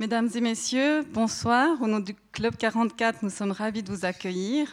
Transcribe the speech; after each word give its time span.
Mesdames 0.00 0.28
et 0.32 0.40
messieurs, 0.40 1.02
bonsoir. 1.12 1.82
Au 1.82 1.88
nom 1.88 1.98
du 1.98 2.14
Club 2.30 2.54
44, 2.56 3.24
nous 3.24 3.30
sommes 3.30 3.50
ravis 3.50 3.82
de 3.82 3.92
vous 3.92 4.04
accueillir. 4.04 4.72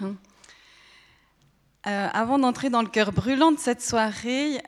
Euh, 1.88 2.08
avant 2.14 2.38
d'entrer 2.38 2.70
dans 2.70 2.84
le 2.84 2.88
cœur 2.88 3.12
brûlant 3.12 3.52
de 3.52 3.58
cette 3.58 3.82
soirée, 3.82 4.62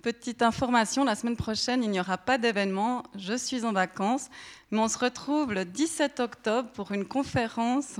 petite 0.00 0.42
information, 0.42 1.02
la 1.02 1.16
semaine 1.16 1.36
prochaine, 1.36 1.82
il 1.82 1.90
n'y 1.90 1.98
aura 1.98 2.18
pas 2.18 2.38
d'événement. 2.38 3.02
Je 3.16 3.36
suis 3.36 3.64
en 3.64 3.72
vacances, 3.72 4.28
mais 4.70 4.78
on 4.78 4.86
se 4.86 4.96
retrouve 4.96 5.52
le 5.52 5.64
17 5.64 6.20
octobre 6.20 6.68
pour 6.70 6.92
une 6.92 7.04
conférence 7.04 7.98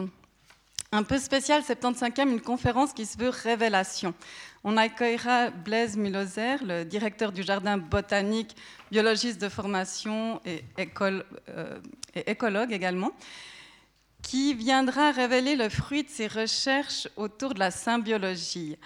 un 0.95 1.03
peu 1.03 1.19
spéciale, 1.19 1.63
75e, 1.63 2.29
une 2.29 2.41
conférence 2.41 2.93
qui 2.93 3.05
se 3.05 3.19
veut 3.19 3.29
révélation. 3.29 4.15
On 4.63 4.77
accueillera 4.77 5.51
Blaise 5.51 5.97
Muloser, 5.97 6.59
le 6.65 6.85
directeur 6.85 7.33
du 7.33 7.43
jardin 7.43 7.79
botanique, 7.79 8.55
biologiste 8.93 9.41
de 9.41 9.49
formation 9.49 10.41
et, 10.45 10.63
euh, 10.79 11.81
et 12.15 12.31
écologue 12.31 12.73
également, 12.73 13.11
qui 14.23 14.55
viendra 14.55 15.11
révéler 15.11 15.57
le 15.57 15.69
fruit 15.69 16.05
de 16.05 16.11
ses 16.11 16.29
recherches 16.29 17.09
autour 17.17 17.55
de 17.55 17.59
la 17.59 17.73
symbiologie. 17.73 18.77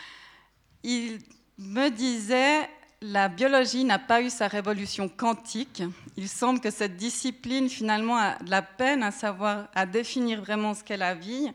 Il 0.85 1.19
me 1.59 1.91
disait, 1.91 2.71
la 3.03 3.29
biologie 3.29 3.85
n'a 3.85 3.99
pas 3.99 4.23
eu 4.23 4.31
sa 4.31 4.49
révolution 4.49 5.11
quantique. 5.11 5.83
Il 6.17 6.31
semble 6.31 6.61
que 6.61 6.71
cette 6.71 6.97
discipline, 6.97 7.69
finalement, 7.69 8.17
a 8.17 8.39
de 8.39 8.51
la 8.51 8.63
peine 8.63 9.03
à 9.03 9.11
savoir, 9.11 9.69
à 9.75 9.85
définir 9.85 10.41
vraiment 10.41 10.73
ce 10.73 10.83
qu'est 10.83 10.97
la 10.97 11.15
vie 11.15 11.53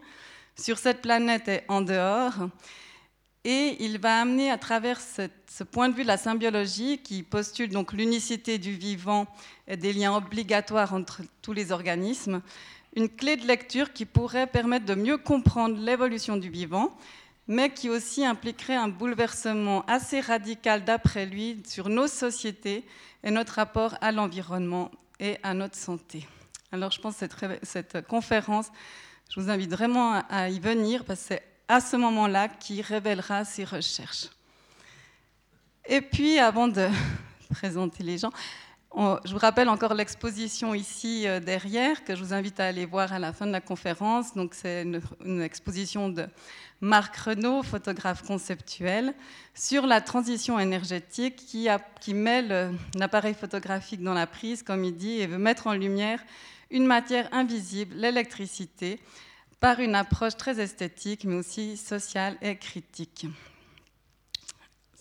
sur 0.56 0.78
cette 0.78 1.02
planète 1.02 1.48
et 1.48 1.62
en 1.68 1.82
dehors. 1.82 2.34
Et 3.46 3.76
il 3.84 4.00
va 4.00 4.22
amener 4.22 4.50
à 4.50 4.58
travers 4.58 5.02
ce 5.02 5.64
point 5.64 5.90
de 5.90 5.96
vue 5.96 6.04
de 6.04 6.08
la 6.08 6.18
symbiologie, 6.18 7.00
qui 7.00 7.24
postule 7.24 7.70
donc 7.70 7.92
l'unicité 7.92 8.58
du 8.58 8.72
vivant 8.72 9.28
et 9.68 9.76
des 9.76 9.92
liens 9.92 10.16
obligatoires 10.16 10.94
entre 10.94 11.22
tous 11.42 11.52
les 11.52 11.74
organismes, 11.74 12.42
une 12.96 13.10
clé 13.10 13.36
de 13.36 13.46
lecture 13.46 13.92
qui 13.92 14.06
pourrait 14.06 14.48
permettre 14.48 14.86
de 14.86 14.96
mieux 14.96 15.18
comprendre 15.18 15.78
l'évolution 15.78 16.38
du 16.38 16.50
vivant, 16.50 16.96
mais 17.48 17.74
qui 17.74 17.90
aussi 17.90 18.26
impliquerait 18.26 18.76
un 18.76 18.88
bouleversement 18.88 19.84
assez 19.88 20.22
radical 20.22 20.86
d'après 20.86 21.26
lui 21.26 21.62
sur 21.68 21.90
nos 21.90 22.08
sociétés 22.08 22.86
et 23.24 23.32
notre 23.32 23.56
rapport 23.56 23.98
à 24.00 24.14
l'environnement 24.14 24.90
et 25.20 25.38
à 25.44 25.54
notre 25.54 25.76
santé. 25.76 26.26
Alors 26.72 26.92
je 26.92 27.02
pense 27.02 27.18
que 27.18 27.28
cette, 27.28 27.66
cette 27.66 28.08
conférence, 28.08 28.72
je 29.34 29.40
vous 29.40 29.50
invite 29.50 29.72
vraiment 29.72 30.22
à 30.30 30.50
y 30.50 30.60
venir 30.60 31.04
parce 31.04 31.22
que 31.22 31.26
c'est 31.30 31.44
à 31.68 31.82
ce 31.82 31.96
moment-là 31.96 32.50
qu'il 32.50 32.82
révélera 32.82 33.44
ses 33.46 33.64
recherches. 33.64 34.28
Et 35.88 36.02
puis, 36.02 36.38
avant 36.38 36.68
de 36.68 36.88
présenter 37.50 38.04
les 38.04 38.20
gens, 38.20 38.32
je 38.96 39.32
vous 39.32 39.40
rappelle 39.40 39.70
encore 39.70 39.96
l'exposition 39.96 40.76
ici 40.76 41.28
euh, 41.28 41.40
derrière, 41.40 42.04
que 42.04 42.16
je 42.16 42.24
vous 42.24 42.32
invite 42.32 42.60
à 42.60 42.68
aller 42.68 42.86
voir 42.86 43.12
à 43.12 43.18
la 43.18 43.34
fin 43.34 43.48
de 43.48 43.52
la 43.52 43.60
conférence. 43.60 44.36
Donc, 44.36 44.54
c'est 44.54 44.84
une, 44.84 45.42
exposition 45.42 46.10
de 46.10 46.28
Marc 46.80 47.18
Renault, 47.18 47.64
photographe 47.64 48.22
conceptuel, 48.22 49.16
sur 49.56 49.88
la 49.88 50.00
transition 50.00 50.60
énergétique 50.60 51.38
qui, 51.38 51.70
qui 52.02 52.14
met 52.14 52.44
l'appareil 52.94 53.34
photographique 53.34 54.04
dans 54.04 54.14
la 54.14 54.28
prise, 54.28 54.62
comme 54.62 54.84
il 54.84 54.96
dit, 54.96 55.22
et 55.22 55.26
veut 55.26 55.40
mettre 55.40 55.66
en 55.66 55.74
lumière 55.74 56.20
une 56.74 56.86
matière 56.86 57.30
invisible, 57.34 57.96
l'électricité, 57.96 59.00
par 59.62 59.80
une 59.80 59.96
approche 59.96 60.36
très 60.36 60.60
esthétique, 60.60 61.24
mais 61.24 61.36
aussi 61.36 61.78
sociale 61.78 62.38
et 62.42 62.58
critique. 62.58 63.28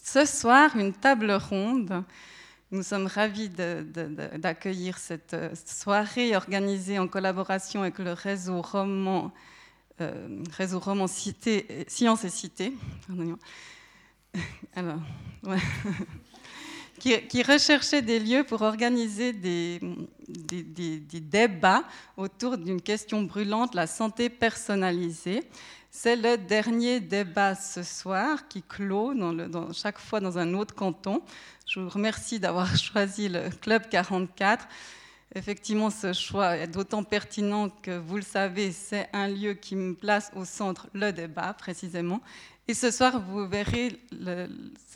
Ce 0.00 0.24
soir, 0.24 0.76
une 0.76 0.92
table 0.92 1.32
ronde 1.32 2.04
nous 2.72 2.82
sommes 2.82 3.06
ravis 3.06 3.50
d'accueillir 3.50 4.96
cette 4.96 5.34
euh, 5.34 5.50
soirée 5.66 6.34
organisée 6.34 6.98
en 6.98 7.06
collaboration 7.06 7.82
avec 7.82 7.98
le 7.98 8.14
réseau 8.14 8.62
Roman, 8.62 9.30
euh, 10.00 10.42
réseau 10.56 10.80
Roman 10.80 11.06
Cité, 11.06 11.84
Sciences 11.86 12.24
et 12.24 12.30
Cité. 12.30 12.72
Alors, 14.74 15.00
qui, 17.02 17.42
recherchait 17.42 18.00
des 18.00 18.20
lieux 18.20 18.44
pour 18.44 18.62
organiser 18.62 19.32
des, 19.32 19.80
débats 20.28 21.82
autour 22.16 22.56
d'une 22.56 22.80
question 22.80 23.22
brûlante, 23.22 23.74
la 23.74 23.88
santé 23.88 24.28
personnalisée. 24.28 25.42
C'est 25.90 26.14
le 26.14 26.38
dernier 26.38 27.00
débat 27.00 27.54
ce 27.54 27.82
soir 27.82 28.46
qui 28.48 28.62
clôt 28.62 29.12
chaque 29.74 29.98
fois 29.98 30.20
dans 30.20 30.38
un 30.38 30.54
autre 30.54 30.74
canton. 30.74 31.22
Je 31.66 31.80
vous 31.80 31.88
remercie 31.88 32.38
d'avoir 32.38 32.76
choisi 32.76 33.28
le 33.28 33.50
Club 33.50 33.88
44. 33.90 34.66
Effectivement, 35.34 35.90
ce 35.90 36.12
choix 36.12 36.56
est 36.56 36.68
d'autant 36.68 37.02
pertinent 37.02 37.68
que, 37.82 37.98
vous 37.98 38.16
le 38.16 38.22
savez, 38.22 38.70
c'est 38.70 39.08
un 39.12 39.28
lieu 39.28 39.54
qui 39.54 39.74
me 39.74 39.94
place 39.94 40.30
au 40.36 40.44
centre 40.44 40.88
le 40.92 41.10
débat, 41.10 41.52
précisément. 41.54 42.20
Et 42.68 42.74
ce 42.74 42.90
soir, 42.90 43.20
vous 43.20 43.46
verrez, 43.48 43.98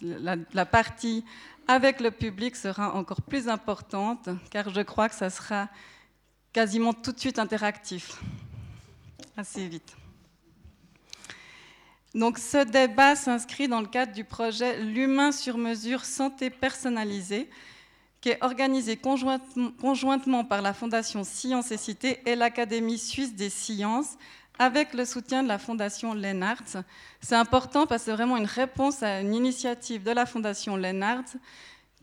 la, 0.02 0.66
partie 0.66 1.24
avec 1.68 2.00
le 2.00 2.10
public 2.10 2.56
sera 2.56 2.94
encore 2.94 3.22
plus 3.22 3.48
importante, 3.48 4.28
car 4.50 4.70
je 4.70 4.80
crois 4.82 5.08
que 5.08 5.14
ça 5.14 5.30
sera 5.30 5.68
quasiment 6.52 6.92
tout 6.92 7.12
de 7.12 7.18
suite 7.18 7.38
interactif, 7.38 8.20
assez 9.36 9.66
vite. 9.66 9.96
Donc 12.14 12.38
ce 12.38 12.64
débat 12.64 13.14
s'inscrit 13.14 13.68
dans 13.68 13.80
le 13.80 13.86
cadre 13.86 14.12
du 14.12 14.24
projet 14.24 14.80
L'humain 14.82 15.32
sur 15.32 15.58
mesure 15.58 16.04
santé 16.04 16.48
personnalisée, 16.48 17.50
qui 18.22 18.30
est 18.30 18.42
organisé 18.42 18.96
conjointement 18.96 20.44
par 20.44 20.62
la 20.62 20.72
Fondation 20.72 21.24
Sciences 21.24 21.72
et 21.72 21.76
Cité 21.76 22.22
et 22.24 22.34
l'Académie 22.34 22.98
suisse 22.98 23.34
des 23.34 23.50
sciences, 23.50 24.16
avec 24.58 24.94
le 24.94 25.04
soutien 25.04 25.42
de 25.42 25.48
la 25.48 25.58
Fondation 25.58 26.14
Lennart. 26.14 26.62
C'est 27.20 27.34
important 27.34 27.86
parce 27.86 28.02
que 28.02 28.06
c'est 28.06 28.16
vraiment 28.16 28.36
une 28.36 28.46
réponse 28.46 29.02
à 29.02 29.20
une 29.20 29.34
initiative 29.34 30.02
de 30.02 30.10
la 30.10 30.26
Fondation 30.26 30.76
Lennart, 30.76 31.24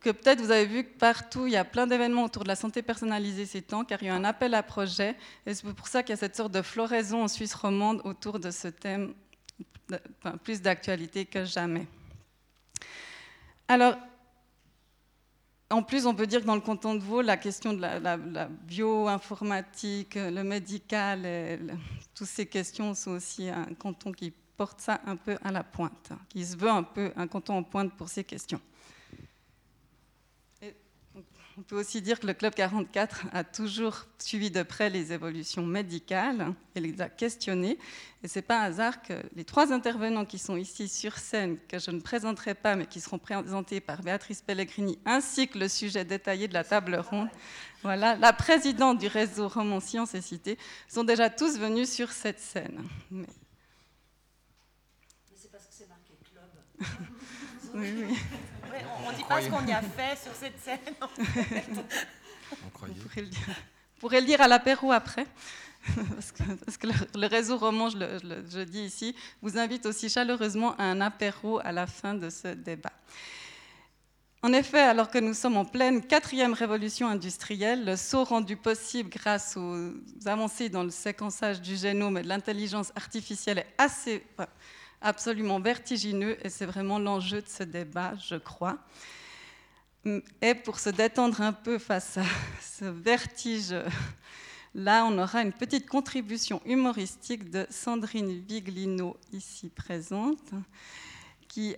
que 0.02 0.10
peut-être 0.10 0.42
vous 0.42 0.52
avez 0.52 0.66
vu 0.66 0.84
partout, 0.84 1.48
il 1.48 1.54
y 1.54 1.58
a 1.58 1.64
plein 1.64 1.88
d'événements 1.88 2.26
autour 2.26 2.44
de 2.44 2.50
la 2.50 2.58
santé 2.58 2.82
personnalisée 2.82 3.46
ces 3.46 3.62
temps, 3.62 3.86
car 3.86 4.04
il 4.04 4.08
y 4.08 4.10
a 4.10 4.16
un 4.16 4.26
appel 4.26 4.54
à 4.54 4.62
projet, 4.62 5.16
et 5.46 5.54
c'est 5.54 5.72
pour 5.74 5.88
ça 5.88 6.04
qu'il 6.04 6.12
y 6.12 6.14
a 6.14 6.18
cette 6.18 6.36
sorte 6.36 6.52
de 6.52 6.62
floraison 6.62 7.24
en 7.24 7.28
Suisse 7.28 7.54
romande 7.54 8.02
autour 8.04 8.40
de 8.40 8.52
ce 8.52 8.68
thème 8.68 9.14
plus 10.44 10.62
d'actualité 10.62 11.26
que 11.26 11.46
jamais. 11.46 11.88
Alors, 13.68 13.96
en 15.74 15.84
plus, 15.84 16.06
on 16.06 16.14
peut 16.14 16.28
dire 16.28 16.42
que 16.42 16.46
dans 16.46 16.56
le 16.56 16.62
canton 16.62 16.96
de 16.96 17.00
Vaud, 17.00 17.22
la 17.22 17.38
question 17.38 17.74
de 17.74 17.82
la, 17.82 18.48
bioinformatique, 18.48 20.16
le 20.16 20.44
médical, 20.44 21.28
toutes 22.14 22.28
ces 22.28 22.46
questions 22.46 22.94
sont 22.94 23.12
aussi 23.12 23.50
un 23.50 23.74
canton 23.78 24.12
qui 24.12 24.32
porte 24.56 24.82
ça 24.82 25.02
un 25.06 25.16
peu 25.16 25.38
à 25.44 25.52
la 25.52 25.64
pointe, 25.64 26.12
qui 26.30 26.46
se 26.46 26.56
veut 26.56 26.70
un 26.70 26.84
peu 26.84 27.12
un 27.16 27.28
canton 27.28 27.56
en 27.58 27.64
pointe 27.64 27.94
pour 27.94 28.08
ces 28.08 28.24
questions. 28.24 28.62
On 31.56 31.62
peut 31.62 31.80
aussi 31.80 32.02
dire 32.02 32.20
que 32.20 32.26
le 32.26 32.34
Club 32.34 32.56
44 32.56 33.28
a 33.32 33.44
toujours 33.44 34.08
suivi 34.18 34.50
de 34.50 34.64
près 34.64 34.90
les 34.90 35.14
évolutions 35.14 35.64
médicales 35.64 36.56
et 36.74 36.80
les 36.80 37.00
a 37.00 37.10
questionnées. 37.10 37.78
Et 38.24 38.28
ce 38.28 38.40
n'est 38.40 38.44
pas 38.44 38.62
un 38.62 38.64
hasard 38.64 39.04
que 39.04 39.14
les 39.36 39.44
trois 39.44 39.72
intervenants 39.72 40.26
qui 40.26 40.40
sont 40.40 40.58
ici 40.58 40.88
sur 40.88 41.16
scène, 41.20 41.60
que 41.68 41.78
je 41.78 41.92
ne 41.92 42.00
présenterai 42.00 42.56
pas, 42.56 42.76
mais 42.76 42.88
qui 42.88 43.00
seront 43.00 43.20
présentés 43.20 43.82
par 43.82 44.02
Béatrice 44.02 44.42
Pellegrini, 44.42 44.98
ainsi 45.06 45.48
que 45.48 45.60
le 45.60 45.68
sujet 45.68 46.04
détaillé 46.04 46.48
de 46.48 46.56
la 46.56 46.64
table 46.64 46.96
ronde, 46.96 47.30
voilà, 47.84 48.16
la 48.16 48.34
présidente 48.34 48.98
du 48.98 49.08
réseau 49.08 49.48
Roman 49.48 49.80
Sciences 49.80 50.16
et 50.16 50.22
Cité, 50.22 50.58
sont 50.88 51.04
déjà 51.04 51.30
tous 51.30 51.60
venus 51.60 51.92
sur 51.92 52.12
cette 52.12 52.40
scène. 52.40 52.82
Mais, 53.12 53.28
c'est 55.36 55.52
parce 55.52 55.66
que 55.66 55.74
c'est 55.74 55.88
marqué 55.88 56.14
club. 56.32 56.90
oui, 57.76 58.06
oui 58.10 58.18
on 59.06 59.12
ne 59.12 59.16
dit 59.16 59.24
pas 59.24 59.42
ce 59.42 59.50
qu'on 59.50 59.66
y 59.66 59.72
a 59.72 59.82
fait 59.82 60.18
sur 60.22 60.34
cette 60.34 60.60
scène. 60.60 60.80
On 62.66 62.70
croyait. 62.74 62.94
Vous 62.96 63.10
pourrez 64.00 64.20
le 64.20 64.26
dire, 64.26 64.42
à 64.42 64.48
l'apéro 64.48 64.92
après. 64.92 65.26
Parce 66.66 66.78
que, 66.78 66.88
le, 67.18 67.28
réseau 67.28 67.58
roman, 67.58 67.90
je, 67.90 67.98
je, 68.50 68.60
dis 68.62 68.84
ici, 68.84 69.16
vous 69.42 69.58
invite 69.58 69.86
aussi 69.86 70.10
chaleureusement 70.10 70.76
à 70.78 70.84
un 70.84 71.02
apéro 71.02 71.60
à 71.64 71.72
la 71.72 71.88
fin 71.88 72.14
de 72.14 72.30
ce 72.30 72.50
débat. 72.50 72.94
En 74.46 74.52
effet, 74.52 74.82
alors 74.82 75.10
que 75.10 75.20
nous 75.20 75.34
sommes 75.34 75.56
en 75.56 75.64
pleine 75.64 76.06
quatrième 76.06 76.52
révolution 76.52 77.08
industrielle, 77.08 77.86
le 77.86 77.96
saut 77.96 78.26
rendu 78.26 78.58
possible 78.58 79.10
grâce 79.10 79.56
aux 79.56 79.94
avancées 80.26 80.68
dans 80.68 80.84
le 80.84 80.90
séquençage 80.90 81.62
du 81.62 81.78
génome 81.78 82.18
et 82.18 82.24
de 82.24 82.28
l'intelligence 82.28 82.92
artificielle 82.94 83.60
est 83.60 83.74
assez, 83.78 84.22
absolument 85.04 85.60
vertigineux 85.60 86.38
et 86.44 86.50
c'est 86.50 86.66
vraiment 86.66 86.98
l'enjeu 86.98 87.42
de 87.42 87.48
ce 87.48 87.64
débat, 87.64 88.14
je 88.28 88.36
crois. 88.36 88.80
Et 90.42 90.56
pour 90.56 90.80
se 90.80 90.90
détendre 90.90 91.42
un 91.42 91.54
peu 91.54 91.78
face 91.78 92.18
à 92.18 92.26
ce 92.62 92.86
vertige, 92.86 93.76
là, 94.74 95.06
on 95.06 95.18
aura 95.18 95.42
une 95.42 95.54
petite 95.54 95.88
contribution 95.88 96.62
humoristique 96.66 97.52
de 97.52 97.68
Sandrine 97.70 98.42
Viglino, 98.42 99.16
ici 99.32 99.70
présente, 99.70 100.52
qui 101.48 101.76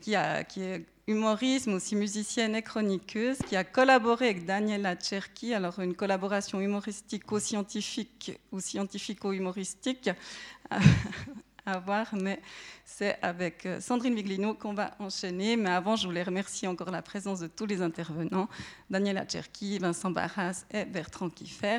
qui 0.00 0.14
est 0.14 0.86
humoriste, 1.06 1.68
aussi 1.68 1.96
musicienne 1.96 2.54
et 2.54 2.62
chroniqueuse, 2.62 3.38
qui 3.38 3.56
a 3.56 3.64
collaboré 3.64 4.26
avec 4.26 4.44
Daniela 4.44 4.96
Cherki, 4.98 5.52
alors 5.52 5.80
une 5.80 5.94
collaboration 5.94 6.60
humoristico-scientifique 6.60 8.38
ou 8.52 8.60
scientifico-humoristique 8.60 10.10
à 11.66 11.78
voir, 11.78 12.06
mais 12.12 12.40
c'est 12.84 13.18
avec 13.22 13.66
euh, 13.66 13.80
Sandrine 13.80 14.14
Viglino 14.14 14.54
qu'on 14.54 14.74
va 14.74 14.94
enchaîner. 14.98 15.56
Mais 15.56 15.70
avant, 15.70 15.96
je 15.96 16.06
voulais 16.06 16.22
remercier 16.22 16.68
encore 16.68 16.90
la 16.90 17.02
présence 17.02 17.40
de 17.40 17.46
tous 17.46 17.66
les 17.66 17.82
intervenants, 17.82 18.48
Daniela 18.90 19.26
Cherki, 19.26 19.78
Vincent 19.78 20.10
Barras 20.10 20.64
et 20.70 20.84
Bertrand 20.84 21.30
Kiffer, 21.30 21.78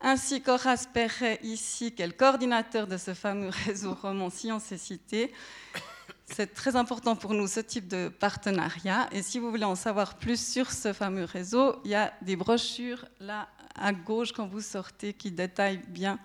ainsi 0.00 0.40
qu'Horace 0.40 0.86
Perret 0.86 1.40
ici, 1.42 1.92
qui 1.92 2.02
est 2.02 2.06
le 2.06 2.12
coordinateur 2.12 2.86
de 2.86 2.96
ce 2.96 3.14
fameux 3.14 3.50
réseau 3.66 3.94
roman 3.94 4.30
Sciences 4.30 4.72
et 4.72 4.78
Cité. 4.78 5.32
C'est 6.26 6.54
très 6.54 6.76
important 6.76 7.16
pour 7.16 7.34
nous 7.34 7.46
ce 7.46 7.60
type 7.60 7.88
de 7.88 8.08
partenariat. 8.08 9.08
Et 9.12 9.22
si 9.22 9.38
vous 9.38 9.50
voulez 9.50 9.64
en 9.64 9.74
savoir 9.74 10.18
plus 10.18 10.40
sur 10.40 10.70
ce 10.70 10.92
fameux 10.92 11.24
réseau, 11.24 11.76
il 11.84 11.90
y 11.90 11.94
a 11.94 12.12
des 12.22 12.36
brochures 12.36 13.06
là 13.18 13.48
à 13.74 13.92
gauche 13.92 14.32
quand 14.32 14.46
vous 14.46 14.60
sortez 14.60 15.14
qui 15.14 15.30
détaillent 15.30 15.82
bien 15.88 16.18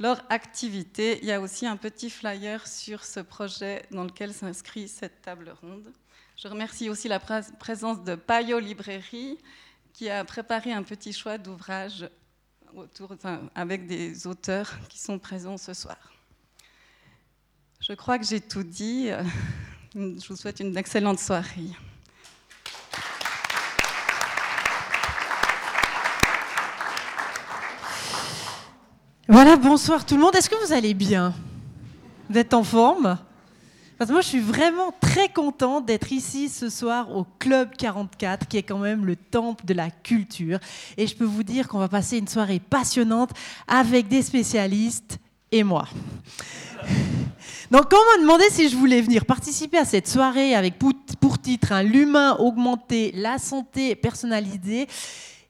leur 0.00 0.24
activité. 0.30 1.18
Il 1.22 1.28
y 1.28 1.32
a 1.32 1.40
aussi 1.40 1.66
un 1.66 1.76
petit 1.76 2.10
flyer 2.10 2.66
sur 2.66 3.04
ce 3.04 3.20
projet 3.20 3.84
dans 3.90 4.04
lequel 4.04 4.32
s'inscrit 4.32 4.88
cette 4.88 5.22
table 5.22 5.54
ronde. 5.60 5.92
Je 6.36 6.48
remercie 6.48 6.88
aussi 6.88 7.06
la 7.06 7.20
présence 7.20 8.02
de 8.02 8.14
Payot 8.14 8.58
Librairie 8.58 9.38
qui 9.92 10.08
a 10.08 10.24
préparé 10.24 10.72
un 10.72 10.82
petit 10.82 11.12
choix 11.12 11.36
d'ouvrages 11.36 12.08
avec 13.54 13.86
des 13.86 14.26
auteurs 14.26 14.70
qui 14.88 14.98
sont 14.98 15.18
présents 15.18 15.58
ce 15.58 15.74
soir. 15.74 15.98
Je 17.80 17.92
crois 17.92 18.18
que 18.18 18.24
j'ai 18.24 18.40
tout 18.40 18.62
dit. 18.62 19.10
Je 19.94 20.28
vous 20.28 20.36
souhaite 20.36 20.60
une 20.60 20.76
excellente 20.76 21.18
soirée. 21.18 21.70
Voilà, 29.32 29.54
bonsoir 29.54 30.04
tout 30.04 30.16
le 30.16 30.22
monde. 30.22 30.34
Est-ce 30.34 30.50
que 30.50 30.66
vous 30.66 30.72
allez 30.72 30.92
bien? 30.92 31.32
Vous 32.28 32.36
êtes 32.36 32.52
en 32.52 32.64
forme? 32.64 33.16
Parce 33.96 34.08
que 34.08 34.12
moi, 34.12 34.22
je 34.22 34.26
suis 34.26 34.40
vraiment 34.40 34.92
très 35.00 35.28
contente 35.28 35.86
d'être 35.86 36.10
ici 36.10 36.48
ce 36.48 36.68
soir 36.68 37.14
au 37.14 37.24
Club 37.38 37.68
44, 37.78 38.48
qui 38.48 38.56
est 38.56 38.64
quand 38.64 38.80
même 38.80 39.06
le 39.06 39.14
temple 39.14 39.64
de 39.66 39.72
la 39.72 39.88
culture. 39.88 40.58
Et 40.96 41.06
je 41.06 41.14
peux 41.14 41.24
vous 41.24 41.44
dire 41.44 41.68
qu'on 41.68 41.78
va 41.78 41.86
passer 41.86 42.18
une 42.18 42.26
soirée 42.26 42.58
passionnante 42.58 43.30
avec 43.68 44.08
des 44.08 44.22
spécialistes 44.22 45.18
et 45.52 45.62
moi. 45.62 45.86
Donc, 47.70 47.88
quand 47.88 47.98
on 47.98 48.16
m'a 48.18 48.22
demandé 48.22 48.44
si 48.50 48.68
je 48.68 48.76
voulais 48.76 49.00
venir 49.00 49.26
participer 49.26 49.78
à 49.78 49.84
cette 49.84 50.08
soirée 50.08 50.56
avec 50.56 50.74
pour 50.76 51.38
titre 51.38 51.70
hein, 51.70 51.84
L'humain 51.84 52.34
augmenté, 52.40 53.12
la 53.14 53.38
santé 53.38 53.94
personnalisée, 53.94 54.88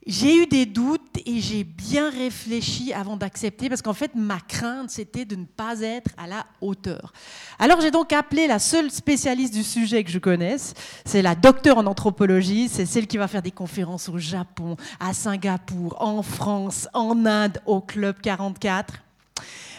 j'ai 0.06 0.34
eu 0.34 0.46
des 0.46 0.64
doutes 0.64 1.18
et 1.26 1.40
j'ai 1.40 1.62
bien 1.62 2.08
réfléchi 2.08 2.92
avant 2.92 3.18
d'accepter 3.18 3.68
parce 3.68 3.82
qu'en 3.82 3.92
fait, 3.92 4.14
ma 4.14 4.40
crainte, 4.40 4.90
c'était 4.90 5.26
de 5.26 5.36
ne 5.36 5.44
pas 5.44 5.80
être 5.80 6.10
à 6.16 6.26
la 6.26 6.46
hauteur. 6.62 7.12
Alors, 7.58 7.82
j'ai 7.82 7.90
donc 7.90 8.14
appelé 8.14 8.46
la 8.46 8.58
seule 8.58 8.90
spécialiste 8.90 9.52
du 9.52 9.62
sujet 9.62 10.02
que 10.02 10.10
je 10.10 10.18
connaisse. 10.18 10.72
C'est 11.04 11.20
la 11.20 11.34
docteure 11.34 11.76
en 11.76 11.86
anthropologie. 11.86 12.70
C'est 12.70 12.86
celle 12.86 13.06
qui 13.06 13.18
va 13.18 13.28
faire 13.28 13.42
des 13.42 13.50
conférences 13.50 14.08
au 14.08 14.16
Japon, 14.16 14.76
à 14.98 15.12
Singapour, 15.12 15.96
en 16.00 16.22
France, 16.22 16.88
en 16.94 17.26
Inde, 17.26 17.60
au 17.66 17.82
Club 17.82 18.20
44. 18.22 18.94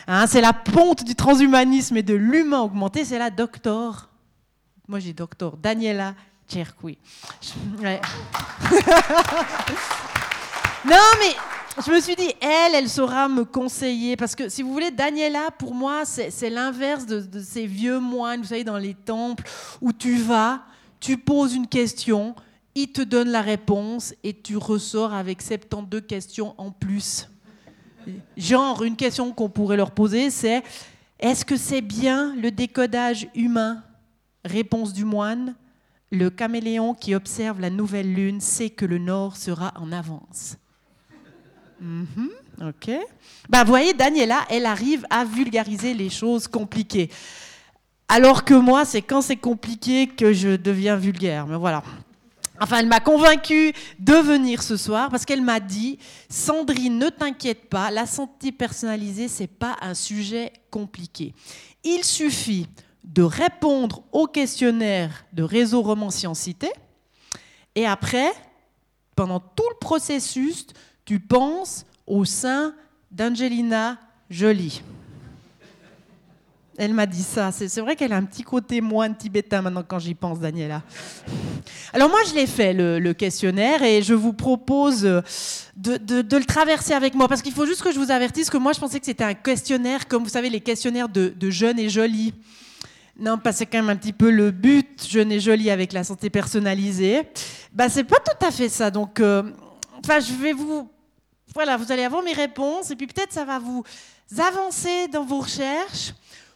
Hein, 0.08 0.28
c'est 0.28 0.42
la 0.42 0.54
ponte 0.54 1.04
du 1.04 1.16
transhumanisme 1.16 1.98
et 1.98 2.04
de 2.04 2.14
l'humain 2.14 2.62
augmenté. 2.62 3.06
C'est 3.06 3.20
la 3.20 3.32
docteur, 3.32 4.10
moi 4.88 5.00
j'ai 5.00 5.14
docteur, 5.14 5.58
Daniela 5.58 6.14
Cherqui. 6.48 7.00
Non, 10.86 10.98
mais 11.20 11.36
je 11.84 11.92
me 11.92 12.00
suis 12.00 12.16
dit, 12.16 12.34
elle, 12.42 12.76
elle 12.76 12.90
saura 12.90 13.28
me 13.28 13.46
conseiller. 13.46 14.16
Parce 14.16 14.36
que 14.36 14.50
si 14.50 14.62
vous 14.62 14.74
voulez, 14.74 14.92
Daniela, 14.92 15.52
pour 15.52 15.74
moi, 15.74 16.04
c'est 16.06 16.50
l'inverse 16.50 17.06
de, 17.06 17.40
ces 17.40 17.66
vieux 17.66 18.00
moines, 18.00 18.42
vous 18.42 18.48
savez, 18.48 18.64
dans 18.64 18.78
les 18.78 18.94
temples, 18.94 19.44
où 19.80 19.94
tu 19.94 20.18
vas, 20.18 20.64
tu 21.00 21.18
poses 21.18 21.54
une 21.54 21.68
question, 21.68 22.36
il 22.76 22.92
te 22.92 23.02
donne 23.02 23.30
la 23.30 23.42
réponse 23.42 24.14
et 24.24 24.34
tu 24.34 24.58
ressors 24.58 25.14
avec 25.14 25.42
72 25.42 26.02
questions 26.02 26.56
en 26.58 26.72
plus. 26.72 27.30
Genre, 28.36 28.84
une 28.84 28.96
question 28.96 29.32
qu'on 29.32 29.50
pourrait 29.50 29.78
leur 29.78 29.92
poser, 29.92 30.32
c'est 30.32 30.64
est-ce 31.20 31.46
que 31.46 31.58
c'est 31.58 31.82
bien 31.82 32.36
le 32.36 32.50
décodage 32.50 33.28
humain? 33.36 33.84
Réponse 34.44 34.94
du 34.94 35.06
moine 35.06 35.56
le 36.12 36.30
caméléon 36.30 36.94
qui 36.94 37.16
observe 37.16 37.60
la 37.62 37.70
nouvelle 37.70 38.14
lune 38.14 38.42
sait 38.42 38.70
que 38.70 38.86
le 38.86 38.98
nord 38.98 39.38
sera 39.38 39.72
en 39.76 39.92
avance. 39.92 40.58
Mhm, 41.82 42.30
ok. 42.62 42.92
Bah, 43.50 43.64
vous 43.64 43.70
voyez, 43.70 43.94
Daniela, 43.96 44.46
elle 44.50 44.68
arrive 44.68 45.04
à 45.10 45.26
vulgariser 45.26 45.96
les 45.96 46.12
choses 46.12 46.48
compliquées. 46.48 47.10
Alors 48.08 48.46
que 48.46 48.54
moi, 48.54 48.86
c'est 48.86 49.02
quand 49.02 49.22
c'est 49.22 49.36
compliqué 49.36 50.06
que 50.08 50.32
je 50.32 50.56
deviens 50.56 50.96
vulgaire. 50.96 51.48
Mais 51.48 51.58
voilà. 51.58 51.82
Enfin, 52.60 52.78
elle 52.78 52.88
m'a 52.88 53.00
convaincue 53.00 53.74
de 53.98 54.14
venir 54.14 54.62
ce 54.62 54.78
soir 54.78 55.10
parce 55.10 55.26
qu'elle 55.26 55.42
m'a 55.42 55.60
dit 55.60 55.98
Sandrine, 56.30 57.00
ne 57.00 57.10
t'inquiète 57.10 57.68
pas, 57.68 57.90
la 57.90 58.06
santé 58.06 58.52
personnalisée, 58.52 59.28
c'est 59.28 59.48
pas 59.48 59.78
un 59.82 59.96
sujet 59.96 60.54
compliqué. 60.70 61.34
Il 61.84 62.04
suffit 62.04 62.68
de 63.04 63.24
répondre 63.24 64.04
au 64.12 64.28
questionnaire 64.28 65.26
de 65.34 65.42
réseau 65.42 65.82
romancier 65.82 66.30
cité 66.36 66.70
et 67.74 67.88
après, 67.88 68.32
pendant 69.16 69.40
tout 69.40 69.68
le 69.72 69.80
processus, 69.80 70.68
tu 71.12 71.20
penses 71.20 71.86
au 72.08 72.24
sein 72.24 72.74
d'Angelina 73.12 73.98
Jolie. 74.30 74.82
Elle 76.78 76.94
m'a 76.94 77.06
dit 77.06 77.22
ça. 77.22 77.52
C'est 77.52 77.82
vrai 77.82 77.98
qu'elle 77.98 78.14
a 78.14 78.16
un 78.16 78.24
petit 78.24 78.44
côté 78.44 78.80
moine 78.80 79.18
tibétain 79.18 79.62
maintenant 79.62 79.84
quand 79.86 80.00
j'y 80.00 80.16
pense, 80.16 80.40
Daniela. 80.40 80.84
Alors 81.92 82.08
moi, 82.08 82.20
je 82.30 82.34
l'ai 82.34 82.48
fait, 82.48 82.72
le, 82.72 83.12
questionnaire, 83.12 83.84
et 83.84 84.02
je 84.02 84.14
vous 84.14 84.32
propose 84.32 85.02
de, 85.02 85.22
le 85.76 86.46
traverser 86.46 86.94
avec 86.94 87.14
moi, 87.14 87.28
parce 87.28 87.42
qu'il 87.42 87.52
faut 87.52 87.66
juste 87.66 87.82
que 87.82 87.92
je 87.92 88.00
vous 88.00 88.10
avertisse 88.10 88.50
que 88.50 88.56
moi, 88.56 88.72
je 88.72 88.80
pensais 88.80 89.02
que 89.02 89.06
c'était 89.06 89.26
un 89.26 89.34
questionnaire, 89.34 90.08
comme 90.08 90.24
vous 90.24 90.30
savez, 90.30 90.50
les 90.50 90.62
questionnaires 90.62 91.10
de, 91.10 91.36
jeunes 91.50 91.78
et 91.78 91.90
jolis. 91.90 92.34
Non, 93.20 93.38
parce 93.38 93.56
que 93.56 93.60
c'est 93.60 93.66
quand 93.66 93.80
même 93.80 93.90
un 93.90 93.98
petit 93.98 94.14
peu 94.14 94.32
le 94.32 94.52
but, 94.52 95.06
jeune 95.10 95.30
et 95.34 95.42
jolie 95.42 95.72
avec 95.72 95.92
la 95.92 96.06
santé 96.06 96.30
personnalisée. 96.30 97.24
Bah, 97.74 97.90
c'est 97.90 98.06
pas 98.06 98.20
tout 98.20 98.46
à 98.46 98.50
fait 98.50 98.70
ça. 98.70 98.90
Donc, 98.90 99.20
euh, 99.20 99.44
enfin, 100.02 100.22
je 100.22 100.32
vais 100.42 100.54
vous 100.54 100.90
voilà, 101.54 101.78
vous 101.78 101.92
allez 101.92 102.04
avoir 102.04 102.24
mes 102.24 102.34
réponses 102.34 102.92
et 102.92 102.96
puis 102.96 103.08
peut-être 103.08 103.34
ça 103.34 103.46
va 103.46 103.60
vous 103.60 103.84
avancer 104.38 105.08
dans 105.10 105.26
vos 105.26 105.40
recherches 105.40 106.14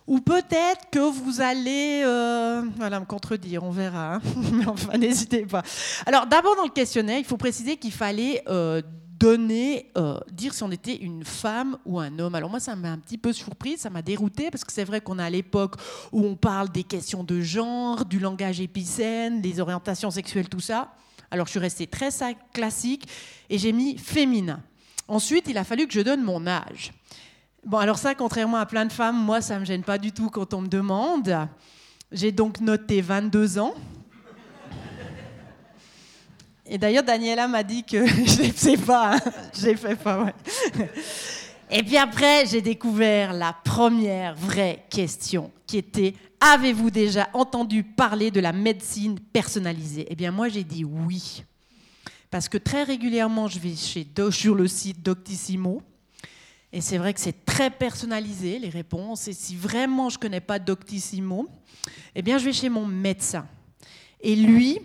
ou 0.07 0.19
peut-être 0.19 0.89
que 0.91 0.99
vous 0.99 1.41
allez 1.41 2.03
euh, 2.05 2.61
voilà, 2.77 2.99
me 2.99 3.05
contredire, 3.05 3.63
on 3.63 3.71
verra. 3.71 4.15
Hein. 4.15 4.21
Mais 4.53 4.67
enfin, 4.67 4.97
n'hésitez 4.97 5.45
pas. 5.45 5.63
Alors 6.05 6.27
d'abord 6.27 6.55
dans 6.55 6.63
le 6.63 6.69
questionnaire, 6.69 7.17
il 7.17 7.25
faut 7.25 7.37
préciser 7.37 7.77
qu'il 7.77 7.91
fallait 7.91 8.43
euh, 8.47 8.81
donner, 9.19 9.91
euh, 9.97 10.19
dire 10.31 10.53
si 10.53 10.63
on 10.63 10.71
était 10.71 10.95
une 10.95 11.25
femme 11.25 11.77
ou 11.85 11.99
un 11.99 12.19
homme. 12.19 12.35
Alors 12.35 12.49
moi, 12.49 12.59
ça 12.59 12.75
m'a 12.75 12.91
un 12.91 12.99
petit 12.99 13.17
peu 13.17 13.33
surpris, 13.33 13.77
ça 13.77 13.89
m'a 13.89 14.01
dérouté, 14.01 14.51
parce 14.51 14.63
que 14.63 14.71
c'est 14.71 14.83
vrai 14.83 15.01
qu'on 15.01 15.19
est 15.19 15.23
à 15.23 15.29
l'époque 15.29 15.75
où 16.11 16.23
on 16.23 16.35
parle 16.35 16.69
des 16.69 16.83
questions 16.83 17.23
de 17.23 17.41
genre, 17.41 18.05
du 18.05 18.19
langage 18.19 18.61
épicène, 18.61 19.41
des 19.41 19.59
orientations 19.59 20.11
sexuelles, 20.11 20.49
tout 20.49 20.59
ça. 20.59 20.93
Alors 21.31 21.47
je 21.47 21.51
suis 21.51 21.59
restée 21.59 21.87
très 21.87 22.09
classique 22.53 23.07
et 23.49 23.57
j'ai 23.57 23.71
mis 23.71 23.97
féminin. 23.97 24.61
Ensuite, 25.07 25.47
il 25.47 25.57
a 25.57 25.63
fallu 25.63 25.87
que 25.87 25.93
je 25.93 26.01
donne 26.01 26.23
mon 26.23 26.47
âge. 26.47 26.91
Bon, 27.65 27.77
alors 27.77 27.97
ça, 27.97 28.15
contrairement 28.15 28.57
à 28.57 28.65
plein 28.65 28.85
de 28.85 28.91
femmes, 28.91 29.23
moi, 29.23 29.41
ça 29.41 29.55
ne 29.55 29.61
me 29.61 29.65
gêne 29.65 29.83
pas 29.83 29.97
du 29.97 30.11
tout 30.11 30.29
quand 30.29 30.53
on 30.53 30.61
me 30.61 30.67
demande. 30.67 31.47
J'ai 32.11 32.31
donc 32.31 32.59
noté 32.61 33.01
22 33.01 33.59
ans. 33.59 33.73
Et 36.67 36.77
d'ailleurs, 36.77 37.03
Daniela 37.03 37.47
m'a 37.47 37.63
dit 37.63 37.83
que 37.83 38.05
je 38.07 38.47
ne 38.47 38.51
sais 38.53 38.77
pas, 38.77 39.15
hein. 39.15 39.31
j'ai 39.53 39.75
fait 39.75 39.95
pas. 39.95 40.33
Et 41.69 41.83
puis 41.83 41.97
après, 41.97 42.45
j'ai 42.45 42.61
découvert 42.61 43.33
la 43.33 43.53
première 43.53 44.35
vraie 44.35 44.85
question 44.89 45.51
qui 45.65 45.77
était 45.77 46.13
Avez-vous 46.39 46.91
déjà 46.91 47.27
entendu 47.33 47.83
parler 47.83 48.29
de 48.29 48.39
la 48.39 48.53
médecine 48.53 49.19
personnalisée? 49.19 50.05
Eh 50.09 50.15
bien, 50.15 50.31
moi, 50.31 50.47
j'ai 50.47 50.63
dit 50.63 50.83
oui. 50.83 51.43
Parce 52.31 52.49
que 52.49 52.57
très 52.57 52.83
régulièrement, 52.83 53.47
je 53.47 53.59
vais 53.59 53.75
chez, 53.75 54.07
sur 54.31 54.55
le 54.55 54.67
site 54.67 55.01
Doctissimo. 55.01 55.81
Et 56.73 56.81
c'est 56.81 56.97
vrai 56.97 57.13
que 57.13 57.21
c'est 57.21 57.45
très 57.45 57.69
personnalisé, 57.69 58.59
les 58.59 58.69
réponses. 58.69 59.27
Et 59.27 59.33
si 59.33 59.55
vraiment 59.55 60.09
je 60.09 60.17
ne 60.17 60.21
connais 60.21 60.41
pas 60.41 60.59
Doctissimo, 60.59 61.47
eh 62.13 62.21
bien, 62.21 62.37
je 62.37 62.45
vais 62.45 62.53
chez 62.53 62.69
mon 62.69 62.85
médecin. 62.85 63.47
Et 64.19 64.35
lui, 64.35 64.79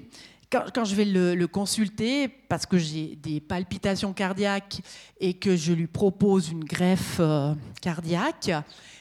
quand, 0.51 0.85
je 0.85 0.95
vais 0.95 1.05
le, 1.05 1.47
consulter, 1.47 2.29
parce 2.29 2.67
que 2.67 2.77
j'ai 2.77 3.17
des 3.17 3.41
palpitations 3.41 4.13
cardiaques 4.13 4.81
et 5.21 5.35
que 5.35 5.57
je 5.57 5.73
lui 5.73 5.87
propose 5.87 6.51
une 6.51 6.65
greffe 6.65 7.19
euh, 7.21 7.55
cardiaque, 7.81 8.51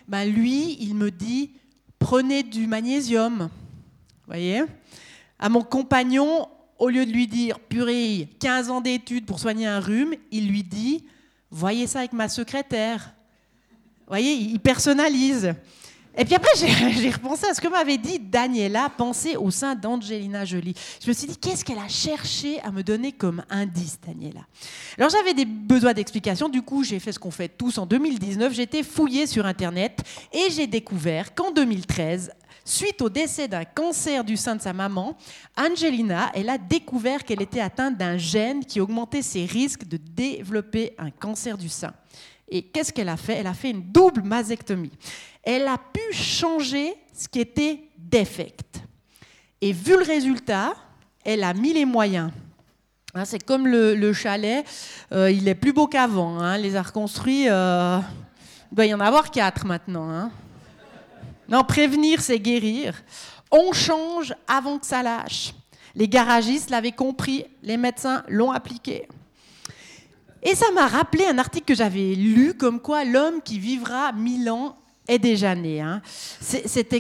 ben 0.08 0.26
lui, 0.26 0.78
il 0.80 0.96
me 0.96 1.12
dit 1.12 1.52
prenez 1.98 2.44
du 2.44 2.68
magnésium. 2.68 3.50
voyez? 4.28 4.64
À 5.40 5.50
mon 5.50 5.62
compagnon, 5.62 6.48
au 6.80 6.90
lieu 6.90 7.06
de 7.06 7.12
lui 7.12 7.28
dire 7.28 7.60
purée, 7.60 8.28
15 8.40 8.70
ans 8.70 8.82
d'études 8.82 9.26
pour 9.26 9.40
soigner 9.40 9.68
un 9.68 9.80
rhume, 9.80 10.16
il 10.32 10.48
lui 10.50 10.64
dit 10.64 11.04
voyez 11.52 11.88
ça 11.88 12.00
avec 12.00 12.14
ma 12.14 12.30
secrétaire. 12.30 13.14
Vous 14.02 14.14
voyez, 14.14 14.34
il 14.34 14.60
personnalise. 14.60 15.54
Et 16.18 16.26
puis 16.26 16.36
après, 16.36 16.50
j'ai 16.58 17.12
repensé 17.12 17.46
à 17.46 17.54
ce 17.54 17.62
que 17.62 17.68
m'avait 17.68 17.98
dit 17.98 18.20
Daniela, 18.20 18.90
pensée 18.90 19.36
au 19.36 19.52
sein 19.52 19.76
d'Angelina 19.76 20.44
Jolie. 20.44 20.74
Je 21.04 21.08
me 21.08 21.14
suis 21.14 21.28
dit, 21.28 21.38
qu'est-ce 21.38 21.64
qu'elle 21.64 21.78
a 21.78 21.88
cherché 21.88 22.60
à 22.62 22.72
me 22.72 22.82
donner 22.82 23.12
comme 23.12 23.44
indice, 23.50 24.00
Daniela? 24.06 24.42
Alors 24.98 25.10
j'avais 25.10 25.34
des 25.34 25.46
besoins 25.46 25.94
d'explication, 25.94 26.50
du 26.50 26.62
coup 26.62 26.84
j'ai 26.84 27.00
fait 27.00 27.12
ce 27.12 27.20
qu'on 27.20 27.32
fait 27.32 27.48
tous 27.48 27.78
en 27.78 27.86
2019, 27.86 28.54
j'étais 28.54 28.84
fouillée 28.84 29.28
sur 29.28 29.46
Internet 29.46 30.02
et 30.34 30.50
j'ai 30.52 30.68
découvert 30.68 31.34
qu'en 31.34 31.52
2013, 31.52 32.32
Suite 32.66 33.02
au 33.02 33.10
décès 33.10 33.48
d'un 33.48 33.66
cancer 33.66 34.24
du 34.24 34.38
sein 34.38 34.56
de 34.56 34.62
sa 34.62 34.74
maman, 34.74 35.18
Angelina, 35.58 36.32
elle 36.34 36.50
a 36.50 36.58
découvert 36.58 37.24
qu'elle 37.24 37.42
était 37.42 37.62
atteinte 37.62 37.98
d'un 37.98 38.18
gène 38.18 38.66
qui 38.66 38.80
augmentait 38.80 39.22
ses 39.22 39.46
risques 39.46 39.88
de 39.88 39.98
développer 39.98 40.94
un 40.98 41.10
cancer 41.10 41.58
du 41.58 41.70
sein. 41.70 41.94
Et 42.48 42.64
qu'est-ce 42.64 42.92
qu'elle 42.92 43.10
a 43.10 43.18
fait? 43.18 43.34
Elle 43.34 43.48
a 43.48 43.54
fait 43.54 43.70
une 43.70 43.84
double 43.84 44.24
mastectomie. 44.24 44.92
Elle 45.44 45.68
a 45.68 45.78
pu 45.78 46.14
changer 46.14 46.96
ce 47.14 47.28
qui 47.28 47.40
était 47.40 47.84
défect. 47.98 48.82
Et 49.62 49.72
vu 49.72 49.98
le 49.98 50.04
résultat, 50.04 50.74
elle 51.24 51.44
a 51.44 51.54
mis 51.54 51.74
les 51.74 51.86
moyens. 51.86 52.32
Hein, 53.14 53.26
c'est 53.26 53.44
comme 53.44 53.68
le, 53.68 54.14
chalet, 54.14 54.66
euh, 55.12 55.32
il 55.32 55.48
est 55.48 55.56
plus 55.56 55.74
beau 55.74 55.88
qu'avant. 55.88 56.40
Hein. 56.40 56.58
Les 56.58 56.76
a 56.76 56.82
reconstruits, 56.82 57.50
euh, 57.50 58.00
il 58.72 58.76
doit 58.76 58.86
y 58.86 58.94
en 58.94 59.00
avoir 59.00 59.32
quatre 59.32 59.66
maintenant. 59.66 60.10
Hein. 60.10 60.32
Non, 61.50 61.64
prévenir, 61.64 62.22
c'est 62.22 62.40
guérir. 62.40 63.02
On 63.52 63.74
change 63.74 64.36
avant 64.48 64.78
que 64.78 64.86
ça 64.86 65.02
lâche. 65.02 65.54
Les 65.96 66.08
garagistes 66.08 66.70
l'avaient 66.70 66.92
compris, 66.92 67.46
les 67.64 67.78
médecins 67.78 68.24
l'ont 68.28 68.52
appliqué. 68.52 69.08
Et 70.44 70.56
ça 70.56 70.72
m'a 70.72 70.88
rappelé 70.88 71.26
un 71.26 71.38
article 71.38 71.66
que 71.66 71.76
j'avais 71.76 72.16
lu, 72.16 72.54
comme 72.54 72.80
quoi 72.80 73.04
l'homme 73.04 73.42
qui 73.44 73.60
vivra 73.60 74.14
mille 74.14 74.50
ans 74.50 74.76
est 75.08 75.20
déjà 75.20 75.56
né. 75.56 75.82
Hein. 75.82 76.02
Cet, 76.40 76.94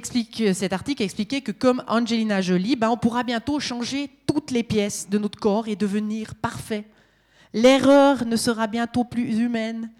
article 0.73 1.03
expliquait 1.03 1.41
que 1.41 1.51
comme 1.51 1.83
Angelina 1.87 2.41
Jolie, 2.41 2.75
ben, 2.75 2.89
on 2.89 2.97
pourra 2.97 3.23
bientôt 3.23 3.59
changer 3.59 4.09
toutes 4.25 4.51
les 4.51 4.63
pièces 4.63 5.07
de 5.09 5.19
notre 5.19 5.39
corps 5.39 5.67
et 5.67 5.75
devenir 5.75 6.33
parfait. 6.35 6.85
L'erreur 7.53 8.25
ne 8.25 8.35
sera 8.35 8.67
bientôt 8.67 9.03
plus 9.03 9.37
humaine. 9.37 9.91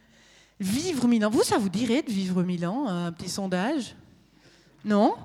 Vivre 0.59 1.07
mille 1.07 1.25
ans, 1.25 1.29
vous, 1.29 1.43
ça 1.43 1.57
vous 1.57 1.69
dirait 1.69 2.01
de 2.01 2.11
vivre 2.11 2.43
mille 2.43 2.65
ans 2.65 2.87
Un 2.87 3.11
petit 3.11 3.29
sondage? 3.29 3.95
Non 4.85 5.15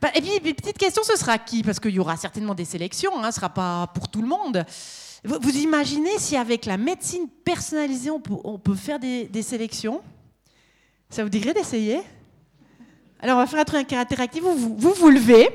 ben, 0.00 0.10
Et 0.14 0.20
puis, 0.20 0.54
petite 0.54 0.78
question, 0.78 1.02
ce 1.02 1.16
sera 1.16 1.38
qui? 1.38 1.62
Parce 1.62 1.80
qu'il 1.80 1.92
y 1.92 1.98
aura 1.98 2.16
certainement 2.16 2.54
des 2.54 2.64
sélections, 2.64 3.12
hein, 3.18 3.22
ce 3.22 3.26
ne 3.28 3.32
sera 3.32 3.48
pas 3.48 3.86
pour 3.94 4.08
tout 4.08 4.22
le 4.22 4.28
monde. 4.28 4.64
Vous, 5.24 5.56
imaginez 5.56 6.18
si 6.18 6.36
avec 6.36 6.66
la 6.66 6.76
médecine 6.76 7.28
personnalisée, 7.44 8.10
on 8.10 8.20
peut, 8.20 8.74
faire 8.74 8.98
des, 8.98 9.42
sélections? 9.42 10.02
Ça 11.08 11.22
vous 11.22 11.30
dirait 11.30 11.54
d'essayer? 11.54 12.00
Alors, 13.20 13.38
on 13.38 13.40
va 13.40 13.46
faire 13.46 13.60
un 13.60 13.64
truc 13.64 13.90
interactif. 13.94 14.42
Vous 14.42 14.76
vous, 14.76 14.92
vous, 14.92 15.08
levez. 15.08 15.48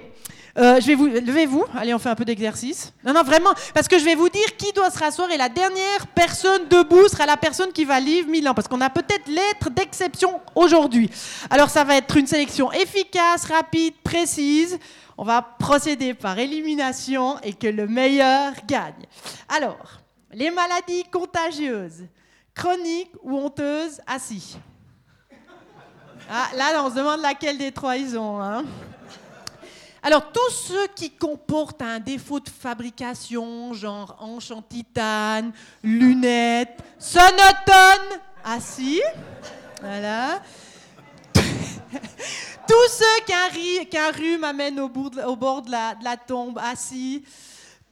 Euh, 0.58 0.80
je 0.82 0.88
vais 0.88 0.96
vous 0.96 1.08
levez-vous. 1.08 1.66
Allez, 1.78 1.94
on 1.94 2.00
fait 2.00 2.10
un 2.10 2.16
peu 2.16 2.26
d'exercice. 2.26 2.94
Non, 3.04 3.14
non, 3.14 3.24
vraiment, 3.24 3.52
parce 3.74 3.88
que 3.88 4.00
je 4.00 4.06
vais 4.06 4.16
vous 4.16 4.30
dire 4.30 4.58
qui 4.58 4.72
doit 4.74 4.90
se 4.90 5.00
rasseoir 5.00 5.30
et 5.32 5.38
la 5.38 5.50
dernière 5.50 6.08
personne 6.16 6.68
debout 6.70 7.08
sera 7.08 7.26
la 7.26 7.38
personne 7.38 7.72
qui 7.72 7.86
va 7.86 8.00
vivre 8.00 8.28
Milan, 8.28 8.54
parce 8.54 8.68
qu'on 8.68 8.82
a 8.82 8.90
peut-être 8.90 9.28
l'être 9.28 9.70
d'exception 9.70 10.42
aujourd'hui. 10.56 11.10
Alors, 11.50 11.70
ça 11.70 11.84
va 11.84 11.96
être 11.98 12.18
une 12.18 12.28
sélection 12.28 12.72
efficace, 12.72 13.46
rapide, 13.46 13.94
précise 14.04 14.80
on 15.22 15.26
va 15.26 15.42
procéder 15.42 16.14
par 16.14 16.40
élimination 16.40 17.38
et 17.42 17.52
que 17.52 17.68
le 17.68 17.88
meilleur 17.88 18.54
gagne. 18.66 19.06
Alors, 19.50 20.00
les 20.32 20.50
maladies 20.50 21.04
contagieuses, 21.12 22.06
chroniques 22.56 23.12
ou 23.22 23.38
honteuses, 23.38 24.00
assis. 24.08 24.58
Ah, 26.30 26.48
là, 26.56 26.82
on 26.86 26.90
se 26.90 26.96
demande 26.96 27.20
laquelle 27.20 27.58
des 27.58 27.74
trois 27.74 27.98
ils 27.98 28.18
ont. 28.18 28.42
Hein. 28.42 28.64
Alors, 30.02 30.32
tous 30.32 30.50
ceux 30.52 30.88
qui 30.96 31.12
comportent 31.12 31.82
un 31.82 32.00
défaut 32.00 32.40
de 32.40 32.50
fabrication, 32.50 33.74
genre 33.74 34.16
hanche 34.20 34.52
en 34.52 34.62
titane, 34.62 35.52
lunettes, 35.84 36.80
sonotone, 36.98 38.20
assis. 38.44 39.02
Voilà. 39.82 40.42
Tous 42.68 42.90
ceux 42.92 43.86
qu'un 43.90 44.12
rhume 44.12 44.44
amène 44.44 44.80
au, 44.80 44.90
bord 44.90 45.62
de 45.64 45.72
la, 45.72 46.18
tombe, 46.18 46.60
assis. 46.60 47.24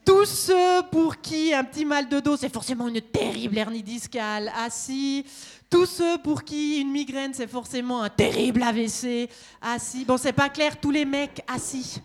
Tous 0.06 0.26
ceux 0.26 0.84
pour 0.92 1.20
qui 1.20 1.54
un 1.54 1.64
petit 1.64 1.84
mal 1.84 2.08
de 2.08 2.20
dos, 2.20 2.38
c'est 2.38 2.54
forcément 2.54 2.88
une 2.88 3.02
terrible 3.02 3.58
hernie 3.58 3.84
discale, 3.84 4.52
assis. 4.56 5.26
Tous 5.70 5.86
ceux 5.86 6.18
pour 6.20 6.44
qui 6.44 6.80
une 6.80 6.92
migraine, 6.92 7.34
c'est 7.34 7.48
forcément 7.48 8.02
un 8.02 8.10
terrible 8.10 8.64
AVC, 8.64 9.30
assis. 9.62 10.06
Bon, 10.06 10.18
c'est 10.18 10.34
pas 10.34 10.50
clair, 10.50 10.80
tous 10.80 10.92
les 10.92 11.04
mecs 11.04 11.44
assis. 11.48 12.02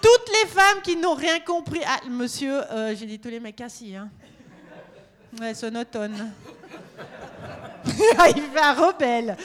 Toutes 0.00 0.28
les 0.42 0.48
femmes 0.48 0.82
qui 0.82 0.96
n'ont 0.96 1.14
rien 1.14 1.40
compris. 1.40 1.80
Ah, 1.86 2.00
monsieur, 2.08 2.62
euh, 2.72 2.94
j'ai 2.94 3.06
dit 3.06 3.18
tous 3.18 3.28
les 3.28 3.40
mecs 3.40 3.60
assis, 3.60 3.96
hein. 3.96 4.10
Ouais, 5.40 5.54
sonotone. 5.54 6.32
il 8.36 8.42
fait 8.42 8.60
un 8.60 8.74
rebelle. 8.74 9.36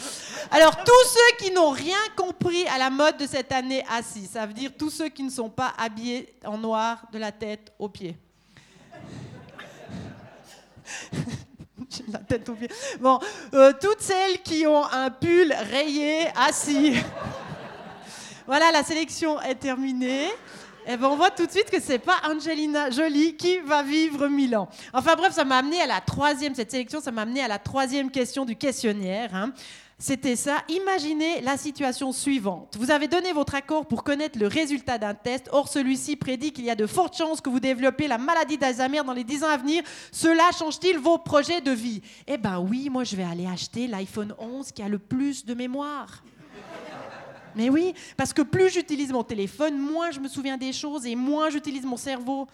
Alors, 0.52 0.84
tous 0.84 1.06
ceux 1.08 1.38
qui 1.46 1.52
n'ont 1.52 1.72
rien 1.72 1.98
compris 2.16 2.68
à 2.68 2.78
la 2.78 2.90
mode 2.90 3.18
de 3.18 3.26
cette 3.26 3.52
année 3.52 3.84
assis, 3.90 4.28
ça 4.28 4.46
veut 4.46 4.54
dire 4.54 4.72
tous 4.78 4.90
ceux 4.90 5.10
qui 5.10 5.24
ne 5.24 5.30
sont 5.30 5.50
pas 5.50 5.74
habillés 5.78 6.36
en 6.46 6.58
noir 6.58 7.06
de 7.12 7.18
la 7.18 7.32
tête 7.32 7.72
aux 7.80 7.90
pieds. 7.90 8.16
la 12.12 12.20
tête 12.20 12.48
aux 12.50 12.54
pieds. 12.54 12.70
Bon, 13.00 13.20
euh, 13.54 13.74
toutes 13.80 14.02
celles 14.02 14.42
qui 14.42 14.66
ont 14.68 14.86
un 14.86 15.10
pull 15.10 15.54
rayé 15.72 16.28
assis. 16.36 16.96
voilà, 18.48 18.72
la 18.72 18.84
sélection 18.84 19.42
est 19.42 19.56
terminée. 19.56 20.30
Eh 20.86 20.98
ben, 20.98 21.08
on 21.08 21.16
voit 21.16 21.32
tout 21.32 21.46
de 21.46 21.52
suite 21.52 21.70
que 21.70 21.80
c'est 21.82 22.00
pas 22.00 22.18
Angelina 22.30 22.90
Jolie 22.90 23.38
qui 23.38 23.60
va 23.60 23.84
vivre 23.84 24.28
Milan. 24.28 24.68
Enfin 24.92 25.16
bref, 25.16 25.34
ça 25.34 25.46
m'a 25.46 25.60
amené 25.60 25.80
à 25.82 25.88
la 25.88 26.02
troisième, 26.02 26.54
cette 26.56 26.72
sélection, 26.72 27.00
ça 27.00 27.12
m'a 27.12 27.22
amené 27.22 27.42
à 27.42 27.48
la 27.48 27.58
troisième 27.58 28.12
question 28.12 28.44
du 28.44 28.58
questionnaire. 28.58 29.30
Hein. 29.34 29.54
C'était 30.06 30.36
ça. 30.36 30.66
Imaginez 30.68 31.40
la 31.40 31.56
situation 31.56 32.12
suivante. 32.12 32.76
Vous 32.78 32.92
avez 32.92 33.08
donné 33.08 33.32
votre 33.32 33.56
accord 33.56 33.86
pour 33.86 34.04
connaître 34.04 34.38
le 34.38 34.48
résultat 34.48 34.98
d'un 34.98 35.14
test. 35.14 35.48
Or, 35.54 35.70
celui-ci 35.70 36.18
prédit 36.18 36.52
qu'il 36.52 36.66
y 36.66 36.70
a 36.70 36.76
de 36.76 36.86
fortes 36.86 37.16
chances 37.16 37.40
que 37.40 37.50
vous 37.50 37.62
développez 37.62 38.10
la 38.10 38.18
maladie 38.18 38.58
d'Alzheimer 38.58 39.04
dans 39.06 39.14
les 39.14 39.24
10 39.24 39.46
ans 39.46 39.50
à 39.50 39.56
venir. 39.56 39.82
Cela 40.12 40.44
change-t-il 40.60 40.98
vos 40.98 41.20
projets 41.20 41.62
de 41.62 41.72
vie? 41.72 42.02
Eh 42.28 42.38
ben 42.38 42.60
oui, 42.60 42.90
moi 42.90 43.06
je 43.06 43.16
vais 43.16 43.24
aller 43.24 43.48
acheter 43.48 43.88
l'iPhone 43.88 44.36
11 44.38 44.74
qui 44.74 44.82
a 44.82 44.90
le 44.90 45.00
plus 45.00 45.46
de 45.46 45.54
mémoire. 45.54 46.22
Mais 47.56 47.70
oui, 47.70 47.94
parce 48.18 48.34
que 48.34 48.42
plus 48.42 48.74
j'utilise 48.74 49.14
mon 49.14 49.24
téléphone, 49.24 49.78
moins 49.78 50.12
je 50.12 50.20
me 50.20 50.28
souviens 50.28 50.58
des 50.58 50.74
choses 50.74 51.06
et 51.06 51.16
moins 51.16 51.50
j'utilise 51.50 51.86
mon 51.86 51.96
cerveau. 51.96 52.46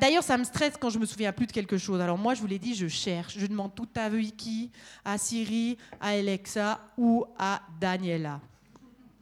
D'ailleurs, 0.00 0.22
ça 0.22 0.38
me 0.38 0.44
stresse 0.44 0.74
quand 0.80 0.90
je 0.90 0.98
me 0.98 1.06
souviens 1.06 1.32
plus 1.32 1.46
de 1.46 1.52
quelque 1.52 1.76
chose. 1.76 2.00
Alors 2.00 2.16
moi, 2.16 2.34
je 2.34 2.40
vous 2.40 2.46
l'ai 2.46 2.58
dit, 2.58 2.74
je 2.74 2.88
cherche. 2.88 3.34
Je 3.38 3.46
demande 3.46 3.74
tout 3.74 3.88
à 3.94 4.08
Wiki, 4.08 4.70
à 5.04 5.18
Siri, 5.18 5.76
à 6.00 6.08
Alexa 6.08 6.80
ou 6.96 7.24
à 7.38 7.60
Daniela. 7.80 8.40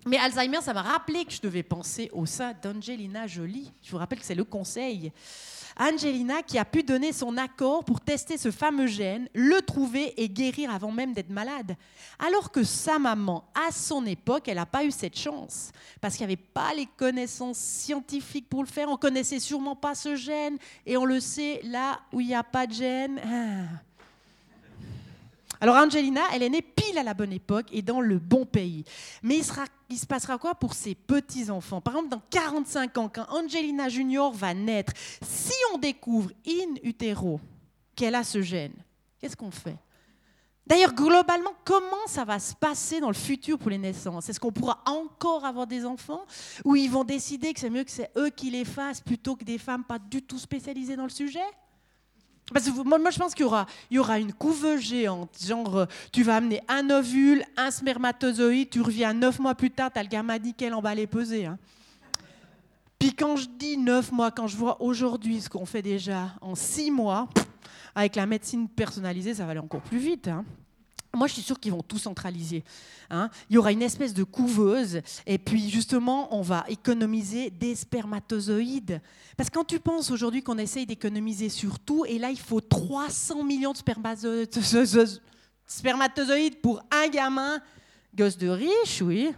Mais 0.04 0.18
Alzheimer, 0.18 0.60
ça 0.60 0.74
m'a 0.74 0.82
rappelé 0.82 1.24
que 1.24 1.32
je 1.32 1.40
devais 1.40 1.62
penser 1.62 2.10
au 2.12 2.26
sein 2.26 2.54
d'Angelina 2.60 3.26
Jolie. 3.28 3.70
Je 3.82 3.92
vous 3.92 3.98
rappelle 3.98 4.18
que 4.18 4.24
c'est 4.24 4.34
le 4.34 4.44
conseil. 4.44 5.12
Angelina 5.78 6.42
qui 6.42 6.58
a 6.58 6.64
pu 6.64 6.82
donner 6.82 7.12
son 7.12 7.36
accord 7.36 7.84
pour 7.84 8.00
tester 8.00 8.36
ce 8.36 8.50
fameux 8.50 8.86
gène, 8.86 9.28
le 9.32 9.62
trouver 9.62 10.12
et 10.20 10.28
guérir 10.28 10.70
avant 10.70 10.90
même 10.90 11.12
d'être 11.12 11.30
malade. 11.30 11.76
Alors 12.18 12.50
que 12.50 12.64
sa 12.64 12.98
maman, 12.98 13.44
à 13.54 13.72
son 13.72 14.04
époque, 14.04 14.48
elle 14.48 14.56
n'a 14.56 14.66
pas 14.66 14.84
eu 14.84 14.90
cette 14.90 15.16
chance 15.16 15.70
parce 16.00 16.16
qu'il 16.16 16.26
n'y 16.26 16.32
avait 16.32 16.42
pas 16.42 16.74
les 16.74 16.86
connaissances 16.96 17.58
scientifiques 17.58 18.48
pour 18.48 18.62
le 18.62 18.68
faire. 18.68 18.88
On 18.88 18.96
connaissait 18.96 19.40
sûrement 19.40 19.76
pas 19.76 19.94
ce 19.94 20.16
gène 20.16 20.58
et 20.84 20.96
on 20.96 21.04
le 21.04 21.20
sait 21.20 21.60
là 21.64 22.00
où 22.12 22.20
il 22.20 22.26
n'y 22.26 22.34
a 22.34 22.42
pas 22.42 22.66
de 22.66 22.72
gène. 22.72 23.20
Ah. 23.24 23.91
Alors 25.62 25.76
Angelina, 25.76 26.22
elle 26.32 26.42
est 26.42 26.48
née 26.48 26.60
pile 26.60 26.98
à 26.98 27.04
la 27.04 27.14
bonne 27.14 27.32
époque 27.32 27.66
et 27.70 27.82
dans 27.82 28.00
le 28.00 28.18
bon 28.18 28.44
pays. 28.44 28.82
Mais 29.22 29.38
il, 29.88 29.96
se 29.96 30.06
passera 30.06 30.36
quoi 30.36 30.56
pour 30.56 30.74
ses 30.74 30.96
petits-enfants? 30.96 31.80
Par 31.80 31.94
exemple, 31.94 32.08
dans 32.08 32.22
45 32.30 32.98
ans, 32.98 33.08
quand 33.08 33.26
Angelina 33.30 33.88
Junior 33.88 34.32
va 34.32 34.54
naître, 34.54 34.92
si 35.24 35.54
on 35.72 35.78
découvre 35.78 36.32
in 36.44 36.74
utero 36.82 37.38
qu'elle 37.94 38.16
a 38.16 38.24
ce 38.24 38.42
gène, 38.42 38.72
qu'est-ce 39.20 39.36
qu'on 39.36 39.52
fait? 39.52 39.76
D'ailleurs, 40.66 40.94
globalement, 40.94 41.52
comment 41.64 42.06
ça 42.08 42.24
va 42.24 42.40
se 42.40 42.56
passer 42.56 42.98
dans 42.98 43.08
le 43.08 43.14
futur 43.14 43.56
pour 43.56 43.70
les 43.70 43.78
naissances? 43.78 44.28
Est-ce 44.28 44.40
qu'on 44.40 44.50
pourra 44.50 44.82
encore 44.84 45.44
avoir 45.44 45.68
des 45.68 45.86
enfants? 45.86 46.26
Ou 46.64 46.74
ils 46.74 46.90
vont 46.90 47.04
décider 47.04 47.54
que 47.54 47.60
c'est 47.60 47.70
mieux 47.70 47.84
que 47.84 47.90
c'est 47.92 48.10
eux 48.16 48.30
qui 48.30 48.50
les 48.50 48.64
fassent 48.64 49.00
plutôt 49.00 49.36
que 49.36 49.44
des 49.44 49.58
femmes 49.58 49.84
pas 49.84 50.00
du 50.00 50.22
tout 50.22 50.38
spécialisées 50.38 50.96
dans 50.96 51.04
le 51.04 51.08
sujet? 51.08 51.38
Moi, 52.84 53.10
je 53.10 53.18
pense 53.18 53.34
qu'il 53.34 53.44
y 53.44 53.46
aura, 53.46 53.66
y 53.90 53.98
aura 53.98 54.18
une 54.18 54.32
couveuse 54.32 54.80
géante. 54.80 55.30
Genre, 55.42 55.76
euh, 55.76 55.86
tu 56.12 56.22
vas 56.22 56.36
amener 56.36 56.60
un 56.68 56.90
ovule, 56.90 57.44
un 57.56 57.70
spermatozoïde, 57.70 58.68
tu 58.68 58.80
reviens 58.80 59.14
neuf 59.14 59.38
mois 59.38 59.54
plus 59.54 59.70
tard, 59.70 59.90
tu 59.92 59.98
as 59.98 60.02
le 60.02 60.08
gamin 60.08 60.38
qu'elle 60.56 60.74
emballé 60.74 61.06
pesé. 61.06 61.46
Hein. 61.46 61.58
Puis 62.98 63.14
quand 63.14 63.36
je 63.36 63.48
dis 63.48 63.78
neuf 63.78 64.12
mois, 64.12 64.30
quand 64.30 64.46
je 64.46 64.56
vois 64.56 64.80
aujourd'hui 64.82 65.40
ce 65.40 65.48
qu'on 65.48 65.66
fait 65.66 65.82
déjà 65.82 66.34
en 66.40 66.54
six 66.54 66.90
mois, 66.90 67.28
avec 67.94 68.16
la 68.16 68.26
médecine 68.26 68.68
personnalisée, 68.68 69.34
ça 69.34 69.44
va 69.44 69.52
aller 69.52 69.60
encore 69.60 69.80
plus 69.80 69.98
vite. 69.98 70.28
Hein. 70.28 70.44
Moi, 71.14 71.26
je 71.26 71.34
suis 71.34 71.42
sûre 71.42 71.60
qu'ils 71.60 71.72
vont 71.72 71.82
tout 71.82 71.98
centraliser. 71.98 72.64
Hein. 73.10 73.28
Il 73.50 73.54
y 73.54 73.58
aura 73.58 73.70
une 73.70 73.82
espèce 73.82 74.14
de 74.14 74.24
couveuse, 74.24 75.02
et 75.26 75.36
puis 75.36 75.68
justement, 75.68 76.34
on 76.34 76.40
va 76.40 76.64
économiser 76.68 77.50
des 77.50 77.74
spermatozoïdes. 77.74 79.00
Parce 79.36 79.50
que 79.50 79.54
quand 79.54 79.64
tu 79.64 79.78
penses 79.78 80.10
aujourd'hui 80.10 80.42
qu'on 80.42 80.56
essaye 80.56 80.86
d'économiser 80.86 81.50
sur 81.50 81.78
tout, 81.78 82.06
et 82.06 82.18
là, 82.18 82.30
il 82.30 82.38
faut 82.38 82.62
300 82.62 83.44
millions 83.44 83.72
de 83.72 83.78
spermatozoïdes 85.66 86.60
pour 86.62 86.82
un 86.90 87.08
gamin, 87.08 87.60
gosse 88.14 88.38
de 88.38 88.48
riche, 88.48 89.02
oui. 89.02 89.32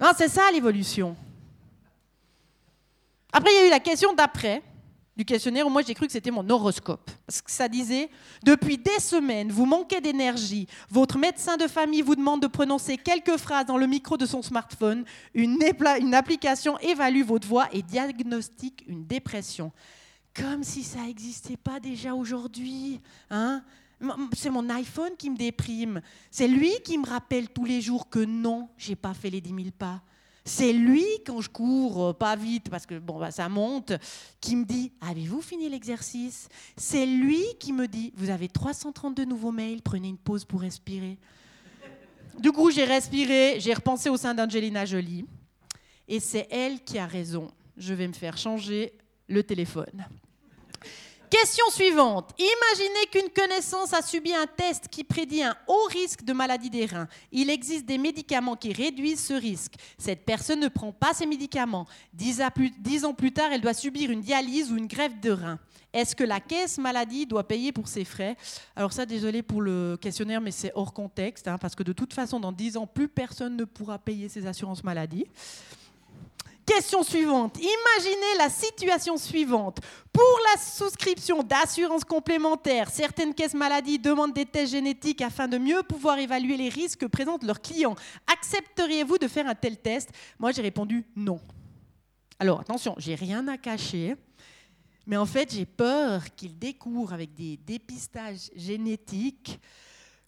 Non, 0.00 0.08
c'est 0.16 0.28
ça 0.28 0.50
l'évolution. 0.52 1.14
Après, 3.32 3.52
il 3.52 3.56
y 3.56 3.58
a 3.58 3.66
eu 3.68 3.70
la 3.70 3.80
question 3.80 4.12
d'après 4.12 4.60
du 5.20 5.26
questionnaire 5.26 5.68
moi 5.68 5.82
j'ai 5.86 5.92
cru 5.92 6.06
que 6.06 6.12
c'était 6.12 6.30
mon 6.30 6.48
horoscope. 6.48 7.10
Parce 7.26 7.42
que 7.42 7.50
ça 7.50 7.68
disait 7.68 8.08
Depuis 8.42 8.78
des 8.78 8.98
semaines, 8.98 9.52
vous 9.52 9.66
manquez 9.66 10.00
d'énergie. 10.00 10.66
Votre 10.88 11.18
médecin 11.18 11.58
de 11.58 11.66
famille 11.66 12.00
vous 12.00 12.16
demande 12.16 12.40
de 12.40 12.46
prononcer 12.46 12.96
quelques 12.96 13.36
phrases 13.36 13.66
dans 13.66 13.76
le 13.76 13.86
micro 13.86 14.16
de 14.16 14.24
son 14.24 14.40
smartphone. 14.40 15.04
Une, 15.34 15.58
une 16.00 16.14
application 16.14 16.78
évalue 16.78 17.22
votre 17.22 17.46
voix 17.46 17.68
et 17.70 17.82
diagnostique 17.82 18.82
une 18.86 19.04
dépression. 19.04 19.72
Comme 20.34 20.62
si 20.62 20.82
ça 20.82 21.00
n'existait 21.02 21.58
pas 21.58 21.80
déjà 21.80 22.14
aujourd'hui. 22.14 22.98
Hein? 23.28 23.62
C'est 24.32 24.48
mon 24.48 24.70
iPhone 24.70 25.12
qui 25.18 25.28
me 25.28 25.36
déprime. 25.36 26.00
C'est 26.30 26.48
lui 26.48 26.72
qui 26.82 26.96
me 26.96 27.06
rappelle 27.06 27.50
tous 27.50 27.66
les 27.66 27.82
jours 27.82 28.08
que 28.08 28.20
non, 28.20 28.70
j'ai 28.78 28.96
pas 28.96 29.12
fait 29.12 29.28
les 29.28 29.42
10 29.42 29.50
000 29.50 29.60
pas. 29.78 30.00
C'est 30.44 30.72
lui, 30.72 31.04
quand 31.26 31.40
je 31.40 31.50
cours 31.50 32.04
euh, 32.04 32.12
pas 32.12 32.36
vite, 32.36 32.70
parce 32.70 32.86
que 32.86 32.98
bon, 32.98 33.18
bah, 33.18 33.30
ça 33.30 33.48
monte, 33.48 33.92
qui 34.40 34.56
me 34.56 34.64
dit 34.64 34.92
Avez-vous 35.00 35.42
fini 35.42 35.68
l'exercice? 35.68 36.48
C'est 36.76 37.06
lui 37.06 37.44
qui 37.58 37.72
me 37.72 37.86
dit 37.86 38.12
Vous 38.16 38.30
avez 38.30 38.48
332 38.48 39.24
nouveaux 39.24 39.52
mails, 39.52 39.82
prenez 39.82 40.08
une 40.08 40.18
pause 40.18 40.44
pour 40.44 40.62
respirer. 40.62 41.18
Du 42.38 42.52
coup, 42.52 42.70
j'ai 42.70 42.84
respiré, 42.84 43.60
j'ai 43.60 43.74
repensé 43.74 44.08
au 44.08 44.16
sein 44.16 44.34
d'Angelina 44.34 44.86
Jolie. 44.86 45.26
Et 46.08 46.20
c'est 46.20 46.48
elle 46.50 46.82
qui 46.82 46.98
a 46.98 47.06
raison. 47.06 47.50
Je 47.76 47.94
vais 47.94 48.08
me 48.08 48.12
faire 48.12 48.36
changer 48.36 48.94
le 49.28 49.42
téléphone. 49.42 50.06
Question 51.30 51.70
suivante. 51.70 52.34
Imaginez 52.38 53.06
qu'une 53.12 53.30
connaissance 53.30 53.94
a 53.94 54.02
subi 54.02 54.34
un 54.34 54.48
test 54.48 54.88
qui 54.88 55.04
prédit 55.04 55.44
un 55.44 55.56
haut 55.68 55.88
risque 55.88 56.24
de 56.24 56.32
maladie 56.32 56.70
des 56.70 56.86
reins. 56.86 57.06
Il 57.30 57.50
existe 57.50 57.86
des 57.86 57.98
médicaments 57.98 58.56
qui 58.56 58.72
réduisent 58.72 59.26
ce 59.26 59.34
risque. 59.34 59.74
Cette 59.96 60.24
personne 60.24 60.58
ne 60.58 60.66
prend 60.66 60.90
pas 60.90 61.14
ces 61.14 61.26
médicaments. 61.26 61.86
Dix, 62.12 62.42
ans 62.42 63.14
plus 63.14 63.32
tard, 63.32 63.52
elle 63.52 63.60
doit 63.60 63.74
subir 63.74 64.10
une 64.10 64.22
dialyse 64.22 64.72
ou 64.72 64.76
une 64.76 64.88
greffe 64.88 65.20
de 65.20 65.30
reins. 65.30 65.60
Est-ce 65.92 66.16
que 66.16 66.24
la 66.24 66.40
caisse 66.40 66.78
maladie 66.78 67.26
doit 67.26 67.46
payer 67.46 67.70
pour 67.70 67.86
ses 67.86 68.04
frais? 68.04 68.36
Alors 68.74 68.92
ça, 68.92 69.06
désolé 69.06 69.42
pour 69.44 69.62
le 69.62 69.96
questionnaire, 70.00 70.40
mais 70.40 70.50
c'est 70.50 70.72
hors 70.74 70.92
contexte, 70.92 71.46
hein, 71.46 71.58
parce 71.58 71.76
que 71.76 71.84
de 71.84 71.92
toute 71.92 72.12
façon, 72.12 72.40
dans 72.40 72.50
dix 72.50 72.76
ans, 72.76 72.88
plus 72.88 73.08
personne 73.08 73.56
ne 73.56 73.64
pourra 73.64 74.00
payer 74.00 74.28
ses 74.28 74.46
assurances 74.46 74.82
maladie. 74.82 75.26
Question 76.66 77.02
suivante. 77.02 77.58
Imaginez 77.58 78.38
la 78.38 78.48
situation 78.48 79.16
suivante. 79.16 79.78
Pour 80.12 80.40
la 80.52 80.60
souscription 80.60 81.42
d'assurance 81.42 82.04
complémentaire, 82.04 82.90
certaines 82.90 83.34
caisses 83.34 83.54
maladies 83.54 83.98
demandent 83.98 84.32
des 84.32 84.46
tests 84.46 84.72
génétiques 84.72 85.22
afin 85.22 85.48
de 85.48 85.58
mieux 85.58 85.82
pouvoir 85.82 86.18
évaluer 86.18 86.56
les 86.56 86.68
risques 86.68 87.00
que 87.00 87.06
présentent 87.06 87.44
leurs 87.44 87.60
clients. 87.60 87.96
Accepteriez-vous 88.26 89.18
de 89.18 89.28
faire 89.28 89.46
un 89.46 89.54
tel 89.54 89.76
test? 89.78 90.10
Moi, 90.38 90.52
j'ai 90.52 90.62
répondu 90.62 91.04
non. 91.16 91.40
Alors, 92.38 92.60
attention, 92.60 92.94
j'ai 92.98 93.14
rien 93.14 93.46
à 93.48 93.58
cacher. 93.58 94.16
Mais 95.06 95.16
en 95.16 95.26
fait, 95.26 95.52
j'ai 95.52 95.66
peur 95.66 96.22
qu'ils 96.36 96.58
découvrent 96.58 97.12
avec 97.12 97.34
des 97.34 97.56
dépistages 97.56 98.50
génétiques 98.54 99.58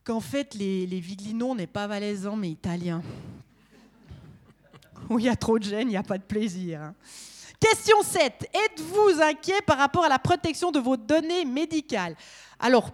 qu'en 0.04 0.20
fait, 0.20 0.54
les, 0.54 0.86
les 0.86 1.02
n'est 1.56 1.66
pas 1.66 1.86
valaisans 1.86 2.36
mais 2.36 2.50
italiens 2.50 3.02
où 5.08 5.18
il 5.18 5.26
y 5.26 5.28
a 5.28 5.36
trop 5.36 5.58
de 5.58 5.64
gêne, 5.64 5.88
il 5.88 5.92
n'y 5.92 5.96
a 5.96 6.02
pas 6.02 6.18
de 6.18 6.22
plaisir. 6.22 6.80
Hein. 6.80 6.94
Question 7.60 8.02
7. 8.02 8.48
Êtes-vous 8.52 9.22
inquiet 9.22 9.60
par 9.64 9.78
rapport 9.78 10.04
à 10.04 10.08
la 10.08 10.18
protection 10.18 10.72
de 10.72 10.80
vos 10.80 10.96
données 10.96 11.44
médicales? 11.44 12.16
Alors, 12.58 12.90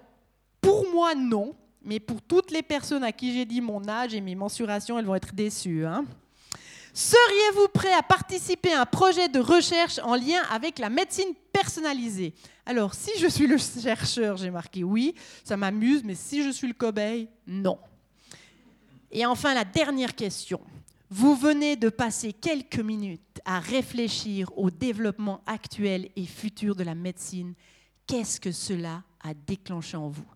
pour 0.60 0.90
moi, 0.90 1.14
non. 1.14 1.54
Mais 1.82 2.00
pour 2.00 2.20
toutes 2.20 2.50
les 2.50 2.62
personnes 2.62 3.04
à 3.04 3.12
qui 3.12 3.32
j'ai 3.32 3.46
dit 3.46 3.60
mon 3.60 3.88
âge 3.88 4.14
et 4.14 4.20
mes 4.20 4.34
mensurations, 4.34 4.98
elles 4.98 5.06
vont 5.06 5.14
être 5.14 5.34
déçues. 5.34 5.86
Hein. 5.86 6.04
Seriez-vous 6.92 7.68
prêt 7.68 7.92
à 7.92 8.02
participer 8.02 8.72
à 8.72 8.82
un 8.82 8.84
projet 8.84 9.28
de 9.28 9.38
recherche 9.38 9.98
en 10.00 10.16
lien 10.16 10.42
avec 10.50 10.78
la 10.78 10.90
médecine 10.90 11.32
personnalisée? 11.52 12.34
Alors, 12.66 12.92
si 12.92 13.12
je 13.18 13.28
suis 13.28 13.46
le 13.46 13.56
chercheur, 13.56 14.36
j'ai 14.36 14.50
marqué 14.50 14.84
oui, 14.84 15.14
ça 15.44 15.56
m'amuse, 15.56 16.02
mais 16.04 16.14
si 16.14 16.42
je 16.42 16.50
suis 16.50 16.66
le 16.66 16.74
cobaye, 16.74 17.28
non. 17.46 17.78
Et 19.10 19.24
enfin, 19.24 19.54
la 19.54 19.64
dernière 19.64 20.14
question. 20.14 20.60
Vous 21.10 21.34
venez 21.34 21.76
de 21.76 21.88
passer 21.88 22.34
quelques 22.34 22.80
minutes 22.80 23.40
à 23.46 23.60
réfléchir 23.60 24.50
au 24.58 24.70
développement 24.70 25.40
actuel 25.46 26.10
et 26.16 26.26
futur 26.26 26.76
de 26.76 26.84
la 26.84 26.94
médecine. 26.94 27.54
Qu'est-ce 28.06 28.38
que 28.38 28.52
cela 28.52 29.02
a 29.24 29.32
déclenché 29.32 29.96
en 29.96 30.10
vous? 30.10 30.26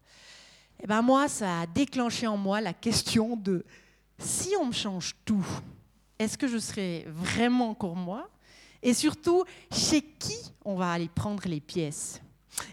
Eh 0.83 0.87
bien 0.87 1.03
moi, 1.03 1.29
ça 1.29 1.61
a 1.61 1.67
déclenché 1.67 2.27
en 2.27 2.39
moi 2.39 2.63
la 2.63 2.73
question 2.73 3.37
de 3.37 3.67
si 4.19 4.55
on 4.59 4.67
me 4.67 4.73
change 4.73 5.15
tout, 5.27 5.47
est-ce 6.19 6.39
que 6.39 6.49
je 6.49 6.59
serai 6.59 7.05
vraiment 7.09 7.69
encore 7.69 7.97
moi? 7.97 8.31
Et 8.83 8.95
surtout, 8.95 9.45
chez 9.71 10.01
qui 10.01 10.39
on 10.65 10.77
va 10.77 10.93
aller 10.93 11.11
prendre 11.15 11.47
les 11.47 11.61
pièces? 11.61 12.23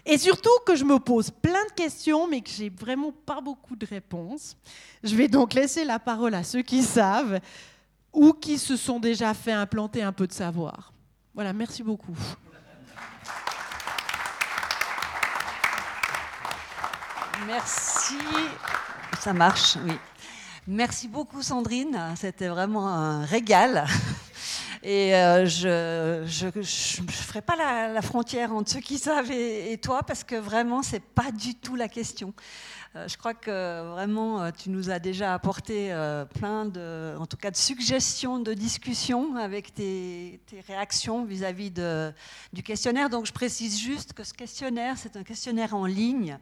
Et 0.06 0.18
surtout 0.18 0.50
que 0.66 0.74
je 0.74 0.84
me 0.84 0.98
pose 0.98 1.30
plein 1.30 1.64
de 1.66 1.72
questions, 1.72 2.28
mais 2.28 2.40
que 2.40 2.50
j'ai 2.50 2.68
vraiment 2.70 3.12
pas 3.12 3.40
beaucoup 3.40 3.76
de 3.76 3.86
réponses. 3.86 4.56
Je 5.02 5.14
vais 5.16 5.28
donc 5.28 5.54
laisser 5.54 5.84
la 5.84 5.98
parole 5.98 6.34
à 6.34 6.44
ceux 6.44 6.62
qui 6.62 6.82
savent 6.82 7.40
ou 8.12 8.32
qui 8.32 8.58
se 8.58 8.76
sont 8.76 9.00
déjà 9.00 9.34
fait 9.34 9.52
implanter 9.52 10.02
un 10.02 10.12
peu 10.12 10.26
de 10.26 10.32
savoir. 10.32 10.92
Voilà, 11.34 11.52
merci 11.52 11.82
beaucoup. 11.82 12.16
Merci. 17.46 18.18
Ça 19.18 19.32
marche, 19.32 19.76
oui. 19.84 19.94
Merci 20.66 21.08
beaucoup 21.08 21.42
Sandrine, 21.42 21.98
c'était 22.16 22.48
vraiment 22.48 22.88
un 22.88 23.24
régal. 23.24 23.86
Et 24.82 25.14
euh, 25.14 25.44
je 25.46 27.00
ne 27.02 27.10
ferai 27.10 27.42
pas 27.42 27.56
la, 27.56 28.00
frontière 28.02 28.54
entre 28.54 28.70
ceux 28.70 28.80
qui 28.80 28.98
savent 28.98 29.30
et, 29.30 29.72
et 29.72 29.78
toi, 29.78 30.02
parce 30.02 30.24
que 30.24 30.36
vraiment, 30.36 30.82
ce 30.82 30.92
n'est 30.92 31.00
pas 31.00 31.30
du 31.32 31.54
tout 31.54 31.76
la 31.76 31.88
question. 31.88 32.32
Euh, 32.96 33.06
je 33.06 33.16
crois 33.16 33.34
que 33.34 33.92
vraiment, 33.92 34.42
euh, 34.42 34.50
tu 34.50 34.68
nous 34.68 34.90
as 34.90 34.98
déjà 34.98 35.32
apporté 35.32 35.92
euh, 35.92 36.24
plein 36.24 36.64
de, 36.64 37.14
en 37.16 37.26
tout 37.26 37.36
cas, 37.36 37.52
de 37.52 37.56
suggestions, 37.56 38.40
de 38.40 38.52
discussions 38.52 39.36
avec 39.36 39.72
tes, 39.72 40.40
réactions 40.66 41.24
vis-à-vis 41.24 41.70
du 42.52 42.62
questionnaire. 42.64 43.08
Donc, 43.08 43.26
je 43.26 43.32
précise 43.32 43.78
juste 43.78 44.12
que 44.12 44.24
ce 44.24 44.34
questionnaire, 44.34 44.98
c'est 44.98 45.16
un 45.16 45.22
questionnaire 45.22 45.74
en 45.74 45.86
ligne 45.86 46.36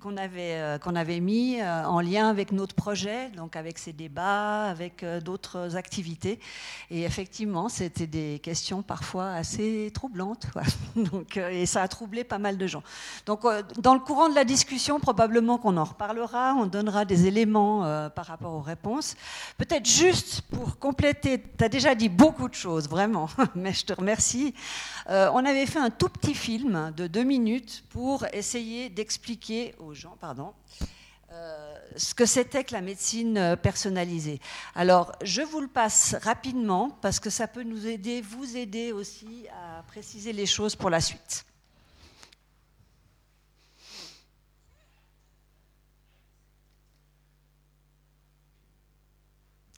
qu'on 0.00 0.16
avait, 0.16 0.54
euh, 0.54 0.78
qu'on 0.78 0.96
avait 0.96 1.20
mis 1.20 1.60
euh, 1.60 1.84
en 1.84 2.00
lien 2.00 2.28
avec 2.28 2.52
notre 2.52 2.74
projet, 2.74 3.28
donc 3.36 3.54
avec 3.54 3.78
ces 3.78 3.92
débats, 3.92 4.64
avec 4.64 5.02
euh, 5.02 5.20
d'autres 5.20 5.76
activités. 5.76 6.40
Et 6.90 7.02
effectivement, 7.02 7.68
c'était 7.68 8.06
des 8.06 8.40
questions 8.42 8.82
parfois 8.82 9.32
assez 9.32 9.90
troublantes. 9.94 10.46
Donc, 10.96 11.36
et 11.36 11.66
ça 11.66 11.82
a 11.82 11.88
troublé 11.88 12.24
pas 12.24 12.38
mal 12.38 12.58
de 12.58 12.66
gens. 12.66 12.82
Donc, 13.26 13.44
dans 13.78 13.94
le 13.94 14.00
courant 14.00 14.28
de 14.28 14.34
la 14.34 14.44
discussion, 14.44 14.98
probablement 14.98 15.58
qu'on 15.58 15.76
en 15.76 15.84
reparlera, 15.84 16.54
on 16.54 16.66
donnera 16.66 17.04
des 17.04 17.26
éléments 17.26 18.08
par 18.10 18.26
rapport 18.26 18.54
aux 18.54 18.60
réponses. 18.60 19.16
Peut-être 19.56 19.86
juste 19.86 20.42
pour 20.42 20.78
compléter, 20.78 21.40
tu 21.58 21.64
as 21.64 21.68
déjà 21.68 21.94
dit 21.94 22.08
beaucoup 22.08 22.48
de 22.48 22.54
choses, 22.54 22.88
vraiment, 22.88 23.28
mais 23.54 23.72
je 23.72 23.84
te 23.84 23.92
remercie. 23.92 24.54
on 25.08 25.44
avait 25.44 25.66
fait 25.66 25.78
un 25.78 25.90
tout 25.90 26.08
petit 26.08 26.34
film 26.34 26.92
de 26.96 27.06
deux 27.06 27.24
minutes 27.24 27.84
pour 27.90 28.26
essayer 28.32 28.88
d'expliquer 28.88 29.74
aux 29.78 29.89
gens, 29.94 30.16
pardon, 30.20 30.54
euh, 31.32 31.78
ce 31.96 32.12
que 32.12 32.26
c'était 32.26 32.64
que 32.64 32.72
la 32.72 32.80
médecine 32.80 33.38
euh, 33.38 33.54
personnalisée. 33.56 34.40
Alors, 34.74 35.12
je 35.22 35.42
vous 35.42 35.60
le 35.60 35.68
passe 35.68 36.16
rapidement 36.22 36.90
parce 37.02 37.20
que 37.20 37.30
ça 37.30 37.46
peut 37.46 37.62
nous 37.62 37.86
aider, 37.86 38.20
vous 38.20 38.56
aider 38.56 38.90
aussi 38.90 39.46
à 39.48 39.84
préciser 39.84 40.32
les 40.32 40.46
choses 40.46 40.74
pour 40.74 40.90
la 40.90 41.00
suite. 41.00 41.44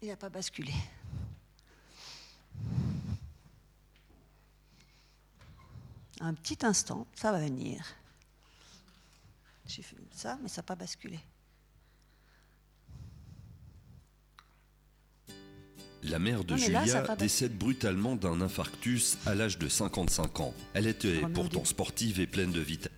Il 0.01 0.09
n'a 0.09 0.16
pas 0.16 0.31
basculé. 0.31 0.72
Un 6.20 6.35
petit 6.35 6.64
instant, 6.64 7.07
ça 7.14 7.31
va 7.31 7.38
venir. 7.38 7.85
J'ai 9.74 9.82
fait 9.82 9.96
ça, 10.11 10.38
mais 10.42 10.48
ça 10.48 10.61
n'a 10.61 10.64
pas 10.64 10.74
basculé. 10.74 11.18
La 16.02 16.18
mère 16.18 16.44
de 16.44 16.56
Julia 16.56 17.16
décède 17.16 17.56
brutalement 17.56 18.16
d'un 18.16 18.42
infarctus 18.42 19.16
à 19.24 19.35
l'âge 19.35 19.56
de 19.56 19.68
55 19.68 20.40
ans. 20.40 20.54
Elle 20.74 20.87
était 20.87 21.22
pourtant 21.32 21.64
sportive 21.64 22.20
et 22.20 22.26
pleine 22.26 22.52
de 22.52 22.61
vitesse. 22.61 22.92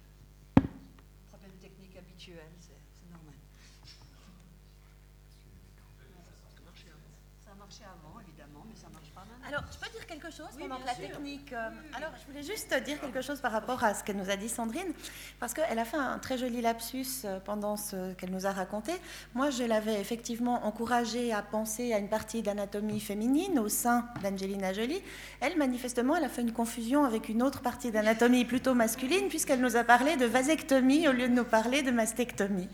Pendant 10.69 10.85
la 10.85 10.95
technique. 10.95 11.53
Euh, 11.53 11.69
alors, 11.97 12.11
je 12.21 12.27
voulais 12.27 12.43
juste 12.43 12.75
dire 12.85 13.01
quelque 13.01 13.21
chose 13.21 13.41
par 13.41 13.53
rapport 13.53 13.83
à 13.85 13.95
ce 13.95 14.05
que 14.05 14.13
nous 14.13 14.31
a 14.31 14.37
dit 14.37 14.49
Sandrine, 14.49 14.93
parce 15.41 15.55
qu'elle 15.55 15.79
a 15.79 15.85
fait 15.85 15.97
un 15.97 16.19
très 16.19 16.39
joli 16.39 16.61
lapsus 16.61 17.07
euh, 17.25 17.39
pendant 17.45 17.77
ce 17.77 18.13
qu'elle 18.15 18.31
nous 18.31 18.47
a 18.47 18.53
raconté. 18.53 18.93
Moi, 19.35 19.51
je 19.51 19.65
l'avais 19.65 20.01
effectivement 20.01 20.65
encouragée 20.67 21.33
à 21.33 21.43
penser 21.43 21.93
à 21.93 21.99
une 21.99 22.09
partie 22.09 22.43
d'anatomie 22.43 23.01
féminine 23.01 23.59
au 23.59 23.69
sein 23.69 24.07
d'Angelina 24.23 24.73
Jolie. 24.73 25.03
Elle, 25.41 25.57
manifestement, 25.57 26.17
elle 26.17 26.25
a 26.25 26.29
fait 26.29 26.43
une 26.43 26.53
confusion 26.53 27.05
avec 27.05 27.29
une 27.29 27.43
autre 27.43 27.61
partie 27.61 27.91
d'anatomie 27.91 28.45
plutôt 28.45 28.75
masculine, 28.75 29.29
puisqu'elle 29.29 29.61
nous 29.61 29.77
a 29.77 29.85
parlé 29.85 30.17
de 30.17 30.27
vasectomie 30.27 31.09
au 31.09 31.13
lieu 31.13 31.29
de 31.29 31.35
nous 31.35 31.45
parler 31.45 31.83
de 31.83 31.91
mastectomie. 31.91 32.69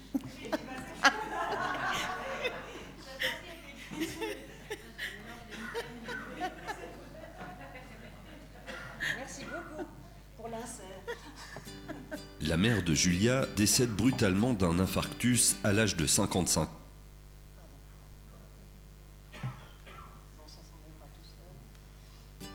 La 12.50 12.56
mère 12.56 12.82
de 12.82 12.94
Julia 12.94 13.46
décède 13.54 13.90
brutalement 13.90 14.54
d'un 14.54 14.80
infarctus 14.80 15.54
à 15.62 15.72
l'âge 15.72 15.94
de 15.94 16.04
55 16.04 16.62
ans. 16.62 16.70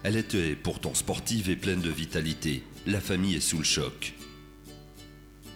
Elle 0.03 0.17
était 0.17 0.53
pourtant 0.57 0.93
sportive 0.93 1.49
et 1.49 1.55
pleine 1.55 1.79
de 1.79 1.89
vitalité. 1.89 2.63
La 2.85 2.99
famille 2.99 3.35
est 3.35 3.39
sous 3.39 3.59
le 3.59 3.63
choc. 3.63 4.15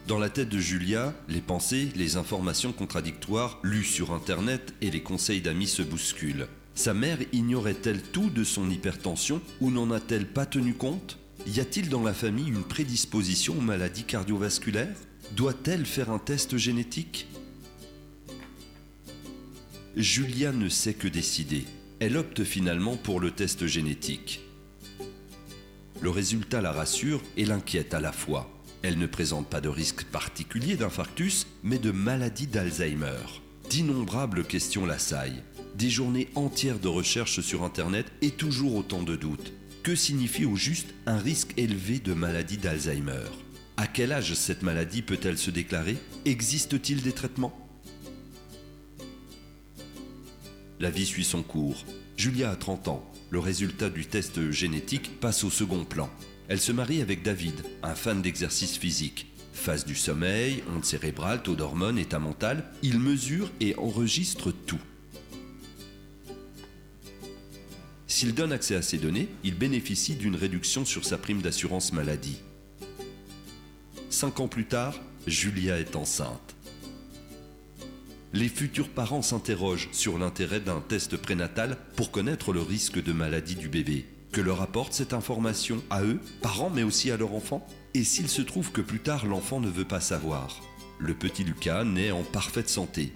Dans 0.07 0.19
la 0.19 0.29
tête 0.29 0.47
de 0.47 0.59
Julia, 0.59 1.13
les 1.27 1.41
pensées, 1.41 1.89
les 1.97 2.15
informations 2.15 2.71
contradictoires 2.71 3.59
lues 3.61 3.83
sur 3.83 4.13
Internet 4.13 4.73
et 4.79 4.89
les 4.89 5.03
conseils 5.03 5.41
d'amis 5.41 5.67
se 5.67 5.81
bousculent. 5.81 6.47
Sa 6.75 6.93
mère 6.93 7.17
ignorait-elle 7.33 8.01
tout 8.01 8.29
de 8.29 8.45
son 8.45 8.69
hypertension 8.69 9.41
ou 9.59 9.69
n'en 9.69 9.91
a-t-elle 9.91 10.27
pas 10.27 10.45
tenu 10.45 10.75
compte? 10.75 11.19
Y 11.47 11.59
a-t-il 11.59 11.89
dans 11.89 12.03
la 12.03 12.13
famille 12.13 12.49
une 12.49 12.63
prédisposition 12.63 13.57
aux 13.57 13.61
maladies 13.61 14.03
cardiovasculaires? 14.03 14.95
Doit-elle 15.35 15.85
faire 15.85 16.09
un 16.09 16.19
test 16.19 16.57
génétique? 16.57 17.27
Julia 19.95 20.51
ne 20.51 20.69
sait 20.69 20.93
que 20.93 21.07
décider. 21.07 21.65
Elle 21.99 22.17
opte 22.17 22.43
finalement 22.43 22.95
pour 22.95 23.19
le 23.19 23.31
test 23.31 23.67
génétique. 23.67 24.41
Le 26.01 26.09
résultat 26.09 26.61
la 26.61 26.71
rassure 26.71 27.21
et 27.35 27.45
l'inquiète 27.45 27.93
à 27.93 27.99
la 27.99 28.11
fois. 28.11 28.49
Elle 28.81 28.97
ne 28.97 29.07
présente 29.07 29.49
pas 29.49 29.59
de 29.59 29.67
risque 29.67 30.05
particulier 30.05 30.77
d'infarctus, 30.77 31.47
mais 31.63 31.79
de 31.79 31.91
maladie 31.91 32.47
d'Alzheimer. 32.47 33.25
D'innombrables 33.69 34.45
questions 34.45 34.85
l'assaillent. 34.85 35.43
Des 35.75 35.89
journées 35.89 36.29
entières 36.35 36.79
de 36.79 36.87
recherche 36.87 37.41
sur 37.41 37.63
Internet 37.63 38.05
et 38.21 38.31
toujours 38.31 38.75
autant 38.75 39.03
de 39.03 39.17
doutes. 39.17 39.51
Que 39.83 39.95
signifie 39.95 40.45
au 40.45 40.57
juste 40.57 40.93
un 41.05 41.17
risque 41.17 41.53
élevé 41.55 41.99
de 41.99 42.13
maladie 42.13 42.57
d'Alzheimer? 42.57 43.23
À 43.77 43.87
quel 43.87 44.11
âge 44.11 44.33
cette 44.33 44.61
maladie 44.61 45.01
peut-elle 45.01 45.37
se 45.37 45.51
déclarer? 45.51 45.95
Existe-t-il 46.25 47.01
des 47.01 47.13
traitements? 47.13 47.57
La 50.81 50.89
vie 50.89 51.05
suit 51.05 51.23
son 51.23 51.43
cours. 51.43 51.85
Julia 52.17 52.51
a 52.51 52.55
30 52.57 52.89
ans. 52.89 53.09
Le 53.29 53.39
résultat 53.39 53.89
du 53.89 54.05
test 54.05 54.51
génétique 54.51 55.17
passe 55.21 55.45
au 55.45 55.49
second 55.49 55.85
plan. 55.85 56.09
Elle 56.49 56.59
se 56.59 56.73
marie 56.73 57.01
avec 57.01 57.23
David, 57.23 57.55
un 57.81 57.95
fan 57.95 58.21
d'exercice 58.21 58.77
physique. 58.77 59.27
Phase 59.53 59.85
du 59.85 59.95
sommeil, 59.95 60.61
onde 60.75 60.83
cérébrale, 60.83 61.41
taux 61.41 61.55
d'hormones, 61.55 61.99
état 61.99 62.19
mental, 62.19 62.65
il 62.83 62.99
mesure 62.99 63.49
et 63.61 63.77
enregistre 63.77 64.51
tout. 64.51 64.79
S'il 68.09 68.33
donne 68.33 68.51
accès 68.51 68.75
à 68.75 68.81
ces 68.81 68.97
données, 68.97 69.29
il 69.43 69.55
bénéficie 69.55 70.15
d'une 70.15 70.35
réduction 70.35 70.83
sur 70.83 71.05
sa 71.05 71.19
prime 71.19 71.43
d'assurance 71.43 71.93
maladie. 71.93 72.41
Cinq 74.09 74.39
ans 74.39 74.47
plus 74.47 74.65
tard, 74.65 74.99
Julia 75.27 75.79
est 75.79 75.95
enceinte. 75.95 76.55
Les 78.33 78.49
futurs 78.49 78.89
parents 78.89 79.21
s'interrogent 79.21 79.89
sur 79.91 80.17
l'intérêt 80.17 80.59
d'un 80.59 80.81
test 80.81 81.17
prénatal 81.17 81.77
pour 81.95 82.09
connaître 82.09 82.51
le 82.51 82.61
risque 82.61 83.01
de 83.01 83.13
maladie 83.13 83.55
du 83.55 83.69
bébé. 83.69 84.07
Que 84.31 84.41
leur 84.41 84.63
apporte 84.63 84.93
cette 84.93 85.13
information 85.13 85.83
à 85.91 86.03
eux, 86.03 86.19
parents, 86.41 86.71
mais 86.71 86.83
aussi 86.83 87.11
à 87.11 87.17
leur 87.17 87.35
enfant? 87.35 87.65
Et 87.93 88.03
s'il 88.03 88.27
se 88.27 88.41
trouve 88.41 88.71
que 88.71 88.81
plus 88.81 88.99
tard 88.99 89.27
l'enfant 89.27 89.59
ne 89.59 89.69
veut 89.69 89.85
pas 89.85 90.01
savoir? 90.01 90.61
Le 90.97 91.13
petit 91.13 91.43
Lucas 91.43 91.83
naît 91.83 92.11
en 92.11 92.23
parfaite 92.23 92.69
santé. 92.69 93.13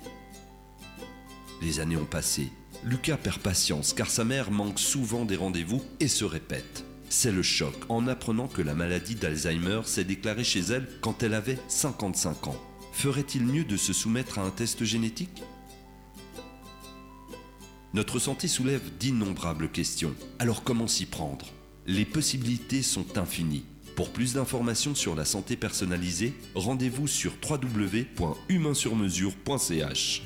Les 1.64 1.80
années 1.80 1.98
ont 1.98 2.06
passé. 2.06 2.52
Lucas 2.86 3.18
perd 3.18 3.40
patience 3.40 3.94
car 3.94 4.10
sa 4.10 4.26
mère 4.26 4.52
manque 4.52 4.80
souvent 4.80 5.26
des 5.26 5.38
rendez-vous 5.38 5.82
et 6.00 6.08
se 6.08 6.26
répète. 6.26 6.86
C'est 7.10 7.32
le 7.32 7.44
choc 7.44 7.76
en 7.90 8.08
apprenant 8.08 8.48
que 8.48 8.62
la 8.62 8.74
maladie 8.74 9.16
d'Alzheimer 9.16 9.82
s'est 9.86 10.04
déclarée 10.04 10.44
chez 10.44 10.60
elle 10.62 10.88
quand 11.02 11.24
elle 11.24 11.34
avait 11.34 11.58
55 11.68 12.48
ans. 12.48 12.58
Ferait-il 12.92 13.46
mieux 13.46 13.64
de 13.64 13.78
se 13.78 13.94
soumettre 13.94 14.40
à 14.40 14.44
un 14.44 14.50
test 14.50 14.84
génétique? 14.84 15.44
Notre 17.94 18.20
santé 18.20 18.48
soulève 18.48 18.98
d'innombrables 19.00 19.70
questions. 19.70 20.16
Alors 20.40 20.64
comment 20.64 20.88
s'y 20.88 21.06
prendre? 21.06 21.46
Les 21.86 22.06
possibilités 22.06 22.82
sont 22.82 23.18
infinies. 23.18 23.66
Pour 23.96 24.10
plus 24.10 24.34
d'informations 24.34 24.96
sur 24.96 25.14
la 25.16 25.26
santé 25.26 25.56
personnalisée, 25.56 26.34
rendez-vous 26.56 27.08
sur 27.08 27.34
www.humainsurmesure.ch. 27.48 30.24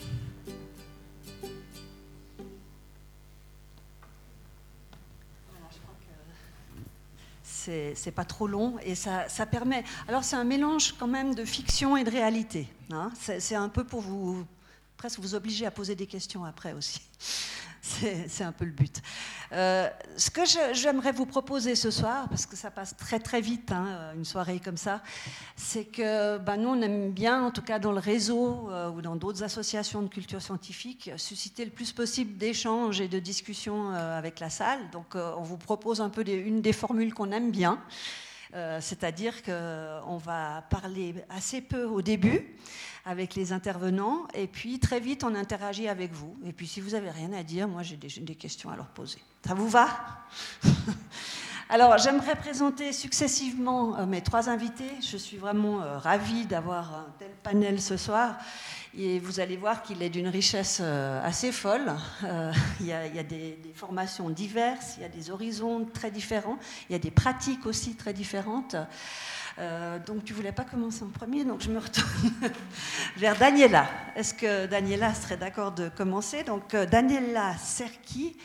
c'est 7.95 8.11
pas 8.11 8.25
trop 8.25 8.47
long 8.47 8.75
et 8.83 8.95
ça, 8.95 9.27
permet. 9.49 9.83
Alors 10.07 10.23
c'est 10.23 10.35
un 10.35 10.43
mélange 10.43 10.93
quand 10.97 11.07
même 11.07 11.35
de 11.35 11.45
fiction 11.45 11.97
et 11.97 12.03
de 12.03 12.11
réalité. 12.11 12.67
Hein. 12.91 13.11
c'est 13.15 13.55
un 13.55 13.69
peu 13.69 13.83
pour 13.83 14.01
vous 14.01 14.45
presque 14.97 15.19
vous 15.19 15.35
obliger 15.35 15.65
à 15.65 15.71
poser 15.71 15.95
des 15.95 16.07
questions 16.07 16.43
après 16.43 16.73
aussi. 16.73 17.01
C'est 17.87 18.43
un 18.43 18.51
peu 18.51 18.65
le 18.65 18.71
but. 18.71 19.01
Euh, 19.53 19.89
ce 20.17 20.29
que 20.29 20.41
j'aimerais 20.73 21.11
vous 21.11 21.25
proposer 21.25 21.75
ce 21.75 21.91
soir, 21.91 22.27
parce 22.29 22.45
que 22.45 22.55
ça 22.55 22.69
passe 22.69 22.95
très 22.97 23.19
très 23.19 23.41
vite, 23.41 23.71
hein, 23.71 24.11
une 24.15 24.25
soirée 24.25 24.59
comme 24.59 24.77
ça, 24.77 25.01
c'est 25.55 25.85
que 25.85 26.37
ben, 26.37 26.57
nous, 26.57 26.69
on 26.69 26.81
aime 26.81 27.11
bien, 27.11 27.43
en 27.43 27.51
tout 27.51 27.61
cas 27.61 27.79
dans 27.79 27.91
le 27.91 27.99
réseau 27.99 28.69
euh, 28.69 28.89
ou 28.89 29.01
dans 29.01 29.15
d'autres 29.15 29.43
associations 29.43 30.01
de 30.01 30.09
culture 30.09 30.41
scientifique, 30.41 31.11
susciter 31.17 31.63
le 31.63 31.71
plus 31.71 31.91
possible 31.91 32.37
d'échanges 32.37 32.99
et 32.99 33.07
de 33.07 33.19
discussions 33.19 33.93
euh, 33.93 34.17
avec 34.17 34.39
la 34.39 34.49
salle. 34.49 34.79
Donc 34.91 35.15
on 35.15 35.43
vous 35.43 35.57
propose 35.57 36.01
un 36.01 36.09
peu 36.09 36.27
une 36.27 36.61
des 36.61 36.73
formules 36.73 37.13
qu'on 37.13 37.31
aime 37.31 37.51
bien. 37.51 37.81
C'est-à-dire 38.79 39.43
qu'on 39.43 40.17
va 40.17 40.63
parler 40.69 41.13
assez 41.29 41.61
peu 41.61 41.83
au 41.83 42.01
début, 42.01 42.55
avec 43.07 43.35
les 43.35 43.53
intervenants, 43.53 44.27
et 44.33 44.47
puis 44.47 44.79
très 44.79 44.99
vite 44.99 45.23
on 45.23 45.33
interagit 45.33 45.87
avec 45.87 46.11
vous. 46.11 46.35
Et 46.45 46.51
puis 46.51 46.67
si 46.67 46.81
vous 46.81 46.89
n'avez 46.89 47.09
rien 47.09 47.31
à 47.31 47.41
dire, 47.41 47.65
moi 47.65 47.81
j'ai 47.81 47.95
des, 47.95 48.35
questions 48.35 48.69
à 48.69 48.75
leur 48.75 48.87
poser. 48.87 49.19
Ça 49.47 49.53
vous 49.53 49.69
va? 49.69 49.87
Alors 51.69 51.97
j'aimerais 51.97 52.35
présenter 52.35 52.91
successivement 52.91 53.97
euh, 53.97 54.05
mes 54.05 54.21
trois 54.21 54.49
invités. 54.49 54.91
Je 55.01 55.15
suis 55.15 55.37
vraiment 55.37 55.81
euh, 55.81 55.97
ravie 55.97 56.45
d'avoir 56.45 56.95
un 56.95 57.05
tel 57.17 57.31
panel 57.43 57.81
ce 57.81 57.95
soir. 57.95 58.35
Et 58.97 59.19
vous 59.19 59.39
allez 59.39 59.55
voir 59.55 59.83
qu'il 59.83 60.03
est 60.03 60.09
d'une 60.09 60.27
richesse 60.27 60.79
euh, 60.81 61.25
assez 61.25 61.53
folle. 61.53 61.93
il 62.81 62.87
y 62.87 62.91
a, 62.91 63.07
des, 63.23 63.57
des, 63.63 63.73
formations 63.73 64.29
diverses, 64.29 64.95
il 64.97 65.03
y 65.03 65.05
a 65.05 65.09
des 65.09 65.29
horizons 65.31 65.85
très 65.93 66.11
différents, 66.11 66.57
il 66.89 66.93
y 66.93 66.95
a 66.95 66.99
des 66.99 67.11
pratiques 67.11 67.65
aussi 67.65 67.95
très 67.95 68.11
différentes. 68.11 68.75
Euh, 69.59 69.97
donc 69.99 70.23
tu 70.23 70.33
voulais 70.33 70.51
pas 70.51 70.63
commencer 70.63 71.03
en 71.03 71.09
premier, 71.09 71.43
donc 71.43 71.61
je 71.61 71.69
me 71.69 71.79
retourne 71.79 72.07
vers 73.17 73.35
Daniela. 73.37 73.87
Est-ce 74.15 74.33
que 74.33 74.67
Daniela 74.67 75.15
serait 75.15 75.37
d'accord 75.37 75.71
de 75.71 75.89
commencer? 75.89 76.43
Donc 76.43 76.75
euh, 76.75 76.85
Daniela 76.85 77.57
Serki, 77.57 78.37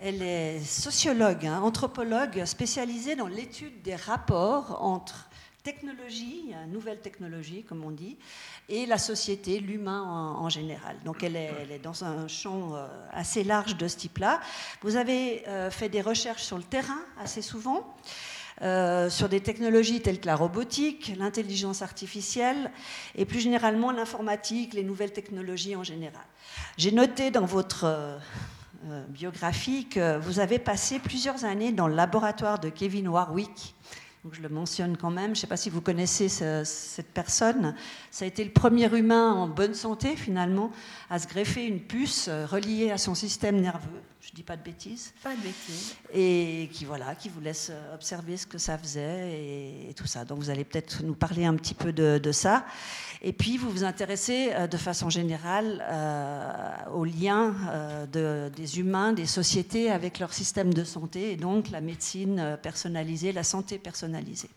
elle 0.00 0.22
est 0.22 0.60
sociologue, 0.60 1.46
hein, 1.46 1.60
anthropologue 1.62 2.44
spécialisée 2.44 3.16
dans 3.16 3.26
l'étude 3.26 3.80
des 3.82 3.96
rapports 3.96 4.82
entre 4.82 5.30
technologie, 5.62 6.54
nouvelle 6.68 7.00
technologie 7.00 7.64
comme 7.64 7.82
on 7.84 7.90
dit, 7.90 8.18
et 8.68 8.84
la 8.84 8.98
société, 8.98 9.60
l'humain 9.60 10.02
en, 10.02 10.48
général. 10.50 10.96
Donc 11.04 11.22
elle 11.22 11.36
est, 11.36 11.52
elle 11.62 11.72
est, 11.72 11.78
dans 11.78 12.04
un 12.04 12.28
champ 12.28 12.74
euh, 12.74 12.86
assez 13.12 13.44
large 13.44 13.76
de 13.76 13.88
ce 13.88 13.96
type-là. 13.96 14.40
Vous 14.82 14.96
avez 14.96 15.42
fait 15.70 15.88
des 15.88 16.02
recherches 16.02 16.42
sur 16.42 16.58
le 16.58 16.64
terrain 16.64 17.00
assez 17.18 17.42
souvent. 17.42 17.94
Sur 18.60 19.28
des 19.28 19.40
technologies 19.40 20.00
telles 20.00 20.20
que 20.20 20.26
la 20.26 20.36
robotique, 20.36 21.12
l'intelligence 21.18 21.82
artificielle 21.82 22.70
et 23.14 23.24
plus 23.24 23.40
généralement 23.40 23.90
l'informatique, 23.90 24.74
les 24.74 24.84
nouvelles 24.84 25.12
technologies 25.12 25.76
en 25.76 25.82
général. 25.82 26.24
J'ai 26.76 26.92
noté 26.92 27.30
dans 27.30 27.46
votre 27.46 28.18
biographie 29.08 29.86
que 29.88 30.18
vous 30.18 30.40
avez 30.40 30.58
passé 30.58 30.98
plusieurs 30.98 31.44
années 31.44 31.72
dans 31.72 31.88
le 31.88 31.94
laboratoire 31.94 32.58
de 32.58 32.68
Kevin 32.68 33.08
Warwick 33.08 33.74
donc 34.24 34.34
je 34.34 34.42
le 34.42 34.50
mentionne 34.50 34.96
quand 34.98 35.10
même. 35.10 35.26
Je 35.26 35.30
ne 35.30 35.36
sais 35.36 35.46
pas 35.46 35.56
si 35.56 35.70
vous 35.70 35.80
connaissez 35.80 36.28
cette 36.28 37.12
personne. 37.12 37.74
Ça 38.10 38.26
a 38.26 38.28
été 38.28 38.44
le 38.44 38.50
premier 38.50 38.94
humain 38.94 39.32
en 39.32 39.48
bonne 39.48 39.74
santé, 39.74 40.14
finalement, 40.14 40.70
à 41.08 41.18
se 41.18 41.26
greffer 41.26 41.64
une 41.64 41.80
puce 41.80 42.28
euh, 42.28 42.44
reliée 42.44 42.90
à 42.90 42.98
son 42.98 43.14
système 43.14 43.60
nerveux. 43.60 44.02
Je 44.22 44.32
ne 44.32 44.36
dis 44.36 44.42
pas 44.42 44.56
de 44.56 44.62
bêtises. 44.62 45.14
Pas 45.22 45.34
de 45.34 45.40
bêtises. 45.40 45.94
Et 46.12 46.68
qui, 46.72 46.84
voilà, 46.84 47.14
qui 47.14 47.30
vous 47.30 47.40
laisse 47.40 47.68
euh, 47.70 47.94
observer 47.94 48.36
ce 48.36 48.46
que 48.46 48.58
ça 48.58 48.76
faisait 48.76 49.88
et, 49.88 49.94
tout 49.94 50.06
ça. 50.06 50.26
Donc 50.26 50.38
vous 50.40 50.50
allez 50.50 50.64
peut-être 50.64 51.02
nous 51.02 51.14
parler 51.14 51.46
un 51.46 51.54
petit 51.56 51.72
peu 51.72 51.92
de, 51.92 52.32
ça. 52.32 52.66
Et 53.22 53.32
puis 53.32 53.56
vous 53.56 53.70
vous 53.70 53.82
intéressez 53.82 54.50
euh, 54.52 54.66
de 54.66 54.76
façon 54.76 55.08
générale 55.08 55.82
aux 56.92 57.04
liens 57.04 57.54
des 58.12 58.78
humains, 58.78 59.12
des 59.12 59.26
sociétés 59.26 59.90
avec 59.90 60.18
leur 60.18 60.32
système 60.32 60.72
de 60.74 60.84
santé 60.84 61.32
et 61.32 61.36
donc 61.36 61.70
la 61.70 61.80
médecine 61.80 62.58
personnalisée, 62.62 63.32
la 63.32 63.44
santé 63.44 63.78
personnalisée. 63.78 64.50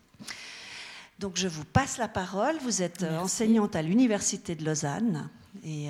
Donc 1.20 1.38
je 1.38 1.48
vous 1.48 1.66
passe 1.66 1.98
la 1.98 2.08
parole. 2.08 2.58
Vous 2.62 2.82
êtes 2.82 3.04
enseignante 3.04 3.76
à 3.76 3.82
l'Université 3.82 4.56
de 4.56 4.66
Lausanne 4.66 5.30
et 5.64 5.90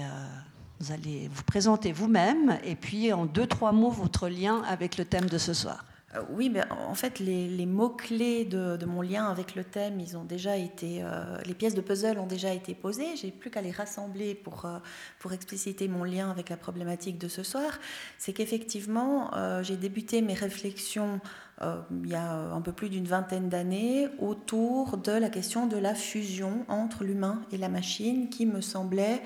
vous 0.84 0.92
allez 0.92 1.30
vous 1.32 1.44
présenter 1.44 1.94
vous-même 1.94 2.58
et 2.66 2.76
puis 2.76 3.14
en 3.14 3.26
deux, 3.26 3.48
trois 3.48 3.72
mots 3.72 3.90
votre 3.90 4.28
lien 4.28 4.64
avec 4.64 4.98
le 4.98 5.06
thème 5.06 5.30
de 5.30 5.38
ce 5.38 5.54
soir. 5.54 5.86
Euh, 6.16 6.22
oui, 6.32 6.50
mais 6.50 6.62
en 6.70 6.94
fait, 6.94 7.20
les, 7.20 7.66
mots-clés 7.66 8.44
de, 8.44 8.86
mon 8.86 9.02
lien 9.02 9.28
avec 9.28 9.56
le 9.56 9.64
thème, 9.64 10.02
ils 10.02 10.18
ont 10.18 10.26
déjà 10.26 10.58
été, 10.58 11.00
euh, 11.02 11.38
les 11.46 11.54
pièces 11.54 11.74
de 11.74 11.80
puzzle 11.80 12.20
ont 12.20 12.28
déjà 12.28 12.54
été 12.54 12.74
posées. 12.74 13.16
J'ai 13.16 13.32
plus 13.32 13.50
qu'à 13.50 13.62
les 13.62 13.72
rassembler 13.72 14.36
pour, 14.36 14.66
euh, 14.66 14.80
pour 15.20 15.32
expliciter 15.32 15.88
mon 15.88 16.04
lien 16.04 16.30
avec 16.30 16.50
la 16.50 16.58
problématique 16.58 17.18
de 17.18 17.30
ce 17.30 17.44
soir. 17.44 17.80
C'est 18.18 18.34
qu'effectivement, 18.34 19.32
j'ai 19.62 19.78
débuté 19.78 20.22
mes 20.22 20.34
réflexions 20.34 21.22
il 22.04 22.10
y 22.10 22.16
a 22.16 22.34
un 22.34 22.60
peu 22.62 22.74
plus 22.74 22.90
d'une 22.90 23.06
vingtaine 23.06 23.48
d'années 23.48 24.10
autour 24.20 24.98
de 24.98 25.14
la 25.14 25.30
question 25.30 25.66
de 25.66 25.78
la 25.78 25.96
fusion 25.96 26.66
entre 26.68 27.06
l'humain 27.06 27.42
et 27.54 27.58
la 27.58 27.70
machine 27.70 28.30
qui 28.30 28.46
me 28.46 28.60
semblait 28.60 29.22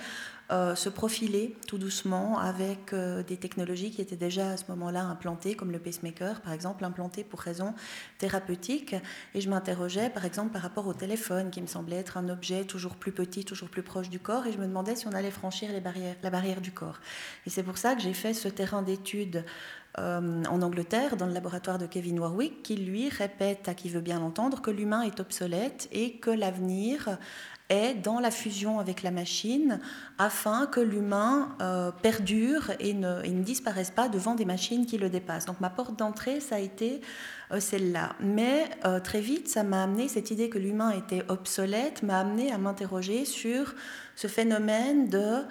euh, 0.49 0.75
se 0.75 0.87
profiler 0.87 1.57
tout 1.67 1.77
doucement 1.77 2.39
avec 2.39 2.93
euh, 2.93 3.21
des 3.21 3.35
technologies 3.35 3.91
qui 3.91 4.01
étaient 4.01 4.15
déjà 4.15 4.51
à 4.51 4.57
ce 4.57 4.63
moment-là 4.69 5.03
implantées, 5.03 5.55
comme 5.55 5.71
le 5.71 5.79
pacemaker, 5.79 6.39
par 6.39 6.53
exemple, 6.53 6.85
implanté 6.85 7.25
pour 7.25 7.41
raisons 7.41 7.73
thérapeutiques. 8.17 8.95
Et 9.33 9.41
je 9.41 9.49
m'interrogeais, 9.49 10.09
par 10.09 10.23
exemple, 10.23 10.53
par 10.53 10.61
rapport 10.61 10.87
au 10.87 10.93
téléphone, 10.93 11.49
qui 11.49 11.61
me 11.61 11.67
semblait 11.67 11.97
être 11.97 12.15
un 12.15 12.29
objet 12.29 12.63
toujours 12.63 12.95
plus 12.95 13.11
petit, 13.11 13.43
toujours 13.43 13.69
plus 13.69 13.83
proche 13.83 14.09
du 14.09 14.19
corps, 14.19 14.47
et 14.47 14.53
je 14.53 14.57
me 14.57 14.65
demandais 14.65 14.95
si 14.95 15.05
on 15.07 15.11
allait 15.11 15.31
franchir 15.31 15.69
la 15.73 16.29
barrière 16.29 16.61
du 16.61 16.71
corps. 16.71 16.99
Et 17.45 17.49
c'est 17.49 17.63
pour 17.63 17.77
ça 17.77 17.95
que 17.95 18.01
j'ai 18.01 18.13
fait 18.13 18.33
ce 18.33 18.47
terrain 18.47 18.81
d'études 18.81 19.43
euh, 19.99 20.43
en 20.45 20.61
Angleterre, 20.61 21.17
dans 21.17 21.25
le 21.25 21.33
laboratoire 21.33 21.79
de 21.79 21.87
Kevin 21.87 22.19
Warwick, 22.19 22.61
qui 22.61 22.75
lui 22.75 23.09
répète 23.09 23.67
à 23.67 23.73
qui 23.73 23.89
veut 23.89 24.01
bien 24.01 24.19
l'entendre 24.19 24.61
que 24.61 24.69
l'humain 24.69 25.01
est 25.01 25.19
obsolète 25.19 25.89
et 25.91 26.17
que 26.17 26.29
l'avenir 26.29 27.17
est 27.69 27.95
dans 27.95 28.19
la 28.19 28.31
fusion 28.31 28.79
avec 28.79 29.03
la 29.03 29.11
machine 29.11 29.79
afin 30.17 30.67
que 30.67 30.79
l'humain 30.79 31.55
euh, 31.61 31.91
perdure 31.91 32.71
et 32.79 32.93
ne, 32.93 33.21
disparaisse 33.41 33.91
pas 33.91 34.07
devant 34.07 34.35
des 34.35 34.45
machines 34.45 34.85
qui 34.85 34.97
le 34.97 35.09
dépassent. 35.09 35.45
Donc 35.45 35.59
ma 35.59 35.69
porte 35.69 35.97
d'entrée, 35.97 36.39
ça 36.39 36.55
a 36.55 36.59
été 36.59 37.01
euh, 37.51 37.59
celle-là. 37.59 38.15
Mais 38.19 38.69
euh, 38.85 38.99
très 38.99 39.21
vite, 39.21 39.49
ça 39.49 39.63
m'a 39.63 39.83
amené, 39.83 40.07
cette 40.07 40.31
idée 40.31 40.49
que 40.49 40.57
l'humain 40.57 40.91
était 40.91 41.23
obsolète, 41.27 42.03
m'a 42.03 42.19
amené 42.19 42.51
à 42.51 42.57
m'interroger 42.57 43.25
sur 43.25 43.75
ce 44.15 44.27
phénomène 44.27 45.09
de 45.09 45.43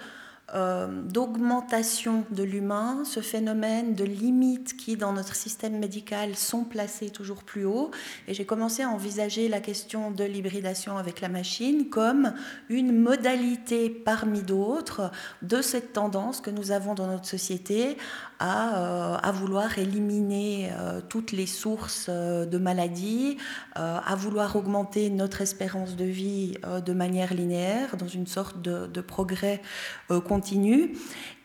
euh, 0.55 0.87
d'augmentation 1.03 2.23
de 2.31 2.41
l'humain, 2.41 3.03
ce 3.03 3.19
phénomène 3.19 3.95
de 3.95 4.05
limites 4.05 4.77
qui, 4.77 4.95
dans 4.95 5.11
notre 5.11 5.35
système 5.35 5.77
médical, 5.77 6.35
sont 6.37 6.63
placées 6.63 7.09
toujours 7.09 7.43
plus 7.43 7.65
haut. 7.65 7.91
Et 8.29 8.33
j'ai 8.33 8.45
commencé 8.45 8.81
à 8.81 8.89
envisager 8.89 9.49
la 9.49 9.59
question 9.59 10.09
de 10.09 10.23
l'hybridation 10.23 10.97
avec 10.97 11.19
la 11.19 11.27
machine 11.27 11.89
comme 11.89 12.33
une 12.69 12.97
modalité 12.97 13.89
parmi 13.89 14.41
d'autres 14.41 15.11
de 15.41 15.61
cette 15.61 15.91
tendance 15.91 16.39
que 16.39 16.49
nous 16.49 16.71
avons 16.71 16.93
dans 16.93 17.07
notre 17.07 17.27
société 17.27 17.97
à, 18.39 18.77
euh, 18.77 19.17
à 19.21 19.31
vouloir 19.31 19.77
éliminer 19.79 20.69
euh, 20.71 21.01
toutes 21.07 21.31
les 21.31 21.45
sources 21.45 22.09
de 22.09 22.57
maladies, 22.57 23.37
à 23.75 24.15
vouloir 24.15 24.55
augmenter 24.55 25.09
notre 25.09 25.41
espérance 25.41 25.95
de 25.95 26.05
vie 26.05 26.55
de 26.85 26.93
manière 26.93 27.33
linéaire, 27.33 27.95
dans 27.97 28.07
une 28.07 28.27
sorte 28.27 28.61
de, 28.61 29.01
progrès 29.01 29.61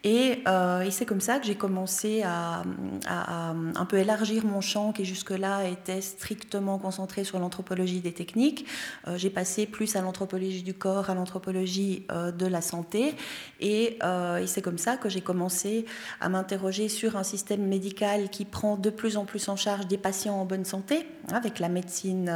Euh, 0.04 0.80
et, 0.80 0.90
c'est 0.90 1.06
comme 1.06 1.20
ça 1.20 1.38
que 1.38 1.46
j'ai 1.46 1.54
commencé 1.54 2.22
à, 2.22 2.62
un 3.08 3.84
peu 3.84 3.98
élargir 3.98 4.44
mon 4.44 4.60
champ 4.60 4.92
qui 4.92 5.04
jusque-là 5.04 5.68
était 5.68 6.00
strictement 6.00 6.78
concentré 6.78 7.24
sur 7.24 7.38
l'anthropologie 7.38 8.00
des 8.00 8.12
techniques. 8.12 8.66
Euh, 9.06 9.16
j'ai 9.16 9.30
passé 9.30 9.66
plus 9.66 9.94
à 9.96 10.00
l'anthropologie 10.00 10.62
du 10.62 10.74
corps, 10.74 11.10
à 11.10 11.14
l'anthropologie 11.14 12.06
euh, 12.10 12.32
de 12.32 12.46
la 12.46 12.60
santé. 12.60 13.14
Et, 13.60 13.98
c'est 14.46 14.62
comme 14.62 14.78
ça 14.78 14.96
que 14.96 15.08
j'ai 15.08 15.20
commencé 15.20 15.86
à 16.20 16.28
m'interroger 16.28 16.88
sur 16.88 17.16
un 17.16 17.22
système 17.22 17.66
médical 17.66 18.28
qui 18.28 18.44
prend 18.44 18.76
de 18.76 18.90
plus 18.90 19.16
en 19.16 19.24
plus 19.24 19.48
en 19.48 19.56
charge 19.56 19.86
des 19.86 19.98
patients 19.98 20.34
en 20.34 20.44
bonne 20.44 20.64
santé, 20.64 21.06
avec 21.32 21.58
la 21.58 21.68
médecine 21.68 22.32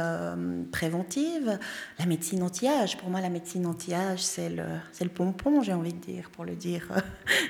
préventive, 0.71 1.59
la 1.99 2.05
médecine 2.05 2.43
anti-âge. 2.43 2.97
Pour 2.97 3.09
moi, 3.09 3.21
la 3.21 3.29
médecine 3.29 3.65
anti-âge, 3.65 4.19
c'est 4.19 4.49
le, 4.49 4.63
le 5.01 5.09
pompon, 5.09 5.61
j'ai 5.61 5.73
envie 5.73 5.93
de 5.93 5.99
dire, 5.99 6.29
pour 6.31 6.45
le 6.45 6.55
dire 6.55 6.87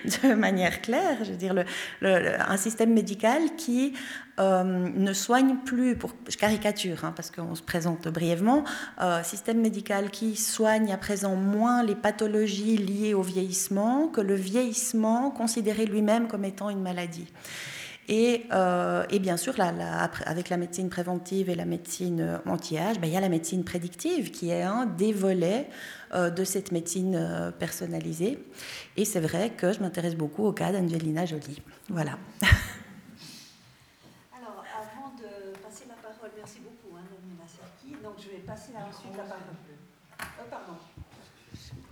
de 0.08 0.34
manière 0.36 0.82
claire. 0.82 1.18
Je 1.24 1.32
veux 1.32 1.38
dire, 1.38 1.56
un 2.02 2.58
système 2.58 2.94
médical 2.94 3.56
qui 3.58 3.94
euh, 4.40 4.64
ne 4.64 5.14
soigne 5.14 5.58
plus, 5.66 5.96
pour, 5.96 6.12
je 6.30 6.38
caricature 6.38 7.06
hein, 7.06 7.14
parce 7.16 7.32
qu'on 7.32 7.56
se 7.56 7.64
présente 7.64 8.08
brièvement, 8.08 8.64
euh, 9.02 9.24
système 9.24 9.60
médical 9.60 10.12
qui 10.12 10.36
soigne 10.36 10.92
à 10.92 10.98
présent 10.98 11.36
moins 11.36 11.84
les 11.84 11.96
pathologies 11.96 12.78
liées 12.78 13.14
au 13.14 13.24
vieillissement 13.24 14.08
que 14.08 14.22
le 14.22 14.36
vieillissement 14.36 15.32
considéré 15.32 15.86
lui-même 15.86 16.28
comme 16.28 16.46
étant 16.46 16.70
une 16.70 16.82
maladie. 16.82 17.28
Et, 18.10 18.46
euh, 18.54 19.06
et, 19.10 19.20
bien 19.20 19.36
sûr, 19.36 19.54
avec 19.60 20.50
la 20.50 20.58
médecine 20.58 20.90
préventive 20.90 21.50
et 21.50 21.56
la 21.56 21.66
médecine 21.66 22.40
anti-âge, 22.46 23.00
ben, 23.00 23.08
il 23.08 23.14
y 23.14 23.18
a 23.18 23.22
la 23.22 23.28
médecine 23.28 23.66
prédictive 23.66 24.32
qui 24.32 24.50
est 24.50 24.62
un 24.62 24.86
des 24.86 25.12
volets 25.12 25.68
euh, 26.14 26.30
de 26.30 26.46
cette 26.46 26.72
médecine 26.72 27.16
euh, 27.16 27.52
personnalisée. 27.52 28.40
Et 28.96 29.04
c'est 29.04 29.20
vrai 29.20 29.50
que 29.50 29.74
je 29.74 29.82
m'intéresse 29.82 30.16
beaucoup 30.16 30.46
au 30.46 30.54
cas 30.54 30.72
d'Angelina 30.72 31.26
Jolie. 31.26 31.62
Voilà. 31.90 32.18
Alors, 34.32 34.64
avant 34.74 35.14
de 35.18 35.58
passer 35.58 35.84
la 35.90 35.96
parole, 35.96 36.32
merci 36.38 36.60
beaucoup, 36.60 36.96
hein, 36.96 37.04
Donc, 38.02 38.14
je 38.20 38.30
vais 38.30 38.44
passer 38.46 38.72
ensuite 38.72 39.18
la 39.18 39.24
parole. 39.24 39.57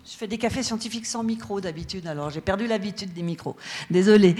Je 0.07 0.11
fais 0.11 0.27
des 0.27 0.37
cafés 0.37 0.61
scientifiques 0.61 1.07
sans 1.07 1.23
micro 1.23 1.59
d'habitude, 1.59 2.05
alors 2.05 2.29
j'ai 2.29 2.39
perdu 2.39 2.67
l'habitude 2.67 3.11
des 3.11 3.23
micros. 3.23 3.55
Désolée. 3.89 4.35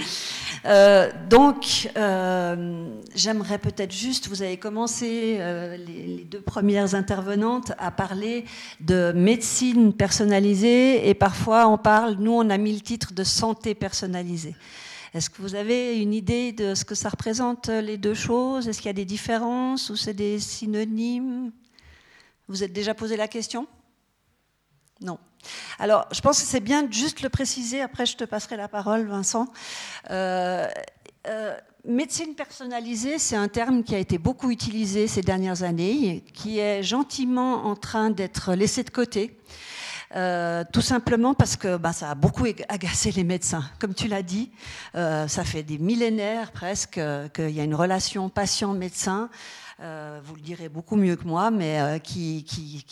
Euh, 0.64 1.10
donc, 1.28 1.90
euh, 1.96 2.88
j'aimerais 3.16 3.58
peut-être 3.58 3.90
juste, 3.90 4.28
vous 4.28 4.42
avez 4.42 4.58
commencé, 4.58 5.38
euh, 5.40 5.76
les, 5.76 6.22
deux 6.22 6.40
premières 6.40 6.94
intervenantes, 6.94 7.72
à 7.78 7.90
parler 7.90 8.44
de 8.78 9.10
médecine 9.10 9.92
personnalisée, 9.92 11.08
et 11.08 11.14
parfois 11.14 11.66
on 11.66 11.78
parle, 11.78 12.14
nous 12.20 12.32
on 12.32 12.48
a 12.48 12.58
mis 12.58 12.72
le 12.72 12.80
titre 12.80 13.12
de 13.12 13.24
santé 13.24 13.74
personnalisée. 13.74 14.54
Est-ce 15.14 15.28
que 15.28 15.42
vous 15.42 15.56
avez 15.56 16.00
une 16.00 16.14
idée 16.14 16.52
de 16.52 16.76
ce 16.76 16.84
que 16.84 16.94
ça 16.94 17.08
représente 17.08 17.70
les 17.70 17.96
deux 17.96 18.14
choses? 18.14 18.68
Est-ce 18.68 18.78
qu'il 18.78 18.86
y 18.86 18.90
a 18.90 18.92
des 18.92 19.04
différences 19.04 19.90
ou 19.90 19.96
c'est 19.96 20.14
des 20.14 20.38
synonymes? 20.38 21.50
Vous 22.46 22.62
êtes 22.62 22.72
déjà 22.72 22.94
posé 22.94 23.16
la 23.16 23.26
question? 23.26 23.66
Non. 25.00 25.18
Alors, 25.78 26.06
je 26.10 26.20
pense 26.20 26.40
que 26.40 26.46
c'est 26.46 26.60
bien 26.60 26.82
de 26.82 26.92
juste 26.92 27.22
le 27.22 27.28
préciser, 27.28 27.80
après 27.80 28.06
je 28.06 28.16
te 28.16 28.24
passerai 28.24 28.56
la 28.56 28.68
parole, 28.68 29.06
Vincent. 29.06 29.46
Euh, 30.10 30.68
euh, 31.28 31.56
médecine 31.84 32.34
personnalisée, 32.34 33.18
c'est 33.18 33.36
un 33.36 33.48
terme 33.48 33.84
qui 33.84 33.94
a 33.94 33.98
été 33.98 34.18
beaucoup 34.18 34.50
utilisé 34.50 35.06
ces 35.06 35.22
dernières 35.22 35.62
années, 35.62 36.24
qui 36.32 36.58
est 36.58 36.82
gentiment 36.82 37.66
en 37.66 37.76
train 37.76 38.10
d'être 38.10 38.54
laissé 38.54 38.84
de 38.84 38.90
côté. 38.90 39.38
Euh, 40.14 40.62
tout 40.72 40.80
simplement 40.80 41.34
parce 41.34 41.56
que 41.56 41.76
bah, 41.76 41.92
ça 41.92 42.10
a 42.10 42.14
beaucoup 42.14 42.46
agacé 42.68 43.10
les 43.10 43.24
médecins. 43.24 43.64
Comme 43.80 43.92
tu 43.92 44.06
l'as 44.08 44.22
dit, 44.22 44.50
ça 44.94 45.44
fait 45.44 45.62
des 45.62 45.78
millénaires 45.78 46.52
presque 46.52 47.00
qu'il 47.34 47.50
y 47.50 47.60
a 47.60 47.64
une 47.64 47.74
relation 47.74 48.30
patient-médecin 48.30 49.28
vous 49.78 50.34
le 50.34 50.40
direz 50.40 50.70
beaucoup 50.70 50.96
mieux 50.96 51.16
que 51.16 51.24
moi, 51.24 51.50
mais 51.50 51.80
euh, 51.80 51.98
qui, 51.98 52.44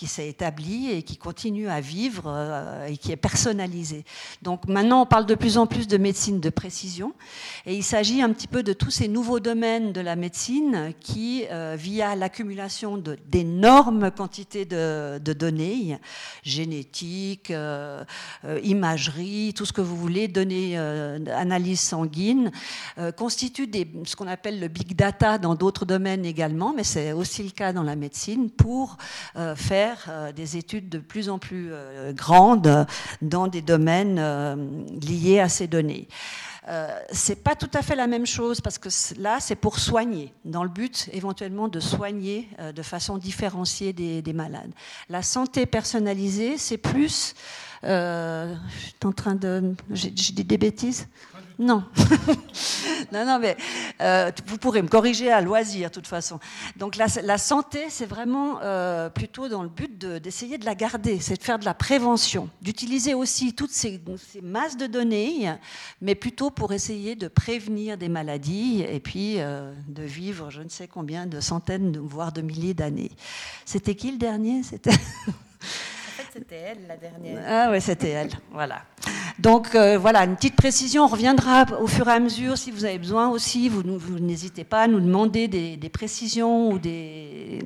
s'est 0.06 0.28
établi 0.28 0.90
et 0.90 1.02
qui 1.02 1.16
continue 1.16 1.68
à 1.68 1.80
vivre 1.80 2.24
euh, 2.26 2.86
et 2.86 2.98
qui 2.98 3.10
est 3.10 3.16
personnalisé. 3.16 4.04
Donc 4.42 4.68
maintenant, 4.68 5.02
on 5.02 5.06
parle 5.06 5.24
de 5.24 5.34
plus 5.34 5.56
en 5.56 5.66
plus 5.66 5.88
de 5.88 5.96
médecine 5.96 6.40
de 6.40 6.50
précision 6.50 7.14
et 7.64 7.74
il 7.74 7.82
s'agit 7.82 8.20
un 8.20 8.30
petit 8.34 8.46
peu 8.46 8.62
de 8.62 8.74
tous 8.74 8.90
ces 8.90 9.08
nouveaux 9.08 9.40
domaines 9.40 9.92
de 9.92 10.02
la 10.02 10.14
médecine 10.14 10.92
qui, 11.00 11.44
via 11.74 12.16
l'accumulation 12.16 13.02
d'énormes 13.28 14.10
quantités 14.10 14.64
de, 14.64 15.18
données, 15.18 15.98
génétique, 16.42 17.52
imagerie, 18.62 19.54
tout 19.54 19.64
ce 19.64 19.72
que 19.72 19.80
vous 19.80 19.96
voulez, 19.96 20.28
données, 20.28 20.76
analyse 20.76 21.80
sanguine, 21.80 22.50
constituent 23.16 23.70
ce 24.04 24.16
qu'on 24.16 24.28
appelle 24.28 24.60
le 24.60 24.68
big 24.68 24.94
data 24.94 25.38
dans 25.38 25.54
d'autres 25.54 25.84
domaines 25.86 26.24
également 26.24 26.73
mais 26.74 26.84
c'est 26.84 27.12
aussi 27.12 27.42
le 27.42 27.50
cas 27.50 27.72
dans 27.72 27.82
la 27.82 27.96
médecine, 27.96 28.50
pour 28.50 28.96
euh, 29.36 29.54
faire 29.56 30.06
euh, 30.08 30.32
des 30.32 30.56
études 30.56 30.88
de 30.88 30.98
plus 30.98 31.28
en 31.28 31.38
plus 31.38 31.68
euh, 31.72 32.12
grandes 32.12 32.86
dans 33.22 33.46
des 33.46 33.62
domaines 33.62 34.20
liés 35.00 35.40
à 35.40 35.48
ces 35.48 35.66
données. 35.66 36.08
Euh, 36.66 36.98
c'est 37.12 37.42
pas 37.42 37.54
tout 37.54 37.70
à 37.74 37.82
fait 37.82 37.94
la 37.94 38.06
même 38.06 38.24
chose 38.24 38.62
parce 38.62 38.78
que 38.78 38.88
là, 39.18 39.38
c'est 39.38 39.54
pour 39.54 39.78
soigner, 39.78 40.32
dans 40.46 40.62
le 40.62 40.70
but 40.70 41.10
éventuellement 41.12 41.68
de 41.68 41.78
soigner 41.78 42.48
de 42.74 42.82
façon 42.82 43.18
différenciée 43.18 43.92
des, 43.92 44.22
des, 44.22 44.32
malades. 44.32 44.72
La 45.10 45.22
santé 45.22 45.66
personnalisée, 45.66 46.56
c'est 46.56 46.78
plus. 46.78 47.34
je 47.82 48.54
suis 48.82 48.94
en 49.04 49.12
train 49.12 49.34
de. 49.34 49.74
J'ai 49.90 50.10
dit 50.10 50.44
des 50.44 50.56
bêtises? 50.56 51.06
Non. 51.58 51.84
non, 53.12 53.24
non, 53.24 53.38
mais 53.38 53.56
euh, 54.00 54.30
vous 54.46 54.58
pourrez 54.58 54.82
me 54.82 54.88
corriger 54.88 55.30
à 55.30 55.40
loisir, 55.40 55.88
de 55.88 55.94
toute 55.94 56.06
façon. 56.06 56.40
Donc 56.76 56.96
la, 56.96 57.38
santé, 57.38 57.86
c'est 57.90 58.06
vraiment 58.06 58.58
euh, 58.62 59.08
plutôt 59.08 59.48
dans 59.48 59.62
le 59.62 59.68
but 59.68 59.96
d'essayer 59.98 60.58
de, 60.58 60.64
la 60.64 60.74
garder, 60.74 61.20
c'est 61.20 61.36
de 61.36 61.42
faire 61.42 61.58
de 61.58 61.64
la 61.64 61.74
prévention, 61.74 62.48
d'utiliser 62.60 63.14
aussi 63.14 63.54
toutes 63.54 63.70
ces, 63.70 64.02
ces, 64.32 64.40
masses 64.40 64.76
de 64.76 64.86
données, 64.86 65.52
mais 66.00 66.14
plutôt 66.14 66.50
pour 66.50 66.72
essayer 66.72 67.14
de 67.14 67.28
prévenir 67.28 67.98
des 67.98 68.08
maladies 68.08 68.84
et 68.88 69.00
puis 69.00 69.36
euh, 69.38 69.72
de 69.88 70.02
vivre 70.02 70.50
je 70.50 70.62
ne 70.62 70.68
sais 70.68 70.88
combien 70.88 71.26
de 71.26 71.40
centaines, 71.40 71.96
voire 71.98 72.32
de 72.32 72.42
milliers 72.42 72.74
d'années. 72.74 73.12
C'était 73.64 73.94
qui 73.94 74.10
le 74.10 74.18
dernier? 74.18 74.62
C'était 74.62 74.90
c'était 76.36 76.56
elle 76.56 76.86
la 76.88 76.96
dernière. 76.96 77.42
Ah 77.46 77.68
oui, 77.70 77.80
c'était 77.80 78.08
elle. 78.08 78.30
Voilà. 78.50 78.82
Donc 79.38 79.74
euh, 79.74 79.98
voilà, 79.98 80.24
une 80.24 80.34
petite 80.34 80.56
précision. 80.56 81.04
On 81.04 81.06
reviendra 81.06 81.64
au 81.80 81.86
fur 81.86 82.08
et 82.08 82.12
à 82.12 82.18
mesure 82.18 82.58
si 82.58 82.72
vous 82.72 82.84
avez 82.84 82.98
besoin 82.98 83.28
aussi. 83.28 83.68
Vous, 83.68 83.82
n'hésitez 84.18 84.64
pas 84.64 84.82
à 84.82 84.86
nous 84.88 85.00
demander 85.00 85.46
des, 85.46 85.88
précisions 85.90 86.70
ou 86.72 86.78
des, 86.80 87.60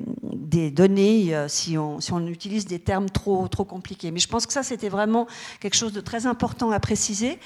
données 0.71 1.35
euh, 1.35 1.47
si, 1.47 1.79
on, 1.79 2.27
utilise 2.27 2.65
des 2.65 2.79
termes 2.79 3.09
trop, 3.09 3.47
trop 3.47 3.65
compliqués. 3.65 4.11
Mais 4.11 4.19
je 4.19 4.27
pense 4.27 4.45
que 4.45 4.53
ça, 4.53 4.61
c'était 4.61 4.89
vraiment 4.89 5.25
quelque 5.59 5.75
chose 5.75 5.93
de 5.93 6.01
très 6.01 6.27
important 6.27 6.69
à 6.69 6.79
préciser. 6.79 7.39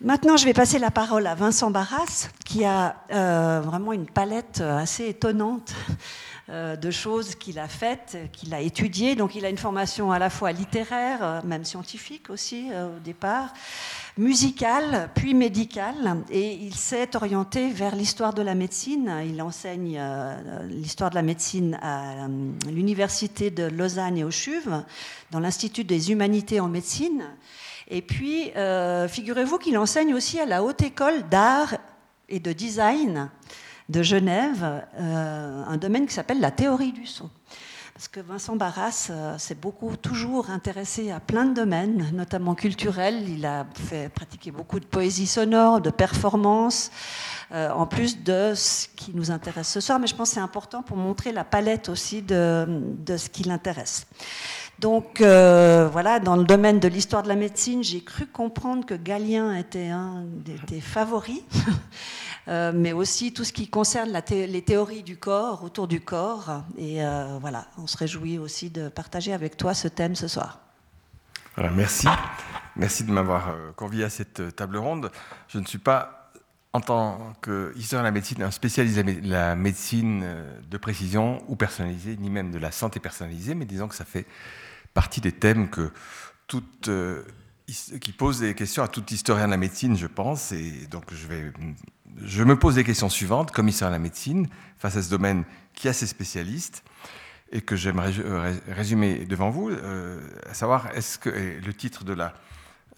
Maintenant, 0.00 0.36
je 0.36 0.44
vais 0.44 0.54
passer 0.54 0.78
la 0.78 0.92
parole 0.92 1.26
à 1.26 1.34
Vincent 1.34 1.72
Barras, 1.72 2.28
qui 2.44 2.64
a 2.64 2.94
euh, 3.10 3.60
vraiment 3.64 3.92
une 3.92 4.06
palette 4.06 4.60
assez 4.60 5.08
étonnante 5.08 5.74
de 6.48 6.90
choses 6.90 7.34
qu'il 7.34 7.58
a 7.58 7.68
faites, 7.68 8.16
qu'il 8.32 8.54
a 8.54 8.60
étudiées. 8.60 9.16
Donc 9.16 9.34
il 9.34 9.44
a 9.44 9.50
une 9.50 9.58
formation 9.58 10.12
à 10.12 10.18
la 10.18 10.30
fois 10.30 10.50
littéraire, 10.50 11.18
euh, 11.22 11.40
même 11.44 11.64
scientifique 11.64 12.30
aussi 12.30 12.68
euh, 12.72 12.96
au 12.96 13.00
départ, 13.00 13.52
musicale, 14.16 15.10
puis 15.14 15.34
médicale, 15.34 16.22
et 16.30 16.54
il 16.54 16.74
s'est 16.74 17.14
orienté 17.16 17.70
vers 17.70 17.94
l'histoire 17.94 18.32
de 18.32 18.42
la 18.42 18.54
médecine. 18.54 19.12
Il 19.26 19.40
enseigne 19.42 20.00
l'histoire 20.68 21.10
de 21.10 21.14
la 21.14 21.22
médecine 21.22 21.78
à 21.82 22.26
l'université 22.68 23.50
de 23.50 23.64
Lausanne 23.64 24.16
et 24.16 24.24
au 24.24 24.30
CHUV, 24.30 24.82
dans 25.30 25.38
l'Institut 25.38 25.84
des 25.84 26.10
humanités 26.10 26.58
en 26.58 26.68
médecine. 26.68 27.22
Et 27.86 28.02
puis, 28.02 28.50
figurez-vous 29.08 29.58
qu'il 29.58 29.78
enseigne 29.78 30.14
aussi 30.14 30.40
à 30.40 30.46
la 30.46 30.64
Haute 30.64 30.82
École 30.82 31.28
d'art 31.28 31.76
et 32.28 32.40
de 32.40 32.52
design 32.52 33.30
de 33.88 34.02
Genève 34.02 34.82
euh, 34.98 35.64
un 35.66 35.76
domaine 35.76 36.06
qui 36.06 36.14
s'appelle 36.14 36.40
la 36.40 36.50
théorie 36.50 36.92
du 36.92 37.06
son. 37.06 37.30
Parce 37.94 38.06
que 38.06 38.20
Vincent 38.20 38.54
Barras 38.54 39.08
euh, 39.10 39.36
s'est 39.38 39.56
beaucoup 39.56 39.96
toujours 39.96 40.50
intéressé 40.50 41.10
à 41.10 41.18
plein 41.18 41.46
de 41.46 41.54
domaines, 41.54 42.08
notamment 42.12 42.54
culturels. 42.54 43.28
Il 43.28 43.44
a 43.44 43.66
fait 43.74 44.08
pratiquer 44.08 44.52
beaucoup 44.52 44.78
de 44.78 44.84
poésie 44.84 45.26
sonore, 45.26 45.80
de 45.80 45.90
performance, 45.90 46.92
euh, 47.50 47.70
en 47.70 47.86
plus 47.86 48.22
de 48.22 48.52
ce 48.54 48.86
qui 48.94 49.12
nous 49.14 49.32
intéresse 49.32 49.68
ce 49.68 49.80
soir. 49.80 49.98
Mais 49.98 50.06
je 50.06 50.14
pense 50.14 50.28
que 50.28 50.34
c'est 50.34 50.40
important 50.40 50.82
pour 50.82 50.96
montrer 50.96 51.32
la 51.32 51.42
palette 51.42 51.88
aussi 51.88 52.22
de, 52.22 52.66
de 52.68 53.16
ce 53.16 53.28
qui 53.28 53.42
l'intéresse. 53.42 54.06
Donc 54.78 55.20
voilà, 55.20 56.20
dans 56.20 56.36
le 56.36 56.44
domaine 56.44 56.78
de 56.78 56.86
l'histoire 56.86 57.24
de 57.24 57.28
la 57.28 57.34
médecine, 57.34 57.82
j'ai 57.82 58.00
cru 58.00 58.26
comprendre 58.26 58.86
que 58.86 58.94
Galien 58.94 59.56
était 59.56 59.88
un 59.88 60.22
des 60.68 60.80
favoris. 60.80 61.42
Euh, 62.48 62.72
mais 62.74 62.92
aussi 62.92 63.32
tout 63.34 63.44
ce 63.44 63.52
qui 63.52 63.68
concerne 63.68 64.10
les 64.30 64.62
théories 64.62 65.02
du 65.02 65.18
corps, 65.18 65.64
autour 65.64 65.86
du 65.86 66.00
corps. 66.00 66.62
Et 66.78 67.04
euh, 67.04 67.38
voilà, 67.40 67.68
on 67.76 67.86
se 67.86 67.96
réjouit 67.96 68.38
aussi 68.38 68.70
de 68.70 68.88
partager 68.88 69.32
avec 69.32 69.56
toi 69.56 69.74
ce 69.74 69.86
thème 69.86 70.14
ce 70.14 70.28
soir. 70.28 70.60
Voilà, 71.56 71.70
merci. 71.70 72.08
Merci 72.76 73.04
de 73.04 73.12
m'avoir 73.12 73.50
euh, 73.50 73.72
convié 73.72 74.04
à 74.04 74.10
cette 74.10 74.56
table 74.56 74.78
ronde. 74.78 75.10
Je 75.48 75.58
ne 75.58 75.66
suis 75.66 75.78
pas, 75.78 76.32
en 76.72 76.80
tant 76.80 77.34
qu'historien 77.42 78.02
de 78.02 78.08
la 78.08 78.12
médecine, 78.12 78.42
un 78.42 78.50
spécialiste 78.50 78.98
de 78.98 79.28
la 79.28 79.54
médecine 79.54 80.24
de 80.70 80.76
précision 80.78 81.42
ou 81.48 81.56
personnalisée, 81.56 82.16
ni 82.16 82.30
même 82.30 82.50
de 82.50 82.58
la 82.58 82.72
santé 82.72 82.98
personnalisée, 82.98 83.54
mais 83.54 83.66
disons 83.66 83.88
que 83.88 83.94
ça 83.94 84.06
fait 84.06 84.26
partie 84.94 85.20
des 85.20 85.32
thèmes 85.32 85.68
que 85.68 85.90
toute 86.46 86.88
qui 88.00 88.12
posent 88.12 88.40
des 88.40 88.54
questions 88.54 88.82
à 88.82 88.88
tout 88.88 89.04
historien 89.12 89.44
de 89.46 89.50
la 89.50 89.58
médecine, 89.58 89.96
je 89.96 90.06
pense. 90.06 90.52
Et 90.52 90.86
donc, 90.90 91.04
je 91.12 91.26
vais 91.26 91.52
je 92.16 92.42
me 92.42 92.58
pose 92.58 92.76
les 92.76 92.84
questions 92.84 93.08
suivantes, 93.08 93.50
commissaire 93.50 93.88
à 93.88 93.90
la 93.90 93.98
médecine, 93.98 94.48
face 94.78 94.96
à 94.96 95.02
ce 95.02 95.10
domaine 95.10 95.44
qui 95.74 95.88
a 95.88 95.92
ses 95.92 96.06
spécialistes 96.06 96.82
et 97.50 97.60
que 97.60 97.76
j'aimerais 97.76 98.12
euh, 98.18 98.54
résumer 98.68 99.24
devant 99.24 99.50
vous, 99.50 99.70
euh, 99.70 100.20
à 100.48 100.54
savoir 100.54 100.88
est-ce 100.94 101.18
que 101.18 101.30
le 101.30 101.74
titre 101.74 102.04
de 102.04 102.12
la, 102.12 102.34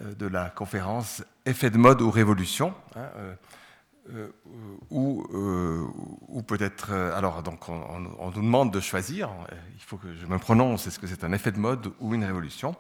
euh, 0.03 0.15
de 0.15 0.27
la 0.27 0.51
conférence 0.51 1.23
Effet 1.47 1.71
de 1.71 1.79
mode 1.79 2.03
ou 2.03 2.11
révolution 2.11 2.75
hein, 2.97 3.09
ou, 4.91 6.43
peut-être 6.47 6.93
alors 6.93 7.43
donc 7.45 7.69
on, 7.69 7.81
on, 8.19 8.31
nous 8.31 8.43
demande 8.43 8.73
de 8.73 8.81
choisir. 8.81 9.31
Il 9.77 9.83
faut 9.83 9.99
que 9.99 10.13
je 10.15 10.27
me 10.27 10.39
prononce 10.39 10.87
est-ce 10.89 10.99
que 10.99 11.07
c'est 11.07 11.23
un 11.23 11.33
effet 11.33 11.53
de 11.53 11.59
mode 11.59 11.93
ou 12.01 12.15
une 12.15 12.25
révolution? 12.25 12.75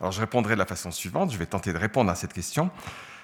Alors 0.00 0.12
je 0.12 0.20
répondrai 0.20 0.54
de 0.54 0.58
la 0.58 0.66
façon 0.66 0.90
suivante. 0.90 1.30
Je 1.30 1.36
vais 1.36 1.46
tenter 1.46 1.72
de 1.72 1.78
répondre 1.78 2.10
à 2.10 2.14
cette 2.14 2.32
question 2.32 2.70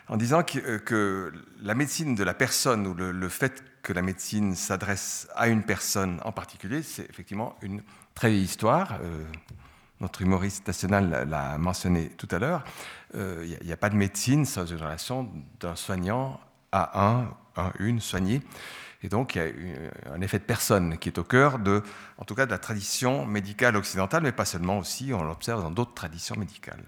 en 0.09 0.17
disant 0.17 0.43
euh, 0.57 0.79
que, 0.79 1.33
la 1.63 1.75
médecine 1.75 2.15
de 2.15 2.25
la 2.25 2.35
personne 2.35 2.87
ou 2.87 2.95
le, 2.95 3.29
fait 3.29 3.63
que 3.83 3.93
la 3.93 4.03
médecine 4.03 4.55
s'adresse 4.55 5.29
à 5.35 5.49
une 5.49 5.63
personne 5.63 6.21
en 6.25 6.33
particulier, 6.33 6.83
c'est 6.83 7.09
effectivement 7.11 7.57
une 7.63 7.83
très 8.15 8.31
vieille 8.31 8.45
histoire. 8.45 8.99
Euh, 9.03 9.25
notre 10.01 10.23
humoriste 10.23 10.67
national 10.67 11.27
l'a 11.29 11.59
mentionné 11.59 12.11
tout 12.11 12.29
à 12.31 12.39
l'heure. 12.39 12.65
Il 13.15 13.21
euh, 13.21 13.57
n'y 13.65 13.73
a, 13.73 13.77
pas 13.77 13.91
de 13.91 13.97
médecine 13.97 14.45
sans 14.45 14.67
une 14.67 14.81
relation 14.81 15.29
d'un 15.61 15.75
soignant 15.75 16.41
à 16.71 17.05
un, 17.05 17.31
un, 17.57 17.73
une 17.81 18.01
soignée. 18.01 18.43
Et 19.03 19.09
donc, 19.09 19.37
il 19.37 19.39
y 19.39 20.09
a 20.09 20.13
un 20.13 20.21
effet 20.21 20.39
de 20.39 20.45
personne 20.45 20.99
qui 20.99 21.09
est 21.09 21.19
au 21.19 21.25
cœur 21.25 21.59
de, 21.61 21.83
en 22.19 22.25
tout 22.25 22.35
cas, 22.35 22.47
de 22.47 22.51
la 22.51 22.59
tradition 22.59 23.27
médicale 23.27 23.77
occidentale, 23.77 24.25
mais 24.25 24.33
pas 24.33 24.45
seulement 24.45 24.79
aussi, 24.79 25.13
on 25.13 25.23
l'observe 25.23 25.63
dans 25.63 25.71
d'autres 25.71 25.95
traditions 25.95 26.37
médicales. 26.37 26.85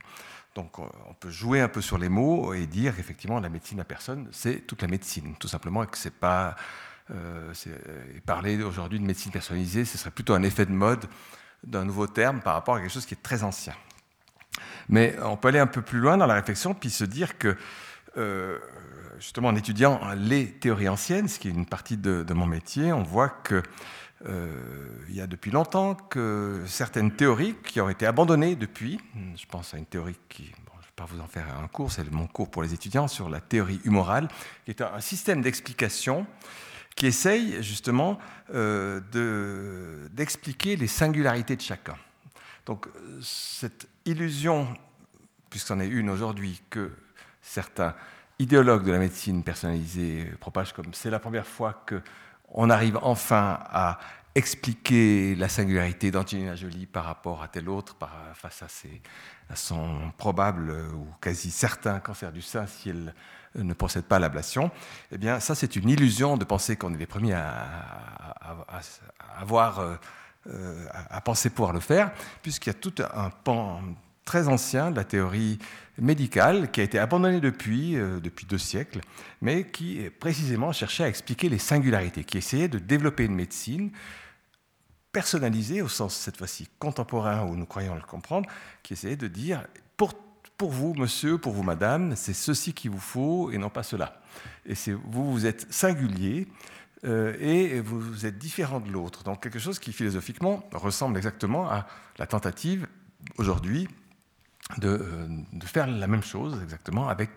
Donc 0.54 0.78
on 0.78 1.14
peut 1.20 1.30
jouer 1.30 1.60
un 1.60 1.68
peu 1.68 1.80
sur 1.80 1.96
les 1.96 2.08
mots 2.08 2.54
et 2.54 2.66
dire 2.66 2.96
qu'effectivement 2.96 3.38
la 3.38 3.48
médecine 3.48 3.80
à 3.80 3.84
personne, 3.84 4.28
c'est 4.32 4.66
toute 4.66 4.82
la 4.82 4.88
médecine, 4.88 5.34
tout 5.38 5.48
simplement, 5.48 5.84
et 5.84 5.86
que 5.86 6.08
pas 6.08 6.56
euh, 7.12 7.52
parler 8.24 8.62
aujourd'hui 8.62 9.00
de 9.00 9.04
médecine 9.04 9.32
personnalisée, 9.32 9.84
ce 9.84 9.98
serait 9.98 10.10
plutôt 10.10 10.34
un 10.34 10.42
effet 10.42 10.66
de 10.66 10.72
mode 10.72 11.06
d'un 11.64 11.84
nouveau 11.84 12.06
terme 12.06 12.40
par 12.40 12.54
rapport 12.54 12.76
à 12.76 12.80
quelque 12.80 12.92
chose 12.92 13.06
qui 13.06 13.14
est 13.14 13.22
très 13.22 13.42
ancien. 13.42 13.74
Mais 14.88 15.16
on 15.22 15.36
peut 15.36 15.48
aller 15.48 15.58
un 15.58 15.66
peu 15.66 15.82
plus 15.82 15.98
loin 15.98 16.16
dans 16.16 16.26
la 16.26 16.34
réflexion, 16.34 16.74
puis 16.74 16.90
se 16.90 17.04
dire 17.04 17.36
que, 17.38 17.56
euh, 18.16 18.58
justement 19.18 19.48
en 19.48 19.56
étudiant 19.56 20.00
les 20.16 20.50
théories 20.52 20.88
anciennes, 20.88 21.28
ce 21.28 21.38
qui 21.38 21.48
est 21.48 21.52
une 21.52 21.66
partie 21.66 21.96
de, 21.96 22.32
mon 22.32 22.46
métier, 22.46 22.92
on 22.92 23.02
voit 23.02 23.28
que 23.28 23.62
euh, 24.26 24.52
il 25.08 25.14
y 25.14 25.20
a 25.20 25.26
depuis 25.26 25.50
longtemps 25.50 25.94
que 25.94 26.62
certaines 26.66 27.12
théories 27.12 27.54
qui 27.64 27.80
ont 27.80 27.88
été 27.88 28.06
abandonnées 28.06 28.54
depuis, 28.54 29.00
je 29.36 29.46
pense 29.46 29.72
à 29.74 29.78
une 29.78 29.86
théorie 29.86 30.18
qui, 30.28 30.44
je 30.44 30.50
ne 30.50 30.54
vais 30.54 30.92
pas 30.94 31.06
vous 31.06 31.20
en 31.20 31.26
faire 31.26 31.46
un 31.58 31.68
cours, 31.68 31.90
c'est 31.90 32.10
mon 32.10 32.26
cours 32.26 32.50
pour 32.50 32.62
les 32.62 32.74
étudiants 32.74 33.08
sur 33.08 33.30
la 33.30 33.40
théorie 33.40 33.80
humorale, 33.84 34.28
qui 34.64 34.72
est 34.72 34.82
un 34.82 35.00
système 35.00 35.40
d'explication 35.40 36.26
qui 36.96 37.06
essaye 37.06 37.62
justement 37.62 38.18
euh, 38.52 39.00
d'expliquer 40.12 40.76
les 40.76 40.86
singularités 40.86 41.56
de 41.56 41.62
chacun. 41.62 41.96
Donc 42.66 42.88
cette 43.22 43.88
illusion, 44.04 44.68
puisqu'on 45.48 45.80
est 45.80 45.88
une 45.88 46.10
aujourd'hui, 46.10 46.60
que 46.68 46.90
certains 47.40 47.94
idéologues 48.38 48.84
de 48.84 48.92
la 48.92 48.98
médecine 48.98 49.42
personnalisée 49.42 50.30
propagent 50.40 50.74
comme 50.74 50.92
c'est 50.92 51.10
la 51.10 51.18
première 51.18 51.46
fois 51.46 51.82
que 51.86 52.02
on 52.50 52.70
arrive 52.70 52.98
enfin 53.02 53.58
à 53.64 53.98
expliquer 54.34 55.34
la 55.34 55.48
singularité 55.48 56.10
d'Angelina 56.10 56.54
Jolie 56.54 56.86
par 56.86 57.04
rapport 57.04 57.42
à 57.42 57.48
tel 57.48 57.68
autre, 57.68 57.96
face 58.34 58.62
à, 58.62 59.56
son 59.56 60.12
probable 60.16 60.70
ou 60.94 61.06
quasi 61.20 61.50
certain 61.50 61.98
cancer 61.98 62.30
du 62.30 62.42
sein 62.42 62.66
si 62.66 62.90
elle 62.90 63.14
ne 63.56 63.74
procède 63.74 64.04
pas 64.04 64.16
à 64.16 64.18
l'ablation, 64.20 64.70
eh 65.10 65.18
bien, 65.18 65.40
ça, 65.40 65.56
c'est 65.56 65.74
une 65.74 65.88
illusion 65.88 66.36
de 66.36 66.44
penser 66.44 66.76
qu'on 66.76 66.94
est 66.94 66.98
les 66.98 67.06
premiers 67.06 67.34
à, 67.34 67.66
avoir, 69.36 69.80
euh, 70.46 70.86
à 71.10 71.20
penser 71.20 71.50
pouvoir 71.50 71.72
le 71.72 71.80
faire, 71.80 72.12
puisqu'il 72.42 72.68
y 72.68 72.70
a 72.70 72.74
tout 72.74 72.94
un 73.12 73.30
pan 73.30 73.82
très 74.24 74.46
ancien 74.46 74.92
de 74.92 74.96
la 74.96 75.04
théorie 75.04 75.58
médicale 76.00 76.70
qui 76.70 76.80
a 76.80 76.84
été 76.84 76.98
abandonné 76.98 77.40
depuis, 77.40 77.96
euh, 77.96 78.20
depuis 78.20 78.46
deux 78.46 78.58
siècles, 78.58 79.00
mais 79.40 79.64
qui 79.64 80.08
précisément 80.18 80.72
cherchait 80.72 81.04
à 81.04 81.08
expliquer 81.08 81.48
les 81.48 81.58
singularités, 81.58 82.24
qui 82.24 82.38
essayait 82.38 82.68
de 82.68 82.78
développer 82.78 83.24
une 83.24 83.34
médecine 83.34 83.90
personnalisée 85.12 85.82
au 85.82 85.88
sens 85.88 86.14
cette 86.14 86.36
fois-ci 86.36 86.68
contemporain 86.78 87.44
où 87.44 87.56
nous 87.56 87.66
croyons 87.66 87.94
le 87.94 88.02
comprendre, 88.02 88.48
qui 88.82 88.92
essayait 88.92 89.16
de 89.16 89.26
dire 89.26 89.66
pour, 89.96 90.14
pour 90.56 90.70
vous, 90.70 90.94
monsieur, 90.94 91.38
pour 91.38 91.52
vous, 91.52 91.62
madame, 91.62 92.16
c'est 92.16 92.32
ceci 92.32 92.72
qu'il 92.72 92.90
vous 92.90 92.98
faut 92.98 93.50
et 93.50 93.58
non 93.58 93.70
pas 93.70 93.82
cela. 93.82 94.20
Et 94.66 94.74
vous, 95.04 95.32
vous 95.32 95.46
êtes 95.46 95.72
singulier. 95.72 96.48
Euh, 97.04 97.34
et 97.40 97.80
vous 97.80 98.26
êtes 98.26 98.36
différent 98.36 98.78
de 98.78 98.90
l'autre. 98.90 99.24
Donc 99.24 99.42
quelque 99.42 99.58
chose 99.58 99.78
qui 99.78 99.90
philosophiquement 99.90 100.68
ressemble 100.74 101.16
exactement 101.16 101.66
à 101.70 101.86
la 102.18 102.26
tentative 102.26 102.86
aujourd'hui 103.38 103.88
euh, 104.84 105.26
de, 105.52 105.66
faire 105.66 105.86
la 105.86 106.06
même 106.06 106.22
chose 106.22 106.58
exactement 106.62 107.08
avec 107.08 107.30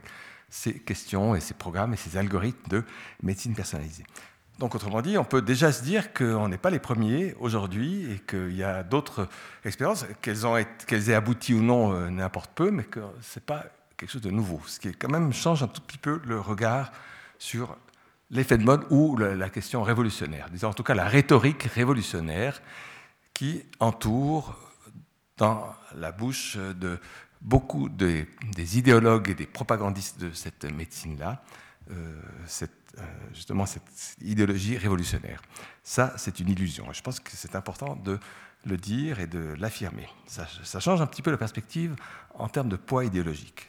ces 0.49 0.73
questions 0.73 1.35
et 1.35 1.39
ces 1.39 1.53
programmes 1.53 1.93
et 1.93 1.97
ces 1.97 2.17
algorithmes 2.17 2.69
de 2.69 2.83
médecine 3.21 3.55
personnalisée. 3.55 4.03
Donc, 4.59 4.75
autrement 4.75 5.01
dit, 5.01 5.17
on 5.17 5.23
peut 5.23 5.41
déjà 5.41 5.71
se 5.71 5.83
dire 5.83 6.13
qu'on 6.13 6.47
n'est 6.47 6.59
pas 6.59 6.69
les 6.69 6.79
premiers 6.79 7.33
aujourd'hui 7.39 8.11
et 8.11 8.19
qu'il 8.19 8.55
y 8.55 8.63
a 8.63 8.83
d'autres 8.83 9.27
expériences, 9.65 10.05
qu'elles, 10.21 10.45
ont 10.45 10.63
qu'elles 10.85 11.09
aient 11.09 11.15
abouti 11.15 11.53
ou 11.53 11.61
non, 11.61 11.93
euh, 11.93 12.09
n'importe 12.09 12.51
peu, 12.53 12.69
mais 12.69 12.83
que 12.83 12.99
ce 13.21 13.39
n'est 13.39 13.45
pas 13.45 13.65
quelque 13.97 14.11
chose 14.11 14.21
de 14.21 14.29
nouveau. 14.29 14.61
Ce 14.67 14.79
qui 14.79 14.93
quand 14.93 15.09
même 15.09 15.33
change 15.33 15.63
un 15.63 15.67
tout 15.67 15.81
petit 15.81 15.97
peu 15.97 16.21
le 16.25 16.39
regard 16.39 16.91
sur 17.39 17.75
l'effet 18.29 18.57
de 18.57 18.63
mode 18.63 18.85
ou 18.89 19.17
la 19.17 19.49
question 19.49 19.83
révolutionnaire, 19.83 20.47
disons 20.51 20.69
en 20.69 20.73
tout 20.73 20.83
cas 20.83 20.95
la 20.95 21.07
rhétorique 21.07 21.63
révolutionnaire 21.63 22.61
qui 23.33 23.63
entoure 23.79 24.57
dans 25.37 25.73
la 25.95 26.11
bouche 26.11 26.57
de 26.57 26.99
beaucoup 27.43 27.89
des 27.89 28.27
idéologues 28.77 29.29
et 29.29 29.35
des 29.35 29.45
propagandistes 29.45 30.19
de 30.19 30.31
cette 30.31 30.63
médecine-là, 30.63 31.43
euh, 31.91 32.21
euh, 32.97 33.01
justement 33.33 33.65
cette 33.65 34.15
idéologie 34.21 34.77
révolutionnaire. 34.77 35.41
Ça, 35.83 36.13
c'est 36.17 36.39
une 36.39 36.49
illusion. 36.49 36.91
je 36.93 37.01
pense 37.01 37.19
que 37.19 37.31
c'est 37.33 37.55
important 37.55 37.95
de 37.97 38.17
le 38.65 38.77
dire 38.77 39.19
et 39.19 39.27
de 39.27 39.55
l'affirmer. 39.59 40.07
Ça, 40.25 40.79
change 40.79 41.01
un 41.01 41.07
petit 41.07 41.21
peu 41.21 41.31
la 41.31 41.37
perspective 41.37 41.95
en 42.35 42.47
termes 42.47 42.69
de 42.69 42.77
poids 42.77 43.03
idéologique. 43.03 43.67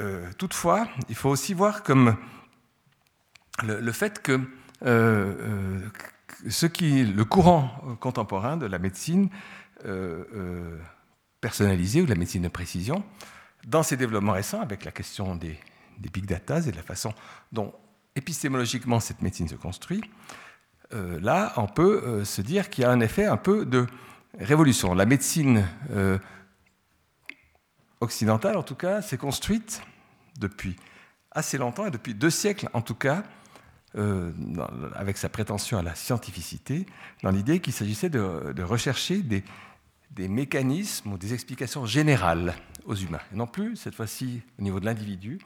Euh, 0.00 0.30
toutefois, 0.36 0.86
il 1.08 1.14
faut 1.14 1.30
aussi 1.30 1.54
voir 1.54 1.82
comme 1.82 2.16
le, 3.62 3.92
fait 3.92 4.20
que 4.20 4.40
ce 6.50 6.66
qui, 6.66 7.04
le 7.04 7.24
courant 7.24 7.96
contemporain 8.00 8.58
de 8.58 8.66
la 8.66 8.78
médecine 8.78 9.30
personnalisée 11.44 12.00
ou 12.00 12.06
la 12.06 12.14
médecine 12.14 12.40
de 12.40 12.48
précision, 12.48 13.04
dans 13.66 13.82
ces 13.82 13.98
développements 13.98 14.32
récents, 14.32 14.62
avec 14.62 14.82
la 14.82 14.90
question 14.90 15.36
des, 15.36 15.58
big 15.98 16.24
data 16.24 16.58
et 16.60 16.70
de 16.70 16.76
la 16.76 16.82
façon 16.82 17.12
dont 17.52 17.74
épistémologiquement 18.16 18.98
cette 18.98 19.20
médecine 19.20 19.46
se 19.46 19.54
construit, 19.54 20.00
euh, 20.94 21.20
là, 21.20 21.52
on 21.58 21.66
peut 21.66 22.02
euh, 22.02 22.24
se 22.24 22.40
dire 22.40 22.70
qu'il 22.70 22.80
y 22.80 22.86
a 22.86 22.90
un 22.90 23.00
effet 23.00 23.26
un 23.26 23.36
peu 23.36 23.66
de 23.66 23.86
révolution. 24.38 24.94
La 24.94 25.04
médecine 25.04 25.68
euh, 25.90 26.16
occidentale, 28.00 28.56
en 28.56 28.62
tout 28.62 28.74
cas, 28.74 29.02
s'est 29.02 29.18
construite 29.18 29.82
depuis 30.40 30.76
assez 31.30 31.58
longtemps, 31.58 31.84
et 31.84 31.90
depuis 31.90 32.14
deux 32.14 32.30
siècles 32.30 32.70
en 32.72 32.80
tout 32.80 32.94
cas, 32.94 33.22
avec 34.96 35.16
sa 35.18 35.28
prétention 35.28 35.78
à 35.78 35.82
la 35.82 35.94
scientificité, 35.94 36.84
dans 37.22 37.30
l'idée 37.30 37.60
qu'il 37.60 37.72
s'agissait 37.72 38.08
de, 38.08 38.52
de 38.52 38.62
rechercher 38.64 39.18
des, 39.22 39.44
des 40.14 40.28
mécanismes 40.28 41.12
ou 41.12 41.18
des 41.18 41.34
explications 41.34 41.86
générales 41.86 42.54
aux 42.86 42.94
humains. 42.94 43.20
Et 43.32 43.36
non 43.36 43.46
plus, 43.46 43.76
cette 43.76 43.94
fois-ci, 43.94 44.42
au 44.58 44.62
niveau 44.62 44.80
de 44.80 44.84
l'individu, 44.84 45.38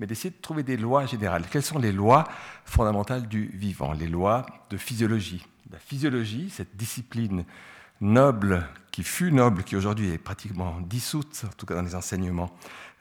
mais 0.00 0.06
d'essayer 0.06 0.30
de 0.30 0.40
trouver 0.40 0.62
des 0.62 0.76
lois 0.76 1.06
générales. 1.06 1.44
Quelles 1.50 1.62
sont 1.62 1.78
les 1.78 1.92
lois 1.92 2.24
fondamentales 2.64 3.28
du 3.28 3.46
vivant 3.54 3.92
Les 3.92 4.08
lois 4.08 4.46
de 4.70 4.76
physiologie? 4.76 5.46
La 5.70 5.78
physiologie, 5.78 6.50
cette 6.50 6.76
discipline 6.76 7.44
noble, 8.00 8.66
qui 8.90 9.02
fut 9.02 9.32
noble, 9.32 9.62
qui 9.62 9.76
aujourd'hui 9.76 10.10
est 10.10 10.18
pratiquement 10.18 10.80
dissoute, 10.80 11.44
en 11.46 11.54
tout 11.56 11.66
cas 11.66 11.74
dans 11.74 11.82
les 11.82 11.94
enseignements 11.94 12.50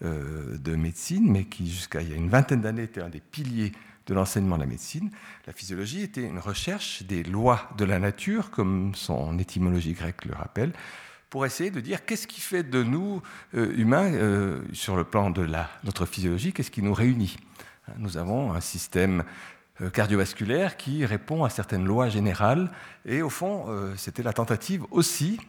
euh, 0.03 0.57
de 0.57 0.75
médecine, 0.75 1.31
mais 1.31 1.45
qui 1.45 1.69
jusqu'à 1.69 2.01
il 2.01 2.09
y 2.09 2.13
a 2.13 2.15
une 2.15 2.29
vingtaine 2.29 2.61
d'années 2.61 2.83
était 2.83 3.01
un 3.01 3.09
des 3.09 3.19
piliers 3.19 3.71
de 4.05 4.13
l'enseignement 4.13 4.55
de 4.55 4.61
la 4.61 4.67
médecine. 4.67 5.09
La 5.47 5.53
physiologie 5.53 6.01
était 6.01 6.23
une 6.23 6.39
recherche 6.39 7.03
des 7.03 7.23
lois 7.23 7.69
de 7.77 7.85
la 7.85 7.99
nature, 7.99 8.51
comme 8.51 8.93
son 8.95 9.39
étymologie 9.39 9.93
grecque 9.93 10.25
le 10.25 10.35
rappelle, 10.35 10.73
pour 11.33 11.47
essayer 11.47 11.71
de 11.71 11.79
dire 11.79 12.05
qu'est-ce 12.05 12.27
qui 12.27 12.41
fait 12.41 12.61
de 12.61 12.83
nous, 12.83 13.19
euh, 13.55 13.73
humains, 13.75 14.13
euh, 14.13 14.61
sur 14.71 14.95
le 14.95 15.03
plan 15.03 15.31
de 15.31 15.41
la, 15.41 15.67
notre 15.83 16.05
physiologie, 16.05 16.53
qu'est-ce 16.53 16.69
qui 16.69 16.83
nous 16.83 16.93
réunit. 16.93 17.37
Nous 17.97 18.17
avons 18.17 18.53
un 18.53 18.61
système 18.61 19.23
euh, 19.81 19.89
cardiovasculaire 19.89 20.77
qui 20.77 21.07
répond 21.07 21.43
à 21.43 21.49
certaines 21.49 21.85
lois 21.85 22.07
générales, 22.07 22.69
et 23.03 23.23
au 23.23 23.31
fond, 23.31 23.65
c'était 23.97 24.21
la 24.21 24.31
tentative 24.31 24.85
aussi 24.91 25.39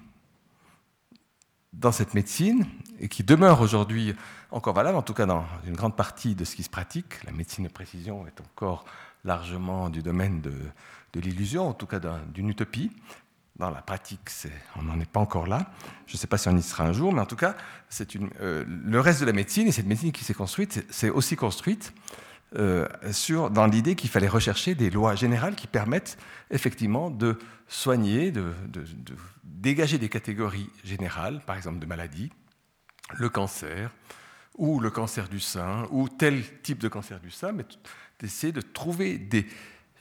dans 1.74 1.93
cette 1.93 2.14
médecine, 2.14 2.64
et 2.99 3.11
qui 3.11 3.22
demeure 3.22 3.61
aujourd'hui 3.61 4.14
encore 4.53 4.72
valable, 4.72 4.97
en 4.97 5.03
tout 5.03 5.12
cas 5.12 5.26
dans 5.26 5.45
une 5.66 5.76
grande 5.76 5.97
partie 5.97 6.35
de 6.35 6.47
ce 6.47 6.57
qui 6.57 6.62
se 6.62 6.70
pratique. 6.70 7.22
La 7.24 7.32
médecine 7.32 7.64
de 7.64 7.70
précision 7.70 8.26
est 8.26 8.41
encore 8.41 8.87
largement 9.22 9.91
du 9.91 10.03
domaine 10.03 10.41
de, 10.41 10.55
de 11.12 11.20
l'illusion, 11.20 11.68
en 11.68 11.74
tout 11.74 11.87
cas 11.87 12.01
d'une 12.32 12.49
utopie, 12.49 12.91
dans 13.57 13.70
la 13.70 13.82
pratique, 13.82 14.28
on 14.76 14.82
n'en 14.82 14.98
est 14.98 15.09
pas 15.09 15.20
encore 15.20 15.46
là. 15.46 15.70
Je 16.07 16.14
ne 16.14 16.18
sais 16.18 16.26
pas 16.26 16.38
si 16.38 16.48
on 16.48 16.57
y 16.57 16.62
sera 16.62 16.84
un 16.84 16.92
jour, 16.92 17.12
mais 17.12 17.20
en 17.20 17.26
tout 17.26 17.36
cas, 17.36 17.55
euh, 18.40 18.64
le 18.66 19.00
reste 19.00 19.20
de 19.20 19.26
la 19.26 19.32
médecine, 19.32 19.68
et 19.68 19.72
cette 19.72 19.86
médecine 19.86 20.11
qui 20.11 20.24
s'est 20.24 20.34
construite, 20.34 20.84
c'est 20.90 21.11
aussi 21.11 21.36
construite 21.36 21.94
euh, 22.57 22.88
dans 23.50 23.66
l'idée 23.66 23.94
qu'il 23.94 24.11
fallait 24.11 24.28
rechercher 24.28 24.74
des 24.74 24.90
lois 24.90 25.14
générales 25.14 25.55
qui 25.55 25.66
permettent 25.66 26.18
effectivement 26.50 27.11
de 27.11 27.38
soigner, 27.68 28.32
de, 28.32 28.52
dégager 29.44 29.98
des 29.98 30.09
catégories 30.09 30.70
générales, 30.84 31.40
par 31.46 31.57
exemple 31.57 31.78
de 31.78 31.86
maladies, 31.86 32.30
le 33.14 33.28
cancer, 33.28 33.90
ou 34.57 34.80
le 34.80 34.90
cancer 34.90 35.28
du 35.28 35.40
sein, 35.40 35.86
ou 35.90 36.09
tel 36.09 36.42
type 36.62 36.78
de 36.78 36.88
cancer 36.88 37.20
du 37.20 37.30
sein, 37.30 37.52
mais 37.52 37.64
d'essayer 38.20 38.52
de 38.52 38.61
trouver 38.61 39.18
des 39.18 39.46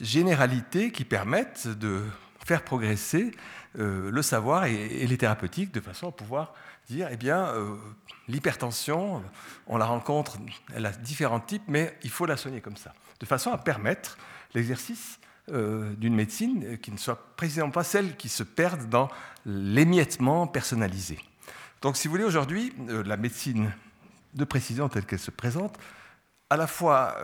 généralités 0.00 0.90
qui 0.90 1.04
permettent 1.04 1.66
de 1.66 2.02
faire 2.44 2.62
progresser 2.62 3.32
euh, 3.78 4.10
le 4.10 4.22
savoir 4.22 4.66
et, 4.66 5.06
les 5.06 5.18
thérapeutiques 5.18 5.72
de 5.72 5.80
façon 5.80 6.08
à 6.08 6.12
pouvoir 6.12 6.54
dire, 6.86 7.08
eh 7.10 7.16
bien, 7.16 7.46
euh, 7.46 7.74
l'hypertension, 8.28 9.22
on 9.66 9.76
la 9.78 9.86
rencontre, 9.86 10.38
elle 10.74 10.86
a 10.86 10.92
différents 10.92 11.40
types, 11.40 11.64
mais 11.66 11.96
il 12.02 12.10
faut 12.10 12.26
la 12.26 12.36
soigner 12.36 12.60
comme 12.60 12.76
ça, 12.76 12.92
de 13.20 13.26
façon 13.26 13.50
à 13.50 13.58
permettre 13.58 14.18
l'exercice 14.54 15.18
euh, 15.50 15.92
d'une 15.94 16.14
médecine 16.14 16.78
qui 16.78 16.92
ne 16.92 16.98
soit 16.98 17.36
précisément 17.36 17.70
pas 17.70 17.84
celle 17.84 18.16
qui 18.16 18.28
se 18.28 18.42
perde 18.42 18.88
dans 18.88 19.08
l'émiettement 19.46 20.46
personnalisé. 20.46 21.18
Donc, 21.82 21.96
si 21.96 22.06
vous 22.06 22.12
voulez, 22.12 22.24
aujourd'hui, 22.24 22.72
la 22.88 23.16
médecine 23.16 23.72
de 24.34 24.44
précision 24.44 24.88
telle 24.88 25.04
qu'elle 25.04 25.18
se 25.18 25.30
présente, 25.30 25.78
à 26.48 26.56
la 26.56 26.66
fois 26.66 27.18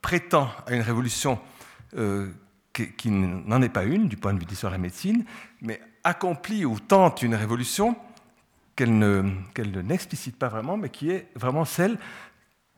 prétend 0.00 0.48
à 0.64 0.74
une 0.74 0.82
révolution 0.82 1.40
qui, 2.96 3.10
n'en 3.10 3.62
est 3.62 3.68
pas 3.68 3.84
une 3.84 4.08
du 4.08 4.16
point 4.16 4.34
de 4.34 4.38
vue 4.38 4.44
d'histoire 4.44 4.72
de 4.72 4.76
la 4.76 4.82
médecine, 4.82 5.24
mais 5.62 5.80
accomplit 6.04 6.64
ou 6.64 6.78
tente 6.78 7.22
une 7.22 7.34
révolution 7.34 7.96
qu'elle 8.74 8.98
n'explicite 9.84 10.38
pas 10.38 10.48
vraiment, 10.48 10.76
mais 10.76 10.90
qui 10.90 11.10
est 11.10 11.28
vraiment 11.34 11.64
celle 11.64 11.98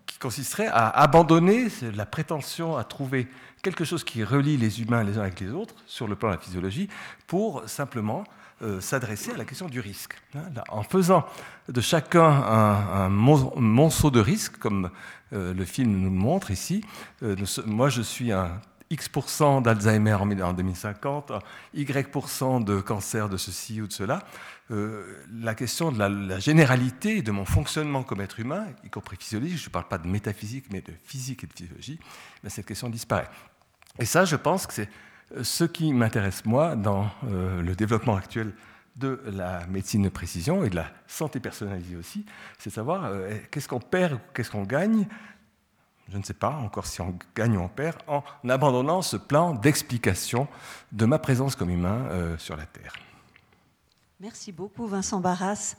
qui 0.06 0.18
consisterait 0.18 0.68
à 0.68 0.88
abandonner 0.88 1.68
la 1.94 2.06
prétention 2.06 2.76
à 2.76 2.84
trouver 2.84 3.28
quelque 3.62 3.84
chose 3.84 4.04
qui 4.04 4.24
relie 4.24 4.56
les 4.56 4.80
humains 4.80 5.04
les 5.04 5.18
uns 5.18 5.22
avec 5.22 5.40
les 5.40 5.50
autres 5.50 5.74
sur 5.86 6.08
le 6.08 6.16
plan 6.16 6.30
de 6.30 6.34
la 6.34 6.40
physiologie 6.40 6.88
pour 7.26 7.68
simplement 7.68 8.24
euh, 8.62 8.80
s'adresser 8.80 9.32
à 9.32 9.36
la 9.36 9.44
question 9.44 9.68
du 9.68 9.80
risque. 9.80 10.14
Hein, 10.34 10.42
en 10.68 10.82
faisant 10.82 11.24
de 11.68 11.80
chacun 11.80 12.24
un, 12.24 13.08
monceau 13.08 14.10
de 14.10 14.18
risque, 14.18 14.56
comme 14.56 14.90
euh, 15.32 15.54
le 15.54 15.64
film 15.64 15.92
nous 15.92 16.10
montre 16.10 16.50
ici, 16.50 16.82
euh, 17.22 17.36
moi 17.66 17.88
je 17.88 18.02
suis 18.02 18.32
un 18.32 18.60
X% 18.90 19.62
d'Alzheimer 19.62 20.14
en 20.14 20.52
2050, 20.52 21.32
Y% 21.74 22.60
de 22.60 22.80
cancer 22.80 23.28
de 23.28 23.36
ceci 23.36 23.82
ou 23.82 23.86
de 23.86 23.92
cela, 23.92 24.24
euh, 24.70 25.24
la 25.32 25.54
question 25.54 25.92
de 25.92 25.98
la, 25.98 26.38
généralité 26.38 27.22
de 27.22 27.30
mon 27.30 27.44
fonctionnement 27.44 28.02
comme 28.02 28.20
être 28.20 28.40
humain, 28.40 28.66
y 28.84 28.90
compris 28.90 29.16
physiologique, 29.16 29.58
je 29.58 29.68
ne 29.68 29.72
parle 29.72 29.88
pas 29.88 29.98
de 29.98 30.08
métaphysique, 30.08 30.66
mais 30.70 30.80
de 30.80 30.92
physique 31.04 31.44
et 31.44 31.46
de 31.46 31.52
physiologie, 31.52 32.00
cette 32.46 32.66
question 32.66 32.88
disparaît. 32.88 33.28
Et 33.98 34.04
ça, 34.04 34.24
je 34.24 34.36
pense 34.36 34.66
que 34.66 34.72
c'est 34.72 34.88
Ce 35.42 35.64
qui 35.64 35.92
m'intéresse, 35.92 36.46
moi, 36.46 36.74
dans 36.74 37.10
le 37.22 37.74
développement 37.74 38.16
actuel 38.16 38.54
de 38.96 39.20
la 39.26 39.66
médecine 39.66 40.02
de 40.02 40.08
précision 40.08 40.64
et 40.64 40.70
de 40.70 40.76
la 40.76 40.90
santé 41.06 41.38
personnalisée 41.38 41.96
aussi, 41.96 42.24
c'est 42.58 42.70
savoir 42.70 43.12
qu'est-ce 43.50 43.68
qu'on 43.68 43.80
perd, 43.80 44.18
qu'est-ce 44.32 44.50
qu'on 44.50 44.62
gagne 44.62 45.06
je 46.08 46.18
ne 46.18 46.22
sais 46.22 46.34
pas 46.34 46.50
encore 46.50 46.86
si 46.86 47.00
on 47.00 47.18
gagne 47.34 47.56
ou 47.56 47.60
on 47.60 47.68
perd, 47.68 47.96
en 48.06 48.22
abandonnant 48.48 49.02
ce 49.02 49.16
plan 49.16 49.54
d'explication 49.54 50.48
de 50.92 51.04
ma 51.06 51.18
présence 51.18 51.56
comme 51.56 51.70
humain 51.70 52.36
sur 52.38 52.56
la 52.56 52.66
Terre. 52.66 52.94
Merci 54.20 54.50
beaucoup 54.50 54.86
Vincent 54.86 55.20
Barras. 55.20 55.76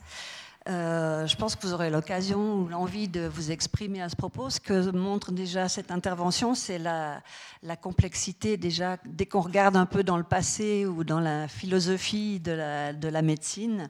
Euh, 0.68 1.26
je 1.26 1.36
pense 1.36 1.56
que 1.56 1.66
vous 1.66 1.72
aurez 1.72 1.88
l'occasion 1.88 2.56
ou 2.56 2.68
l'envie 2.68 3.08
de 3.08 3.26
vous 3.26 3.50
exprimer 3.50 4.02
à 4.02 4.10
ce 4.10 4.16
propos. 4.16 4.50
Ce 4.50 4.60
que 4.60 4.90
montre 4.90 5.32
déjà 5.32 5.68
cette 5.68 5.90
intervention, 5.90 6.54
c'est 6.54 6.78
la, 6.78 7.22
complexité 7.80 8.58
déjà, 8.58 8.98
dès 9.06 9.24
qu'on 9.24 9.40
regarde 9.40 9.76
un 9.76 9.86
peu 9.86 10.02
dans 10.02 10.18
le 10.18 10.22
passé 10.22 10.84
ou 10.84 11.02
dans 11.02 11.20
la 11.20 11.48
philosophie 11.48 12.40
de 12.40 12.52
la, 12.52 13.22
médecine, 13.22 13.88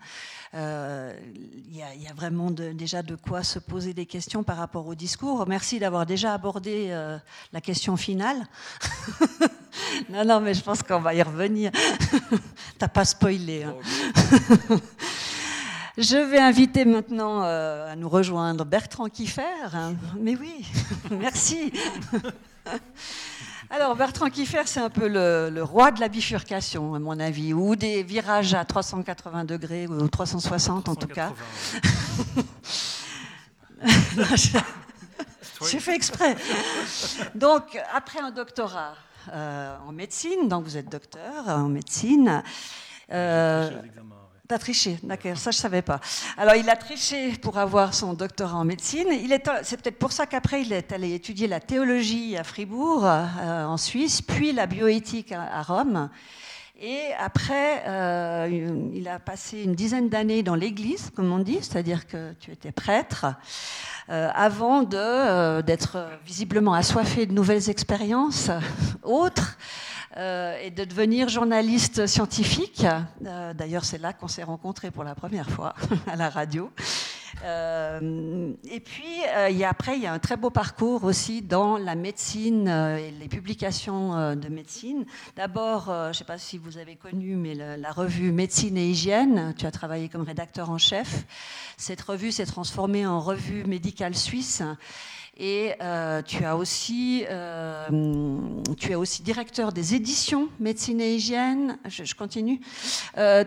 euh, 0.54 1.12
il 1.68 1.76
y, 1.76 1.82
a 1.82 2.14
vraiment 2.14 2.50
déjà 2.50 3.02
de 3.02 3.16
quoi 3.16 3.42
se 3.42 3.58
poser 3.58 3.92
des 3.92 4.06
questions 4.06 4.44
par 4.44 4.56
rapport 4.56 4.86
au 4.86 4.94
discours. 4.94 5.46
Merci 5.48 5.80
d'avoir 5.80 6.06
déjà 6.06 6.34
abordé 6.34 6.88
euh, 6.90 7.18
la 7.52 7.60
question 7.60 7.96
finale. 7.96 8.46
non, 10.10 10.24
non, 10.24 10.40
mais 10.40 10.54
je 10.54 10.62
pense 10.62 10.82
qu'on 10.82 11.00
va 11.00 11.14
y 11.14 11.22
revenir. 11.22 11.72
T'as 12.78 12.88
pas 12.88 13.04
spoilé. 13.04 13.64
Hein. 13.64 13.74
Je 16.00 16.16
vais 16.16 16.38
inviter 16.38 16.86
maintenant 16.86 17.42
euh, 17.42 17.92
à 17.92 17.96
nous 17.96 18.08
rejoindre 18.08 18.64
Bertrand 18.64 19.10
Kiffer. 19.10 19.42
Mais 20.18 20.34
oui, 20.34 20.66
merci. 21.10 21.70
Alors 23.70 23.94
Bertrand 23.96 24.30
Kiffer, 24.30 24.62
c'est 24.64 24.80
un 24.80 24.88
peu 24.88 25.08
le, 25.08 25.62
roi 25.62 25.90
de 25.90 26.00
la 26.00 26.08
bifurcation, 26.08 26.94
à 26.94 26.98
mon 26.98 27.20
avis, 27.20 27.52
ou 27.52 27.76
des 27.76 28.02
virages 28.02 28.54
à 28.54 28.64
380 28.64 29.44
degrés, 29.44 29.86
ou 29.88 30.08
360 30.08 30.88
en 30.88 30.94
tout 30.94 31.06
cas. 31.06 31.34
J'ai 35.70 35.80
fait 35.80 35.94
exprès. 35.94 36.34
Donc, 37.34 37.78
après 37.94 38.20
un 38.20 38.30
doctorat 38.30 38.94
euh, 39.34 39.76
en 39.86 39.92
médecine, 39.92 40.48
donc 40.48 40.64
vous 40.64 40.78
êtes 40.78 40.90
docteur 40.90 41.46
en 41.46 41.68
médecine. 41.68 42.42
Euh, 43.12 43.70
T'as 44.50 44.58
triché, 44.58 44.98
d'accord, 45.04 45.36
ça 45.36 45.52
je 45.52 45.58
savais 45.58 45.80
pas. 45.80 46.00
Alors 46.36 46.56
il 46.56 46.68
a 46.68 46.74
triché 46.74 47.30
pour 47.40 47.56
avoir 47.56 47.94
son 47.94 48.14
doctorat 48.14 48.56
en 48.56 48.64
médecine. 48.64 49.06
C'est 49.62 49.80
peut-être 49.80 50.00
pour 50.00 50.10
ça 50.10 50.26
qu'après 50.26 50.62
il 50.62 50.72
est 50.72 50.90
allé 50.90 51.14
étudier 51.14 51.46
la 51.46 51.60
théologie 51.60 52.36
à 52.36 52.42
Fribourg, 52.42 53.04
euh, 53.04 53.64
en 53.64 53.76
Suisse, 53.76 54.20
puis 54.22 54.50
la 54.50 54.66
bioéthique 54.66 55.30
à, 55.30 55.62
Rome. 55.62 56.10
Et 56.80 56.98
après, 57.20 57.84
euh, 57.86 58.88
il 58.92 59.06
a 59.06 59.20
passé 59.20 59.62
une 59.62 59.76
dizaine 59.76 60.08
d'années 60.08 60.42
dans 60.42 60.56
l'Église, 60.56 61.12
comme 61.14 61.30
on 61.30 61.38
dit, 61.38 61.58
c'est-à-dire 61.60 62.08
que 62.08 62.32
tu 62.40 62.50
étais 62.50 62.72
prêtre, 62.72 63.26
euh, 64.08 64.30
avant 64.34 64.82
de, 64.82 65.60
d'être 65.60 66.08
visiblement 66.26 66.74
assoiffé 66.74 67.26
de 67.26 67.32
nouvelles 67.32 67.70
expériences 67.70 68.50
autres. 69.04 69.56
Euh, 70.16 70.58
et 70.60 70.72
de 70.72 70.82
devenir 70.82 71.28
journaliste 71.28 72.08
scientifique. 72.08 72.84
Euh, 73.24 73.54
d'ailleurs, 73.54 73.84
c'est 73.84 73.98
là 73.98 74.12
qu'on 74.12 74.26
s'est 74.26 74.42
rencontrés 74.42 74.90
pour 74.90 75.04
la 75.04 75.14
première 75.14 75.48
fois 75.48 75.74
à 76.08 76.16
la 76.16 76.28
radio. 76.28 76.68
Euh, 77.44 78.52
et 78.68 78.80
puis, 78.80 79.22
il 79.50 79.56
y 79.56 79.62
a, 79.62 79.68
après, 79.68 79.96
il 79.96 80.02
y 80.02 80.06
a 80.06 80.12
un 80.12 80.18
très 80.18 80.36
beau 80.36 80.50
parcours 80.50 81.04
aussi 81.04 81.42
dans 81.42 81.78
la 81.78 81.94
médecine 81.94 82.66
et 82.66 83.12
les 83.12 83.28
publications 83.28 84.34
de 84.34 84.48
médecine. 84.48 85.06
D'abord, 85.36 85.84
je 85.86 86.08
ne 86.08 86.12
sais 86.12 86.24
pas 86.24 86.38
si 86.38 86.58
vous 86.58 86.76
avez 86.76 86.96
connu, 86.96 87.36
mais 87.36 87.54
la 87.54 87.92
revue 87.92 88.32
Médecine 88.32 88.76
et 88.76 88.88
Hygiène, 88.88 89.54
tu 89.56 89.64
as 89.64 89.70
travaillé 89.70 90.08
comme 90.08 90.22
rédacteur 90.22 90.70
en 90.70 90.78
chef. 90.78 91.24
Cette 91.76 92.00
revue 92.00 92.32
s'est 92.32 92.46
transformée 92.46 93.06
en 93.06 93.20
revue 93.20 93.62
médicale 93.64 94.16
suisse. 94.16 94.64
Et 95.42 95.72
euh, 95.80 96.20
tu, 96.20 96.44
as 96.44 96.54
aussi, 96.54 97.24
euh, 97.30 97.88
tu 98.78 98.92
es 98.92 98.94
aussi 98.94 99.22
directeur 99.22 99.72
des 99.72 99.94
éditions 99.94 100.50
Médecine 100.60 101.00
et 101.00 101.14
Hygiène. 101.14 101.78
Je, 101.86 102.14
continue. 102.14 102.60
Euh, 103.16 103.42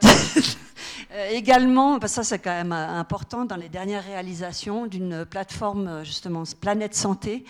également, 1.32 2.00
bah, 2.00 2.08
ça 2.08 2.24
c'est 2.24 2.40
quand 2.40 2.50
même 2.50 2.72
important, 2.72 3.46
dans 3.46 3.58
les 3.58 3.70
dernières 3.70 4.04
réalisations 4.04 4.88
d'une 4.88 5.24
plateforme, 5.24 6.04
justement, 6.04 6.42
Planète 6.60 6.96
Santé, 6.96 7.46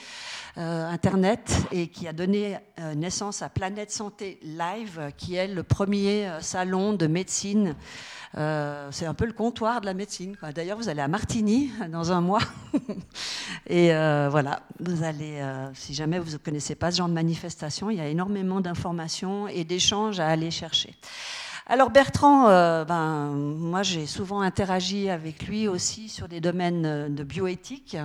Internet, 0.56 1.66
et 1.72 1.88
qui 1.88 2.08
a 2.08 2.14
donné 2.14 2.58
naissance 2.96 3.42
à 3.42 3.50
Planète 3.50 3.92
Santé 3.92 4.40
Live, 4.44 5.12
qui 5.18 5.36
est 5.36 5.48
le 5.48 5.64
premier 5.64 6.30
salon 6.42 6.94
de 6.94 7.08
médecine 7.08 7.76
euh, 8.36 8.88
c'est 8.92 9.06
un 9.06 9.14
peu 9.14 9.26
le 9.26 9.34
comptoir 9.34 9.82
de 9.82 9.86
la 9.86 9.94
médecine. 9.94 10.36
D'ailleurs, 10.56 10.78
vous 10.78 10.90
allez 10.90 11.02
à 11.02 11.08
Martigny 11.08 11.72
dans 11.90 12.12
un 12.12 12.22
mois. 12.22 12.42
et 13.68 13.94
euh, 13.94 14.28
voilà, 14.30 14.62
vous 14.80 15.04
allez, 15.04 15.40
euh, 15.40 15.70
si 15.76 15.94
jamais 15.94 16.18
vous 16.18 16.32
ne 16.32 16.38
connaissez 16.38 16.76
pas 16.76 16.92
ce 16.92 16.98
genre 16.98 17.10
de 17.10 17.14
manifestation, 17.14 17.90
il 17.90 17.98
y 17.98 18.02
a 18.02 18.08
énormément 18.08 18.60
d'informations 18.60 19.48
et 19.48 19.64
d'échanges 19.64 20.20
à 20.20 20.28
aller 20.28 20.50
chercher. 20.50 20.96
Alors 21.66 21.92
Bertrand, 21.92 22.48
ben, 22.86 23.28
moi 23.32 23.84
j'ai 23.84 24.06
souvent 24.06 24.42
interagi 24.42 25.10
avec 25.10 25.48
lui 25.48 25.68
aussi 25.68 26.10
sur 26.10 26.28
des 26.28 26.42
domaines 26.42 27.16
de 27.16 27.24
bioéthique. 27.24 27.96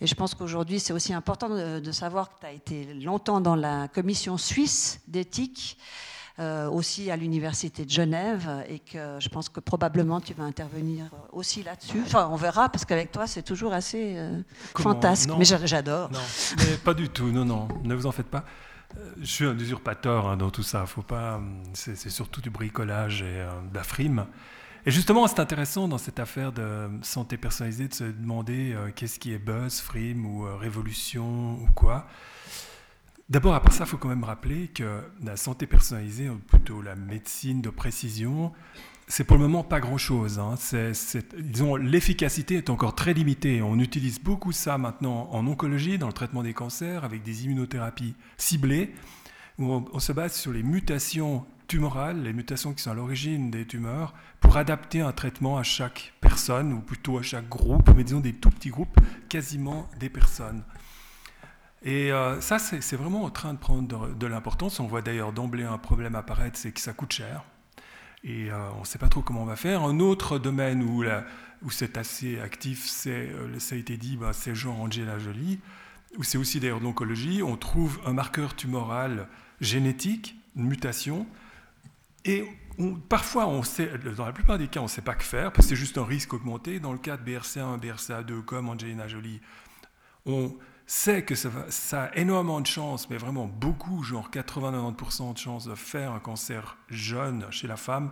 Et 0.00 0.06
je 0.06 0.14
pense 0.14 0.34
qu'aujourd'hui 0.34 0.78
c'est 0.78 0.92
aussi 0.92 1.12
important 1.12 1.48
de, 1.48 1.80
de 1.80 1.92
savoir 1.92 2.28
que 2.28 2.40
tu 2.40 2.46
as 2.46 2.52
été 2.52 2.94
longtemps 2.94 3.40
dans 3.40 3.56
la 3.56 3.88
commission 3.88 4.38
suisse 4.38 5.00
d'éthique 5.08 5.76
euh, 6.40 6.70
aussi 6.70 7.10
à 7.10 7.16
l'Université 7.16 7.84
de 7.84 7.90
Genève 7.90 8.48
et 8.66 8.78
que 8.78 9.18
je 9.18 9.28
pense 9.28 9.50
que 9.50 9.60
probablement 9.60 10.22
tu 10.22 10.32
vas 10.32 10.44
intervenir 10.44 11.10
aussi 11.32 11.62
là-dessus. 11.62 12.00
Enfin, 12.06 12.30
on 12.32 12.36
verra 12.36 12.70
parce 12.70 12.86
qu'avec 12.86 13.12
toi, 13.12 13.26
c'est 13.26 13.42
toujours 13.42 13.74
assez 13.74 14.14
euh, 14.16 14.40
fantasque. 14.74 15.28
mais 15.36 15.44
j'adore. 15.44 16.10
Non, 16.10 16.18
mais 16.56 16.76
pas 16.78 16.94
du 16.94 17.10
tout. 17.10 17.30
Non, 17.30 17.44
non, 17.44 17.68
ne 17.84 17.94
vous 17.94 18.06
en 18.06 18.12
faites 18.12 18.28
pas. 18.28 18.46
Euh, 18.96 19.12
je 19.20 19.26
suis 19.26 19.44
un 19.44 19.58
usurpateur 19.58 20.26
hein, 20.26 20.36
dans 20.36 20.50
tout 20.50 20.62
ça. 20.62 20.86
Faut 20.86 21.02
pas. 21.02 21.40
C'est 21.74 21.96
surtout 22.10 22.40
du 22.40 22.50
bricolage 22.50 23.22
et 23.22 23.46
de 23.70 23.74
la 23.74 23.82
frime. 23.82 24.26
Et 24.86 24.90
justement, 24.90 25.26
c'est 25.26 25.40
intéressant 25.40 25.88
dans 25.88 25.98
cette 25.98 26.18
affaire 26.18 26.52
de 26.52 26.88
santé 27.02 27.36
personnalisée 27.36 27.88
de 27.88 27.94
se 27.94 28.04
demander 28.04 28.74
qu'est-ce 28.96 29.18
qui 29.18 29.34
est 29.34 29.38
buzz, 29.38 29.80
frime 29.80 30.24
ou 30.24 30.46
révolution 30.56 31.54
ou 31.60 31.68
quoi. 31.74 32.06
D'abord, 33.30 33.54
après 33.54 33.72
ça, 33.72 33.84
il 33.84 33.86
faut 33.86 33.96
quand 33.96 34.08
même 34.08 34.24
rappeler 34.24 34.66
que 34.66 35.02
la 35.22 35.36
santé 35.36 35.68
personnalisée, 35.68 36.28
ou 36.28 36.38
plutôt 36.38 36.82
la 36.82 36.96
médecine 36.96 37.62
de 37.62 37.70
précision, 37.70 38.52
c'est 39.10 39.24
pour 39.24 39.36
le 39.36 39.42
moment 39.42 39.64
pas 39.64 39.80
grand-chose. 39.80 40.38
Hein. 40.38 40.54
disons, 41.36 41.74
l'efficacité 41.74 42.54
est 42.54 42.70
encore 42.70 42.94
très 42.94 43.12
limitée. 43.12 43.60
On 43.60 43.78
utilise 43.80 44.20
beaucoup 44.20 44.52
ça 44.52 44.78
maintenant 44.78 45.28
en 45.32 45.46
oncologie, 45.48 45.98
dans 45.98 46.06
le 46.06 46.12
traitement 46.12 46.44
des 46.44 46.54
cancers, 46.54 47.04
avec 47.04 47.24
des 47.24 47.44
immunothérapies 47.44 48.14
ciblées, 48.38 48.94
où 49.58 49.84
on, 49.92 49.98
se 49.98 50.12
base 50.12 50.34
sur 50.34 50.52
les 50.52 50.62
mutations 50.62 51.44
tumorales, 51.66 52.22
les 52.22 52.32
mutations 52.32 52.72
qui 52.72 52.84
sont 52.84 52.92
à 52.92 52.94
l'origine 52.94 53.50
des 53.50 53.66
tumeurs, 53.66 54.14
pour 54.38 54.56
adapter 54.56 55.00
un 55.00 55.12
traitement 55.12 55.58
à 55.58 55.64
chaque 55.64 56.14
personne, 56.20 56.72
ou 56.72 56.80
plutôt 56.80 57.18
à 57.18 57.22
chaque 57.22 57.48
groupe, 57.48 57.90
mais 57.96 58.04
disons 58.04 58.20
des 58.20 58.34
tout 58.34 58.50
petits 58.50 58.70
groupes, 58.70 58.96
quasiment 59.28 59.88
des 59.98 60.08
personnes. 60.08 60.62
Et 61.82 62.12
euh, 62.12 62.40
ça, 62.40 62.60
c'est 62.60 62.96
vraiment 62.96 63.24
en 63.24 63.30
train 63.30 63.54
de 63.54 63.58
prendre 63.58 64.14
de, 64.14 64.26
l'importance. 64.28 64.78
On 64.78 64.86
voit 64.86 65.02
d'ailleurs 65.02 65.32
d'emblée 65.32 65.64
un 65.64 65.78
problème 65.78 66.14
apparaître, 66.14 66.56
c'est 66.56 66.70
que 66.70 66.80
ça 66.80 66.92
coûte 66.92 67.12
cher. 67.12 67.42
Et 68.22 68.50
euh, 68.50 68.70
on 68.76 68.80
ne 68.80 68.84
sait 68.84 68.98
pas 68.98 69.08
trop 69.08 69.22
comment 69.22 69.42
on 69.42 69.46
va 69.46 69.56
faire. 69.56 69.82
Un 69.82 70.00
autre 70.00 70.38
domaine 70.38 70.82
où, 70.82 71.04
où 71.62 71.70
c'est 71.70 71.96
assez 71.96 72.38
actif, 72.40 72.86
c'est, 72.86 73.10
euh, 73.10 73.58
ça 73.58 73.74
a 73.74 73.78
été 73.78 73.96
dit, 73.96 74.16
bah, 74.16 74.32
c'est 74.32 74.54
genre 74.54 74.80
Angela 74.80 75.18
Jolie, 75.18 75.58
où 76.18 76.22
c'est 76.22 76.38
aussi 76.38 76.60
d'ailleurs 76.60 76.80
l'oncologie. 76.80 77.42
On 77.42 77.56
trouve 77.56 77.98
un 78.04 78.12
marqueur 78.12 78.54
tumoral 78.54 79.28
génétique, 79.60 80.36
une 80.56 80.66
mutation, 80.66 81.26
et 82.24 82.44
parfois, 83.08 83.46
on 83.46 83.62
sait, 83.62 83.90
dans 84.16 84.26
la 84.26 84.32
plupart 84.32 84.58
des 84.58 84.68
cas, 84.68 84.80
on 84.80 84.84
ne 84.84 84.88
sait 84.88 85.02
pas 85.02 85.14
que 85.14 85.24
faire, 85.24 85.52
parce 85.52 85.66
que 85.66 85.70
c'est 85.70 85.76
juste 85.76 85.98
un 85.98 86.04
risque 86.04 86.34
augmenté. 86.34 86.80
Dans 86.80 86.92
le 86.92 86.98
cas 86.98 87.16
de 87.16 87.22
BRCA1, 87.22 87.80
BRCA2, 87.80 88.42
comme 88.42 88.68
Angelina 88.68 89.08
Jolie, 89.08 89.40
on 90.26 90.54
sait 90.90 91.22
que 91.22 91.36
ça, 91.36 92.02
a 92.02 92.16
énormément 92.16 92.60
de 92.60 92.66
chances, 92.66 93.08
mais 93.10 93.16
vraiment 93.16 93.46
beaucoup, 93.46 94.02
genre 94.02 94.28
80-90% 94.28 95.34
de 95.34 95.38
chances 95.38 95.64
de 95.66 95.76
faire 95.76 96.10
un 96.10 96.18
cancer 96.18 96.78
jeune 96.88 97.46
chez 97.52 97.68
la 97.68 97.76
femme. 97.76 98.10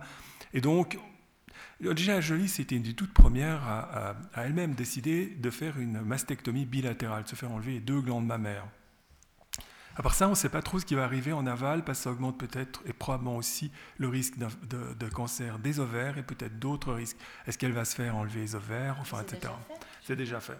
Et 0.53 0.61
donc, 0.61 0.97
Angelina 1.85 2.21
Jolie, 2.21 2.47
c'était 2.47 2.77
une 2.77 2.83
des 2.83 2.93
toutes 2.93 3.13
premières 3.13 3.61
à, 3.67 4.15
elle-même 4.37 4.75
décider 4.75 5.25
de 5.25 5.49
faire 5.49 5.77
une 5.77 5.99
mastectomie 5.99 6.65
bilatérale, 6.65 7.23
de 7.23 7.27
se 7.27 7.35
faire 7.35 7.51
enlever 7.51 7.73
les 7.73 7.79
deux 7.81 7.99
glandes 7.99 8.25
mammaires. 8.25 8.65
À 9.97 10.01
part 10.01 10.13
ça, 10.13 10.27
on 10.27 10.31
ne 10.31 10.35
sait 10.35 10.47
pas 10.47 10.61
trop 10.61 10.79
ce 10.79 10.85
qui 10.85 10.95
va 10.95 11.03
arriver 11.03 11.33
en 11.33 11.45
aval, 11.47 11.83
parce 11.83 11.97
que 11.99 12.03
ça 12.05 12.11
augmente 12.11 12.39
peut-être 12.39 12.81
et 12.85 12.93
probablement 12.93 13.35
aussi 13.35 13.71
le 13.97 14.07
risque 14.07 14.35
de, 14.37 15.09
cancer 15.09 15.59
des 15.59 15.81
ovaires 15.81 16.17
et 16.17 16.23
peut-être 16.23 16.57
d'autres 16.59 16.93
risques. 16.93 17.17
Est-ce 17.45 17.57
qu'elle 17.57 17.73
va 17.73 17.83
se 17.83 17.95
faire 17.95 18.15
enlever 18.15 18.39
les 18.39 18.55
ovaires, 18.55 18.95
enfin, 19.01 19.21
etc. 19.21 19.51
C'est 20.01 20.15
déjà 20.15 20.39
fait. 20.39 20.57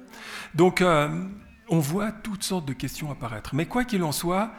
Donc, 0.53 0.82
euh, 0.82 1.30
on 1.70 1.80
voit 1.80 2.11
toutes 2.11 2.43
sortes 2.43 2.65
de 2.65 2.74
questions 2.74 3.11
apparaître. 3.11 3.55
Mais 3.55 3.65
quoi 3.65 3.86
qu'il 3.86 4.03
en 4.03 4.11
soit, 4.11 4.51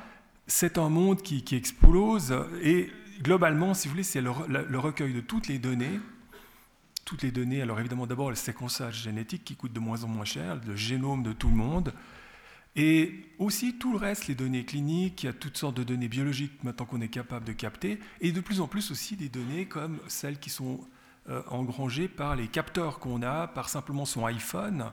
c'est 0.46 0.78
un 0.78 0.88
monde 0.88 1.22
qui, 1.22 1.44
explose 1.52 2.34
et 2.62 2.90
globalement, 3.22 3.74
si 3.74 3.88
vous 3.88 3.92
voulez, 3.92 4.02
c'est 4.02 4.20
le, 4.20 4.30
recueil 4.78 5.12
de 5.12 5.20
toutes 5.20 5.48
les 5.48 5.58
données. 5.58 6.00
Toutes 7.04 7.22
les 7.22 7.32
données, 7.32 7.60
alors 7.62 7.80
évidemment 7.80 8.06
d'abord 8.06 8.30
le 8.30 8.36
séquençage 8.36 9.02
génétique 9.02 9.44
qui 9.44 9.56
coûte 9.56 9.72
de 9.72 9.80
moins 9.80 10.04
en 10.04 10.08
moins 10.08 10.24
cher, 10.24 10.60
le 10.64 10.76
génome 10.76 11.24
de 11.24 11.32
tout 11.32 11.48
le 11.48 11.56
monde, 11.56 11.92
et 12.76 13.24
aussi 13.38 13.78
tout 13.78 13.90
le 13.90 13.98
reste, 13.98 14.28
les 14.28 14.36
données 14.36 14.64
cliniques, 14.64 15.24
il 15.24 15.26
y 15.26 15.28
a 15.28 15.32
toutes 15.32 15.56
sortes 15.56 15.76
de 15.76 15.82
données 15.82 16.06
biologiques 16.06 16.62
maintenant 16.62 16.86
qu'on 16.86 17.00
est 17.00 17.08
capable 17.08 17.44
de 17.46 17.52
capter, 17.52 17.98
et 18.20 18.30
de 18.30 18.40
plus 18.40 18.60
en 18.60 18.68
plus 18.68 18.92
aussi 18.92 19.16
des 19.16 19.28
données 19.28 19.66
comme 19.66 19.98
celles 20.06 20.38
qui 20.38 20.50
sont 20.50 20.80
euh, 21.28 21.42
engrangées 21.48 22.06
par 22.06 22.36
les 22.36 22.46
capteurs 22.46 23.00
qu'on 23.00 23.22
a, 23.22 23.48
par 23.48 23.68
simplement 23.68 24.04
son 24.04 24.24
iPhone, 24.24 24.92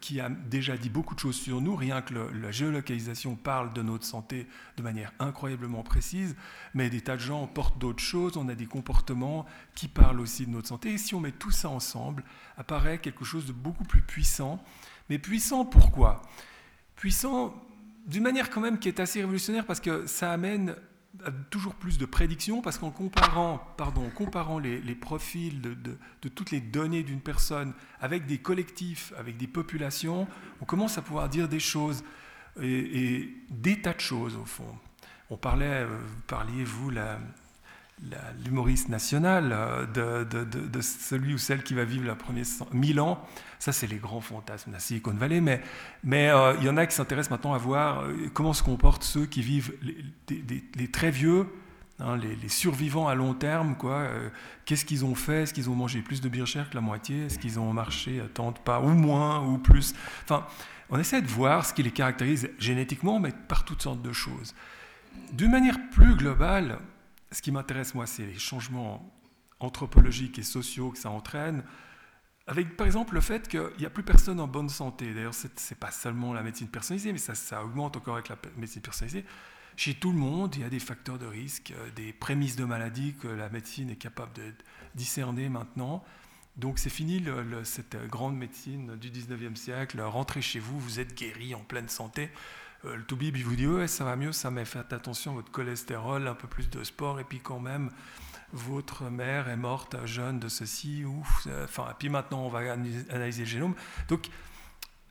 qui 0.00 0.20
a 0.20 0.28
déjà 0.28 0.76
dit 0.76 0.90
beaucoup 0.90 1.14
de 1.14 1.20
choses 1.20 1.36
sur 1.36 1.60
nous, 1.60 1.74
rien 1.74 2.02
que 2.02 2.14
la 2.14 2.50
géolocalisation 2.50 3.34
parle 3.34 3.72
de 3.72 3.82
notre 3.82 4.04
santé 4.04 4.46
de 4.76 4.82
manière 4.82 5.12
incroyablement 5.18 5.82
précise, 5.82 6.36
mais 6.74 6.90
des 6.90 7.00
tas 7.00 7.16
de 7.16 7.22
gens 7.22 7.46
portent 7.46 7.78
d'autres 7.78 8.02
choses, 8.02 8.36
on 8.36 8.48
a 8.48 8.54
des 8.54 8.66
comportements 8.66 9.46
qui 9.74 9.88
parlent 9.88 10.20
aussi 10.20 10.46
de 10.46 10.50
notre 10.50 10.68
santé, 10.68 10.92
et 10.92 10.98
si 10.98 11.14
on 11.14 11.20
met 11.20 11.32
tout 11.32 11.50
ça 11.50 11.68
ensemble, 11.68 12.24
apparaît 12.56 12.98
quelque 12.98 13.24
chose 13.24 13.46
de 13.46 13.52
beaucoup 13.52 13.84
plus 13.84 14.02
puissant. 14.02 14.62
Mais 15.08 15.18
puissant 15.18 15.64
pourquoi? 15.64 16.22
Puissant 16.96 17.54
d'une 18.06 18.22
manière 18.22 18.50
quand 18.50 18.60
même 18.60 18.78
qui 18.78 18.88
est 18.88 19.00
assez 19.00 19.20
révolutionnaire 19.20 19.66
parce 19.66 19.80
que 19.80 20.06
ça 20.06 20.32
amène 20.32 20.74
toujours 21.50 21.74
plus 21.74 21.98
de 21.98 22.06
prédictions 22.06 22.62
parce 22.62 22.78
qu'en 22.78 22.90
comparant, 22.90 23.58
pardon, 23.76 24.08
comparant 24.10 24.58
les, 24.58 24.94
profils 24.94 25.60
de, 25.60 26.28
toutes 26.28 26.50
les 26.50 26.60
données 26.60 27.02
d'une 27.02 27.20
personne 27.20 27.72
avec 28.00 28.26
des 28.26 28.38
collectifs, 28.38 29.12
avec 29.18 29.36
des 29.36 29.46
populations, 29.46 30.26
on 30.60 30.64
commence 30.64 30.98
à 30.98 31.02
pouvoir 31.02 31.28
dire 31.28 31.48
des 31.48 31.60
choses 31.60 32.04
et, 32.62 33.34
des 33.50 33.80
tas 33.80 33.94
de 33.94 34.00
choses 34.00 34.36
au 34.36 34.44
fond. 34.44 34.76
On 35.30 35.36
parlait, 35.36 35.84
euh, 35.84 35.98
parliez 36.26 36.64
vous, 36.64 36.90
la, 36.90 37.18
l'humoriste 38.44 38.88
national, 38.88 39.52
euh, 39.52 40.24
de, 40.24 40.80
celui 40.80 41.34
ou 41.34 41.38
celle 41.38 41.62
qui 41.62 41.74
va 41.74 41.84
vivre 41.84 42.06
la 42.06 42.14
première 42.14 42.44
1000 42.72 43.00
ans. 43.00 43.22
Ça, 43.58 43.72
c'est 43.72 43.86
les 43.86 43.96
grands 43.96 44.20
fantasmes 44.20 44.70
de 44.70 44.76
la 44.76 44.80
Silicon 44.80 45.12
Valley. 45.12 45.40
Mais, 45.40 45.60
euh, 46.30 46.54
il 46.58 46.64
y 46.64 46.68
en 46.68 46.76
a 46.76 46.86
qui 46.86 46.94
s'intéressent 46.94 47.30
maintenant 47.30 47.52
à 47.52 47.58
voir 47.58 48.02
euh, 48.02 48.30
comment 48.32 48.52
se 48.52 48.62
comportent 48.62 49.04
ceux 49.04 49.26
qui 49.26 49.42
vivent, 49.42 49.72
les, 50.28 50.88
très 50.88 51.10
vieux, 51.10 51.46
hein, 51.98 52.16
les, 52.16 52.48
survivants 52.48 53.08
à 53.08 53.14
long 53.14 53.34
terme. 53.34 53.76
quoi. 53.76 54.08
Qu'est-ce 54.64 54.84
qu'ils 54.84 55.04
ont 55.04 55.14
fait? 55.14 55.42
Est-ce 55.42 55.54
qu'ils 55.54 55.68
ont 55.68 55.74
mangé 55.74 56.00
plus 56.00 56.20
de 56.20 56.28
bière 56.28 56.46
que 56.46 56.74
la 56.74 56.80
moitié? 56.80 57.26
Est-ce 57.26 57.38
qu'ils 57.38 57.60
ont 57.60 57.72
marché 57.72 58.22
tant 58.32 58.52
de 58.52 58.58
pas 58.58 58.80
Ou 58.80 58.88
moins 58.88 59.44
Ou 59.46 59.58
plus? 59.58 59.94
Enfin, 60.24 60.46
on 60.88 60.98
essaie 60.98 61.20
de 61.20 61.28
voir 61.28 61.66
ce 61.66 61.74
qui 61.74 61.82
les 61.82 61.90
caractérise 61.90 62.50
génétiquement, 62.58 63.20
mais 63.20 63.32
par 63.48 63.64
toutes 63.64 63.82
sortes 63.82 64.02
de 64.02 64.12
choses. 64.12 64.54
D'une 65.32 65.50
manière 65.50 65.76
plus 65.90 66.14
globale, 66.16 66.78
ce 67.32 67.42
qui 67.42 67.52
m'intéresse, 67.52 67.94
moi, 67.94 68.06
c'est 68.06 68.26
les 68.26 68.38
changements 68.38 69.12
anthropologiques 69.60 70.38
et 70.38 70.42
sociaux 70.42 70.90
que 70.90 70.98
ça 70.98 71.10
entraîne, 71.10 71.62
avec 72.46 72.76
par 72.76 72.86
exemple 72.86 73.14
le 73.14 73.20
fait 73.20 73.46
qu'il 73.46 73.70
n'y 73.78 73.86
a 73.86 73.90
plus 73.90 74.02
personne 74.02 74.40
en 74.40 74.48
bonne 74.48 74.68
santé. 74.68 75.14
D'ailleurs, 75.14 75.34
ce 75.34 75.46
n'est 75.46 75.76
pas 75.78 75.90
seulement 75.90 76.32
la 76.32 76.42
médecine 76.42 76.68
personnalisée, 76.68 77.12
mais 77.12 77.18
ça, 77.18 77.64
augmente 77.64 77.96
encore 77.96 78.14
avec 78.14 78.28
la 78.28 78.36
médecine 78.56 78.82
personnalisée. 78.82 79.24
Chez 79.76 79.94
tout 79.94 80.10
le 80.10 80.18
monde, 80.18 80.56
il 80.56 80.62
y 80.62 80.64
a 80.64 80.68
des 80.68 80.80
facteurs 80.80 81.18
de 81.18 81.26
risque, 81.26 81.72
euh, 81.76 81.90
des 81.92 82.12
prémices 82.12 82.56
de 82.56 82.64
maladie 82.64 83.14
que 83.14 83.28
la 83.28 83.48
médecine 83.48 83.88
est 83.88 83.96
capable 83.96 84.32
de 84.32 84.52
discerner 84.94 85.48
maintenant. 85.48 86.04
Donc 86.56 86.78
c'est 86.78 86.90
fini 86.90 87.24
cette 87.62 87.96
grande 88.08 88.36
médecine 88.36 88.96
du 88.96 89.10
19e 89.10 89.54
siècle. 89.54 90.00
Rentrez 90.00 90.42
chez 90.42 90.58
vous, 90.58 90.78
vous 90.80 90.98
êtes 90.98 91.14
guéri 91.14 91.54
en 91.54 91.60
pleine 91.60 91.88
santé. 91.88 92.30
Euh, 92.84 92.96
le 92.96 93.04
toubib, 93.04 93.36
il 93.36 93.44
vous 93.44 93.56
dit 93.56 93.66
ouais, 93.66 93.88
ça 93.88 94.04
va 94.04 94.16
mieux, 94.16 94.32
ça, 94.32 94.50
mais 94.50 94.64
faites 94.64 94.92
attention, 94.92 95.34
votre 95.34 95.50
cholestérol, 95.50 96.26
un 96.26 96.34
peu 96.34 96.48
plus 96.48 96.70
de 96.70 96.82
sport, 96.82 97.20
et 97.20 97.24
puis 97.24 97.40
quand 97.40 97.60
même, 97.60 97.90
votre 98.52 99.10
mère 99.10 99.48
est 99.48 99.56
morte 99.56 99.96
jeune 100.06 100.38
de 100.38 100.48
ceci, 100.48 101.04
ouf, 101.04 101.46
enfin, 101.62 101.88
et 101.90 101.94
puis 101.98 102.08
maintenant, 102.08 102.44
on 102.44 102.48
va 102.48 102.72
analyser 102.72 103.42
le 103.42 103.48
génome. 103.48 103.74
Donc, 104.08 104.28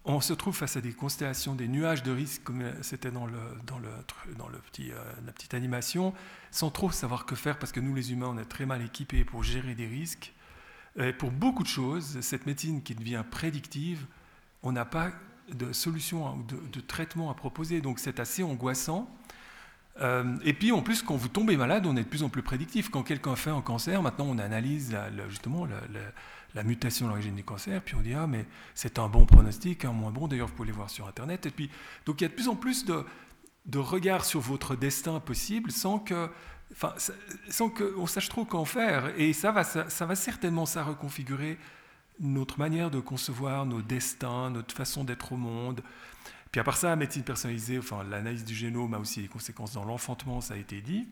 on 0.05 0.21
se 0.21 0.33
trouve 0.33 0.55
face 0.55 0.75
à 0.75 0.81
des 0.81 0.93
constellations, 0.93 1.55
des 1.55 1.67
nuages 1.67 2.03
de 2.03 2.11
risques, 2.11 2.43
comme 2.43 2.63
c'était 2.81 3.11
dans, 3.11 3.27
le, 3.27 3.39
dans, 3.65 3.79
le, 3.79 3.89
dans 4.37 4.47
le 4.47 4.57
petit, 4.57 4.91
euh, 4.91 4.97
la 5.25 5.31
petite 5.31 5.53
animation, 5.53 6.13
sans 6.51 6.71
trop 6.71 6.89
savoir 6.89 7.25
que 7.25 7.35
faire, 7.35 7.59
parce 7.59 7.71
que 7.71 7.79
nous, 7.79 7.93
les 7.93 8.11
humains, 8.11 8.29
on 8.29 8.37
est 8.37 8.45
très 8.45 8.65
mal 8.65 8.81
équipés 8.81 9.23
pour 9.23 9.43
gérer 9.43 9.75
des 9.75 9.87
risques. 9.87 10.33
Et 10.97 11.13
pour 11.13 11.31
beaucoup 11.31 11.63
de 11.63 11.67
choses, 11.67 12.19
cette 12.21 12.45
médecine 12.45 12.81
qui 12.81 12.95
devient 12.95 13.23
prédictive, 13.29 14.05
on 14.63 14.71
n'a 14.71 14.85
pas 14.85 15.11
de 15.53 15.73
solutions 15.73 16.35
ou 16.35 16.43
de, 16.43 16.81
traitements 16.81 17.29
à 17.29 17.33
proposer. 17.33 17.81
Donc 17.81 17.99
c'est 17.99 18.19
assez 18.19 18.43
angoissant. 18.43 19.09
Euh, 20.01 20.37
et 20.43 20.53
puis 20.53 20.71
en 20.71 20.81
plus, 20.81 21.01
quand 21.01 21.15
vous 21.15 21.27
tombez 21.27 21.57
malade, 21.57 21.85
on 21.85 21.95
est 21.97 22.03
de 22.03 22.07
plus 22.07 22.23
en 22.23 22.29
plus 22.29 22.41
prédictif. 22.41 22.89
Quand 22.89 23.03
quelqu'un 23.03 23.35
fait 23.35 23.49
un 23.49 23.61
cancer, 23.61 24.01
maintenant 24.01 24.27
on 24.29 24.37
analyse 24.37 24.95
justement 25.27 25.67
la, 26.55 26.63
mutation 26.63 27.05
de 27.05 27.11
l'origine 27.11 27.35
du 27.35 27.43
cancer, 27.43 27.81
puis 27.81 27.95
on 27.95 28.01
dit 28.01 28.13
ah 28.13 28.27
mais 28.27 28.45
c'est 28.75 28.99
un 28.99 29.07
bon 29.07 29.25
pronostic, 29.25 29.85
un 29.85 29.91
moins 29.91 30.11
bon. 30.11 30.27
D'ailleurs, 30.27 30.47
vous 30.47 30.53
pouvez 30.53 30.67
les 30.67 30.73
voir 30.73 30.89
sur 30.89 31.07
Internet. 31.07 31.45
Et 31.45 31.51
puis 31.51 31.69
donc 32.05 32.21
il 32.21 32.23
y 32.23 32.25
a 32.25 32.29
de 32.29 32.33
plus 32.33 32.47
en 32.47 32.55
plus 32.55 32.85
de, 32.85 33.03
de 33.65 33.79
regard 33.79 34.25
sur 34.25 34.39
votre 34.39 34.75
destin 34.75 35.19
possible 35.19 35.71
sans 35.71 35.99
que 35.99 36.29
Enfin, 36.71 36.93
qu'on 37.69 38.05
sache 38.05 38.29
trop 38.29 38.45
qu'en 38.45 38.65
faire. 38.65 39.11
Et 39.17 39.33
ça 39.33 39.51
va, 39.51 39.63
ça, 39.63 39.89
ça 39.89 40.05
va 40.05 40.15
certainement 40.15 40.65
ça 40.65 40.83
reconfigurer 40.83 41.57
notre 42.19 42.59
manière 42.59 42.91
de 42.91 42.99
concevoir 42.99 43.65
nos 43.65 43.81
destins, 43.81 44.49
notre 44.49 44.75
façon 44.75 45.03
d'être 45.03 45.31
au 45.31 45.37
monde. 45.37 45.81
Puis 46.51 46.59
à 46.59 46.63
part 46.63 46.77
ça, 46.77 46.89
la 46.89 46.95
médecine 46.95 47.23
personnalisée, 47.23 47.77
enfin, 47.77 48.03
l'analyse 48.03 48.43
du 48.43 48.55
génome 48.55 48.93
a 48.93 48.99
aussi 48.99 49.21
des 49.21 49.27
conséquences 49.27 49.73
dans 49.73 49.85
l'enfantement, 49.85 50.41
ça 50.41 50.55
a 50.55 50.57
été 50.57 50.81
dit. 50.81 51.07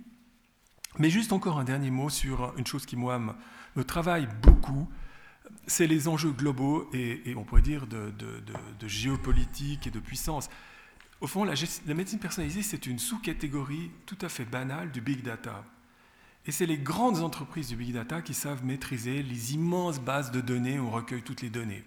Mais 1.00 1.10
juste 1.10 1.32
encore 1.32 1.60
un 1.60 1.64
dernier 1.64 1.92
mot 1.92 2.10
sur 2.10 2.54
une 2.58 2.66
chose 2.66 2.86
qui, 2.86 2.96
moi, 2.96 3.20
me, 3.20 3.84
travaille 3.84 4.28
beaucoup, 4.42 4.90
c'est 5.68 5.86
les 5.86 6.08
enjeux 6.08 6.32
globaux 6.32 6.90
et, 6.94 7.34
on 7.36 7.44
pourrait 7.44 7.62
dire 7.62 7.86
de, 7.86 8.12
géopolitique 8.88 9.86
et 9.88 9.92
de 9.92 10.00
puissance. 10.00 10.50
Au 11.22 11.28
fond, 11.28 11.44
la, 11.44 11.54
la 11.86 11.94
médecine 11.94 12.20
personnalisée, 12.20 12.64
c'est 12.64 12.88
une 12.88 13.00
sous-catégorie 13.00 13.92
tout 14.06 14.18
à 14.22 14.30
fait 14.30 14.46
banale 14.46 14.92
du 14.92 15.02
big 15.02 15.24
data. 15.24 15.64
Et 16.48 16.52
c'est 16.52 16.66
les 16.66 16.78
grandes 16.78 17.22
entreprises 17.24 17.68
du 17.68 17.76
big 17.76 17.94
data 17.94 18.22
qui 18.22 18.34
savent 18.34 18.64
maîtriser 18.64 19.22
les 19.22 19.54
immenses 19.54 20.00
bases 20.00 20.32
de 20.32 20.40
données 20.40 20.80
où 20.80 20.88
on 20.88 20.92
recueille 20.92 21.22
toutes 21.22 21.42
les 21.42 21.50
données. 21.50 21.84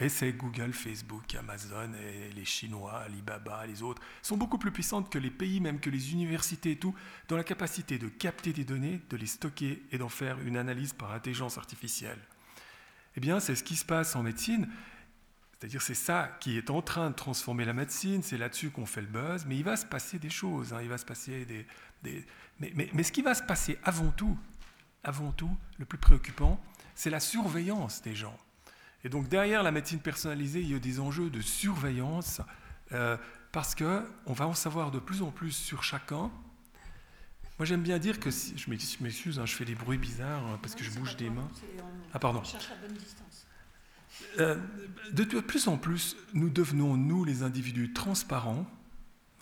Et 0.00 0.08
c'est 0.08 0.32
Google, 0.32 0.72
Facebook, 0.72 1.32
Amazon 1.36 1.92
les 2.34 2.44
Chinois, 2.44 3.02
Alibaba, 3.06 3.64
les 3.66 3.84
autres, 3.84 4.02
sont 4.20 4.36
beaucoup 4.36 4.58
plus 4.58 4.72
puissantes 4.72 5.10
que 5.10 5.18
les 5.18 5.30
pays, 5.30 5.60
même 5.60 5.78
que 5.78 5.90
les 5.90 6.12
universités 6.12 6.72
et 6.72 6.76
tout, 6.76 6.92
dans 7.28 7.36
la 7.36 7.44
capacité 7.44 7.98
de 7.98 8.08
capter 8.08 8.52
des 8.52 8.64
données, 8.64 9.00
de 9.10 9.16
les 9.16 9.26
stocker 9.26 9.80
et 9.92 9.98
d'en 9.98 10.08
faire 10.08 10.40
une 10.40 10.56
analyse 10.56 10.92
par 10.92 11.12
intelligence 11.12 11.56
artificielle. 11.56 12.18
Eh 13.16 13.20
bien, 13.20 13.38
c'est 13.38 13.54
ce 13.54 13.62
qui 13.62 13.76
se 13.76 13.84
passe 13.84 14.16
en 14.16 14.24
médecine. 14.24 14.68
C'est-à-dire 15.62 15.82
c'est 15.82 15.94
ça 15.94 16.36
qui 16.40 16.58
est 16.58 16.70
en 16.70 16.82
train 16.82 17.10
de 17.10 17.14
transformer 17.14 17.64
la 17.64 17.72
médecine, 17.72 18.24
c'est 18.24 18.38
là-dessus 18.38 18.70
qu'on 18.70 18.86
fait 18.86 19.02
le 19.02 19.06
buzz, 19.06 19.46
mais 19.46 19.56
il 19.56 19.62
va 19.62 19.76
se 19.76 19.86
passer 19.86 20.18
des 20.18 20.30
choses, 20.30 20.72
hein. 20.72 20.80
il 20.82 20.88
va 20.88 20.98
se 20.98 21.04
passer 21.04 21.44
des, 21.44 21.64
mais, 22.02 23.02
ce 23.02 23.12
qui 23.12 23.22
va 23.22 23.34
se 23.34 23.42
passer 23.42 23.78
avant 23.84 24.10
tout, 24.10 24.38
avant 25.04 25.32
tout, 25.32 25.54
le 25.78 25.84
plus 25.84 25.98
préoccupant, 25.98 26.62
c'est 26.94 27.10
la 27.10 27.20
surveillance 27.20 28.02
des 28.02 28.14
gens. 28.14 28.36
Et 29.04 29.08
donc 29.08 29.28
derrière 29.28 29.62
la 29.62 29.72
médecine 29.72 29.98
personnalisée, 29.98 30.60
il 30.60 30.70
y 30.70 30.74
a 30.74 30.78
des 30.78 31.00
enjeux 31.00 31.30
de 31.30 31.40
surveillance, 31.40 32.40
euh, 32.92 33.16
parce 33.50 33.74
qu'on 33.74 34.32
va 34.32 34.46
en 34.46 34.54
savoir 34.54 34.90
de 34.90 34.98
plus 34.98 35.22
en 35.22 35.30
plus 35.30 35.52
sur 35.52 35.82
chacun. 35.82 36.30
Moi 37.58 37.66
j'aime 37.66 37.82
bien 37.82 37.98
dire 37.98 38.20
que, 38.20 38.30
si, 38.30 38.56
je 38.56 38.70
m'excuse, 38.70 39.38
hein, 39.38 39.46
je 39.46 39.54
fais 39.54 39.64
des 39.64 39.74
bruits 39.74 39.98
bizarres 39.98 40.46
hein, 40.46 40.58
parce 40.62 40.74
que 40.74 40.84
je 40.84 40.90
bouge 40.90 41.16
des 41.16 41.30
mains. 41.30 41.48
Ah 42.14 42.18
pardon. 42.18 42.42
Euh, 44.38 44.56
de 45.12 45.24
plus 45.40 45.68
en 45.68 45.76
plus, 45.76 46.16
nous 46.32 46.48
devenons, 46.48 46.96
nous, 46.96 47.24
les 47.24 47.42
individus 47.42 47.92
transparents, 47.92 48.66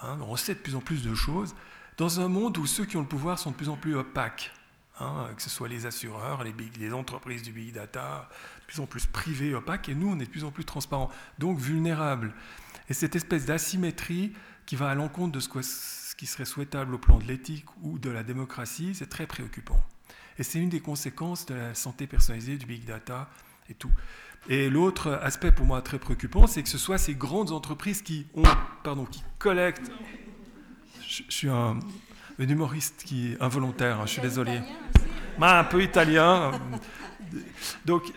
hein, 0.00 0.18
on 0.22 0.36
sait 0.36 0.54
de 0.54 0.60
plus 0.60 0.74
en 0.74 0.80
plus 0.80 1.02
de 1.02 1.14
choses, 1.14 1.54
dans 2.00 2.18
un 2.18 2.28
monde 2.28 2.56
où 2.56 2.64
ceux 2.64 2.86
qui 2.86 2.96
ont 2.96 3.02
le 3.02 3.06
pouvoir 3.06 3.38
sont 3.38 3.50
de 3.50 3.56
plus 3.56 3.68
en 3.68 3.76
plus 3.76 3.94
opaques, 3.94 4.52
hein, 5.00 5.28
que 5.36 5.42
ce 5.42 5.50
soit 5.50 5.68
les 5.68 5.84
assureurs, 5.84 6.42
les, 6.44 6.92
entreprises 6.94 7.42
du 7.42 7.52
big 7.52 7.74
data, 7.74 8.26
de 8.60 8.64
plus 8.64 8.80
en 8.80 8.86
plus 8.86 9.04
privés, 9.04 9.54
opaques, 9.54 9.90
et 9.90 9.94
nous, 9.94 10.08
on 10.08 10.18
est 10.18 10.24
de 10.24 10.30
plus 10.30 10.44
en 10.44 10.50
plus 10.50 10.64
transparents, 10.64 11.10
donc 11.38 11.58
vulnérables. 11.58 12.32
Et 12.88 12.94
cette 12.94 13.16
espèce 13.16 13.44
d'asymétrie 13.44 14.32
qui 14.64 14.76
va 14.76 14.88
à 14.88 14.94
l'encontre 14.94 15.32
de 15.32 15.40
ce, 15.40 16.16
qui 16.16 16.24
serait 16.24 16.46
souhaitable 16.46 16.94
au 16.94 16.98
plan 16.98 17.18
de 17.18 17.24
l'éthique 17.24 17.66
ou 17.82 17.98
de 17.98 18.08
la 18.08 18.22
démocratie, 18.22 18.94
c'est 18.94 19.10
très 19.10 19.26
préoccupant. 19.26 19.84
Et 20.38 20.42
c'est 20.42 20.58
une 20.58 20.70
des 20.70 20.80
conséquences 20.80 21.44
de 21.44 21.54
la 21.54 21.74
santé 21.74 22.06
personnalisée, 22.06 22.56
du 22.56 22.64
big 22.64 22.86
data 22.86 23.28
et 23.68 23.74
tout. 23.74 23.92
Et 24.48 24.70
l'autre 24.70 25.20
aspect 25.22 25.52
pour 25.52 25.66
moi 25.66 25.82
très 25.82 25.98
préoccupant, 25.98 26.46
c'est 26.46 26.62
que 26.62 26.70
ce 26.70 26.78
soit 26.78 26.96
ces 26.96 27.14
grandes 27.14 27.50
entreprises 27.50 28.00
qui 28.00 28.26
ont, 28.34 28.44
pardon, 28.84 29.04
qui 29.04 29.22
collectent 29.38 29.90
je, 31.10 31.22
suis 31.28 31.48
un, 31.48 31.78
humoriste 32.38 33.02
qui 33.04 33.32
est 33.32 33.42
involontaire, 33.42 34.00
hein, 34.00 34.06
je 34.06 34.12
suis 34.12 34.22
désolé. 34.22 34.60
un 35.40 35.64
peu 35.64 35.82
italien. 35.82 36.52
Donc, 37.84 38.12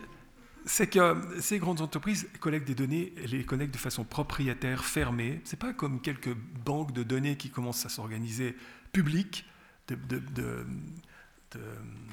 c'est 0.65 0.87
que 0.87 1.17
ces 1.39 1.59
grandes 1.59 1.81
entreprises 1.81 2.29
collectent 2.39 2.67
des 2.67 2.75
données, 2.75 3.13
elles 3.17 3.31
les 3.31 3.43
collectent 3.43 3.73
de 3.73 3.79
façon 3.79 4.03
propriétaire, 4.03 4.85
fermée. 4.85 5.41
C'est 5.43 5.59
pas 5.59 5.73
comme 5.73 5.99
quelques 5.99 6.33
banques 6.33 6.93
de 6.93 7.03
données 7.03 7.35
qui 7.35 7.49
commencent 7.49 7.85
à 7.85 7.89
s'organiser 7.89 8.55
publiques, 8.91 9.45
de, 9.87 10.21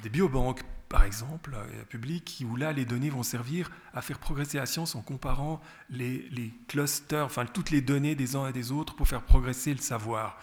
des 0.03 0.09
biobanques 0.09 0.63
par 0.89 1.05
exemple, 1.05 1.55
euh, 1.55 1.85
publiques, 1.85 2.43
où 2.45 2.57
là 2.57 2.73
les 2.73 2.83
données 2.83 3.09
vont 3.09 3.23
servir 3.23 3.71
à 3.93 4.01
faire 4.01 4.19
progresser 4.19 4.57
la 4.57 4.65
science 4.65 4.93
en 4.93 5.01
comparant 5.01 5.61
les, 5.89 6.27
les 6.31 6.53
clusters, 6.67 7.23
enfin 7.23 7.45
toutes 7.45 7.71
les 7.71 7.79
données 7.79 8.13
des 8.13 8.35
uns 8.35 8.49
et 8.49 8.51
des 8.51 8.73
autres 8.73 8.93
pour 8.93 9.07
faire 9.07 9.21
progresser 9.21 9.73
le 9.73 9.79
savoir. 9.79 10.37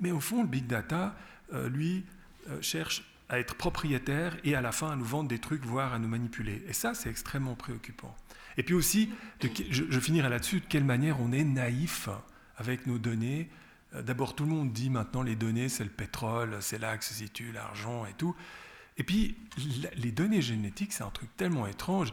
Mais 0.00 0.10
au 0.10 0.20
fond, 0.20 0.42
le 0.42 0.48
big 0.48 0.66
data, 0.66 1.16
euh, 1.52 1.68
lui, 1.68 2.04
euh, 2.48 2.60
cherche 2.60 3.04
à 3.28 3.38
être 3.38 3.54
propriétaire 3.54 4.36
et 4.44 4.54
à 4.54 4.60
la 4.60 4.72
fin 4.72 4.90
à 4.90 4.96
nous 4.96 5.04
vendre 5.04 5.28
des 5.28 5.38
trucs, 5.38 5.64
voire 5.64 5.92
à 5.92 5.98
nous 5.98 6.08
manipuler. 6.08 6.62
Et 6.68 6.72
ça, 6.72 6.94
c'est 6.94 7.10
extrêmement 7.10 7.54
préoccupant. 7.54 8.14
Et 8.56 8.62
puis 8.62 8.74
aussi, 8.74 9.10
je, 9.70 10.00
finirai 10.00 10.28
là-dessus, 10.28 10.60
de 10.60 10.66
quelle 10.66 10.84
manière 10.84 11.20
on 11.20 11.32
est 11.32 11.44
naïf 11.44 12.08
avec 12.56 12.86
nos 12.86 12.98
données. 12.98 13.50
Euh, 13.94 14.02
d'abord, 14.02 14.34
tout 14.34 14.44
le 14.44 14.50
monde 14.50 14.72
dit 14.72 14.90
maintenant 14.90 15.22
les 15.22 15.36
données, 15.36 15.68
c'est 15.68 15.84
le 15.84 15.90
pétrole, 15.90 16.56
c'est 16.60 16.78
là 16.78 16.96
que 16.96 17.04
se 17.04 17.14
situe 17.14 17.52
l'argent 17.52 18.06
et 18.06 18.14
tout. 18.14 18.34
Et 18.98 19.02
puis, 19.02 19.36
les 19.96 20.10
données 20.10 20.40
génétiques, 20.40 20.92
c'est 20.92 21.04
un 21.04 21.10
truc 21.10 21.28
tellement 21.36 21.66
étrange. 21.66 22.12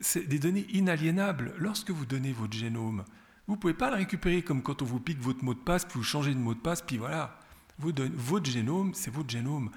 C'est 0.00 0.28
des 0.28 0.38
données 0.38 0.66
inaliénables. 0.70 1.54
Lorsque 1.56 1.90
vous 1.90 2.04
donnez 2.04 2.32
votre 2.32 2.52
génome, 2.52 3.04
vous 3.50 3.56
ne 3.56 3.60
pouvez 3.60 3.74
pas 3.74 3.90
le 3.90 3.96
récupérer 3.96 4.42
comme 4.42 4.62
quand 4.62 4.80
on 4.80 4.84
vous 4.84 5.00
pique 5.00 5.20
votre 5.20 5.42
mot 5.42 5.54
de 5.54 5.58
passe, 5.58 5.84
puis 5.84 5.98
vous 5.98 6.04
changez 6.04 6.32
de 6.32 6.38
mot 6.38 6.54
de 6.54 6.60
passe, 6.60 6.82
puis 6.82 6.98
voilà. 6.98 7.36
votre 7.80 8.48
génome, 8.48 8.92
c'est 8.94 9.12
votre 9.12 9.28
génome. 9.28 9.70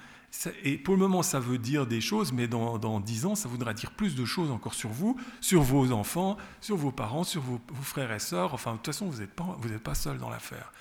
Et 0.63 0.77
pour 0.77 0.93
le 0.93 0.99
moment, 0.99 1.23
ça 1.23 1.39
veut 1.39 1.57
dire 1.57 1.87
des 1.87 1.99
choses, 1.99 2.33
mais 2.33 2.47
dans, 2.47 2.77
dans 2.77 2.99
10 2.99 3.25
ans, 3.25 3.33
ça 3.33 3.49
voudra 3.49 3.73
dire 3.73 3.89
plus 3.89 4.13
de 4.13 4.25
choses 4.25 4.51
encore 4.51 4.75
sur 4.75 4.89
vous, 4.89 5.19
sur 5.41 5.63
vos 5.63 5.91
enfants, 5.91 6.37
sur 6.61 6.77
vos 6.77 6.91
parents, 6.91 7.23
sur 7.23 7.41
vos, 7.41 7.59
frères 7.81 8.11
et 8.11 8.19
sœurs. 8.19 8.53
Enfin, 8.53 8.73
de 8.73 8.77
toute 8.77 8.85
façon, 8.85 9.07
vous 9.07 9.21
n'êtes 9.21 9.83
pas, 9.83 9.95
seul 9.95 10.19
dans 10.19 10.29
l'affaire. 10.29 10.71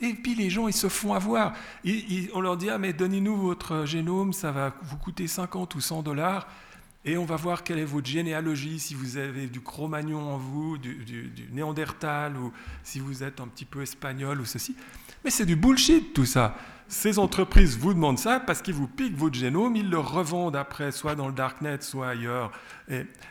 Et 0.00 0.14
puis 0.14 0.34
les 0.34 0.48
gens, 0.48 0.68
ils 0.68 0.72
se 0.72 0.88
font 0.88 1.12
avoir. 1.12 1.52
on 2.32 2.40
leur 2.40 2.56
dit, 2.56 2.70
ah 2.70 2.78
mais 2.78 2.94
donnez-nous 2.94 3.36
votre 3.36 3.84
génome, 3.84 4.32
ça 4.32 4.52
va 4.52 4.72
vous 4.84 4.96
coûter 4.96 5.26
50 5.26 5.74
ou 5.74 5.82
100 5.82 6.02
dollars, 6.02 6.48
et 7.04 7.16
on 7.16 7.24
va 7.24 7.36
voir 7.36 7.62
quelle 7.62 7.78
est 7.78 7.84
votre 7.84 8.08
généalogie, 8.08 8.78
si 8.78 8.94
vous 8.94 9.16
avez 9.16 9.46
du 9.46 9.60
Cro-Magnon 9.60 10.20
en 10.20 10.36
vous, 10.36 10.78
du, 10.78 10.94
du 10.96 11.48
Néandertal, 11.52 12.36
ou 12.36 12.52
si 12.82 12.98
vous 13.00 13.22
êtes 13.22 13.40
un 13.40 13.48
petit 13.48 13.64
peu 13.64 13.82
espagnol 13.82 14.40
ou 14.40 14.44
ceci. 14.44 14.76
Mais 15.24 15.30
c'est 15.30 15.46
du 15.46 15.56
bullshit 15.56 16.12
tout 16.12 16.26
ça. 16.26 16.56
Ces 16.90 17.18
entreprises 17.18 17.76
vous 17.76 17.92
demandent 17.92 18.18
ça 18.18 18.40
parce 18.40 18.62
qu'ils 18.62 18.72
vous 18.72 18.86
piquent 18.88 19.16
votre 19.16 19.34
génome, 19.34 19.76
ils 19.76 19.90
le 19.90 19.98
revendent 19.98 20.56
après, 20.56 20.90
soit 20.90 21.14
dans 21.14 21.26
le 21.26 21.34
darknet, 21.34 21.82
soit 21.82 22.08
ailleurs. 22.08 22.50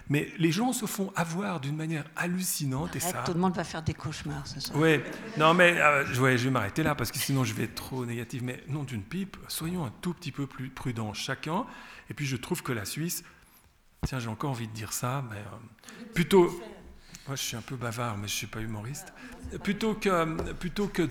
mais 0.10 0.32
les 0.38 0.52
gens 0.52 0.74
se 0.74 0.86
font 0.86 1.12
avoir 1.16 1.60
d'une 1.60 1.76
manière 1.76 2.06
hallucinante. 2.16 2.96
et 2.96 3.00
ça... 3.00 3.24
Tout 3.26 3.34
le 3.34 3.40
monde 3.40 3.56
va 3.56 3.64
faire 3.64 3.82
des 3.82 3.96
cauchemars, 3.96 4.46
c'est 4.46 4.62
ça 4.62 4.74
Oui, 4.76 5.00
non, 5.38 5.56
mais 5.56 5.76
euh, 5.82 6.06
je 6.06 6.22
vais 6.22 6.52
m'arrêter 6.52 6.84
là 6.84 6.94
parce 6.94 7.12
que 7.12 7.18
sinon 7.18 7.44
je 7.44 7.56
vais 7.56 7.64
être 7.64 7.74
trop 7.74 8.06
négatif. 8.06 8.44
Mais 8.44 8.64
non, 8.70 8.84
d'une 8.84 9.02
pipe, 9.02 9.38
soyons 9.48 9.86
un 9.86 9.94
tout 10.02 10.14
petit 10.14 10.32
peu 10.32 10.46
plus 10.46 10.70
prudents 10.70 11.14
chacun. 11.14 11.66
Et 12.12 12.14
puis 12.14 12.28
je 12.28 12.38
trouve 12.38 12.62
que 12.62 12.72
la 12.72 12.86
Suisse, 12.86 13.24
tiens, 14.08 14.20
j'ai 14.20 14.30
encore 14.30 14.52
envie 14.52 14.68
de 14.68 14.74
dire 14.74 14.94
ça, 14.94 15.24
mais 15.30 15.38
euh, 15.38 16.08
plutôt. 16.14 16.50
Moi, 17.28 17.36
je 17.36 17.42
suis 17.42 17.58
un 17.58 17.62
peu 17.62 17.76
bavard, 17.76 18.16
mais 18.16 18.30
je 18.30 18.34
ne 18.34 18.38
suis 18.38 18.48
pas 18.48 18.62
humoriste. 18.62 19.14
Plutôt 19.62 19.96
que, 19.96 20.54
plutôt 20.54 20.88
que 20.88 21.04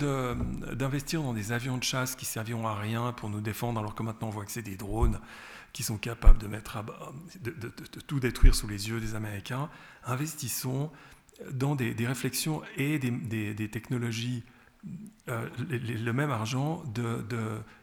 d'investir 0.72 1.22
dans 1.22 1.34
des 1.34 1.53
avions 1.53 1.76
de 1.76 1.82
chasse 1.82 2.16
qui 2.16 2.24
serviront 2.24 2.66
à 2.66 2.74
rien 2.74 3.12
pour 3.12 3.28
nous 3.28 3.42
défendre, 3.42 3.78
alors 3.80 3.94
que 3.94 4.03
maintenant 4.03 4.28
on 4.28 4.30
voit 4.30 4.47
que 4.47 4.53
c'est 4.53 4.62
des 4.62 4.76
drones 4.76 5.20
qui 5.74 5.82
sont 5.82 5.99
capables 5.99 6.38
de, 6.38 6.47
mettre 6.47 6.82
de, 7.42 7.53
tout 8.07 8.18
détruire 8.18 8.55
sous 8.55 8.66
les 8.66 8.88
yeux 8.88 8.99
des 8.99 9.14
Américains, 9.14 9.68
investissons 10.05 10.90
dans 11.53 11.74
des, 11.74 11.94
réflexions 12.07 12.62
et 12.78 12.99
des, 12.99 13.68
technologies, 13.70 14.42
euh, 15.28 15.47
le 15.68 16.12
même 16.12 16.30
argent 16.30 16.82
de, 16.94 17.26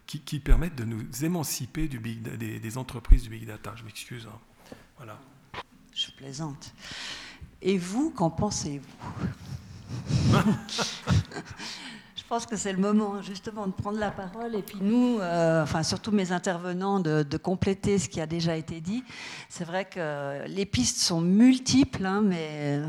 qui, 0.06 0.40
permettent 0.40 0.74
de 0.74 0.84
nous 0.84 1.24
émanciper 1.24 1.86
du 1.86 2.00
big, 2.00 2.20
des, 2.20 2.78
entreprises 2.78 3.22
du 3.22 3.28
big 3.28 3.46
data. 3.46 3.74
Je 3.76 3.84
m'excuse. 3.84 4.26
Hein. 4.26 4.38
Voilà. 4.96 5.18
Je 5.94 6.10
plaisante. 6.10 6.72
Et 7.62 7.78
vous, 7.78 8.10
qu'en 8.10 8.30
pensez-vous 8.30 8.84
Je 12.16 12.22
pense 12.28 12.46
que 12.46 12.56
c'est 12.56 12.72
le 12.72 12.78
moment 12.78 13.20
justement 13.22 13.66
de 13.66 13.72
prendre 13.72 13.98
la 13.98 14.10
parole 14.10 14.54
et 14.54 14.62
puis 14.62 14.78
nous, 14.80 15.18
euh, 15.20 15.62
enfin 15.62 15.82
surtout 15.82 16.10
mes 16.10 16.32
intervenants, 16.32 16.98
de, 16.98 17.36
compléter 17.36 17.98
ce 17.98 18.08
qui 18.08 18.20
a 18.20 18.26
déjà 18.26 18.56
été 18.56 18.80
dit. 18.80 19.04
C'est 19.48 19.64
vrai 19.64 19.84
que 19.84 20.46
les 20.46 20.66
pistes 20.66 20.98
sont 20.98 21.20
multiples, 21.20 22.04
hein, 22.04 22.22
mais 22.24 22.80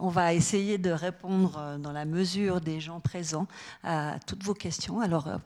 on 0.00 0.08
va 0.08 0.32
essayer 0.32 0.78
de 0.78 0.90
répondre 0.90 1.58
euh, 1.58 1.78
dans 1.78 1.92
la 1.92 2.06
mesure 2.06 2.60
des 2.60 2.80
gens 2.80 2.98
présents 2.98 3.46
à 3.84 4.16
toutes 4.26 4.42
vos 4.42 4.54
questions. 4.54 5.00
Alors 5.00 5.28
euh, 5.28 5.36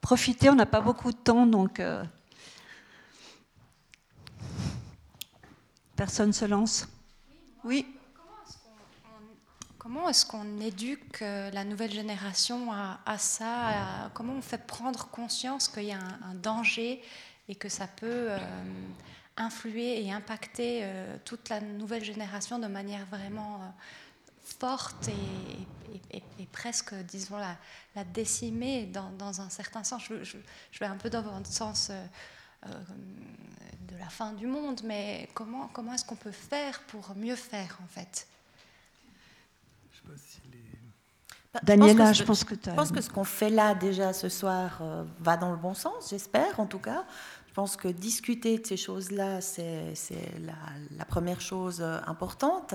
profitez, 0.00 0.50
on 0.50 0.56
n'a 0.56 0.66
pas 0.66 0.80
beaucoup 0.80 1.12
de 1.12 1.16
temps, 1.16 1.46
donc 1.46 1.80
personne 5.98 6.32
se 6.32 6.44
lance? 6.44 6.86
Oui. 7.64 7.84
Comment 9.78 10.08
est-ce 10.08 10.24
qu'on 10.24 10.60
éduque 10.60 11.22
euh, 11.22 11.50
la 11.50 11.64
nouvelle 11.64 11.92
génération 11.92 12.72
à, 12.72 13.18
ça 13.18 14.10
Comment 14.14 14.34
on 14.34 14.42
fait 14.42 14.64
prendre 14.64 15.08
conscience 15.08 15.66
qu'il 15.66 15.84
y 15.84 15.92
a 15.92 15.98
un, 15.98 16.34
danger 16.34 17.02
et 17.48 17.56
que 17.56 17.68
ça 17.68 17.88
peut 17.88 18.30
euh, 18.30 18.38
influer 19.36 20.04
et 20.04 20.12
impacter 20.12 20.82
euh, 20.84 21.16
toute 21.24 21.48
la 21.48 21.60
nouvelle 21.60 22.04
génération 22.04 22.60
de 22.60 22.68
manière 22.68 23.04
vraiment 23.06 23.74
forte 24.60 25.08
et, 25.08 26.46
presque, 26.52 26.94
disons, 26.94 27.38
la, 27.38 28.04
décimer 28.04 28.86
dans, 28.86 29.40
un 29.40 29.48
certain 29.48 29.82
sens? 29.82 30.02
Je, 30.22 30.36
vais 30.78 30.86
un 30.86 30.96
peu 30.96 31.10
dans 31.10 31.38
le 31.38 31.44
sens 31.44 31.90
de 32.66 33.96
la 33.98 34.08
fin 34.08 34.32
du 34.32 34.46
monde, 34.46 34.80
mais 34.84 35.28
comment, 35.34 35.68
comment 35.72 35.94
est-ce 35.94 36.04
qu'on 36.04 36.16
peut 36.16 36.30
faire 36.30 36.80
pour 36.88 37.14
mieux 37.16 37.36
faire, 37.36 37.78
en 37.82 37.86
fait? 37.86 38.26
Je 39.90 39.96
sais 39.96 40.02
pas 40.06 40.18
si 40.18 40.40
les... 40.52 40.58
Bah, 41.52 41.60
Daniela, 41.62 42.12
je 42.12 42.24
pense 42.24 42.44
que, 42.44 42.54
je 42.54 42.70
pense 42.70 42.92
que 42.92 43.00
ce 43.00 43.08
qu'on 43.08 43.24
fait 43.24 43.50
là 43.50 43.74
déjà 43.74 44.12
ce 44.12 44.28
soir 44.28 44.78
euh, 44.82 45.04
va 45.20 45.36
dans 45.36 45.50
le 45.50 45.56
bon 45.56 45.74
sens, 45.74 46.10
j'espère 46.10 46.60
en 46.60 46.66
tout 46.66 46.78
cas. 46.78 47.04
Je 47.48 47.54
pense 47.54 47.76
que 47.76 47.88
discuter 47.88 48.58
de 48.58 48.66
ces 48.66 48.76
choses-là, 48.76 49.40
c'est 49.40 49.94
la, 50.40 50.52
la, 50.96 51.04
première 51.04 51.40
chose 51.40 51.80
euh, 51.80 51.98
importante. 52.06 52.74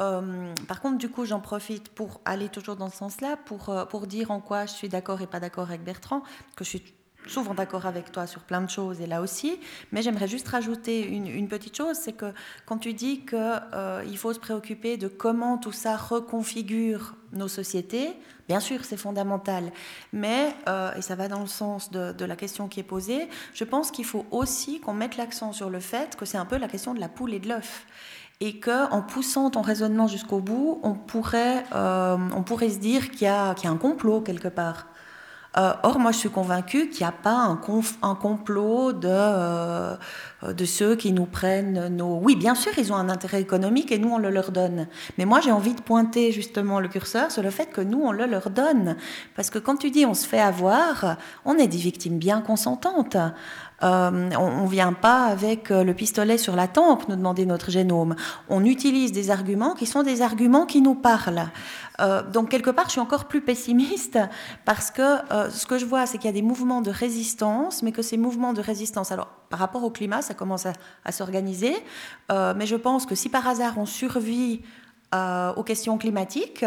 Euh, 0.00 0.54
par 0.68 0.80
contre, 0.80 0.98
du 0.98 1.08
coup, 1.08 1.24
j'en 1.24 1.40
profite 1.40 1.88
pour 1.88 2.20
aller 2.24 2.48
toujours 2.48 2.76
dans 2.76 2.90
ce 2.90 2.98
sens-là, 2.98 3.36
pour, 3.36 3.74
pour 3.88 4.06
dire 4.06 4.30
en 4.30 4.40
quoi 4.40 4.66
je 4.66 4.72
suis 4.72 4.88
d'accord 4.88 5.20
et 5.22 5.26
pas 5.26 5.40
d'accord 5.40 5.68
avec 5.68 5.82
Bertrand, 5.82 6.22
que 6.54 6.64
je 6.64 6.68
suis 6.68 6.94
souvent 7.26 7.54
d'accord 7.54 7.86
avec 7.86 8.12
toi 8.12 8.26
sur 8.26 8.42
plein 8.42 8.60
de 8.60 8.70
choses 8.70 9.00
et 9.00 9.06
là 9.06 9.20
aussi, 9.20 9.58
mais 9.92 10.02
j'aimerais 10.02 10.28
juste 10.28 10.48
rajouter 10.48 11.06
une, 11.06 11.48
petite 11.48 11.76
chose, 11.76 11.96
c'est 11.96 12.12
que 12.12 12.32
quand 12.66 12.78
tu 12.78 12.94
dis 12.94 13.20
qu'il 13.20 13.38
euh, 13.38 14.16
faut 14.16 14.32
se 14.32 14.38
préoccuper 14.38 14.96
de 14.96 15.08
comment 15.08 15.58
tout 15.58 15.72
ça 15.72 15.96
reconfigure 15.96 17.14
nos 17.32 17.48
sociétés, 17.48 18.16
bien 18.48 18.60
sûr 18.60 18.84
c'est 18.84 18.96
fondamental, 18.96 19.72
mais, 20.12 20.54
euh, 20.68 20.94
et 20.94 21.02
ça 21.02 21.14
va 21.14 21.28
dans 21.28 21.40
le 21.40 21.46
sens 21.46 21.90
de, 21.90 22.24
la 22.24 22.36
question 22.36 22.68
qui 22.68 22.80
est 22.80 22.84
posée, 22.84 23.28
je 23.54 23.64
pense 23.64 23.90
qu'il 23.90 24.04
faut 24.04 24.24
aussi 24.30 24.80
qu'on 24.80 24.94
mette 24.94 25.16
l'accent 25.16 25.52
sur 25.52 25.70
le 25.70 25.80
fait 25.80 26.16
que 26.16 26.24
c'est 26.24 26.38
un 26.38 26.46
peu 26.46 26.56
la 26.56 26.68
question 26.68 26.94
de 26.94 27.00
la 27.00 27.08
poule 27.08 27.34
et 27.34 27.40
de 27.40 27.48
l'œuf 27.48 27.86
et 28.40 28.58
qu'en 28.58 29.00
poussant 29.00 29.50
ton 29.50 29.62
raisonnement 29.62 30.08
jusqu'au 30.08 30.40
bout, 30.40 30.80
on 30.82 30.94
pourrait, 30.94 31.64
euh, 31.74 32.16
on 32.34 32.42
pourrait 32.42 32.70
se 32.70 32.78
dire 32.78 33.10
qu'il 33.10 33.22
y, 33.22 33.24
y, 33.24 33.26
a 33.28 33.54
un 33.64 33.76
complot 33.76 34.20
quelque 34.22 34.48
part. 34.48 34.86
Euh, 35.56 35.72
or, 35.84 36.00
moi, 36.00 36.10
je 36.10 36.18
suis 36.18 36.30
convaincue 36.30 36.88
qu'il 36.88 37.06
n'y 37.06 37.08
a 37.08 37.12
pas 37.12 37.36
un, 37.36 38.14
complot 38.14 38.92
de, 38.92 39.08
euh, 39.08 39.96
de 40.48 40.64
ceux 40.64 40.96
qui 40.96 41.12
nous 41.12 41.26
prennent 41.26 41.94
nos... 41.96 42.18
Oui, 42.18 42.34
bien 42.34 42.56
sûr, 42.56 42.72
ils 42.76 42.92
ont 42.92 42.96
un 42.96 43.08
intérêt 43.08 43.40
économique 43.40 43.92
et 43.92 43.98
nous, 43.98 44.08
on 44.08 44.18
le 44.18 44.30
leur 44.30 44.50
donne. 44.50 44.88
Mais 45.16 45.26
moi, 45.26 45.40
j'ai 45.40 45.52
envie 45.52 45.74
de 45.74 45.80
pointer 45.80 46.32
justement 46.32 46.80
le 46.80 46.88
curseur 46.88 47.30
sur 47.30 47.42
le 47.42 47.50
fait 47.50 47.66
que 47.66 47.80
nous, 47.80 48.02
on 48.02 48.10
le 48.10 48.26
leur 48.26 48.50
donne. 48.50 48.96
Parce 49.36 49.50
que 49.50 49.60
quand 49.60 49.76
tu 49.76 49.92
dis 49.92 50.04
on 50.04 50.14
se 50.14 50.26
fait 50.26 50.40
avoir, 50.40 51.16
on 51.44 51.56
est 51.56 51.68
des 51.68 51.78
victimes 51.78 52.18
bien 52.18 52.40
consentantes. 52.40 53.16
Euh, 53.82 54.30
on 54.38 54.64
ne 54.64 54.68
vient 54.68 54.92
pas 54.92 55.26
avec 55.26 55.68
le 55.70 55.92
pistolet 55.92 56.38
sur 56.38 56.56
la 56.56 56.68
tempe 56.68 57.08
nous 57.08 57.16
demander 57.16 57.44
notre 57.44 57.70
génome. 57.70 58.16
On 58.48 58.64
utilise 58.64 59.12
des 59.12 59.30
arguments 59.30 59.74
qui 59.74 59.86
sont 59.86 60.02
des 60.02 60.22
arguments 60.22 60.66
qui 60.66 60.80
nous 60.80 60.94
parlent. 60.94 61.50
Euh, 62.00 62.22
donc 62.22 62.48
quelque 62.48 62.70
part, 62.70 62.86
je 62.86 62.92
suis 62.92 63.00
encore 63.00 63.26
plus 63.26 63.40
pessimiste 63.40 64.18
parce 64.64 64.90
que 64.90 65.02
euh, 65.32 65.50
ce 65.50 65.66
que 65.66 65.78
je 65.78 65.84
vois, 65.84 66.06
c'est 66.06 66.18
qu'il 66.18 66.26
y 66.26 66.32
a 66.32 66.34
des 66.34 66.42
mouvements 66.42 66.80
de 66.80 66.90
résistance, 66.90 67.82
mais 67.82 67.92
que 67.92 68.02
ces 68.02 68.16
mouvements 68.16 68.52
de 68.52 68.60
résistance, 68.60 69.12
alors 69.12 69.28
par 69.50 69.58
rapport 69.58 69.84
au 69.84 69.90
climat, 69.90 70.22
ça 70.22 70.34
commence 70.34 70.66
à, 70.66 71.12
s'organiser, 71.12 71.76
euh, 72.32 72.54
mais 72.56 72.66
je 72.66 72.76
pense 72.76 73.06
que 73.06 73.14
si 73.14 73.28
par 73.28 73.46
hasard 73.46 73.78
on 73.78 73.86
survit 73.86 74.62
aux 75.56 75.62
questions 75.62 75.96
climatiques, 75.96 76.64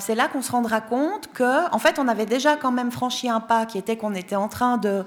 c'est 0.00 0.16
là 0.16 0.26
qu'on 0.26 0.42
se 0.42 0.50
rendra 0.50 0.80
compte 0.80 1.28
que, 1.32 1.72
en 1.72 1.78
fait, 1.78 2.00
on 2.00 2.08
avait 2.08 2.26
déjà 2.26 2.56
quand 2.56 2.72
même 2.72 2.90
franchi 2.90 3.28
un 3.28 3.38
pas 3.38 3.64
qui 3.64 3.78
était 3.78 3.96
qu'on 3.96 4.12
était 4.12 4.34
en 4.34 4.48
train 4.48 4.76
de 4.76 5.04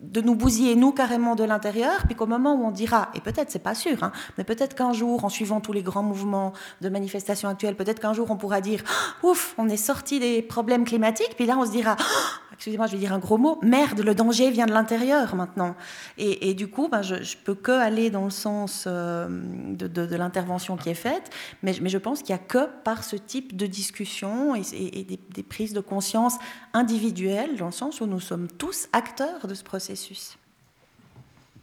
de 0.00 0.20
nous 0.20 0.34
bousiller, 0.34 0.76
nous, 0.76 0.92
carrément 0.92 1.34
de 1.34 1.44
l'intérieur, 1.44 2.04
puis 2.06 2.14
qu'au 2.14 2.26
moment 2.26 2.54
où 2.54 2.64
on 2.64 2.70
dira, 2.70 3.08
et 3.14 3.20
peut-être, 3.20 3.50
c'est 3.50 3.62
pas 3.62 3.74
sûr, 3.74 4.02
hein, 4.04 4.12
mais 4.38 4.44
peut-être 4.44 4.74
qu'un 4.74 4.92
jour, 4.92 5.24
en 5.24 5.28
suivant 5.28 5.60
tous 5.60 5.72
les 5.72 5.82
grands 5.82 6.02
mouvements 6.02 6.52
de 6.80 6.88
manifestation 6.88 7.48
actuelle, 7.48 7.76
peut-être 7.76 8.00
qu'un 8.00 8.12
jour, 8.12 8.30
on 8.30 8.36
pourra 8.36 8.60
dire, 8.60 8.82
ouf, 9.22 9.54
on 9.58 9.68
est 9.68 9.76
sorti 9.76 10.20
des 10.20 10.42
problèmes 10.42 10.84
climatiques, 10.84 11.34
puis 11.36 11.46
là, 11.46 11.56
on 11.58 11.64
se 11.64 11.70
dira, 11.70 11.96
excusez-moi, 12.52 12.86
je 12.86 12.92
vais 12.92 12.98
dire 12.98 13.14
un 13.14 13.18
gros 13.18 13.38
mot, 13.38 13.58
merde, 13.62 14.00
le 14.00 14.14
danger 14.14 14.50
vient 14.50 14.66
de 14.66 14.72
l'intérieur 14.72 15.34
maintenant. 15.34 15.74
Et, 16.18 16.52
du 16.52 16.68
coup, 16.68 16.88
ben, 16.88 17.00
je, 17.00 17.14
ne 17.14 17.44
peux 17.44 17.54
que 17.54 17.72
aller 17.72 18.10
dans 18.10 18.24
le 18.24 18.30
sens 18.30 18.84
euh, 18.86 19.26
de, 19.30 20.16
l'intervention 20.16 20.76
qui 20.76 20.90
est 20.90 20.94
faite, 20.94 21.30
mais, 21.62 21.72
je 21.72 21.98
pense 21.98 22.22
qu'il 22.22 22.34
n'y 22.34 22.40
a 22.40 22.44
que 22.44 22.68
par 22.84 23.02
ce 23.02 23.16
type 23.16 23.56
de 23.56 23.66
discussion 23.66 24.54
et, 24.54 24.62
des, 25.04 25.18
des 25.30 25.42
prises 25.42 25.72
de 25.72 25.80
conscience 25.80 26.36
individuelles, 26.74 27.56
dans 27.56 27.66
le 27.66 27.72
sens 27.72 28.02
où 28.02 28.06
nous 28.06 28.20
sommes 28.20 28.46
tous 28.46 28.88
acteurs 28.92 29.46
de 29.46 29.54
ce 29.54 29.64
processus. 29.64 29.79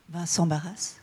Vincent 0.10 0.48
Barras 0.48 0.98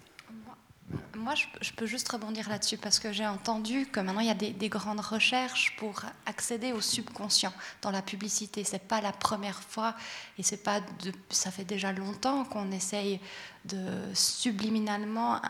moi, 1.17 1.35
je, 1.35 1.73
peux 1.73 1.87
juste 1.87 2.09
rebondir 2.11 2.49
là-dessus 2.49 2.77
parce 2.77 2.99
que 2.99 3.13
j'ai 3.13 3.27
entendu 3.27 3.87
que 3.87 4.01
maintenant 4.01 4.21
il 4.21 4.27
y 4.27 4.31
a 4.31 4.35
des, 4.35 4.69
grandes 4.69 5.01
recherches 5.01 5.75
pour 5.77 6.03
accéder 6.27 6.73
au 6.73 6.81
subconscient 6.81 7.53
dans 7.83 7.91
la 7.91 8.03
publicité. 8.03 8.65
C'est 8.65 8.87
pas 8.87 9.01
la 9.01 9.13
première 9.13 9.63
fois 9.63 9.95
et 10.39 10.43
c'est 10.43 10.63
pas 10.63 10.81
de, 10.81 11.13
ça 11.31 11.51
fait 11.51 11.65
déjà 11.65 11.93
longtemps 11.93 12.45
qu'on 12.45 12.71
essaye 12.71 13.21
de 13.65 13.79
subliminalement 14.13 15.41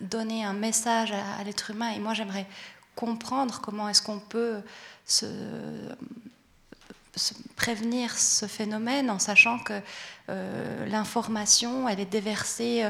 donner 0.00 0.44
un 0.44 0.52
message 0.52 1.12
à 1.12 1.42
l'être 1.44 1.70
humain. 1.70 1.90
Et 1.90 1.98
moi, 1.98 2.14
j'aimerais 2.14 2.46
comprendre 2.94 3.60
comment 3.60 3.88
est-ce 3.88 4.02
qu'on 4.02 4.20
peut 4.20 4.60
se 5.04 5.26
prévenir 7.56 8.16
ce 8.16 8.46
phénomène 8.46 9.10
en 9.10 9.18
sachant 9.18 9.58
que 9.58 9.80
euh, 10.28 10.86
l'information, 10.86 11.88
elle 11.88 12.00
est 12.00 12.10
déversée 12.10 12.84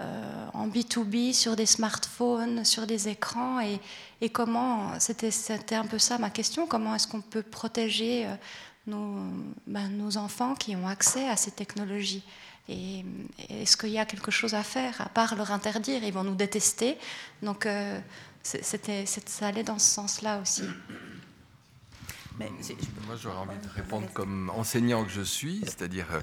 euh, 0.00 0.46
en 0.52 0.68
B2B 0.68 1.32
sur 1.32 1.56
des 1.56 1.66
smartphones, 1.66 2.64
sur 2.64 2.86
des 2.86 3.08
écrans, 3.08 3.60
et, 3.60 4.30
comment, 4.30 4.98
c'était 4.98 5.74
un 5.74 5.86
peu 5.86 5.98
ça 5.98 6.18
ma 6.18 6.30
question, 6.30 6.66
comment 6.66 6.94
est-ce 6.94 7.06
qu'on 7.08 7.20
peut 7.20 7.42
protéger 7.42 8.26
euh, 8.26 8.34
nos, 8.86 9.16
ben, 9.66 9.88
nos, 9.88 10.16
enfants 10.16 10.54
qui 10.54 10.76
ont 10.76 10.86
accès 10.86 11.28
à 11.28 11.36
ces 11.36 11.52
technologies? 11.52 12.24
Et 12.68 13.04
est-ce 13.48 13.76
qu'il 13.76 13.90
y 13.90 13.98
a 13.98 14.04
quelque 14.04 14.30
chose 14.30 14.54
à 14.54 14.62
faire 14.62 15.00
à 15.00 15.08
part 15.08 15.34
leur 15.34 15.50
interdire? 15.50 16.04
Ils 16.04 16.12
vont 16.12 16.22
nous 16.22 16.36
détester. 16.36 16.96
Donc, 17.42 17.66
c'était, 18.44 19.04
ça 19.04 19.48
allait 19.48 19.64
dans 19.64 19.80
ce 19.80 19.94
sens-là 19.94 20.38
aussi. 20.40 20.62
Moi, 22.38 23.16
j'aurais 23.20 23.36
envie 23.36 23.58
de 23.58 23.68
répondre 23.74 24.08
comme 24.12 24.50
enseignant 24.50 25.04
que 25.04 25.10
je 25.10 25.22
suis, 25.22 25.60
c'est-à-dire 25.64 26.06
euh, 26.12 26.20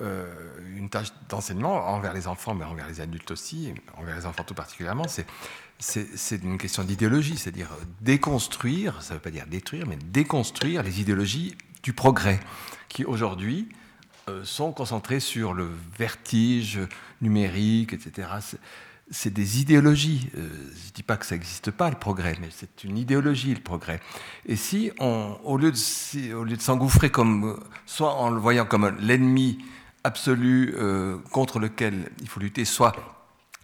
euh, 0.00 0.76
une 0.76 0.88
tâche 0.88 1.08
d'enseignement 1.28 1.88
envers 1.88 2.12
les 2.12 2.26
enfants, 2.26 2.54
mais 2.54 2.64
envers 2.64 2.88
les 2.88 3.00
adultes 3.00 3.30
aussi, 3.30 3.74
envers 3.96 4.16
les 4.16 4.26
enfants 4.26 4.44
tout 4.44 4.54
particulièrement, 4.54 5.06
c'est 5.08 5.26
c'est 5.84 6.36
une 6.44 6.58
question 6.58 6.84
d'idéologie, 6.84 7.36
c'est-à-dire 7.36 7.68
déconstruire, 8.00 9.02
ça 9.02 9.14
ne 9.14 9.18
veut 9.18 9.22
pas 9.22 9.32
dire 9.32 9.48
détruire, 9.48 9.84
mais 9.84 9.96
déconstruire 9.96 10.84
les 10.84 11.00
idéologies 11.00 11.56
du 11.82 11.92
progrès, 11.92 12.38
qui 12.88 13.04
aujourd'hui 13.04 13.68
euh, 14.28 14.44
sont 14.44 14.70
concentrées 14.70 15.18
sur 15.18 15.52
le 15.54 15.68
vertige 15.98 16.78
numérique, 17.20 17.94
etc 17.94 18.28
c'est 19.10 19.32
des 19.32 19.60
idéologies. 19.60 20.30
Euh, 20.36 20.48
je 20.48 20.88
ne 20.88 20.92
dis 20.94 21.02
pas 21.02 21.16
que 21.16 21.26
ça 21.26 21.34
n'existe 21.34 21.70
pas, 21.70 21.90
le 21.90 21.96
progrès, 21.96 22.36
mais 22.40 22.48
c'est 22.50 22.84
une 22.84 22.96
idéologie, 22.96 23.54
le 23.54 23.60
progrès. 23.60 24.00
Et 24.46 24.56
si, 24.56 24.90
on, 24.98 25.38
au 25.44 25.56
lieu 25.58 25.70
de, 25.72 26.60
s'engouffrer 26.60 27.10
comme, 27.10 27.62
soit 27.86 28.14
en 28.14 28.30
le 28.30 28.38
voyant 28.38 28.64
comme 28.64 28.96
l'ennemi 29.00 29.58
absolu 30.04 30.74
euh, 30.76 31.18
contre 31.30 31.58
lequel 31.58 32.10
il 32.20 32.28
faut 32.28 32.40
lutter, 32.40 32.64
soit 32.64 32.94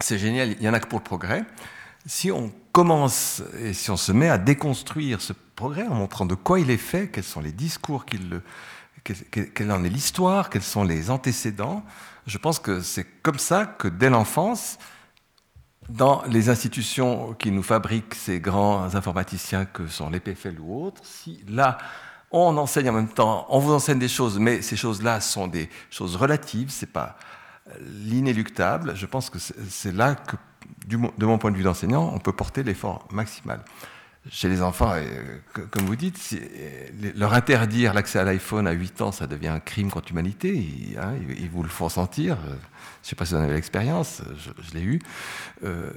c'est 0.01 0.19
génial, 0.19 0.53
il 0.53 0.59
n'y 0.59 0.69
en 0.69 0.75
a 0.75 0.81
que 0.81 0.87
pour 0.87 1.01
le 1.01 1.05
progrès, 1.05 1.45
si 2.07 2.31
on 2.31 2.53
commence 2.73 3.43
et 3.61 3.73
si 3.73 3.91
on 3.91 3.97
se 3.97 4.13
met 4.13 4.29
à 4.29 4.39
déconstruire 4.39 5.21
ce 5.21 5.33
progrès 5.33 5.87
en 5.87 5.95
montrant 5.95 6.27
de 6.27 6.37
quoi 6.37 6.61
il 6.61 6.71
est 6.71 6.77
fait, 6.77 7.09
quels 7.09 7.25
sont 7.25 7.41
les 7.41 7.53
discours 7.53 8.05
qu'il 8.05 8.41
quelle 9.05 9.73
en 9.73 9.85
est 9.85 9.89
l'histoire, 9.89 10.51
quels 10.51 10.63
sont 10.63 10.85
les 10.85 11.11
antécédents, 11.11 11.83
je 12.27 12.37
pense 12.37 12.59
que 12.59 12.83
c'est 12.83 13.07
comme 13.23 13.39
ça 13.39 13.65
que 13.67 13.89
dès 13.89 14.11
l'enfance, 14.11 14.79
dans 15.89 16.23
les 16.25 16.49
institutions 16.49 17.35
qui 17.35 17.51
nous 17.51 17.63
fabriquent 17.63 18.15
ces 18.15 18.41
grands 18.41 18.95
informaticiens 18.95 19.65
que 19.65 19.87
sont 19.87 20.11
l'EPFL 20.11 20.61
ou 20.61 20.85
autres, 20.85 21.01
si 21.05 21.43
là, 21.49 21.79
on 22.31 22.57
enseigne 22.59 22.91
en 22.91 22.93
même 22.93 23.09
temps, 23.09 23.47
on 23.49 23.59
vous 23.59 23.73
enseigne 23.73 23.99
des 23.99 24.09
choses, 24.09 24.39
mais 24.39 24.61
ces 24.61 24.77
choses-là 24.77 25.21
sont 25.21 25.47
des 25.47 25.71
choses 25.91 26.17
relatives, 26.17 26.71
c'est 26.71 26.93
pas 26.93 27.17
l'inéluctable, 28.05 28.95
je 28.97 29.07
pense 29.07 29.31
que 29.31 29.39
c'est 29.39 29.95
là 29.95 30.15
que, 30.15 30.37
de 30.87 31.27
mon 31.27 31.39
point 31.39 31.51
de 31.51 31.57
vue 31.57 31.63
d'enseignant, 31.63 32.11
on 32.15 32.19
peut 32.19 32.33
porter 32.33 32.63
l'effort 32.63 33.07
maximal 33.11 33.63
chez 34.31 34.49
les 34.49 34.63
enfants, 34.63 34.95
comme 35.71 35.85
vous 35.85 35.97
dites, 35.97 36.37
leur 37.17 37.35
interdire 37.35 37.95
l'accès 37.95 38.19
à 38.19 38.25
l'iPhone 38.25 38.67
à 38.67 38.73
8 38.73 39.03
ans, 39.03 39.13
ça 39.13 39.27
devient 39.27 39.49
un 39.49 39.61
crime 39.61 39.91
contre 39.91 40.09
l'humanité. 40.09 40.55
Ils, 40.55 40.99
hein, 40.99 41.15
ils, 41.39 41.49
vous 41.51 41.63
le 41.63 41.69
font 41.69 41.89
sentir. 41.89 42.37
Je 42.45 42.51
ne 42.51 42.57
sais 43.03 43.17
pas 43.17 43.25
si 43.25 43.35
vous 43.35 43.41
en 43.41 43.43
avez 43.43 43.55
l'expérience, 43.55 44.23
je, 44.39 44.75
l'ai 44.75 44.83
eu. 44.83 45.01
Euh, 45.65 45.91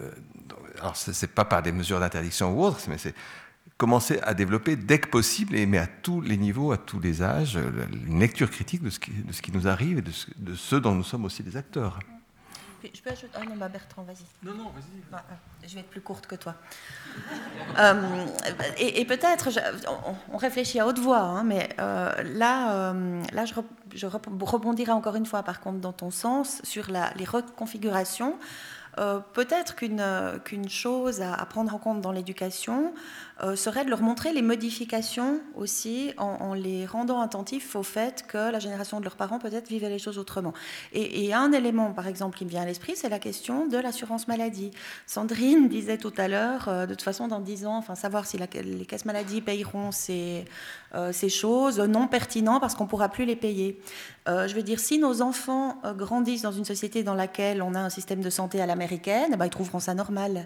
alors, 0.80 0.96
ce 0.96 1.12
n'est 1.12 1.32
pas 1.32 1.46
par 1.46 1.62
des 1.62 1.72
mesures 1.72 2.00
d'interdiction 2.00 2.54
ou 2.54 2.64
autres, 2.64 2.80
mais 2.88 2.98
c'est 2.98 3.16
commencer 3.78 4.20
à 4.22 4.34
développer 4.34 4.76
dès 4.76 5.00
que 5.00 5.08
possible, 5.08 5.56
mais 5.68 5.80
à 5.80 5.88
tous 5.88 6.22
les 6.22 6.38
niveaux, 6.38 6.72
à 6.72 6.78
tous 6.78 7.00
les 7.00 7.24
âges, 7.24 7.58
une 8.08 8.20
lecture 8.20 8.50
critique 8.50 8.84
de 8.84 8.92
ce 8.92 9.00
qui, 9.00 9.12
ce 9.32 9.52
nous 9.52 9.68
arrive 9.68 9.98
et 9.98 10.02
de, 10.04 10.12
ce, 10.12 10.28
de 10.38 10.54
ceux 10.54 10.80
dont 10.80 10.94
nous 10.94 11.04
sommes 11.04 11.26
aussi 11.26 11.42
des 11.42 11.58
acteurs. 11.58 12.00
Je 12.84 13.02
peux 13.02 13.10
ajouter. 13.10 13.30
Ah 13.36 13.46
non, 13.48 13.56
bah 13.56 13.70
Bertrand, 13.70 14.04
vas-y. 14.04 14.26
Non, 14.44 14.54
non, 14.54 14.70
vas-y. 14.70 15.02
Ah, 15.14 15.24
ah, 15.30 15.34
je 15.68 15.76
vais 15.76 15.82
être 15.82 15.90
plus 15.90 16.02
courte 16.02 16.28
que 16.28 16.36
toi. 16.36 16.56
Euh, 17.80 18.26
et, 18.78 19.06
peut-être, 19.06 19.50
on, 20.32 20.38
réfléchit 20.38 20.80
à 20.80 20.88
haute 20.88 21.00
voix, 21.00 21.20
hein, 21.20 21.44
mais 21.44 21.70
euh, 21.80 22.12
là, 22.24 22.92
euh, 22.92 23.24
là 23.34 23.46
je, 23.46 23.54
je, 23.94 24.08
rebondirai 24.08 24.92
encore 24.92 25.16
une 25.16 25.26
fois, 25.26 25.44
par 25.44 25.60
contre, 25.60 25.80
dans 25.80 25.94
ton 25.94 26.12
sens, 26.12 26.62
sur 26.64 26.90
la, 26.90 27.12
les 27.16 27.26
reconfigurations. 27.26 28.38
peut-être 29.34 29.76
qu'une 29.76 30.70
chose 30.70 31.22
à, 31.22 31.46
prendre 31.46 31.74
en 31.74 31.78
compte 31.78 32.02
dans 32.02 32.12
l'éducation, 32.12 32.94
euh, 33.44 33.56
serait 33.56 33.84
de 33.86 33.90
leur 33.90 34.02
montrer 34.02 34.34
les 34.34 34.44
modifications 34.44 35.40
aussi 35.56 36.14
en, 36.18 36.54
les 36.54 36.86
rendant 36.86 37.22
attentifs 37.22 37.76
au 37.76 37.82
fait 37.82 38.24
que 38.28 38.52
la 38.52 38.60
génération 38.60 39.00
de 39.00 39.04
leurs 39.04 39.16
parents 39.16 39.40
peut-être 39.40 39.68
vivait 39.68 39.90
les 39.90 39.98
choses 39.98 40.20
autrement. 40.20 40.54
Et, 40.94 41.34
un 41.34 41.52
élément, 41.52 41.92
par 41.94 42.08
exemple, 42.08 42.38
qui 42.38 42.46
me 42.46 42.50
vient 42.50 42.62
à 42.62 42.66
l'esprit, 42.66 42.94
c'est 42.96 43.10
la 43.10 43.20
question 43.20 43.68
de 43.68 43.78
l'assurance 43.78 44.28
maladie. 44.28 44.70
Sandrine 45.08 45.70
disait 45.70 45.98
tout 45.98 46.14
à 46.18 46.28
l'heure, 46.28 46.68
euh, 46.68 46.86
de 46.86 46.94
toute 46.94 47.02
façon, 47.02 47.28
dans 47.28 47.40
10 47.40 47.66
ans, 47.66 47.78
enfin, 47.78 47.96
savoir 47.96 48.26
si 48.26 48.38
les 48.38 48.86
caisses 48.86 49.06
maladie 49.06 49.42
payeront 49.42 49.92
ces, 49.92 50.46
euh, 50.94 51.12
ces 51.12 51.30
choses, 51.30 51.80
non 51.80 52.08
pertinent 52.08 52.60
parce 52.60 52.76
qu'on 52.76 52.84
ne 52.84 52.90
pourra 52.90 53.10
plus 53.10 53.26
les 53.26 53.36
payer. 53.36 53.80
je 54.28 54.54
veux 54.54 54.62
dire, 54.62 54.80
si 54.80 55.00
nos 55.00 55.22
enfants 55.22 55.82
grandissent 55.98 56.44
dans 56.44 56.52
une 56.52 56.66
société 56.66 57.02
dans 57.02 57.16
laquelle 57.16 57.62
on 57.64 57.74
a 57.74 57.80
un 57.80 57.90
système 57.90 58.22
de 58.22 58.30
santé 58.30 58.62
à 58.62 58.68
l'américaine, 58.68 59.32
eh 59.34 59.36
ben, 59.36 59.46
ils 59.46 59.50
trouveront 59.50 59.80
ça 59.80 59.96
normal. 59.96 60.46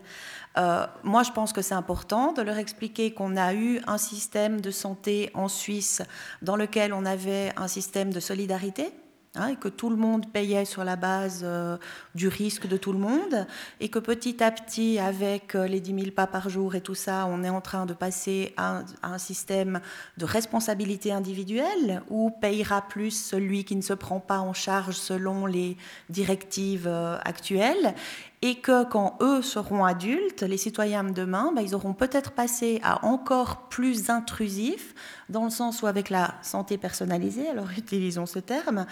Moi, 1.03 1.23
je 1.23 1.31
pense 1.31 1.53
que 1.53 1.61
c'est 1.61 1.73
important 1.73 2.33
de 2.33 2.41
leur 2.41 2.57
expliquer 2.57 3.13
qu'on 3.13 3.35
a 3.35 3.53
eu 3.53 3.81
un 3.87 3.97
système 3.97 4.61
de 4.61 4.71
santé 4.71 5.29
en 5.33 5.47
Suisse 5.47 6.01
dans 6.41 6.55
lequel 6.55 6.93
on 6.93 7.05
avait 7.05 7.51
un 7.57 7.67
système 7.67 8.13
de 8.13 8.19
solidarité. 8.19 8.93
Hein, 9.37 9.49
et 9.49 9.55
que 9.57 9.67
tout 9.67 9.89
le 9.89 9.97
monde 9.97 10.31
payait 10.31 10.63
sur 10.63 10.85
la 10.85 10.95
base 10.95 11.41
euh, 11.43 11.75
du 12.13 12.29
risque 12.29 12.67
de 12.67 12.77
tout 12.77 12.93
le 12.93 12.99
monde, 12.99 13.45
et 13.81 13.89
que 13.89 13.99
petit 13.99 14.41
à 14.41 14.49
petit, 14.49 14.97
avec 14.97 15.55
euh, 15.55 15.67
les 15.67 15.81
10 15.81 16.03
000 16.03 16.11
pas 16.11 16.25
par 16.25 16.47
jour 16.47 16.73
et 16.75 16.79
tout 16.79 16.95
ça, 16.95 17.27
on 17.29 17.43
est 17.43 17.49
en 17.49 17.59
train 17.59 17.85
de 17.85 17.93
passer 17.93 18.53
à 18.55 18.83
un, 19.03 19.17
système 19.17 19.81
de 20.15 20.23
responsabilité 20.23 21.11
individuelle, 21.11 22.01
où 22.09 22.29
payera 22.29 22.81
plus 22.81 23.11
celui 23.11 23.65
qui 23.65 23.75
ne 23.75 23.81
se 23.81 23.93
prend 23.93 24.21
pas 24.21 24.39
en 24.39 24.53
charge 24.53 24.95
selon 24.95 25.45
les 25.47 25.75
directives 26.09 26.87
euh, 26.87 27.17
actuelles, 27.25 27.93
et 28.41 28.55
que 28.55 28.83
quand 28.83 29.17
eux 29.21 29.41
seront 29.41 29.85
adultes, 29.85 30.43
les 30.43 30.57
citoyens 30.57 31.03
de 31.03 31.11
demain, 31.11 31.51
bah, 31.55 31.61
ils 31.61 31.73
auront 31.73 31.93
peut-être 31.93 32.31
passé 32.31 32.79
à 32.83 33.05
encore 33.05 33.69
plus 33.69 34.09
intrusif, 34.09 34.93
dans 35.29 35.45
le 35.45 35.49
sens 35.49 35.81
où 35.81 35.87
avec 35.87 36.09
la 36.09 36.35
santé 36.41 36.77
personnalisée, 36.77 37.47
alors 37.47 37.67
utilisons 37.77 38.25
ce 38.25 38.39
terme, 38.39 38.85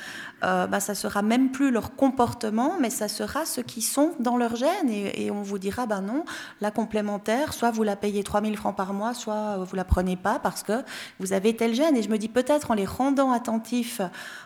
euh, 0.43 0.65
bah, 0.67 0.79
ça 0.79 0.95
sera 0.95 1.21
même 1.21 1.51
plus 1.51 1.71
leur 1.71 1.95
comportement, 1.95 2.77
mais 2.79 2.89
ça 2.89 3.07
sera 3.07 3.45
ce 3.45 3.61
qui 3.61 3.81
sont 3.81 4.13
dans 4.19 4.37
leur 4.37 4.55
gène, 4.55 4.89
et, 4.89 5.29
on 5.31 5.41
vous 5.41 5.57
dira, 5.57 5.85
ben 5.85 6.01
non, 6.01 6.25
la 6.61 6.69
complémentaire, 6.69 7.53
soit 7.53 7.71
vous 7.71 7.83
la 7.83 7.95
payez 7.95 8.23
3000 8.23 8.55
francs 8.57 8.75
par 8.75 8.93
mois, 8.93 9.13
soit 9.13 9.57
vous 9.57 9.75
la 9.75 9.83
prenez 9.83 10.15
pas 10.15 10.37
parce 10.39 10.63
que 10.63 10.83
vous 11.19 11.33
avez 11.33 11.55
tel 11.55 11.73
gène. 11.73 11.95
Et 11.95 12.03
je 12.03 12.09
me 12.09 12.17
dis 12.17 12.29
peut-être 12.29 12.71
en 12.71 12.73
les 12.75 12.85
rendant 12.85 13.31
attentifs, 13.31 14.01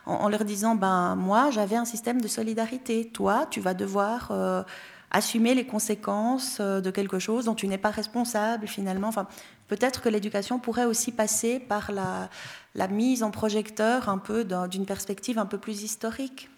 en, 0.06 0.30
leur 0.30 0.46
disant, 0.46 0.76
ben 0.76 1.16
moi 1.16 1.50
j'avais 1.52 1.76
un 1.76 1.84
système 1.86 2.22
de 2.22 2.28
solidarité, 2.28 3.10
toi 3.10 3.46
tu 3.50 3.60
vas 3.60 3.74
devoir... 3.74 4.30
Euh, 4.32 4.64
assumer 5.12 5.54
les 5.54 5.66
conséquences 5.66 6.58
euh, 6.60 6.82
de 6.82 6.92
quelque 6.92 7.20
chose 7.20 7.46
dont 7.46 7.56
tu 7.56 7.68
n'es 7.68 7.78
pas 7.78 7.92
responsable 7.92 8.68
finalement. 8.68 9.08
Enfin, 9.08 9.28
peut-être 9.68 10.02
que 10.02 10.10
l'éducation 10.10 10.60
pourrait 10.60 10.86
aussi 10.86 11.12
passer 11.12 11.60
par 11.60 11.92
la, 11.92 12.30
mise 12.90 13.24
en 13.24 13.32
projecteur 13.32 14.10
un 14.10 14.18
peu 14.18 14.46
d'une 14.70 14.86
perspective 14.86 15.40
un 15.40 15.46
peu 15.46 15.58
plus 15.58 15.84
historique. 15.84 16.50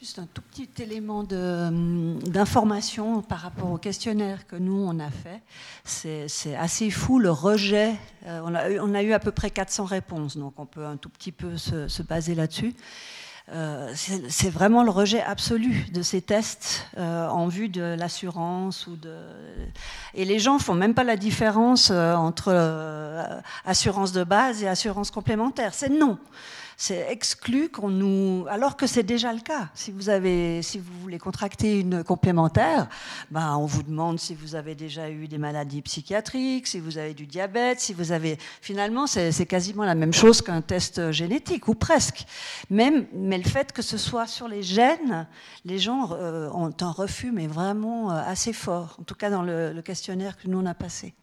Juste 0.00 0.18
un 0.18 0.26
tout 0.34 0.42
petit 0.42 0.68
élément 0.82 1.20
hum, 1.20 2.18
d'information 2.24 3.22
par 3.22 3.38
rapport 3.38 3.70
au 3.70 3.78
questionnaire 3.78 4.48
que 4.48 4.56
nous, 4.56 4.84
on 4.84 4.98
a 4.98 5.10
fait. 5.10 5.40
C'est 5.84 6.56
assez 6.56 6.90
fou 6.90 7.20
le 7.20 7.30
rejet. 7.30 7.94
Euh, 8.26 8.40
on, 8.44 8.94
a, 8.94 9.02
eu 9.04 9.12
à 9.12 9.20
peu 9.20 9.30
près 9.30 9.50
400 9.50 9.84
réponses, 9.84 10.36
donc 10.36 10.54
on 10.58 10.66
peut 10.66 10.84
un 10.84 10.96
tout 10.96 11.08
petit 11.08 11.30
peu 11.30 11.56
se 11.56 12.02
baser 12.02 12.34
là-dessus. 12.34 12.74
Euh, 13.50 13.92
c'est 13.94 14.50
vraiment 14.50 14.84
le 14.84 14.90
rejet 14.90 15.20
absolu 15.20 15.86
de 15.92 16.02
ces 16.02 16.22
tests 16.22 16.86
euh, 16.96 17.26
en 17.26 17.48
vue 17.48 17.68
de 17.68 17.96
l'assurance 17.98 18.86
ou 18.86 18.94
de 18.94 19.16
et 20.14 20.24
les 20.24 20.38
gens 20.38 20.60
font 20.60 20.74
même 20.74 20.94
pas 20.94 21.02
la 21.02 21.16
différence 21.16 21.90
euh, 21.90 22.14
entre 22.14 22.52
assurance 23.64 24.12
de 24.12 24.22
base 24.22 24.62
et 24.62 24.68
assurance 24.68 25.10
complémentaire. 25.10 25.74
C'est 25.74 25.88
non 25.88 26.18
c'est 26.76 27.06
exclu 27.10 27.68
qu'on 27.68 27.88
nous, 27.88 28.46
alors 28.48 28.76
que 28.76 28.86
c'est 28.86 29.02
déjà 29.02 29.32
le 29.32 29.40
cas. 29.40 29.68
Si 29.74 29.90
vous 29.90 30.08
avez, 30.08 30.62
si 30.62 30.78
vous 30.78 30.92
voulez 31.00 31.18
contracter 31.18 31.80
une 31.80 32.04
complémentaire, 32.04 32.88
ben 33.30 33.56
on 33.56 33.66
vous 33.66 33.82
demande 33.82 34.18
si 34.18 34.34
vous 34.34 34.54
avez 34.54 34.74
déjà 34.74 35.10
eu 35.10 35.28
des 35.28 35.38
maladies 35.38 35.82
psychiatriques, 35.82 36.66
si 36.66 36.80
vous 36.80 36.98
avez 36.98 37.14
du 37.14 37.26
diabète, 37.26 37.80
si 37.80 37.92
vous 37.92 38.12
avez, 38.12 38.38
finalement, 38.60 39.06
c'est 39.06 39.46
quasiment 39.46 39.84
la 39.84 39.94
même 39.94 40.12
chose 40.12 40.42
qu'un 40.42 40.62
test 40.62 41.12
génétique 41.12 41.68
ou 41.68 41.74
presque. 41.74 42.24
Même, 42.70 43.06
mais 43.12 43.38
le 43.38 43.48
fait 43.48 43.72
que 43.72 43.82
ce 43.82 43.98
soit 43.98 44.26
sur 44.26 44.48
les 44.48 44.62
gènes, 44.62 45.26
les 45.64 45.78
gens 45.78 46.10
euh, 46.12 46.48
ont 46.50 46.74
un 46.80 46.90
refus, 46.90 47.32
mais 47.32 47.46
vraiment 47.46 48.10
euh, 48.10 48.22
assez 48.26 48.52
fort. 48.52 48.96
En 49.00 49.04
tout 49.04 49.14
cas 49.14 49.30
dans 49.30 49.42
le, 49.42 49.72
le 49.72 49.82
questionnaire 49.82 50.36
que 50.36 50.48
nous 50.48 50.58
on 50.58 50.66
a 50.66 50.74
passé. 50.74 51.14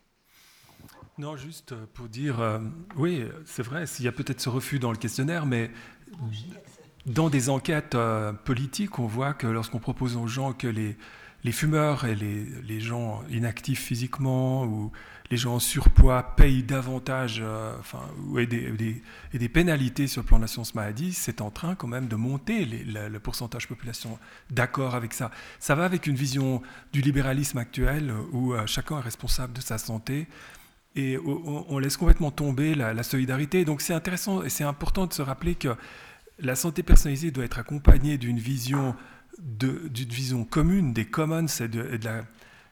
Non, 1.20 1.36
juste 1.36 1.76
pour 1.96 2.08
dire, 2.08 2.40
euh, 2.40 2.60
oui, 2.96 3.26
c'est 3.44 3.62
vrai, 3.62 3.84
il 4.00 4.06
y 4.06 4.08
a 4.08 4.12
peut-être 4.14 4.40
ce 4.40 4.48
refus 4.48 4.80
dans 4.80 4.92
le 4.92 4.98
questionnaire, 4.98 5.46
mais 5.46 5.70
dans 7.06 7.30
des 7.30 7.50
enquêtes 7.50 7.96
euh, 7.96 8.32
politiques, 8.32 9.00
on 9.00 9.06
voit 9.06 9.34
que 9.34 9.46
lorsqu'on 9.46 9.80
propose 9.80 10.16
aux 10.16 10.28
gens 10.28 10.54
que 10.54 10.68
les, 10.68 10.96
les 11.44 11.52
fumeurs 11.52 12.06
et 12.06 12.16
les, 12.16 12.46
les, 12.66 12.80
gens 12.80 13.22
inactifs 13.30 13.82
physiquement 13.82 14.64
ou 14.64 14.94
les 15.30 15.36
gens 15.36 15.56
en 15.56 15.60
surpoids 15.60 16.24
payent 16.38 16.64
davantage 16.64 17.42
euh, 17.44 17.78
enfin, 17.78 18.00
et, 18.38 18.48
des, 18.48 19.50
pénalités 19.50 20.08
sur 20.08 20.22
le 20.22 20.26
plan 20.26 20.38
de 20.38 20.44
l'assurance 20.44 20.74
maladie, 20.74 21.12
c'est 21.12 21.42
en 21.42 21.52
train 21.52 21.76
quand 21.76 21.88
même 21.88 22.08
de 22.08 22.16
monter 22.16 22.64
le 22.66 23.20
pourcentage 23.20 23.64
de 23.64 23.68
population 23.68 24.18
d'accord 24.52 24.96
avec 24.96 25.14
ça. 25.14 25.32
Ça 25.60 25.76
va 25.76 25.84
avec 25.84 26.08
une 26.08 26.16
vision 26.16 26.62
du 26.94 27.02
libéralisme 27.02 27.58
actuel 27.58 28.14
où 28.32 28.54
chacun 28.68 29.00
est 29.00 29.04
responsable 29.04 29.52
de 29.52 29.62
sa 29.62 29.78
santé 29.78 30.30
et 30.96 31.18
on, 31.18 31.78
laisse 31.78 31.98
complètement 31.98 32.32
tomber 32.32 32.76
la, 32.76 33.04
solidarité. 33.04 33.66
Donc 33.66 33.82
c'est 33.82 33.94
intéressant 33.94 34.44
et 34.44 34.50
c'est 34.50 34.64
important 34.64 35.06
de 35.06 35.14
se 35.14 35.22
rappeler 35.22 35.56
que 35.56 35.76
la 36.40 36.56
santé 36.56 36.84
personnalisée 36.84 37.32
doit 37.32 37.46
être 37.46 37.60
accompagnée 37.60 38.18
d'une 38.18 38.40
vision, 38.40 38.96
d'une 39.40 39.90
vision 39.94 40.46
commune 40.46 40.94
des 40.94 41.06
commons 41.06 41.46
et 41.46 41.68
de, 41.68 41.82
la, 42.04 42.24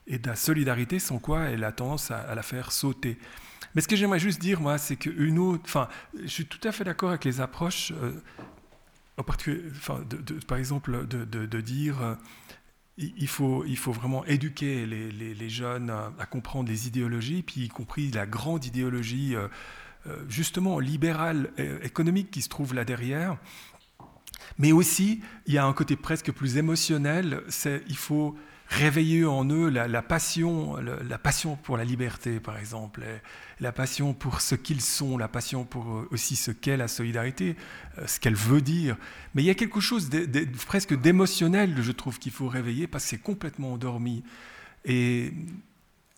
et 0.06 0.18
de, 0.18 0.28
la, 0.28 0.36
solidarité, 0.36 0.98
sans 0.98 1.18
quoi 1.18 1.44
elle 1.44 1.64
a 1.64 1.72
tendance 1.72 2.10
à, 2.10 2.34
la 2.34 2.42
faire 2.42 2.72
sauter. 2.72 3.18
Mais 3.74 3.82
ce 3.82 3.88
que 3.88 3.96
j'aimerais 3.96 4.18
juste 4.18 4.40
dire, 4.40 4.60
moi, 4.60 4.78
c'est 4.78 4.96
qu'une 4.96 5.38
autre. 5.38 5.62
Enfin, 5.66 5.88
je 6.20 6.26
suis 6.26 6.46
tout 6.46 6.66
à 6.66 6.72
fait 6.72 6.84
d'accord 6.84 7.10
avec 7.10 7.24
les 7.24 7.40
approches, 7.40 7.92
euh, 7.92 8.12
en 9.16 9.22
particulier, 9.22 9.70
par 10.46 10.58
exemple, 10.58 11.06
de, 11.06 11.60
dire. 11.60 12.16
Euh, 12.98 13.04
il 13.16 13.28
faut, 13.28 13.64
il 13.66 13.76
faut 13.76 13.92
vraiment 13.92 14.24
éduquer 14.26 14.86
les, 14.86 15.10
les, 15.10 15.48
jeunes 15.48 15.90
à, 15.90 16.26
comprendre 16.26 16.68
les 16.68 16.86
idéologies, 16.86 17.42
puis 17.42 17.62
y 17.62 17.68
compris 17.68 18.10
la 18.10 18.26
grande 18.26 18.64
idéologie 18.64 19.34
euh, 19.34 19.48
euh, 20.06 20.24
justement 20.28 20.78
libérale 20.78 21.50
économique 21.82 22.30
qui 22.30 22.42
se 22.42 22.48
trouve 22.48 22.74
là 22.74 22.84
derrière. 22.84 23.36
Mais 24.58 24.72
aussi, 24.72 25.20
il 25.46 25.54
y 25.54 25.58
a 25.58 25.64
un 25.64 25.72
côté 25.72 25.96
presque 25.96 26.32
plus 26.32 26.56
émotionnel, 26.56 27.42
c'est 27.48 27.82
il 27.88 27.96
faut 27.96 28.36
réveiller 28.68 29.24
en 29.24 29.48
eux 29.48 29.68
la, 29.70 30.02
passion, 30.02 30.76
la, 30.76 31.18
passion 31.18 31.56
pour 31.56 31.76
la 31.76 31.84
liberté, 31.84 32.38
par 32.38 32.58
exemple, 32.58 33.02
la 33.60 33.72
passion 33.72 34.12
pour 34.12 34.40
ce 34.40 34.54
qu'ils 34.54 34.82
sont, 34.82 35.16
la 35.16 35.28
passion 35.28 35.64
pour 35.64 35.90
euh, 35.90 36.08
aussi 36.10 36.36
ce 36.36 36.50
qu'est 36.50 36.76
la 36.76 36.88
solidarité, 36.88 37.56
euh, 37.98 38.06
ce 38.06 38.20
qu'elle 38.20 38.34
veut 38.34 38.60
dire. 38.60 38.96
Mais 39.34 39.42
il 39.42 39.46
y 39.46 39.50
a 39.50 39.54
quelque 39.54 39.80
chose 39.80 40.10
de, 40.10 40.46
presque 40.66 40.98
d'émotionnel, 40.98 41.74
je 41.80 41.92
trouve, 41.92 42.18
qu'il 42.18 42.32
faut 42.32 42.48
réveiller 42.48 42.86
parce 42.86 43.04
que 43.04 43.10
c'est 43.10 43.22
complètement 43.22 43.72
endormi. 43.72 44.22
Et 44.84 45.32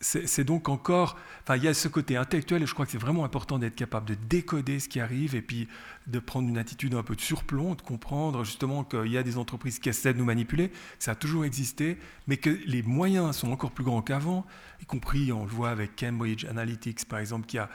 c'est 0.01 0.43
donc 0.43 0.67
encore, 0.67 1.17
enfin, 1.43 1.55
il 1.57 1.63
y 1.63 1.67
a 1.67 1.73
ce 1.73 1.87
côté 1.87 2.17
intellectuel 2.17 2.63
et 2.63 2.65
je 2.65 2.73
crois 2.73 2.85
que 2.85 2.91
c'est 2.91 2.97
vraiment 2.97 3.23
important 3.23 3.59
d'être 3.59 3.75
capable 3.75 4.07
de 4.07 4.15
décoder 4.15 4.79
ce 4.79 4.89
qui 4.89 4.99
arrive 4.99 5.35
et 5.35 5.41
puis 5.41 5.67
de 6.07 6.19
prendre 6.19 6.49
une 6.49 6.57
attitude 6.57 6.95
un 6.95 7.03
peu 7.03 7.15
de 7.15 7.21
surplomb, 7.21 7.75
de 7.75 7.81
comprendre 7.81 8.43
justement 8.43 8.83
qu'il 8.83 9.11
y 9.11 9.17
a 9.17 9.23
des 9.23 9.37
entreprises 9.37 9.79
qui 9.79 9.89
essaient 9.89 10.13
de 10.13 10.17
nous 10.17 10.25
manipuler, 10.25 10.69
que 10.69 10.75
ça 10.97 11.11
a 11.11 11.15
toujours 11.15 11.45
existé, 11.45 11.97
mais 12.25 12.37
que 12.37 12.49
les 12.65 12.81
moyens 12.81 13.37
sont 13.37 13.51
encore 13.51 13.71
plus 13.71 13.83
grands 13.83 14.01
qu'avant, 14.01 14.45
y 14.81 14.85
compris, 14.85 15.31
on 15.31 15.43
le 15.43 15.51
voit 15.51 15.69
avec 15.69 15.95
Cambridge 15.95 16.45
Analytics 16.45 17.05
par 17.05 17.19
exemple, 17.19 17.45
qui 17.45 17.59
a 17.59 17.69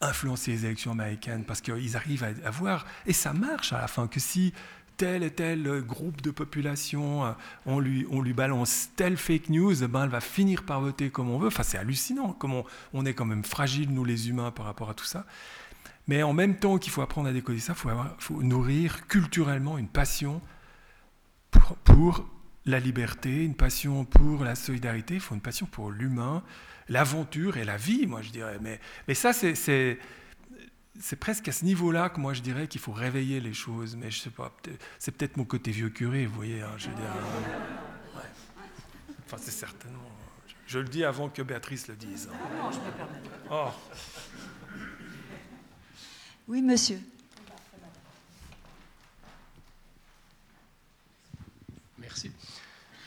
influencé 0.00 0.52
les 0.52 0.64
élections 0.64 0.92
américaines 0.92 1.44
parce 1.44 1.60
qu'ils 1.60 1.96
arrivent 1.96 2.24
à, 2.24 2.30
à 2.44 2.50
voir, 2.50 2.86
et 3.06 3.12
ça 3.12 3.32
marche 3.32 3.72
à 3.72 3.80
la 3.80 3.88
fin, 3.88 4.08
que 4.08 4.20
si 4.20 4.52
tel 4.98 5.22
et 5.22 5.30
tel 5.30 5.80
groupe 5.80 6.20
de 6.20 6.30
population, 6.30 7.24
euh, 7.24 7.32
on 7.64 7.80
lui, 7.80 8.06
on 8.10 8.20
lui 8.20 8.34
balance 8.34 8.90
telle 8.96 9.16
fake 9.16 9.48
news, 9.48 9.74
ben 9.88 10.04
elle 10.04 10.10
va 10.10 10.20
finir 10.20 10.64
par 10.64 10.82
voter 10.82 11.08
comme 11.08 11.30
on 11.30 11.38
veut. 11.38 11.46
Enfin, 11.46 11.62
c'est 11.62 11.78
hallucinant 11.78 12.34
comment 12.34 12.66
on 12.92 13.06
est 13.06 13.14
quand 13.14 13.24
même 13.24 13.44
fragile, 13.44 13.94
nous 13.94 14.04
les 14.04 14.28
humains, 14.28 14.50
par 14.50 14.66
rapport 14.66 14.90
à 14.90 14.94
tout 14.94 15.06
ça. 15.06 15.24
Mais 16.08 16.22
en 16.22 16.34
même 16.34 16.56
temps 16.56 16.76
qu'il 16.78 16.92
faut 16.92 17.00
apprendre 17.00 17.28
à 17.28 17.32
décoder 17.32 17.60
ça, 17.60 17.72
il 17.72 17.78
faut, 17.78 17.90
faut, 18.18 18.42
nourrir 18.42 19.06
culturellement 19.06 19.78
une 19.78 19.88
passion 19.88 20.42
pour, 21.50 21.76
pour, 21.76 22.28
la 22.68 22.80
liberté, 22.80 23.44
une 23.44 23.54
passion 23.54 24.04
pour 24.04 24.44
la 24.44 24.54
solidarité, 24.54 25.14
il 25.14 25.20
faut 25.20 25.34
une 25.34 25.40
passion 25.40 25.66
pour 25.66 25.90
l'humain, 25.90 26.42
l'aventure 26.88 27.56
et 27.56 27.64
la 27.64 27.76
vie, 27.76 28.06
moi 28.06 28.20
je 28.20 28.30
dirais. 28.30 28.58
Mais, 28.60 28.78
mais 29.06 29.14
ça, 29.14 29.32
c'est 29.32 29.98
c'est 31.00 31.16
presque 31.16 31.48
à 31.48 31.52
ce 31.52 31.64
niveau-là 31.64 32.08
que 32.08 32.20
moi 32.20 32.34
je 32.34 32.42
dirais 32.42 32.66
qu'il 32.66 32.80
faut 32.80 32.92
réveiller 32.92 33.40
les 33.40 33.54
choses, 33.54 33.96
mais 33.96 34.10
je 34.10 34.18
sais 34.18 34.30
pas, 34.30 34.54
c'est 34.98 35.12
peut-être 35.12 35.36
mon 35.36 35.44
côté 35.44 35.70
vieux 35.70 35.90
curé, 35.90 36.26
vous 36.26 36.34
voyez. 36.34 36.62
Hein, 36.62 36.72
je 36.76 36.88
veux 36.88 36.96
dire, 36.96 37.04
euh, 37.04 37.68
Enfin, 39.26 39.36
c'est 39.38 39.50
certainement. 39.50 39.98
Je, 40.66 40.78
le 40.78 40.88
dis 40.88 41.04
avant 41.04 41.28
que 41.28 41.42
Béatrice 41.42 41.86
le 41.88 41.96
dise. 41.96 42.30
Hein. 42.32 42.70
Oh. 43.50 43.68
Oui, 46.46 46.62
monsieur. 46.62 46.98
Merci. 51.98 52.30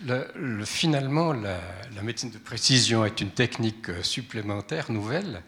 Le, 0.06 0.64
finalement, 0.64 1.34
la, 1.34 1.60
la, 1.96 2.04
médecine 2.04 2.30
de 2.30 2.38
précision 2.38 3.04
est 3.04 3.20
une 3.20 3.32
technique 3.32 3.90
euh, 3.90 4.04
supplémentaire, 4.04 4.92
nouvelle, 4.92 5.42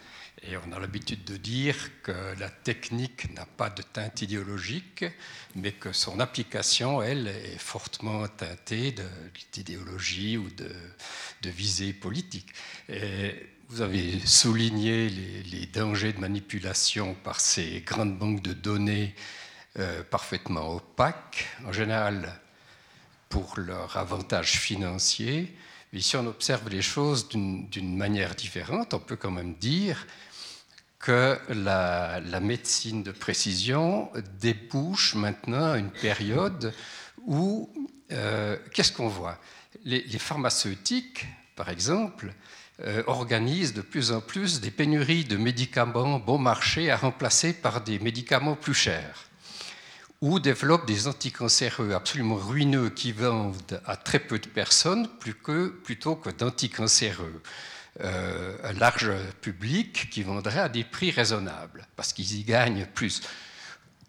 et 0.46 0.58
on 0.58 0.72
a 0.74 0.80
l'habitude 0.80 1.24
de 1.24 1.38
dire 1.38 1.76
que 2.02 2.12
la 2.39 2.50
technique 2.50 3.34
n'a 3.34 3.46
pas 3.46 3.70
de 3.70 3.82
teinte 3.82 4.22
idéologique, 4.22 5.06
mais 5.56 5.72
que 5.72 5.94
son 5.94 6.20
application, 6.20 7.02
elle, 7.02 7.28
est 7.28 7.58
fortement 7.58 8.28
teintée 8.28 8.94
d'idéologie 9.54 10.38
ou 10.38 10.50
de, 10.50 11.50
visée 11.50 11.94
politique. 11.94 12.54
Vous 13.70 13.82
avez 13.82 14.20
souligné 14.20 15.10
les, 15.10 15.66
dangers 15.66 16.14
de 16.14 16.20
manipulation 16.20 17.16
par 17.16 17.39
ces 17.39 17.82
grandes 17.82 18.18
banques 18.18 18.44
de 18.44 18.54
données 18.54 19.16
euh, 19.80 20.04
parfaitement 20.04 20.76
opaques, 20.76 21.48
en 21.66 21.72
général 21.72 22.39
pour 23.30 23.58
leur 23.58 23.98
avantage 23.98 24.60
financier. 24.60 25.56
Mais 25.91 26.02
si 26.02 26.16
on 26.18 26.28
observe 26.28 26.70
les 26.70 26.82
choses 26.82 27.30
d'une 27.30 27.98
manière 27.98 28.36
différente, 28.36 28.94
on 28.94 29.00
peut 29.00 29.16
quand 29.16 29.32
même 29.32 29.56
dire 29.56 30.06
que 31.04 31.38
la, 31.49 32.39
médecine 32.39 33.04
de 33.04 33.12
précision 33.12 34.10
débouche 34.39 35.16
maintenant 35.16 35.74
à 35.74 35.78
une 35.78 35.91
période 35.91 36.74
où, 37.26 37.70
euh, 38.14 38.58
qu'est-ce 38.74 38.93
qu'on 38.93 39.10
voit? 39.10 39.38
Les, 39.84 40.01
pharmaceutiques, 40.18 41.28
par 41.58 41.68
exemple, 41.68 42.34
euh, 42.82 43.04
organisent 43.06 43.74
de 43.74 43.82
plus 43.82 44.14
en 44.14 44.22
plus 44.22 44.62
des 44.62 44.72
pénuries 44.72 45.26
de 45.26 45.36
médicaments 45.36 46.20
bon 46.20 46.38
marché 46.38 46.89
à 46.89 46.95
remplacer 46.95 47.51
par 47.51 47.82
des 47.82 47.99
médicaments 47.99 48.56
plus 48.56 48.74
chers 48.74 49.26
ou 50.22 50.39
développent 50.39 50.88
des 50.88 51.08
anticancéreux 51.08 51.91
absolument 51.93 52.36
ruineux 52.36 52.89
qui 52.89 53.12
vendent 53.12 53.82
à 53.86 53.97
très 53.97 54.20
peu 54.20 54.39
de 54.39 54.47
personnes 54.47 55.10
plutôt 55.20 56.16
que 56.16 56.30
d'anticancéreux. 56.30 57.41
Euh, 58.02 58.58
un 58.64 58.74
large 58.74 59.12
public 59.41 60.10
qui 60.10 60.24
vendrait 60.24 60.60
à 60.60 60.68
des 60.70 60.84
prix 60.84 61.12
raisonnables, 61.12 61.86
parce 61.96 62.12
qu'ils 62.12 62.39
y 62.39 62.44
gagnent 62.44 62.88
plus. 62.88 63.22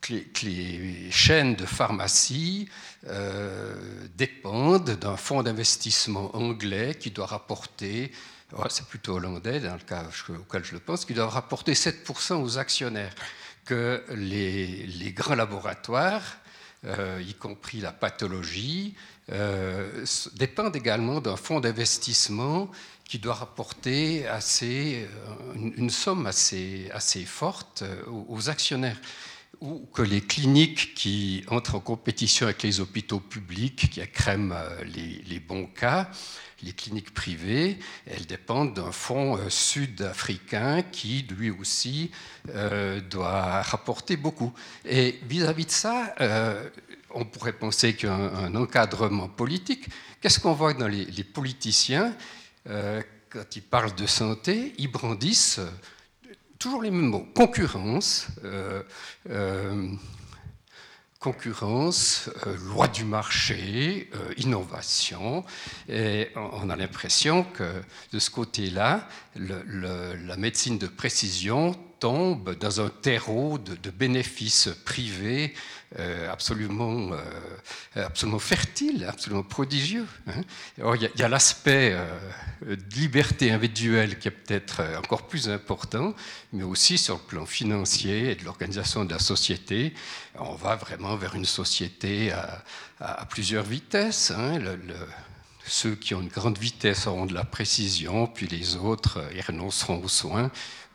Que 0.00 0.14
les, 0.42 1.10
chaînes 1.10 1.54
de 1.54 1.66
pharmacie 1.66 2.68
euh, 3.06 3.74
dépendent 4.16 4.90
d'un 4.90 5.18
fonds 5.18 5.42
d'investissement 5.42 6.34
anglais 6.34 6.94
qui 6.94 7.10
doit 7.10 7.26
rapporter 7.26 8.10
c'est 8.68 8.86
plutôt 8.86 9.16
hollandais 9.16 9.58
dans 9.58 9.74
le 9.74 9.80
cas 9.80 10.04
auquel 10.28 10.64
je 10.64 10.74
le 10.74 10.78
pense, 10.78 11.04
qui 11.04 11.12
doivent 11.12 11.30
rapporter 11.30 11.72
7% 11.72 12.34
aux 12.34 12.56
actionnaires, 12.56 13.12
que 13.64 14.04
les, 14.14 15.12
grands 15.12 15.34
laboratoires, 15.34 16.36
euh, 16.84 17.20
y 17.26 17.34
compris 17.34 17.80
la 17.80 17.92
pathologie, 17.92 18.94
dépendent 20.34 20.76
également 20.76 21.20
d'un 21.20 21.36
fonds 21.36 21.58
d'investissement 21.58 22.70
qui 23.04 23.18
doit 23.18 23.34
rapporter 23.34 24.26
assez, 24.26 25.06
euh, 25.28 25.70
une, 25.76 25.90
somme 25.90 26.26
assez, 26.26 26.90
assez 26.92 27.24
forte 27.24 27.84
aux, 28.06 28.48
actionnaires 28.48 29.00
ou 29.60 29.86
que 29.92 30.02
les 30.02 30.20
cliniques 30.20 30.94
qui 30.94 31.44
entrent 31.48 31.76
en 31.76 31.80
compétition 31.80 32.46
avec 32.46 32.62
les 32.62 32.80
hôpitaux 32.80 33.20
publics, 33.20 33.88
qui 33.90 34.00
accrèment 34.00 34.54
les, 34.84 35.22
les 35.26 35.40
bons 35.40 35.66
cas, 35.66 36.10
les 36.64 36.72
cliniques 36.72 37.12
privées, 37.12 37.78
elles 38.06 38.26
dépendent 38.26 38.74
d'un 38.74 38.92
fonds 38.92 39.36
euh, 39.36 39.48
sud-africain 39.48 40.82
qui, 40.82 41.26
lui 41.30 41.50
aussi, 41.50 42.10
euh, 42.48 43.00
doit 43.00 43.62
rapporter 43.62 44.16
beaucoup. 44.16 44.52
Et 44.84 45.20
vis-à-vis 45.28 45.66
de 45.66 45.70
ça, 45.70 46.14
euh, 46.20 46.68
on 47.10 47.24
pourrait 47.24 47.52
penser 47.52 47.94
qu'il 47.94 48.08
y 48.08 48.12
a 48.12 48.14
un, 48.14 48.54
encadrement 48.54 49.28
politique. 49.28 49.86
Qu'est-ce 50.20 50.40
qu'on 50.40 50.54
voit 50.54 50.74
dans 50.74 50.88
les, 50.88 51.24
politiciens 51.24 52.14
Quand 52.66 53.56
ils 53.56 53.62
parlent 53.62 53.94
de 53.94 54.06
santé, 54.06 54.74
ils 54.78 54.90
brandissent 54.90 55.60
toujours 56.58 56.82
les 56.82 56.90
mêmes 56.90 57.08
mots. 57.08 57.26
Concurrence, 57.34 58.28
concurrence, 61.24 62.28
euh, 62.46 62.54
loi 62.74 62.86
du 62.86 63.04
marché, 63.04 64.10
euh, 64.14 64.34
innovation. 64.36 65.42
Et 65.88 66.28
on 66.36 66.68
a 66.68 66.76
l'impression 66.76 67.44
que 67.44 67.64
de 68.12 68.18
ce 68.18 68.28
côté-là, 68.28 69.08
la 69.36 70.36
médecine 70.36 70.76
de 70.76 70.86
précision 70.86 71.74
tombe 71.98 72.54
dans 72.58 72.82
un 72.82 72.90
terreau 72.90 73.56
de, 73.56 73.90
bénéfices 73.90 74.68
privés 74.84 75.54
euh, 75.54 75.83
absolument, 76.30 77.12
euh, 77.12 78.06
absolument 78.06 78.38
fertile, 78.38 79.04
absolument 79.08 79.42
prodigieux. 79.42 80.06
Hein. 80.26 80.42
il 80.78 81.10
y 81.16 81.22
a, 81.22 81.28
l'aspect 81.28 81.92
euh, 81.94 82.76
de 82.76 82.94
liberté 82.94 83.50
individuelle 83.52 84.18
qui 84.18 84.28
est 84.28 84.30
peut-être 84.30 84.82
encore 84.98 85.26
plus 85.26 85.48
important, 85.48 86.14
mais 86.52 86.64
aussi 86.64 86.98
sur 86.98 87.14
le 87.14 87.22
plan 87.22 87.46
financier 87.46 88.32
et 88.32 88.34
de 88.34 88.44
l'organisation 88.44 89.04
de 89.04 89.12
la 89.12 89.18
société. 89.18 89.94
On 90.38 90.54
va 90.54 90.76
vraiment 90.76 91.16
vers 91.16 91.34
une 91.34 91.44
société 91.44 92.32
à, 92.32 93.26
plusieurs 93.28 93.64
vitesses. 93.64 94.30
Hein. 94.30 94.58
ceux 95.66 95.94
qui 95.94 96.14
ont 96.14 96.20
une 96.20 96.28
grande 96.28 96.58
vitesse 96.58 97.06
auront 97.06 97.26
de 97.26 97.34
la 97.34 97.44
précision, 97.44 98.26
puis 98.26 98.46
les 98.46 98.76
autres 98.76 99.22
y 99.34 99.40
renonceront 99.40 100.02
aux 100.02 100.08
soins 100.08 100.50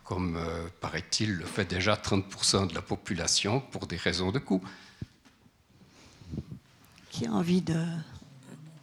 comme 0.09 0.37
euh, 0.37 0.67
paraît-il 0.81 1.35
le 1.35 1.45
fait 1.45 1.65
déjà 1.65 1.93
30% 1.93 2.67
de 2.67 2.73
la 2.73 2.81
population 2.81 3.59
pour 3.59 3.85
des 3.85 3.95
raisons 3.95 4.31
de 4.31 4.39
coût. 4.39 4.59
Qui 7.09 7.27
a 7.27 7.31
envie 7.31 7.61
de 7.61 7.75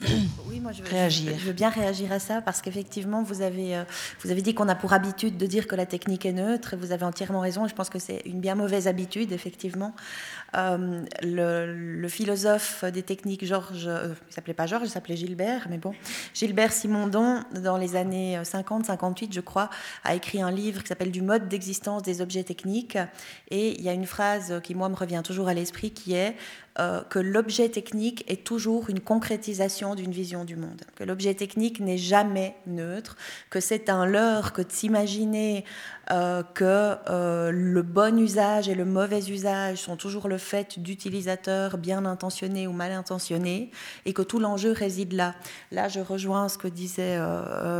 oui, 0.46 0.60
moi 0.60 0.72
je 0.72 0.82
veux, 0.82 0.88
réagir. 0.88 1.32
Je 1.38 1.46
veux 1.46 1.52
bien 1.52 1.70
réagir 1.70 2.12
à 2.12 2.18
ça 2.18 2.42
parce 2.42 2.60
qu'effectivement, 2.60 3.22
vous 3.22 3.40
avez, 3.40 3.76
euh, 3.76 3.84
vous 4.22 4.30
avez 4.30 4.42
dit 4.42 4.54
qu'on 4.54 4.68
a 4.68 4.74
pour 4.74 4.92
habitude 4.92 5.38
de 5.38 5.46
dire 5.46 5.66
que 5.66 5.74
la 5.74 5.86
technique 5.86 6.26
est 6.26 6.32
neutre 6.32 6.74
et 6.74 6.76
vous 6.76 6.92
avez 6.92 7.04
entièrement 7.04 7.40
raison. 7.40 7.64
Et 7.64 7.68
je 7.68 7.74
pense 7.74 7.88
que 7.88 7.98
c'est 7.98 8.22
une 8.26 8.40
bien 8.40 8.54
mauvaise 8.54 8.88
habitude, 8.88 9.32
effectivement. 9.32 9.94
Euh, 10.54 11.04
le, 11.22 12.08
philosophe 12.08 12.84
des 12.84 13.02
techniques, 13.02 13.44
Georges, 13.44 13.86
euh, 13.86 14.14
il 14.28 14.34
s'appelait 14.34 14.54
pas 14.54 14.66
Georges, 14.66 14.86
il 14.86 14.90
s'appelait 14.90 15.16
Gilbert, 15.16 15.66
mais 15.68 15.78
bon, 15.78 15.92
Gilbert 16.34 16.72
Simondon, 16.72 17.42
dans 17.52 17.76
les 17.76 17.96
années 17.96 18.38
50-58, 18.42 19.32
je 19.32 19.40
crois, 19.40 19.70
a 20.04 20.14
écrit 20.14 20.40
un 20.40 20.50
livre 20.50 20.82
qui 20.82 20.88
s'appelle 20.88 21.10
Du 21.10 21.22
mode 21.22 21.48
d'existence 21.48 22.02
des 22.02 22.20
objets 22.20 22.44
techniques. 22.44 22.98
Et 23.50 23.78
il 23.78 23.82
y 23.82 23.88
a 23.88 23.92
une 23.92 24.06
phrase 24.06 24.60
qui, 24.62 24.74
moi, 24.74 24.88
me 24.88 24.94
revient 24.96 25.22
toujours 25.24 25.48
à 25.48 25.54
l'esprit 25.54 25.90
qui 25.90 26.14
est 26.14 26.36
euh, 26.78 27.02
que 27.02 27.18
l'objet 27.18 27.70
technique 27.70 28.22
est 28.30 28.44
toujours 28.44 28.90
une 28.90 29.00
concrétisation 29.00 29.94
d'une 29.94 30.10
vision 30.10 30.44
du 30.44 30.56
monde, 30.56 30.82
que 30.94 31.04
l'objet 31.04 31.32
technique 31.32 31.80
n'est 31.80 31.96
jamais 31.96 32.54
neutre, 32.66 33.16
que 33.48 33.60
c'est 33.60 33.88
un 33.88 34.04
leurre 34.04 34.52
que 34.52 34.60
de 34.60 34.70
s'imaginer 34.70 35.64
euh, 36.10 36.42
que 36.54 36.96
euh, 37.08 37.50
le 37.50 37.82
bon 37.82 38.18
usage 38.18 38.68
et 38.68 38.74
le 38.74 38.84
mauvais 38.84 39.28
usage 39.28 39.78
sont 39.78 39.96
toujours 39.96 40.28
le 40.28 40.38
fait 40.38 40.78
d'utilisateurs 40.78 41.78
bien 41.78 42.04
intentionnés 42.04 42.66
ou 42.66 42.72
mal 42.72 42.92
intentionnés, 42.92 43.70
et 44.04 44.12
que 44.12 44.22
tout 44.22 44.38
l'enjeu 44.38 44.72
réside 44.72 45.12
là. 45.12 45.34
Là, 45.72 45.88
je 45.88 46.00
rejoins 46.00 46.48
ce 46.48 46.58
que 46.58 46.68
disait 46.68 47.18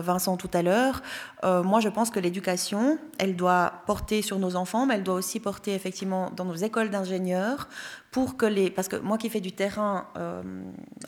Vincent 0.02 0.36
tout 0.36 0.50
à 0.52 0.62
l'heure. 0.62 1.02
moi, 1.42 1.80
je 1.80 1.88
pense 1.88 2.10
que 2.10 2.20
l'éducation, 2.20 2.98
elle 3.18 3.36
doit 3.36 3.82
porter 3.86 4.22
sur 4.22 4.38
nos 4.38 4.56
enfants, 4.56 4.86
mais 4.86 4.94
elle 4.94 5.02
doit 5.02 5.14
aussi 5.14 5.40
porter 5.40 5.74
effectivement 5.74 6.30
dans 6.36 6.44
nos 6.44 6.54
écoles 6.54 6.90
d'ingénieurs 6.90 7.68
pour 8.10 8.36
que 8.36 8.46
les... 8.46 8.70
Parce 8.70 8.88
que 8.88 8.96
moi 8.96 9.18
qui 9.18 9.28
fais 9.28 9.40
du 9.40 9.52
terrain 9.52 10.08
euh, 10.16 10.42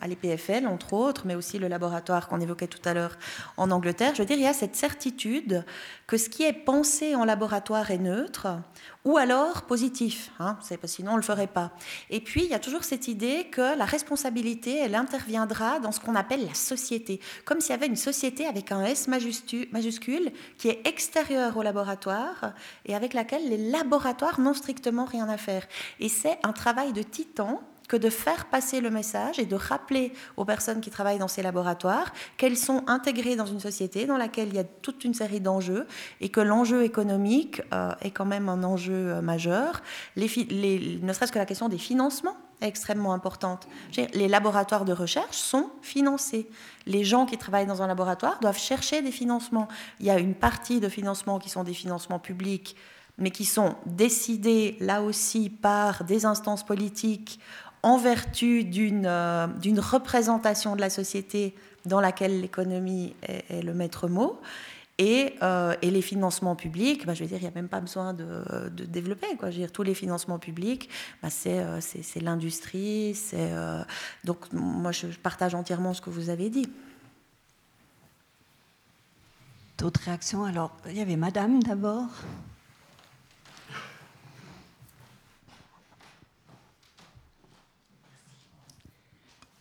à 0.01 0.07
l'EPFL, 0.07 0.67
entre 0.67 0.93
autres, 0.93 1.23
mais 1.25 1.35
aussi 1.35 1.59
le 1.59 1.67
laboratoire 1.67 2.27
qu'on 2.27 2.39
évoquait 2.39 2.67
tout 2.67 2.81
à 2.87 2.93
l'heure 2.93 3.17
en 3.57 3.71
Angleterre, 3.71 4.13
je 4.13 4.21
veux 4.21 4.25
dire, 4.25 4.37
il 4.37 4.43
y 4.43 4.47
a 4.47 4.53
cette 4.53 4.75
certitude 4.75 5.63
que 6.07 6.17
ce 6.17 6.29
qui 6.29 6.43
est 6.43 6.53
pensé 6.53 7.15
en 7.15 7.25
laboratoire 7.25 7.91
est 7.91 7.97
neutre, 7.97 8.47
ou 9.05 9.17
alors 9.17 9.61
positif, 9.63 10.31
hein, 10.39 10.57
sinon 10.83 11.11
on 11.11 11.13
ne 11.15 11.19
le 11.19 11.25
ferait 11.25 11.47
pas. 11.47 11.71
Et 12.09 12.19
puis, 12.19 12.43
il 12.43 12.49
y 12.49 12.53
a 12.53 12.59
toujours 12.59 12.83
cette 12.83 13.07
idée 13.07 13.47
que 13.49 13.77
la 13.77 13.85
responsabilité, 13.85 14.77
elle 14.77 14.95
interviendra 14.95 15.79
dans 15.79 15.91
ce 15.91 15.99
qu'on 15.99 16.15
appelle 16.15 16.45
la 16.45 16.53
société, 16.53 17.21
comme 17.45 17.61
s'il 17.61 17.71
y 17.71 17.73
avait 17.73 17.87
une 17.87 17.95
société 17.95 18.45
avec 18.45 18.71
un 18.71 18.83
S 18.83 19.07
majuscule 19.07 20.31
qui 20.57 20.67
est 20.67 20.85
extérieure 20.85 21.55
au 21.55 21.61
laboratoire 21.61 22.53
et 22.85 22.93
avec 22.93 23.13
laquelle 23.13 23.47
les 23.49 23.69
laboratoires 23.71 24.39
n'ont 24.39 24.53
strictement 24.53 25.05
rien 25.05 25.29
à 25.29 25.37
faire. 25.37 25.65
Et 25.99 26.09
c'est 26.09 26.37
un 26.43 26.51
travail 26.51 26.91
de 26.91 27.01
titan 27.01 27.61
que 27.89 27.97
de 27.97 28.09
faire 28.09 28.45
passer 28.45 28.79
le 28.79 28.89
message 28.91 29.39
et 29.39 29.45
de 29.45 29.55
rappeler 29.55 30.13
aux 30.37 30.45
personnes 30.45 30.79
qui 30.79 30.91
travaillent 30.91 31.17
dans 31.17 31.27
ces 31.27 31.41
laboratoires 31.41 32.13
qu'elles 32.37 32.55
sont 32.55 32.83
intégrées 32.87 33.35
dans 33.35 33.47
une 33.47 33.59
société 33.59 34.05
dans 34.05 34.15
laquelle 34.15 34.47
il 34.47 34.55
y 34.55 34.59
a 34.59 34.63
toute 34.63 35.03
une 35.03 35.15
série 35.15 35.41
d'enjeux 35.41 35.87
et 36.21 36.29
que 36.29 36.39
l'enjeu 36.39 36.83
économique 36.83 37.61
euh, 37.73 37.91
est 38.01 38.11
quand 38.11 38.25
même 38.25 38.47
un 38.47 38.63
enjeu 38.63 38.93
euh, 38.93 39.21
majeur. 39.21 39.81
Ne 40.15 40.27
serait-ce 41.13 41.31
que 41.31 41.39
la 41.39 41.47
question 41.47 41.67
des 41.67 41.79
financements 41.79 42.37
est 42.61 42.67
extrêmement 42.67 43.13
importante. 43.13 43.67
Les 44.13 44.27
laboratoires 44.27 44.85
de 44.85 44.93
recherche 44.93 45.37
sont 45.37 45.71
financés. 45.81 46.47
Les 46.85 47.03
gens 47.03 47.25
qui 47.25 47.37
travaillent 47.37 47.65
dans 47.65 47.81
un 47.81 47.87
laboratoire 47.87 48.39
doivent 48.39 48.59
chercher 48.59 49.01
des 49.01 49.11
financements. 49.11 49.67
Il 49.99 50.05
y 50.05 50.11
a 50.11 50.19
une 50.19 50.35
partie 50.35 50.79
de 50.79 50.89
financements 50.89 51.39
qui 51.39 51.49
sont 51.49 51.63
des 51.63 51.73
financements 51.73 52.19
publics 52.19 52.75
mais 53.19 53.31
qui 53.31 53.45
sont 53.45 53.75
décidés 53.85 54.77
là 54.79 55.01
aussi 55.01 55.49
par 55.49 56.05
des 56.05 56.25
instances 56.25 56.65
politiques 56.65 57.39
en 57.83 57.97
vertu 57.97 58.69
euh, 58.75 59.47
d'une 59.47 59.79
représentation 59.79 60.75
de 60.75 60.81
la 60.81 60.89
société 60.89 61.55
dans 61.85 62.01
laquelle 62.01 62.41
l'économie 62.41 63.15
est, 63.21 63.61
le 63.61 63.73
maître 63.73 64.07
mot. 64.07 64.39
Et, 64.97 65.35
euh, 65.43 65.75
et, 65.81 65.91
les 65.91 66.01
financements 66.01 66.57
publics, 66.57 67.05
bah, 67.05 67.13
je 67.13 67.23
veux 67.23 67.29
dire, 67.29 67.37
il 67.37 67.43
n'y 67.43 67.47
a 67.47 67.55
même 67.55 67.69
pas 67.69 67.79
besoin 67.79 68.13
de, 68.13 68.67
développer. 68.69 69.27
Quoi. 69.37 69.49
Tous 69.71 69.83
les 69.83 69.93
financements 69.93 70.39
publics, 70.39 70.89
bah, 71.23 71.29
euh, 71.47 71.79
c'est 71.79 72.19
l'industrie. 72.19 73.17
donc, 74.25 74.51
moi, 74.51 74.91
je 74.91 75.07
partage 75.07 75.55
entièrement 75.55 75.93
ce 75.93 76.01
que 76.01 76.09
vous 76.09 76.29
avez 76.29 76.49
dit. 76.49 76.69
D'autres 79.77 80.01
réactions? 80.03 80.43
Alors, 80.43 80.75
il 80.87 80.97
y 80.97 81.01
avait 81.01 81.15
Madame 81.15 81.63
d'abord. 81.63 82.09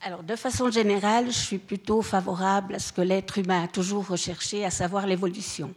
Alors, 0.09 0.23
de 0.23 0.37
façon 0.37 0.71
générale, 0.71 1.27
je 1.27 1.39
suis 1.39 1.59
plutôt 1.59 2.01
favorable 2.01 2.77
à 2.77 2.79
ce 2.79 2.95
que 2.95 3.03
l'être 3.03 3.37
humain 3.37 3.65
a 3.65 3.69
toujours 3.69 4.09
recherché, 4.09 4.65
à 4.65 4.71
savoir 4.71 5.07
l'évolution. 5.07 5.75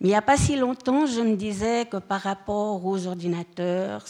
Mais 0.00 0.08
il 0.08 0.10
n'y 0.12 0.16
a 0.16 0.22
pas 0.22 0.38
si 0.38 0.56
longtemps, 0.56 1.04
je 1.04 1.20
me 1.20 1.36
disais 1.36 1.84
que 1.84 1.98
par 1.98 2.22
rapport 2.22 2.82
aux 2.82 3.06
ordinateurs, 3.06 4.02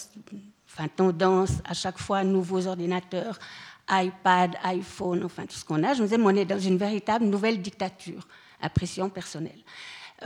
enfin, 0.69 0.87
tendance 0.87 1.51
à 1.65 1.75
chaque 1.75 1.99
fois 1.99 2.23
nouveaux 2.23 2.69
ordinateurs, 2.69 3.41
iPad, 3.91 4.55
iPhone, 4.63 5.25
enfin 5.25 5.47
tout 5.47 5.57
ce 5.57 5.65
qu'on 5.65 5.83
a, 5.83 5.95
je 5.95 6.03
me 6.03 6.07
disais, 6.07 6.23
on 6.23 6.31
est 6.31 6.45
dans 6.45 6.61
une 6.61 6.79
véritable 6.79 7.25
nouvelle 7.25 7.61
dictature 7.61 8.29
à 8.63 8.71
pression 8.71 9.09
personnelle. 9.09 9.65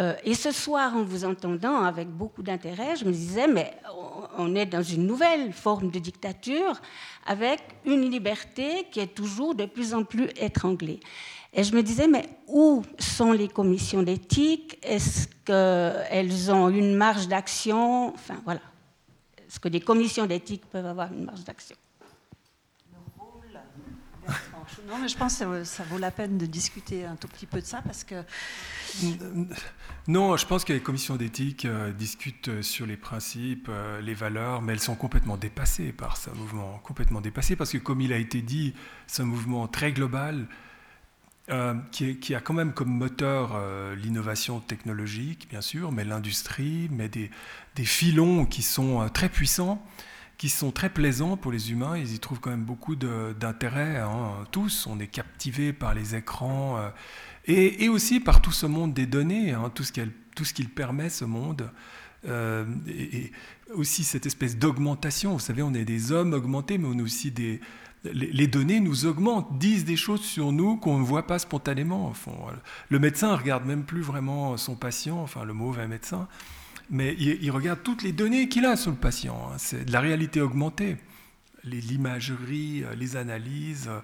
Euh, 0.00 0.14
et 0.24 0.34
ce 0.34 0.50
soir, 0.50 0.96
en 0.96 1.04
vous 1.04 1.24
entendant 1.24 1.82
avec 1.82 2.08
beaucoup 2.08 2.42
d'intérêt, 2.42 2.96
je 2.96 3.04
me 3.04 3.12
disais, 3.12 3.46
mais 3.46 3.76
on 4.36 4.54
est 4.56 4.66
dans 4.66 4.82
une 4.82 5.06
nouvelle 5.06 5.52
forme 5.52 5.90
de 5.90 6.00
dictature 6.00 6.80
avec 7.26 7.60
une 7.84 8.10
liberté 8.10 8.88
qui 8.90 8.98
est 9.00 9.14
toujours 9.14 9.54
de 9.54 9.66
plus 9.66 9.94
en 9.94 10.02
plus 10.02 10.28
étranglée. 10.36 10.98
Et 11.52 11.62
je 11.62 11.72
me 11.76 11.82
disais, 11.82 12.08
mais 12.08 12.28
où 12.48 12.82
sont 12.98 13.30
les 13.30 13.46
commissions 13.46 14.02
d'éthique? 14.02 14.76
Est-ce 14.82 15.28
qu'elles 15.44 16.50
ont 16.50 16.68
une 16.68 16.96
marge 16.96 17.28
d'action? 17.28 18.12
Enfin, 18.12 18.40
voilà. 18.44 18.60
Est-ce 19.38 19.60
que 19.60 19.68
des 19.68 19.80
commissions 19.80 20.26
d'éthique 20.26 20.66
peuvent 20.66 20.86
avoir 20.86 21.12
une 21.12 21.24
marge 21.24 21.44
d'action 21.44 21.76
Le 22.90 22.98
rôle 23.16 23.60
Non, 24.88 24.98
mais 25.00 25.08
je 25.08 25.16
pense 25.16 25.38
que 25.38 25.64
ça 25.64 25.82
vaut 25.84 25.98
la 25.98 26.10
peine 26.10 26.36
de 26.36 26.46
discuter 26.46 27.04
un 27.04 27.16
tout 27.16 27.28
petit 27.28 27.46
peu 27.46 27.60
de 27.60 27.66
ça 27.66 27.80
parce 27.82 28.04
que. 28.04 28.22
Non, 30.06 30.36
je 30.36 30.46
pense 30.46 30.64
que 30.64 30.72
les 30.72 30.80
commissions 30.80 31.16
d'éthique 31.16 31.64
euh, 31.64 31.92
discutent 31.92 32.48
euh, 32.48 32.62
sur 32.62 32.84
les 32.84 32.98
principes, 32.98 33.68
euh, 33.70 34.00
les 34.02 34.12
valeurs, 34.12 34.60
mais 34.60 34.74
elles 34.74 34.80
sont 34.80 34.96
complètement 34.96 35.38
dépassées 35.38 35.92
par 35.92 36.18
ce 36.18 36.28
mouvement, 36.30 36.78
complètement 36.84 37.22
dépassées 37.22 37.56
parce 37.56 37.72
que, 37.72 37.78
comme 37.78 38.02
il 38.02 38.12
a 38.12 38.18
été 38.18 38.42
dit, 38.42 38.74
c'est 39.06 39.22
un 39.22 39.26
mouvement 39.26 39.66
très 39.66 39.92
global 39.92 40.46
qui, 41.90 42.34
a 42.34 42.40
quand 42.40 42.54
même 42.54 42.72
comme 42.72 42.88
moteur 42.88 43.60
l'innovation 43.96 44.60
technologique, 44.60 45.46
bien 45.50 45.60
sûr, 45.60 45.92
mais 45.92 46.02
l'industrie, 46.02 46.88
mais 46.90 47.10
des, 47.10 47.30
filons 47.84 48.46
qui 48.46 48.62
sont 48.62 49.06
très 49.10 49.28
puissants 49.28 49.86
qui 50.38 50.48
sont 50.48 50.70
très 50.70 50.90
plaisants 50.90 51.36
pour 51.36 51.52
les 51.52 51.70
humains. 51.70 51.96
Ils 51.96 52.14
y 52.14 52.18
trouvent 52.18 52.40
quand 52.40 52.50
même 52.50 52.64
beaucoup 52.64 52.96
d'intérêt. 52.96 53.98
Hein, 53.98 54.44
tous, 54.50 54.86
on 54.86 54.98
est 54.98 55.06
captivés 55.06 55.72
par 55.72 55.94
les 55.94 56.14
écrans 56.14 56.78
euh, 56.78 56.90
et, 57.46 57.88
aussi 57.88 58.20
par 58.20 58.42
tout 58.42 58.52
ce 58.52 58.66
monde 58.66 58.94
des 58.94 59.06
données, 59.06 59.52
hein, 59.52 59.70
tout 59.74 59.84
ce 59.84 60.54
qu'il 60.54 60.68
permet, 60.70 61.08
ce 61.08 61.24
monde. 61.24 61.70
Euh, 62.26 62.64
et, 62.88 63.32
aussi 63.74 64.04
cette 64.04 64.26
espèce 64.26 64.56
d'augmentation. 64.56 65.32
Vous 65.32 65.40
savez, 65.40 65.62
on 65.62 65.74
est 65.74 65.84
des 65.84 66.12
hommes 66.12 66.32
augmentés, 66.32 66.78
mais 66.78 66.88
on 66.88 66.98
est 66.98 67.02
aussi 67.02 67.30
des... 67.30 67.60
Les, 68.04 68.46
données 68.46 68.80
nous 68.80 69.06
augmentent, 69.06 69.58
disent 69.58 69.86
des 69.86 69.96
choses 69.96 70.20
sur 70.20 70.52
nous 70.52 70.76
qu'on 70.76 70.98
ne 70.98 71.04
voit 71.04 71.26
pas 71.26 71.38
spontanément. 71.38 72.12
le 72.90 72.98
médecin 72.98 73.32
ne 73.32 73.36
regarde 73.36 73.64
même 73.64 73.82
plus 73.82 74.02
vraiment 74.02 74.58
son 74.58 74.74
patient, 74.74 75.22
enfin 75.22 75.44
le 75.44 75.54
mauvais 75.54 75.88
médecin 75.88 76.28
mais 76.90 77.14
il, 77.18 77.50
regarde 77.50 77.82
toutes 77.82 78.02
les 78.02 78.12
données 78.12 78.48
qu'il 78.48 78.66
a 78.66 78.76
sur 78.76 78.90
le 78.90 78.96
patient. 78.96 79.50
Hein. 79.50 79.56
C'est 79.58 79.84
de 79.84 79.92
la 79.92 80.00
réalité 80.00 80.40
augmentée, 80.40 80.96
l'imagerie, 81.64 82.84
euh, 82.84 82.94
les 82.94 83.16
analyses. 83.16 83.88
Euh, 83.88 84.00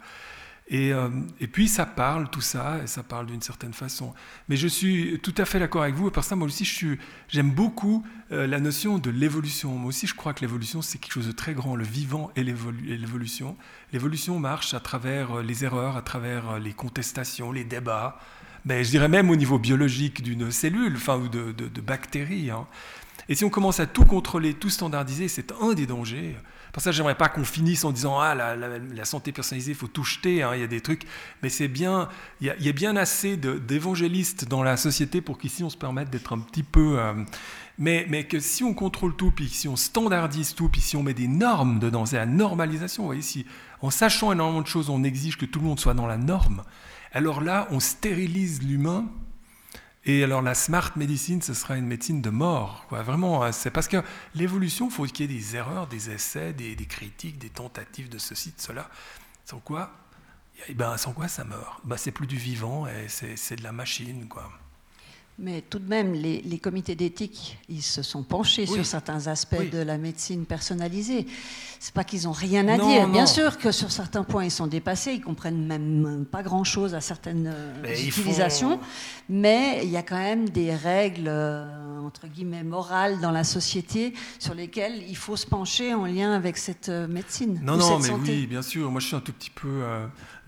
et, 0.72 0.92
euh, 0.92 1.08
et, 1.40 1.48
puis 1.48 1.66
ça 1.66 1.84
parle, 1.84 2.30
tout 2.30 2.40
ça, 2.40 2.78
et 2.82 2.86
ça 2.86 3.02
parle 3.02 3.26
d'une 3.26 3.42
certaine 3.42 3.72
façon. 3.72 4.14
Mais 4.48 4.54
je 4.56 4.68
suis 4.68 5.18
tout 5.20 5.34
à 5.36 5.44
fait 5.44 5.58
d'accord 5.58 5.82
avec 5.82 5.96
vous, 5.96 6.08
et 6.08 6.10
par 6.12 6.22
ça, 6.22 6.36
moi 6.36 6.46
aussi, 6.46 6.64
j'aime 7.28 7.50
beaucoup 7.50 8.06
la 8.30 8.60
notion 8.60 8.98
de 8.98 9.10
l'évolution. 9.10 9.70
Moi 9.72 9.88
aussi, 9.88 10.06
je 10.06 10.14
crois 10.14 10.32
que 10.32 10.42
l'évolution, 10.42 10.80
c'est 10.80 10.98
quelque 10.98 11.14
chose 11.14 11.26
de 11.26 11.32
très 11.32 11.54
grand, 11.54 11.74
le 11.74 11.82
vivant 11.82 12.30
et 12.36 12.44
l'évolution. 12.44 13.56
L'évolution 13.92 14.38
marche 14.38 14.72
à 14.72 14.78
travers 14.78 15.42
les 15.42 15.64
erreurs, 15.64 15.96
à 15.96 16.02
travers 16.02 16.60
les 16.60 16.72
contestations, 16.72 17.50
les 17.50 17.64
débats, 17.64 18.20
mais 18.64 18.84
je 18.84 18.90
dirais 18.90 19.08
même 19.08 19.30
au 19.30 19.36
niveau 19.36 19.58
biologique 19.58 20.22
d'une 20.22 20.50
cellule, 20.50 20.94
enfin, 20.96 21.18
ou 21.18 21.28
de, 21.28 21.80
bactéries. 21.80 22.50
Hein. 22.50 22.66
Et 23.28 23.34
si 23.34 23.44
on 23.44 23.50
commence 23.50 23.80
à 23.80 23.86
tout 23.86 24.04
contrôler, 24.04 24.54
tout 24.54 24.70
standardiser, 24.70 25.28
c'est 25.28 25.52
un 25.60 25.72
des 25.72 25.86
dangers. 25.86 26.36
Pour 26.72 26.82
ça, 26.82 26.92
j'aimerais 26.92 27.16
pas 27.16 27.28
qu'on 27.28 27.44
finisse 27.44 27.84
en 27.84 27.90
disant 27.90 28.18
ah 28.20 28.34
la, 28.34 29.04
santé 29.04 29.32
personnalisée, 29.32 29.72
il 29.72 29.76
faut 29.76 29.88
tout 29.88 30.04
jeter. 30.04 30.42
Hein, 30.42 30.52
il 30.54 30.60
y 30.60 30.64
a 30.64 30.68
des 30.68 30.80
trucs, 30.80 31.02
mais 31.42 31.48
c'est 31.48 31.68
bien, 31.68 32.08
il 32.40 32.46
y, 32.46 32.68
a, 32.68 32.72
bien 32.72 32.96
assez 32.96 33.36
d'évangélistes 33.36 34.46
dans 34.46 34.62
la 34.62 34.76
société 34.76 35.20
pour 35.20 35.38
qu'ici 35.38 35.64
on 35.64 35.70
se 35.70 35.76
permette 35.76 36.10
d'être 36.10 36.32
un 36.32 36.38
petit 36.38 36.62
peu. 36.62 36.98
Euh, 36.98 37.14
mais, 37.78 38.06
mais, 38.08 38.24
que 38.24 38.38
si 38.38 38.62
on 38.62 38.74
contrôle 38.74 39.16
tout, 39.16 39.30
puis 39.30 39.48
si 39.48 39.66
on 39.66 39.74
standardise 39.74 40.54
tout, 40.54 40.68
puis 40.68 40.80
si 40.80 40.96
on 40.96 41.02
met 41.02 41.14
des 41.14 41.28
normes 41.28 41.78
dedans, 41.80 42.06
c'est 42.06 42.16
la 42.16 42.26
normalisation. 42.26 43.04
Vous 43.04 43.08
voyez, 43.08 43.22
si 43.22 43.46
en 43.82 43.90
sachant 43.90 44.32
énormément 44.32 44.62
de 44.62 44.66
choses, 44.66 44.90
on 44.90 45.02
exige 45.02 45.38
que 45.38 45.46
tout 45.46 45.60
le 45.60 45.66
monde 45.66 45.80
soit 45.80 45.94
dans 45.94 46.06
la 46.06 46.18
norme, 46.18 46.62
alors 47.12 47.40
là, 47.40 47.68
on 47.70 47.80
stérilise 47.80 48.62
l'humain. 48.62 49.08
Et 50.04 50.24
alors 50.24 50.40
la 50.40 50.54
smart 50.54 50.92
medicine, 50.96 51.42
ce 51.42 51.52
sera 51.52 51.76
une 51.76 51.86
médecine 51.86 52.22
de 52.22 52.30
mort. 52.30 52.86
Vraiment, 52.90 53.42
hein, 53.42 53.52
c'est 53.52 53.70
parce 53.70 53.88
que 53.88 54.02
l'évolution, 54.34 54.88
il 54.88 54.92
faut 54.92 55.04
qu'il 55.04 55.30
y 55.30 55.34
ait 55.34 55.38
des 55.38 55.56
erreurs, 55.56 55.86
des 55.88 56.10
essais, 56.10 56.52
des, 56.52 56.74
critiques, 56.86 57.38
des 57.38 57.50
tentatives 57.50 58.08
de 58.08 58.18
ceci, 58.18 58.50
de 58.50 58.60
cela. 58.60 58.88
Sans 59.44 59.58
quoi, 59.58 59.92
eh 60.68 60.74
ben, 60.74 60.96
sans 60.96 61.12
quoi 61.12 61.28
ça 61.28 61.44
meurt. 61.44 61.80
Ben, 61.84 61.96
c'est 61.96 62.12
plus 62.12 62.26
du 62.26 62.36
vivant, 62.36 62.86
c'est 63.08 63.56
de 63.56 63.62
la 63.62 63.72
machine. 63.72 64.26
quoi. 64.26 64.50
Mais 65.42 65.62
tout 65.62 65.78
de 65.78 65.88
même, 65.88 66.12
les, 66.12 66.58
comités 66.58 66.94
d'éthique, 66.94 67.58
ils 67.70 67.82
se 67.82 68.02
sont 68.02 68.22
penchés 68.22 68.66
sur 68.66 68.84
certains 68.84 69.26
aspects 69.26 69.70
de 69.72 69.78
la 69.78 69.96
médecine 69.96 70.44
personnalisée. 70.44 71.26
C'est 71.78 71.94
pas 71.94 72.04
qu'ils 72.04 72.28
ont 72.28 72.32
rien 72.32 72.68
à 72.68 72.76
dire. 72.76 73.08
Bien 73.08 73.24
sûr 73.24 73.56
que 73.56 73.72
sur 73.72 73.90
certains 73.90 74.22
points, 74.22 74.44
ils 74.44 74.50
sont 74.50 74.66
dépassés. 74.66 75.14
Ils 75.14 75.22
comprennent 75.22 75.66
même 75.66 76.26
pas 76.30 76.42
grand-chose 76.42 76.94
à 76.94 77.00
certaines 77.00 77.50
euh, 77.54 78.06
utilisations. 78.06 78.78
Mais 79.30 79.80
il 79.82 79.88
y 79.88 79.96
a 79.96 80.02
quand 80.02 80.18
même 80.18 80.50
des 80.50 80.74
règles 80.74 81.28
euh, 81.28 82.00
entre 82.00 82.26
guillemets 82.26 82.62
morales 82.62 83.18
dans 83.20 83.30
la 83.30 83.44
société 83.44 84.12
sur 84.38 84.52
lesquelles 84.52 85.02
il 85.08 85.16
faut 85.16 85.36
se 85.36 85.46
pencher 85.46 85.94
en 85.94 86.04
lien 86.04 86.32
avec 86.32 86.58
cette 86.58 86.90
euh, 86.90 87.08
médecine. 87.08 87.58
Non, 87.64 87.78
non, 87.78 87.98
mais 87.98 88.10
oui, 88.10 88.46
bien 88.46 88.62
sûr. 88.62 88.90
Moi, 88.90 89.00
je 89.00 89.06
suis 89.06 89.16
un 89.16 89.20
tout 89.20 89.32
petit 89.32 89.50
peu 89.50 89.84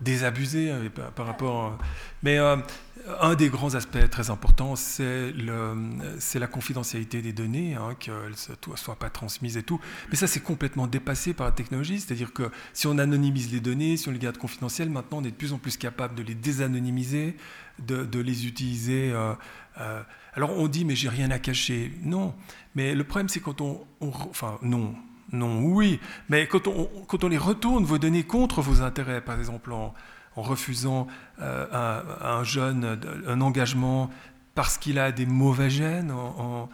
désabusé 0.01 0.71
par, 1.15 1.25
rapport. 1.25 1.79
Mais 2.21 2.37
un 3.19 3.35
des 3.35 3.49
grands 3.49 3.75
aspects 3.75 4.09
très 4.09 4.29
importants, 4.29 4.75
c'est 4.75 5.33
la 5.33 6.47
confidentialité 6.47 7.21
des 7.21 7.33
données, 7.33 7.75
hein, 7.75 7.95
qu'elles 7.99 8.35
ne 8.69 8.75
soient 8.75 8.95
pas 8.95 9.09
transmises 9.09 9.57
et 9.57 9.63
tout. 9.63 9.79
Mais 10.09 10.15
ça, 10.15 10.27
c'est 10.27 10.39
complètement 10.39 10.87
dépassé 10.87 11.33
par 11.33 11.45
la 11.45 11.51
technologie. 11.51 11.99
C'est-à-dire 11.99 12.33
que 12.33 12.49
si 12.73 12.87
on 12.87 12.97
anonymise 12.97 13.51
les 13.51 13.59
données, 13.59 13.97
si 13.97 14.07
on 14.07 14.11
les 14.11 14.19
garde 14.19 14.37
confidentielles, 14.37 14.89
maintenant, 14.89 15.19
on 15.19 15.23
est 15.23 15.31
de 15.31 15.35
plus 15.35 15.53
en 15.53 15.57
plus 15.57 15.77
capable 15.77 16.15
de 16.15 16.23
les 16.23 16.35
désanonymiser, 16.35 17.35
de, 17.79 18.19
les 18.19 18.47
utiliser. 18.47 19.11
Euh, 19.11 19.33
euh, 19.79 20.01
alors, 20.33 20.57
on 20.57 20.67
dit, 20.67 20.85
mais 20.85 20.95
j'ai 20.95 21.09
rien 21.09 21.29
à 21.31 21.39
cacher. 21.39 21.91
Non. 22.03 22.33
Mais 22.75 22.95
le 22.95 23.03
problème, 23.03 23.29
c'est 23.29 23.41
quand 23.41 23.61
on, 23.61 23.85
Enfin, 23.99 24.57
non. 24.61 24.95
Non, 25.31 25.63
oui. 25.63 25.99
Mais 26.29 26.47
quand 26.47 26.67
on, 26.67 26.85
quand 27.07 27.23
on 27.23 27.27
les 27.27 27.37
retourne, 27.37 27.85
vos 27.85 27.97
données, 27.97 28.23
contre 28.23 28.61
vos 28.61 28.81
intérêts, 28.81 29.21
par 29.21 29.39
exemple, 29.39 29.71
en 29.71 29.93
en 30.35 30.41
refusant 30.41 31.07
euh, 31.41 31.65
à, 31.71 32.35
un 32.37 32.43
jeune 32.43 32.99
un 33.27 33.41
engagement 33.41 34.09
parce 34.55 34.77
qu'il 34.77 34.99
a 34.99 35.11
des 35.11 35.25
mauvais 35.25 35.69
gènes, 35.69 36.11
en, 36.11 36.69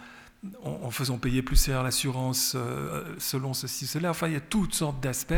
faisant 0.90 1.18
payer 1.18 1.42
plus 1.42 1.64
cher 1.64 1.82
l'assurance 1.82 2.54
euh, 2.56 3.14
selon 3.18 3.54
ceci, 3.54 3.86
cela. 3.86 4.10
Enfin, 4.10 4.26
il 4.26 4.34
y 4.34 4.36
a 4.36 4.40
toutes 4.40 4.74
sortes 4.74 5.00
d'aspects. 5.00 5.34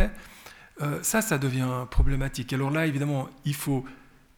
Euh, 0.81 1.01
ça, 1.03 1.23
ça 1.23 1.39
devient 1.39 1.86
problématique. 1.90 2.53
Alors 2.53 2.70
là, 2.70 2.86
évidemment, 2.86 3.28
il 3.44 3.55
faut 3.55 3.85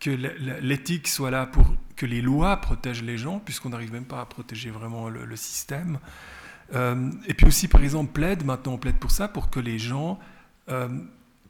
que 0.00 0.10
l'éthique 0.10 1.08
soit 1.08 1.30
là 1.30 1.46
pour 1.46 1.66
que 1.96 2.06
les 2.06 2.20
lois 2.20 2.56
protègent 2.58 3.02
les 3.02 3.16
gens, 3.16 3.38
puisqu'on 3.38 3.70
n'arrive 3.70 3.92
même 3.92 4.04
pas 4.04 4.20
à 4.20 4.26
protéger 4.26 4.70
vraiment 4.70 5.08
le, 5.08 5.24
le 5.24 5.36
système. 5.36 5.98
et 6.72 7.34
puis 7.34 7.46
aussi, 7.46 7.68
par 7.68 7.82
exemple, 7.82 8.12
plaide, 8.12 8.44
maintenant 8.44 8.72
on 8.72 8.78
plaide 8.78 8.98
pour 8.98 9.12
ça, 9.12 9.28
pour 9.28 9.48
que 9.48 9.60
les 9.60 9.78
gens 9.78 10.18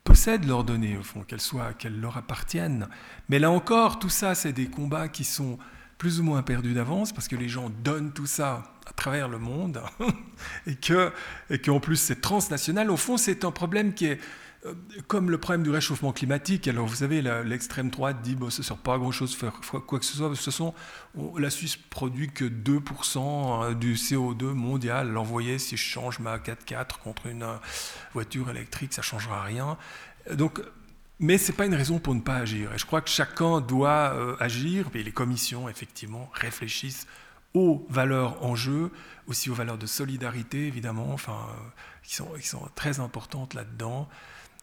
possèdent 0.05 0.47
leurs 0.47 0.65
données, 0.65 0.97
au 0.97 1.03
fond, 1.03 1.23
qu'elles 1.23 1.41
soient, 1.41 1.73
qu'elles 1.73 1.99
leur 1.99 2.17
appartiennent. 2.17 2.89
Mais 3.29 3.39
là 3.39 3.51
encore, 3.51 3.99
tout 3.99 4.11
ça, 4.11 4.35
c'est 4.35 4.53
des 4.53 4.67
combats 4.67 5.09
qui 5.09 5.25
sont 5.25 5.59
plus 5.99 6.21
ou 6.21 6.23
moins 6.23 6.43
perdus 6.43 6.75
d'avance 6.75 7.13
parce 7.13 7.29
que 7.29 7.37
les 7.37 7.49
gens 7.49 7.71
donnent 7.83 8.13
tout 8.13 8.27
ça 8.27 8.63
à 8.87 8.93
travers 8.93 9.29
le 9.29 9.39
monde 9.39 9.81
et 10.67 10.75
que 10.75 11.11
et 11.51 11.59
qu'en 11.59 11.81
plus 11.81 11.97
c'est 11.97 12.21
transnational. 12.21 12.91
Au 12.91 12.97
fond, 12.97 13.17
c'est 13.17 13.45
un 13.45 13.51
problème 13.51 13.95
qui 13.95 14.07
est 14.07 14.21
comme 15.09 15.31
le 15.31 15.39
problème 15.39 15.63
du 15.63 15.71
réchauffement 15.71 16.13
climatique. 16.13 16.69
Alors 16.69 16.87
vous 16.87 16.97
savez, 16.97 17.21
l'extrême 17.23 17.91
droite 17.91 18.23
dit 18.23 18.35
bon, 18.35 18.51
ça 18.51 18.59
ne 18.59 18.65
sert 18.65 18.77
pas 18.77 18.95
à 18.95 18.99
grand 18.99 19.13
chose 19.13 19.35
faire 19.35 19.61
quoi 19.87 19.99
que 19.99 20.05
ce 20.05 20.17
soit. 20.17 20.35
Ce 20.35 20.51
sont, 20.51 20.75
la 21.37 21.51
Suisse 21.51 21.77
produit 21.77 22.31
que 22.31 22.45
2% 22.45 23.19
hein, 23.19 23.73
du 23.75 23.95
CO2 23.95 24.53
mondial. 24.53 25.11
Alors 25.11 25.25
vous 25.25 25.33
voyez, 25.33 25.59
si 25.59 25.77
je 25.77 25.83
change 25.83 26.19
ma 26.19 26.39
4x4 26.39 26.99
contre 27.03 27.27
une 27.27 27.43
euh, 27.43 27.57
voiture 28.15 28.49
électrique, 28.51 28.95
ça 28.95 29.03
ne 29.03 29.05
changera 29.05 29.43
rien. 29.43 29.77
Donc, 30.33 30.63
mais 31.21 31.37
ce 31.37 31.51
n'est 31.51 31.57
pas 31.57 31.67
une 31.67 31.75
raison 31.75 31.99
pour 31.99 32.15
ne 32.15 32.21
pas 32.21 32.37
agir. 32.37 32.73
Et 32.73 32.79
je 32.79 32.87
crois 32.87 33.03
que 33.03 33.11
chacun 33.11 33.61
doit 33.61 34.15
euh, 34.15 34.37
agir. 34.41 34.89
Et 34.95 35.03
les 35.03 35.13
commissions, 35.13 35.69
effectivement, 35.69 36.31
réfléchissent 36.33 37.07
aux 37.53 37.87
valeurs 37.89 38.43
en 38.43 38.57
jeu, 38.57 38.91
aussi 39.27 39.49
aux 39.51 39.55
valeurs 39.55 39.79
de 39.79 39.87
solidarité, 39.87 40.67
évidemment, 40.67 41.13
enfin, 41.13 41.47
qui 42.03 42.17
sont 42.17 42.69
très 42.75 42.99
importantes 42.99 43.55
là-dedans 43.55 44.09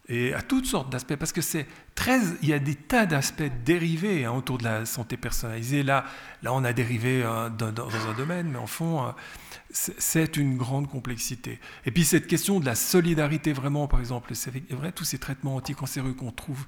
et 0.07 0.33
à 0.33 0.41
toutes 0.41 0.65
sortes 0.65 0.91
d'aspects, 0.91 1.15
parce 1.15 1.31
que 1.31 1.41
c'est 1.41 1.67
très, 1.95 2.19
il 2.41 2.49
y 2.49 2.53
a 2.53 2.59
des 2.59 2.75
tas 2.75 3.05
d'aspects 3.05 3.43
dérivés 3.63 4.25
hein, 4.25 4.31
autour 4.31 4.57
de 4.57 4.63
la 4.63 4.85
santé 4.85 5.15
personnalisée. 5.15 5.83
Là, 5.83 6.05
là 6.41 6.53
on 6.53 6.63
a 6.63 6.73
dérivé 6.73 7.23
euh, 7.23 7.49
dans, 7.49 8.09
un 8.09 8.13
domaine, 8.17 8.49
mais 8.49 8.57
en 8.57 8.67
fond, 8.67 9.03
euh, 9.03 9.11
c'est 9.69 10.37
une 10.37 10.57
grande 10.57 10.89
complexité. 10.89 11.59
Et 11.85 11.91
puis 11.91 12.03
cette 12.03 12.27
question 12.27 12.59
de 12.59 12.65
la 12.65 12.75
solidarité, 12.75 13.53
vraiment, 13.53 13.87
par 13.87 13.99
exemple, 13.99 14.33
c'est 14.35 14.51
vrai, 14.71 14.91
tous 14.91 15.05
ces 15.05 15.19
traitements 15.19 15.55
anticancéreux 15.55 16.13
qu'on 16.13 16.31
trouve, 16.31 16.65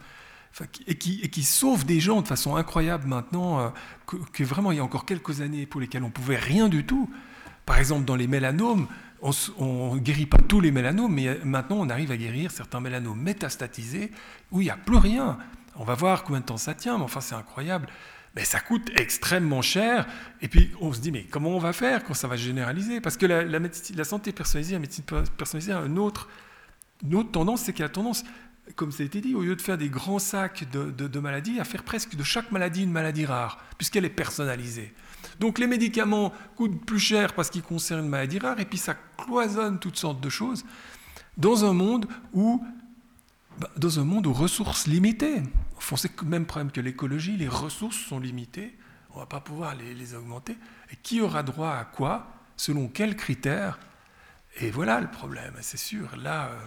et, 0.87 0.95
qui, 0.95 1.19
et, 1.23 1.29
qui, 1.29 1.41
sauvent 1.41 1.85
des 1.85 1.99
gens 1.99 2.21
de 2.21 2.27
façon 2.27 2.55
incroyable 2.55 3.07
maintenant, 3.07 3.59
euh, 3.59 3.69
que, 4.05 4.17
que, 4.31 4.43
vraiment 4.43 4.71
il 4.71 4.77
y 4.77 4.79
a 4.79 4.83
encore 4.83 5.05
quelques 5.05 5.41
années 5.41 5.65
pour 5.65 5.81
lesquelles 5.81 6.03
on 6.03 6.11
pouvait 6.11 6.37
rien 6.37 6.69
du 6.69 6.85
tout. 6.85 7.09
Par 7.65 7.77
exemple, 7.77 8.05
dans 8.05 8.15
les 8.15 8.27
mélanomes, 8.27 8.87
on 9.57 9.95
ne 9.95 9.99
guérit 9.99 10.25
pas 10.25 10.37
tous 10.37 10.59
les 10.59 10.71
mélanomes, 10.71 11.13
mais 11.13 11.39
maintenant 11.43 11.77
on 11.79 11.89
arrive 11.89 12.11
à 12.11 12.17
guérir 12.17 12.51
certains 12.51 12.79
mélanomes 12.79 13.19
métastatisés 13.19 14.11
où 14.51 14.61
il 14.61 14.65
n'y 14.65 14.69
a 14.69 14.77
plus 14.77 14.97
rien. 14.97 15.37
On 15.75 15.83
va 15.83 15.95
voir 15.95 16.23
combien 16.23 16.41
de 16.41 16.45
temps 16.45 16.57
ça 16.57 16.73
tient, 16.73 16.97
mais 16.97 17.03
enfin 17.03 17.21
c'est 17.21 17.35
incroyable. 17.35 17.87
Mais 18.35 18.45
ça 18.45 18.59
coûte 18.59 18.89
extrêmement 18.95 19.61
cher. 19.61 20.07
Et 20.41 20.47
puis 20.47 20.71
on 20.81 20.91
se 20.91 20.99
dit, 20.99 21.11
mais 21.11 21.23
comment 21.23 21.51
on 21.51 21.59
va 21.59 21.71
faire 21.71 22.03
quand 22.03 22.13
ça 22.13 22.27
va 22.27 22.35
généraliser? 22.35 22.99
Parce 22.99 23.15
que 23.15 23.25
la, 23.25 24.03
santé 24.03 24.31
personnalisée, 24.31 24.73
la 24.73 24.79
médecine 24.79 25.03
personnalisée 25.37 25.71
a 25.71 25.85
une 25.85 25.99
autre, 25.99 26.27
une 27.03 27.15
autre 27.15 27.31
tendance, 27.31 27.61
c'est 27.61 27.73
qu'il 27.73 27.83
y 27.83 27.85
a 27.85 27.89
tendance 27.89 28.23
comme 28.75 28.91
ça 28.91 29.03
a 29.03 29.05
été 29.05 29.21
dit, 29.21 29.35
au 29.35 29.41
lieu 29.41 29.55
de 29.55 29.61
faire 29.61 29.77
des 29.77 29.89
grands 29.89 30.19
sacs 30.19 30.65
de, 30.71 31.19
maladies, 31.19 31.59
à 31.59 31.63
faire 31.63 31.83
presque 31.83 32.15
de 32.15 32.23
chaque 32.23 32.51
maladie 32.51 32.83
une 32.83 32.91
maladie 32.91 33.25
rare, 33.25 33.63
puisqu'elle 33.77 34.05
est 34.05 34.09
personnalisée. 34.09 34.93
Donc 35.39 35.59
les 35.59 35.67
médicaments 35.67 36.33
coûtent 36.55 36.85
plus 36.85 36.99
cher 36.99 37.33
parce 37.33 37.49
qu'ils 37.49 37.63
concernent 37.63 38.05
une 38.05 38.09
maladie 38.09 38.39
rare, 38.39 38.59
et 38.59 38.65
puis 38.65 38.77
ça 38.77 38.95
cloisonne 39.17 39.79
toutes 39.79 39.97
sortes 39.97 40.21
de 40.21 40.29
choses 40.29 40.63
dans 41.37 41.65
un 41.65 41.73
monde 41.73 42.07
où, 42.33 42.63
bah, 43.59 43.69
dans 43.77 43.99
un 43.99 44.03
monde 44.03 44.27
aux 44.27 44.33
ressources 44.33 44.87
limitées. 44.87 45.41
Enfin, 45.77 45.95
c'est 45.97 46.21
le 46.21 46.27
même 46.27 46.45
problème 46.45 46.71
que 46.71 46.81
l'écologie, 46.81 47.37
les 47.37 47.47
ressources 47.47 47.97
sont 47.97 48.19
limitées, 48.19 48.77
on 49.11 49.15
ne 49.15 49.19
va 49.21 49.25
pas 49.25 49.41
pouvoir 49.41 49.75
les, 49.75 49.93
les 49.93 50.15
augmenter. 50.15 50.57
Et 50.91 50.95
qui 50.95 51.21
aura 51.21 51.43
droit 51.43 51.71
à 51.71 51.85
quoi 51.85 52.27
Selon 52.55 52.87
quels 52.87 53.15
critères? 53.15 53.79
Et 54.59 54.69
voilà 54.69 55.01
le 55.01 55.09
problème, 55.09 55.53
c'est 55.61 55.77
sûr. 55.77 56.15
Là, 56.15 56.49
euh, 56.51 56.65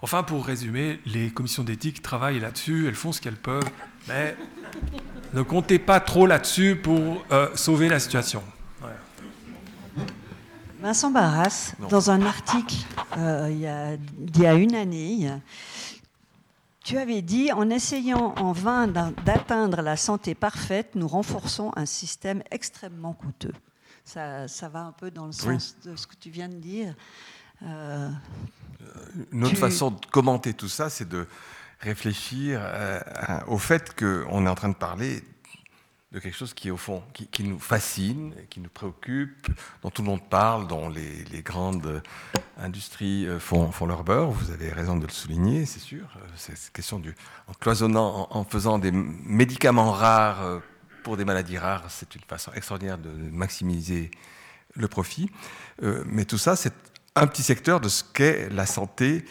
Enfin, 0.00 0.22
pour 0.22 0.46
résumer, 0.46 1.00
les 1.06 1.30
commissions 1.30 1.64
d'éthique 1.64 2.02
travaillent 2.02 2.38
là-dessus, 2.38 2.86
elles 2.86 2.94
font 2.94 3.10
ce 3.10 3.20
qu'elles 3.20 3.36
peuvent, 3.36 3.68
mais 4.06 4.36
ne 5.32 5.42
comptez 5.42 5.78
pas 5.78 6.00
trop 6.00 6.26
là-dessus 6.26 6.76
pour 6.76 7.24
euh, 7.32 7.48
sauver 7.54 7.88
la 7.88 8.00
situation. 8.00 8.42
Vincent 10.80 11.10
Barras, 11.10 11.74
dans 11.90 12.10
un 12.12 12.22
article 12.22 12.76
euh, 13.16 13.48
il, 13.50 13.58
y 13.58 13.66
a, 13.66 13.94
il, 13.94 14.38
y 14.40 14.46
a, 14.46 14.54
une 14.54 14.76
année, 14.76 15.28
tu 16.84 16.96
avais 16.98 17.20
dit 17.20 17.50
en 17.50 17.68
essayant 17.68 18.32
en 18.38 18.52
vain 18.52 18.86
d'atteindre 18.86 19.82
la 19.82 19.96
santé 19.96 20.36
parfaite, 20.36 20.94
nous 20.94 21.08
renforçons 21.08 21.72
un 21.74 21.84
système 21.84 22.44
extrêmement 22.52 23.12
coûteux. 23.12 23.52
Ça, 24.04 24.46
ça 24.46 24.68
va 24.68 24.80
un 24.80 24.92
peu 24.92 25.10
dans 25.10 25.26
le 25.26 25.32
sens 25.32 25.76
de 25.84 25.96
ce 25.96 26.06
que 26.06 26.14
tu 26.14 26.30
viens 26.30 26.48
de 26.48 26.54
dire. 26.54 26.94
Euh, 27.62 28.08
une 29.32 29.44
autre 29.44 29.56
façon 29.56 29.90
de 29.90 30.06
commenter 30.06 30.54
tout 30.54 30.68
ça, 30.68 30.88
c'est 30.88 31.08
de 31.08 31.26
réfléchir 31.80 32.60
euh, 32.62 33.00
au 33.46 33.58
fait 33.58 33.94
qu'on 33.98 34.46
est 34.46 34.48
en 34.48 34.54
train 34.54 34.68
de 34.68 34.74
parler 34.74 35.22
de 36.10 36.20
quelque 36.20 36.36
chose 36.36 36.54
qui, 36.54 36.70
au 36.70 36.78
fond, 36.78 37.02
qui, 37.12 37.44
nous 37.44 37.58
fascine, 37.58 38.34
qui 38.48 38.60
nous 38.60 38.70
préoccupe, 38.70 39.46
dont 39.82 39.90
tout 39.90 40.00
le 40.00 40.08
monde 40.08 40.26
parle, 40.26 40.66
dont 40.66 40.88
les, 40.88 41.42
grandes 41.42 42.02
industries 42.56 43.26
euh, 43.26 43.38
font, 43.38 43.70
leur 43.86 44.04
beurre. 44.04 44.30
Vous 44.30 44.50
avez 44.50 44.72
raison 44.72 44.96
de 44.96 45.06
le 45.06 45.12
souligner, 45.12 45.66
c'est 45.66 45.80
sûr. 45.80 46.06
C'est 46.34 46.56
cette 46.56 46.72
question 46.72 46.98
du, 46.98 47.14
en 47.46 47.52
cloisonnant, 47.52 48.26
en, 48.30 48.44
faisant 48.44 48.78
des 48.78 48.90
médicaments 48.90 49.92
rares 49.92 50.62
pour 51.04 51.18
des 51.18 51.26
maladies 51.26 51.58
rares, 51.58 51.84
c'est 51.90 52.14
une 52.14 52.22
façon 52.22 52.52
extraordinaire 52.54 52.98
de 52.98 53.10
maximiser 53.10 54.10
le 54.74 54.88
profit. 54.88 55.30
mais 55.80 56.24
tout 56.24 56.38
ça, 56.38 56.56
c'est 56.56 56.74
un 57.14 57.26
petit 57.26 57.42
secteur 57.42 57.80
de 57.80 57.88
ce 57.88 58.02
qu'est 58.02 58.48
la 58.50 58.66
santé 58.66 59.24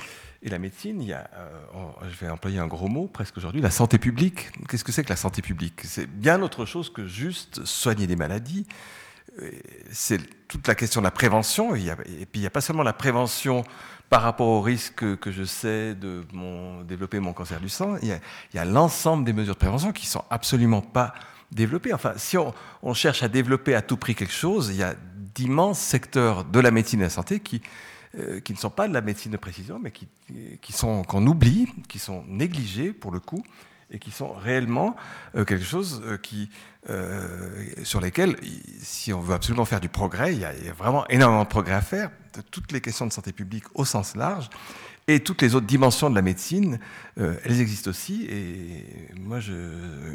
et 0.43 0.49
la 0.49 0.59
médecine. 0.59 1.01
Il 1.01 1.07
y 1.07 1.13
a, 1.13 1.29
euh, 1.35 2.09
je 2.09 2.15
vais 2.17 2.29
employer 2.29 2.59
un 2.59 2.67
gros 2.67 2.87
mot 2.87 3.07
presque 3.07 3.37
aujourd'hui, 3.37 3.61
la 3.61 3.71
santé 3.71 3.97
publique. 3.97 4.49
Qu'est-ce 4.69 4.83
que 4.83 4.91
c'est 4.91 5.03
que 5.03 5.09
la 5.09 5.15
santé 5.15 5.41
publique? 5.41 5.81
C'est 5.83 6.07
bien 6.07 6.41
autre 6.41 6.65
chose 6.65 6.91
que 6.91 7.07
juste 7.07 7.65
soigner 7.65 8.07
des 8.07 8.15
maladies. 8.15 8.65
Euh, 9.41 9.51
c'est 9.91 10.19
toute 10.47 10.67
la 10.67 10.75
question 10.75 11.01
de 11.01 11.05
la 11.05 11.11
prévention. 11.11 11.75
Et, 11.75 11.81
puis 12.25 12.35
il 12.35 12.41
n'y 12.41 12.47
a 12.47 12.51
pas 12.51 12.61
seulement 12.61 12.83
la 12.83 12.93
prévention 12.93 13.63
par 14.09 14.21
rapport 14.21 14.47
au 14.47 14.61
risque 14.61 15.17
que 15.17 15.31
je 15.31 15.43
sais 15.43 15.93
de 15.93 16.23
développer 16.87 17.19
mon 17.19 17.33
cancer 17.33 17.59
du 17.59 17.69
sang. 17.69 17.97
Il 18.01 18.07
y 18.53 18.57
a, 18.57 18.65
l'ensemble 18.65 19.25
des 19.25 19.33
mesures 19.33 19.55
de 19.55 19.59
prévention 19.59 19.91
qui 19.91 20.05
sont 20.05 20.23
absolument 20.29 20.81
pas 20.81 21.13
développées. 21.51 21.93
Enfin, 21.93 22.13
si 22.15 22.37
on, 22.37 22.53
cherche 22.93 23.23
à 23.23 23.27
développer 23.27 23.75
à 23.75 23.81
tout 23.81 23.97
prix 23.97 24.15
quelque 24.15 24.33
chose, 24.33 24.69
il 24.69 24.77
y 24.77 24.83
a 24.83 24.95
d'immenses 25.35 25.79
secteurs 25.79 26.45
de 26.45 26.59
la 26.59 26.71
médecine 26.71 26.99
et 26.99 27.03
de 27.03 27.07
la 27.07 27.09
santé 27.09 27.39
qui, 27.41 27.61
euh, 28.15 28.39
qui 28.39 28.53
ne 28.53 28.57
sont 28.57 28.69
pas 28.69 28.87
de 28.87 28.93
la 28.93 29.01
médecine 29.01 29.31
de 29.31 29.37
précision, 29.37 29.79
mais 29.79 29.91
qui, 29.91 30.07
sont 30.71 31.03
qu'on 31.03 31.25
oublie, 31.27 31.67
qui 31.89 31.99
sont 31.99 32.23
négligés 32.27 32.93
pour 32.93 33.11
le 33.11 33.19
coup, 33.19 33.43
et 33.91 33.99
qui 33.99 34.11
sont 34.11 34.33
réellement 34.33 34.95
euh, 35.35 35.43
quelque 35.43 35.65
chose 35.65 36.01
euh, 36.05 36.17
qui, 36.17 36.49
sur 37.83 37.99
lesquels, 37.99 38.37
si 38.79 39.11
on 39.11 39.19
veut 39.19 39.33
absolument 39.33 39.65
faire 39.65 39.81
du 39.81 39.89
progrès, 39.89 40.33
il 40.33 40.39
y, 40.39 40.45
a, 40.45 40.53
vraiment 40.77 41.05
énormément 41.09 41.43
de 41.43 41.49
progrès 41.49 41.73
à 41.73 41.81
faire, 41.81 42.11
de 42.33 42.41
toutes 42.41 42.71
les 42.71 42.79
questions 42.79 43.05
de 43.05 43.11
santé 43.11 43.33
publique 43.33 43.65
au 43.73 43.83
sens 43.83 44.15
large, 44.15 44.49
et 45.09 45.19
toutes 45.19 45.41
les 45.41 45.55
autres 45.55 45.65
dimensions 45.65 46.09
de 46.09 46.15
la 46.15 46.21
médecine, 46.21 46.79
elles 47.17 47.61
existent 47.61 47.89
aussi. 47.89 48.25
Et 48.29 48.85
moi, 49.17 49.39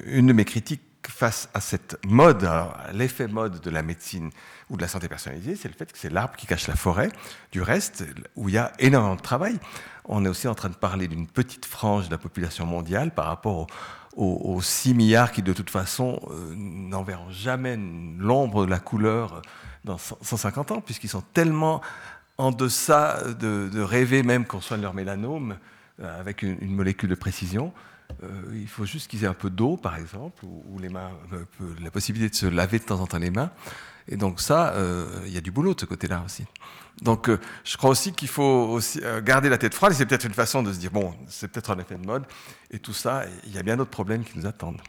une 0.07 0.27
de 0.27 0.33
mes 0.33 0.45
critiques 0.45 0.83
face 1.09 1.49
à 1.55 1.61
cette 1.61 1.99
mode, 2.07 2.49
l'effet 2.93 3.27
mode 3.27 3.61
de 3.61 3.71
la 3.71 3.83
médecine 3.83 4.31
ou 4.71 4.77
de 4.77 4.83
la 4.83 4.89
santé 4.89 5.09
personnalisée, 5.09 5.57
c'est 5.57 5.69
le 5.69 5.75
fait 5.75 5.91
que 5.91 5.99
c'est 5.99 6.11
l'arbre 6.11 6.37
qui 6.37 6.47
cache 6.47 6.69
la 6.69 6.77
forêt. 6.77 7.11
Du 7.51 7.63
reste, 7.63 8.05
où 8.37 8.49
il 8.49 8.55
y 8.55 8.59
a 8.59 8.73
énormément 8.79 9.17
de 9.17 9.21
travail, 9.21 9.59
on 10.05 10.25
est 10.25 10.29
aussi 10.29 10.49
en 10.49 10.55
train 10.55 10.69
de 10.69 10.75
parler 10.75 11.09
d'une 11.09 11.27
petite 11.27 11.67
frange 11.67 12.07
de 12.07 12.11
la 12.11 12.19
population 12.19 12.67
mondiale 12.67 13.13
par 13.13 13.27
rapport 13.27 13.67
aux, 14.17 14.61
6 14.61 14.95
milliards 14.95 15.33
qui, 15.33 15.43
de 15.43 15.53
toute 15.53 15.71
façon, 15.71 16.21
euh, 16.31 16.55
n'en 16.55 17.03
verront 17.03 17.31
jamais 17.31 17.79
l'ombre 18.19 18.67
de 18.67 18.71
la 18.71 18.79
couleur 18.79 19.41
dans 19.85 19.97
150 19.99 20.71
ans, 20.71 20.81
puisqu'ils 20.81 21.09
sont 21.09 21.25
tellement 21.33 21.81
en 22.37 22.51
deçà 22.51 23.23
de, 23.41 23.81
rêver 23.81 24.23
même 24.23 24.45
qu'on 24.45 24.61
soigne 24.61 24.83
leur 24.83 24.95
mélanome 24.95 25.57
euh, 26.01 26.21
avec 26.21 26.43
une 26.43 26.75
molécule 26.75 27.09
de 27.09 27.15
précision. 27.15 27.73
Euh, 28.23 28.43
il 28.55 28.69
faut 28.69 28.85
juste 28.85 29.11
qu'ils 29.11 29.25
aient 29.25 29.29
un 29.29 29.35
peu 29.35 29.51
d'eau, 29.51 29.77
par 29.77 29.97
exemple, 29.97 30.45
ou, 30.45 30.79
les 30.79 30.89
mains, 30.89 31.11
euh, 31.33 31.45
la 31.81 31.91
possibilité 31.91 32.31
de 32.31 32.35
se 32.35 32.47
laver 32.47 32.79
de 32.79 32.85
temps 32.85 33.01
en 33.01 33.07
temps 33.07 33.19
les 33.19 33.31
mains. 33.31 33.51
Et 34.09 34.17
donc 34.17 34.41
ça, 34.41 34.73
euh, 34.75 35.23
il 35.27 35.33
y 35.33 35.39
a 35.39 35.41
du 35.41 35.51
boulot 35.51 35.75
de 35.75 35.81
ce 35.81 35.87
côté-là 35.87 36.23
aussi. 36.25 36.45
Donc 37.01 37.31
je 37.65 37.77
crois 37.77 37.91
aussi 37.91 38.13
qu'il 38.13 38.29
faut 38.29 38.43
aussi 38.43 39.01
garder 39.25 39.49
la 39.49 39.59
tête 39.59 39.75
froide, 39.75 39.93
et 39.93 39.95
c'est 39.95 40.07
peut-être 40.07 40.27
une 40.27 40.35
façon 40.35 40.63
de 40.63 40.73
se 40.73 40.79
dire, 40.79 40.91
bon, 40.91 41.15
c'est 41.29 41.49
peut-être 41.49 41.71
un 41.71 41.79
effet 41.79 41.97
de 41.97 42.05
mode, 42.05 42.25
et 42.71 42.79
tout 42.79 42.93
ça, 42.93 43.25
il 43.47 43.53
y 43.53 43.59
a 43.59 43.63
bien 43.63 43.77
d'autres 43.77 43.91
problèmes 43.91 44.25
qui 44.25 44.39
nous 44.39 44.45
attendent. 44.45 44.81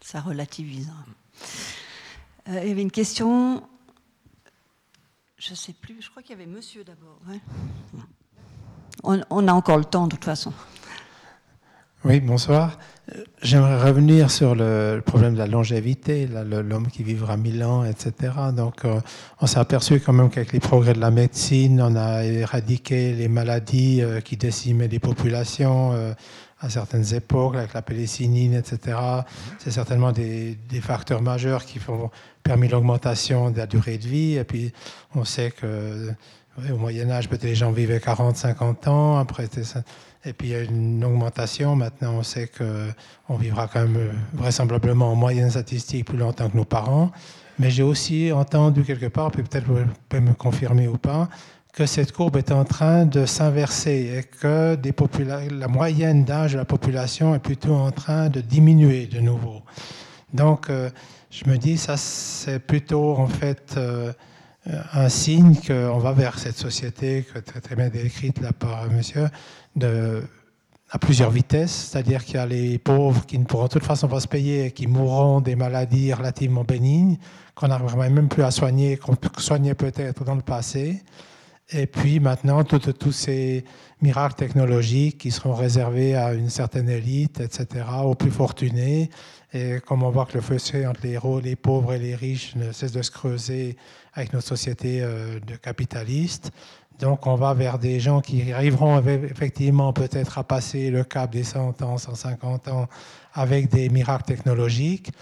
Ça 0.00 0.20
relativise. 0.20 0.90
il 2.46 2.54
y 2.54 2.70
avait 2.70 2.80
une 2.80 2.90
question, 2.90 3.68
je 5.36 5.50
ne 5.50 5.56
sais 5.56 5.74
plus, 5.74 6.00
je 6.00 6.08
crois 6.08 6.22
qu'il 6.22 6.38
y 6.38 6.40
avait 6.40 6.50
monsieur 6.50 6.82
d'abord. 6.82 7.20
on 9.02 9.48
a 9.48 9.52
encore 9.52 9.78
le 9.78 9.84
temps 9.84 10.06
de 10.06 10.14
toute 10.14 10.24
façon. 10.24 10.52
Oui, 12.08 12.20
bonsoir. 12.20 12.78
J'aimerais 13.42 13.82
revenir 13.82 14.30
sur 14.30 14.54
le 14.54 15.02
problème 15.04 15.34
de 15.34 15.38
la 15.38 15.48
longévité, 15.48 16.28
l'homme 16.28 16.86
qui 16.86 17.02
vivra 17.02 17.36
mille 17.36 17.64
ans, 17.64 17.84
etc. 17.84 18.32
Donc, 18.56 18.84
euh, 18.84 19.00
on 19.40 19.48
s'est 19.48 19.58
aperçu 19.58 19.98
quand 19.98 20.12
même 20.12 20.30
qu'avec 20.30 20.52
les 20.52 20.60
progrès 20.60 20.92
de 20.92 21.00
la 21.00 21.10
médecine, 21.10 21.82
on 21.82 21.96
a 21.96 22.22
éradiqué 22.22 23.12
les 23.12 23.26
maladies 23.26 24.02
euh, 24.02 24.20
qui 24.20 24.36
décimaient 24.36 24.86
les 24.86 25.00
populations 25.00 25.94
euh, 25.94 26.12
à 26.60 26.70
certaines 26.70 27.12
époques, 27.12 27.56
avec 27.56 27.74
la 27.74 27.82
pénicilline, 27.82 28.54
etc. 28.54 28.96
C'est 29.58 29.72
certainement 29.72 30.12
des, 30.12 30.56
facteurs 30.80 31.22
majeurs 31.22 31.64
qui 31.64 31.80
ont 31.88 32.12
permis 32.44 32.68
l'augmentation 32.68 33.50
de 33.50 33.58
la 33.58 33.66
durée 33.66 33.98
de 33.98 34.06
vie. 34.06 34.36
Et 34.36 34.44
puis, 34.44 34.72
on 35.16 35.24
sait 35.24 35.50
que 35.50 36.12
au 36.72 36.76
Moyen 36.76 37.10
Âge, 37.10 37.28
peut-être 37.28 37.44
les 37.44 37.54
gens 37.56 37.72
vivaient 37.72 38.00
40, 38.00 38.36
50 38.36 38.88
ans. 38.88 39.18
Après, 39.18 39.48
et 40.26 40.32
puis 40.32 40.48
il 40.48 40.52
y 40.52 40.54
a 40.56 40.62
une 40.62 41.04
augmentation. 41.04 41.76
Maintenant, 41.76 42.14
on 42.14 42.22
sait 42.22 42.48
qu'on 42.48 43.36
vivra 43.36 43.68
quand 43.68 43.80
même 43.80 43.96
euh, 43.96 44.12
vraisemblablement 44.34 45.12
en 45.12 45.14
moyenne 45.14 45.50
statistique 45.50 46.06
plus 46.06 46.18
longtemps 46.18 46.48
que 46.50 46.56
nos 46.56 46.64
parents. 46.64 47.12
Mais 47.58 47.70
j'ai 47.70 47.82
aussi 47.82 48.32
entendu 48.32 48.82
quelque 48.82 49.06
part, 49.06 49.30
peut-être 49.30 49.66
vous 49.66 49.78
pouvez 50.08 50.20
me 50.20 50.34
confirmer 50.34 50.88
ou 50.88 50.98
pas, 50.98 51.28
que 51.72 51.86
cette 51.86 52.12
courbe 52.12 52.36
est 52.36 52.52
en 52.52 52.64
train 52.64 53.06
de 53.06 53.24
s'inverser 53.24 54.18
et 54.18 54.22
que 54.24 54.76
la 55.50 55.68
moyenne 55.68 56.24
d'âge 56.24 56.52
de 56.52 56.58
la 56.58 56.64
population 56.64 57.34
est 57.34 57.38
plutôt 57.38 57.74
en 57.74 57.92
train 57.92 58.28
de 58.28 58.40
diminuer 58.40 59.06
de 59.06 59.20
nouveau. 59.20 59.62
Donc, 60.34 60.68
euh, 60.68 60.90
je 61.30 61.48
me 61.48 61.56
dis, 61.56 61.78
ça, 61.78 61.96
c'est 61.96 62.58
plutôt 62.58 63.16
en 63.16 63.26
fait 63.26 63.74
euh, 63.76 64.12
un 64.92 65.08
signe 65.08 65.54
qu'on 65.54 65.98
va 65.98 66.12
vers 66.12 66.38
cette 66.38 66.56
société 66.56 67.26
que 67.32 67.38
très, 67.38 67.60
très 67.60 67.76
bien 67.76 67.88
décrite 67.88 68.40
là 68.40 68.52
par 68.52 68.90
monsieur, 68.90 69.28
à 69.84 70.98
plusieurs 70.98 71.30
vitesses, 71.30 71.90
c'est-à-dire 71.90 72.24
qu'il 72.24 72.36
y 72.36 72.38
a 72.38 72.46
les 72.46 72.78
pauvres 72.78 73.26
qui 73.26 73.38
ne 73.38 73.44
pourront 73.44 73.64
de 73.64 73.70
toute 73.70 73.84
façon 73.84 74.08
pas 74.08 74.20
se 74.20 74.28
payer 74.28 74.66
et 74.66 74.70
qui 74.70 74.86
mourront 74.86 75.40
des 75.40 75.56
maladies 75.56 76.12
relativement 76.12 76.64
bénignes, 76.64 77.18
qu'on 77.54 77.68
n'arrivera 77.68 78.08
même 78.08 78.28
plus 78.28 78.44
à 78.44 78.50
soigner, 78.50 78.96
qu'on 78.96 79.16
soignait 79.38 79.74
peut-être 79.74 80.24
dans 80.24 80.36
le 80.36 80.42
passé. 80.42 81.02
Et 81.70 81.86
puis 81.88 82.20
maintenant, 82.20 82.62
tous 82.62 83.10
ces 83.12 83.64
miracles 84.00 84.36
technologiques 84.36 85.18
qui 85.18 85.32
seront 85.32 85.54
réservés 85.54 86.14
à 86.14 86.32
une 86.32 86.50
certaine 86.50 86.88
élite, 86.88 87.40
etc., 87.40 87.84
aux 88.04 88.14
plus 88.14 88.30
fortunés. 88.30 89.10
Et 89.52 89.80
comme 89.84 90.04
on 90.04 90.10
voit 90.10 90.26
que 90.26 90.34
le 90.34 90.42
fossé 90.42 90.86
entre 90.86 91.00
les 91.02 91.12
héros, 91.12 91.40
les 91.40 91.56
pauvres 91.56 91.94
et 91.94 91.98
les 91.98 92.14
riches 92.14 92.54
ne 92.54 92.70
cesse 92.70 92.92
de 92.92 93.02
se 93.02 93.10
creuser 93.10 93.76
avec 94.12 94.32
nos 94.32 94.40
sociétés 94.40 95.00
euh, 95.02 95.40
de 95.40 95.56
capitalistes, 95.56 96.52
donc 97.00 97.26
on 97.26 97.34
va 97.34 97.54
vers 97.54 97.78
des 97.78 98.00
gens 98.00 98.20
qui 98.20 98.52
arriveront 98.52 98.98
effectivement 99.00 99.92
peut-être 99.92 100.38
à 100.38 100.44
passer 100.44 100.90
le 100.90 101.04
cap 101.04 101.30
des 101.30 101.44
100 101.44 101.82
ans, 101.82 101.98
150 101.98 102.68
ans 102.68 102.86
avec 103.34 103.68
des 103.70 103.88
miracles 103.88 104.24
technologiques, 104.24 105.12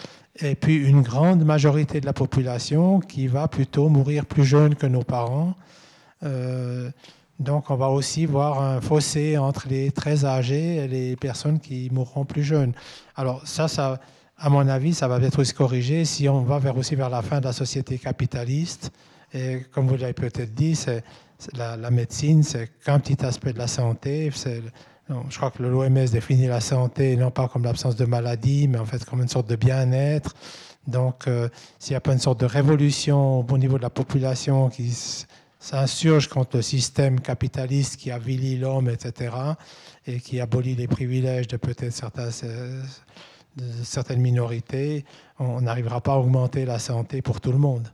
et 0.40 0.54
puis 0.54 0.76
une 0.76 1.02
grande 1.02 1.44
majorité 1.44 2.00
de 2.00 2.06
la 2.06 2.12
population 2.12 3.00
qui 3.00 3.26
va 3.26 3.48
plutôt 3.48 3.88
mourir 3.88 4.26
plus 4.26 4.44
jeune 4.44 4.74
que 4.74 4.86
nos 4.86 5.02
parents. 5.02 5.54
Euh, 6.22 6.90
Donc 7.40 7.70
on 7.70 7.76
va 7.76 7.88
aussi 7.88 8.26
voir 8.26 8.62
un 8.62 8.80
fossé 8.80 9.36
entre 9.36 9.66
les 9.68 9.90
très 9.90 10.24
âgés 10.24 10.76
et 10.76 10.88
les 10.88 11.16
personnes 11.16 11.58
qui 11.58 11.90
mourront 11.92 12.24
plus 12.24 12.44
jeunes. 12.44 12.72
Alors 13.16 13.46
ça, 13.46 13.66
ça 13.66 13.98
à 14.36 14.48
mon 14.48 14.66
avis, 14.68 14.94
ça 14.94 15.08
va 15.08 15.18
être 15.18 15.38
aussi 15.40 15.54
corrigé 15.54 16.04
si 16.04 16.28
on 16.28 16.42
va 16.42 16.58
vers 16.58 16.76
aussi 16.76 16.94
vers 16.94 17.10
la 17.10 17.22
fin 17.22 17.40
de 17.40 17.44
la 17.44 17.52
société 17.52 17.98
capitaliste. 17.98 18.92
Et 19.32 19.62
comme 19.72 19.88
vous 19.88 19.96
l'avez 19.96 20.12
peut-être 20.12 20.54
dit, 20.54 20.76
c'est, 20.76 21.02
la, 21.54 21.90
médecine, 21.90 22.42
c'est 22.42 22.70
qu'un 22.84 22.98
petit 22.98 23.24
aspect 23.24 23.52
de 23.52 23.58
la 23.58 23.66
santé. 23.66 24.30
je 24.30 25.36
crois 25.36 25.50
que 25.50 25.62
l'OMS 25.62 26.08
définit 26.10 26.46
la 26.46 26.60
santé 26.60 27.16
non 27.16 27.30
pas 27.30 27.48
comme 27.48 27.64
l'absence 27.64 27.96
de 27.96 28.04
maladie, 28.04 28.68
mais 28.68 28.78
en 28.78 28.86
fait 28.86 29.04
comme 29.04 29.20
une 29.22 29.28
sorte 29.28 29.48
de 29.48 29.56
bien-être. 29.56 30.34
Donc, 30.86 31.28
euh, 31.28 31.48
s'il 31.78 31.92
n'y 31.92 31.96
a 31.96 32.00
pas 32.00 32.12
une 32.12 32.18
sorte 32.18 32.40
de 32.40 32.46
révolution 32.46 33.40
au 33.40 33.58
niveau 33.58 33.78
de 33.78 33.82
la 33.82 33.90
population 33.90 34.68
qui 34.68 34.94
s'insurge 35.58 36.28
contre 36.28 36.56
le 36.56 36.62
système 36.62 37.20
capitaliste 37.20 37.96
qui 37.96 38.10
avilit 38.10 38.58
l'homme, 38.58 38.90
etc., 38.90 39.34
et 40.06 40.20
qui 40.20 40.40
abolit 40.40 40.74
les 40.74 40.86
privilèges 40.86 41.48
de 41.48 41.56
peut-être 41.56 41.92
certains, 41.92 42.28
de 43.56 43.64
certaines 43.82 44.20
minorités, 44.20 45.06
on 45.38 45.62
n'arrivera 45.62 46.02
pas 46.02 46.12
à 46.12 46.16
augmenter 46.16 46.66
la 46.66 46.78
santé 46.78 47.22
pour 47.22 47.40
tout 47.40 47.52
le 47.52 47.58
monde. 47.58 47.88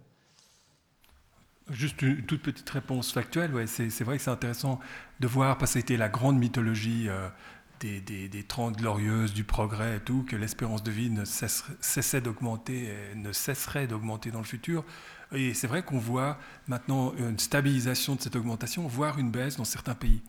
Juste 1.70 2.02
une 2.02 2.22
toute 2.22 2.42
petite 2.42 2.68
réponse 2.68 3.12
factuelle, 3.12 3.54
ouais, 3.54 3.66
c'est 3.66 4.02
vrai 4.02 4.16
que 4.16 4.22
c'est 4.22 4.30
intéressant 4.30 4.80
de 5.20 5.26
voir, 5.26 5.56
parce 5.56 5.74
que 5.74 5.80
c'était 5.80 5.96
la 5.96 6.08
grande 6.08 6.38
mythologie 6.38 7.06
euh, 7.08 7.28
des, 7.80 8.00
des, 8.00 8.28
des 8.28 8.42
30 8.42 8.76
glorieuses, 8.76 9.32
du 9.32 9.44
progrès 9.44 9.96
et 9.96 10.00
tout, 10.00 10.24
que 10.24 10.36
l'espérance 10.36 10.82
de 10.82 10.90
vie 10.90 11.10
ne 11.10 11.24
cessait 11.24 12.20
d'augmenter, 12.20 12.92
ne 13.14 13.32
cesserait 13.32 13.86
d'augmenter 13.86 14.30
dans 14.30 14.40
le 14.40 14.44
futur. 14.44 14.84
Et 15.32 15.54
c'est 15.54 15.66
vrai 15.66 15.82
qu'on 15.82 15.98
voit 15.98 16.38
maintenant 16.66 17.14
une 17.16 17.38
stabilisation 17.38 18.16
de 18.16 18.20
cette 18.20 18.36
augmentation, 18.36 18.86
voire 18.88 19.18
une 19.18 19.30
baisse 19.30 19.56
dans 19.56 19.64
certains 19.64 19.94
pays. 19.94 20.22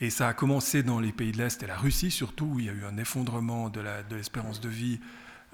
Et 0.00 0.10
ça 0.10 0.28
a 0.28 0.32
commencé 0.32 0.82
dans 0.82 0.98
les 0.98 1.12
pays 1.12 1.30
de 1.30 1.38
l'Est 1.38 1.62
et 1.62 1.66
la 1.66 1.76
Russie 1.76 2.10
surtout, 2.10 2.46
où 2.46 2.58
il 2.58 2.66
y 2.66 2.68
a 2.68 2.72
eu 2.72 2.84
un 2.84 2.96
effondrement 2.96 3.68
de 3.68 3.80
l'espérance 4.14 4.60
de, 4.60 4.68
vie 4.68 4.98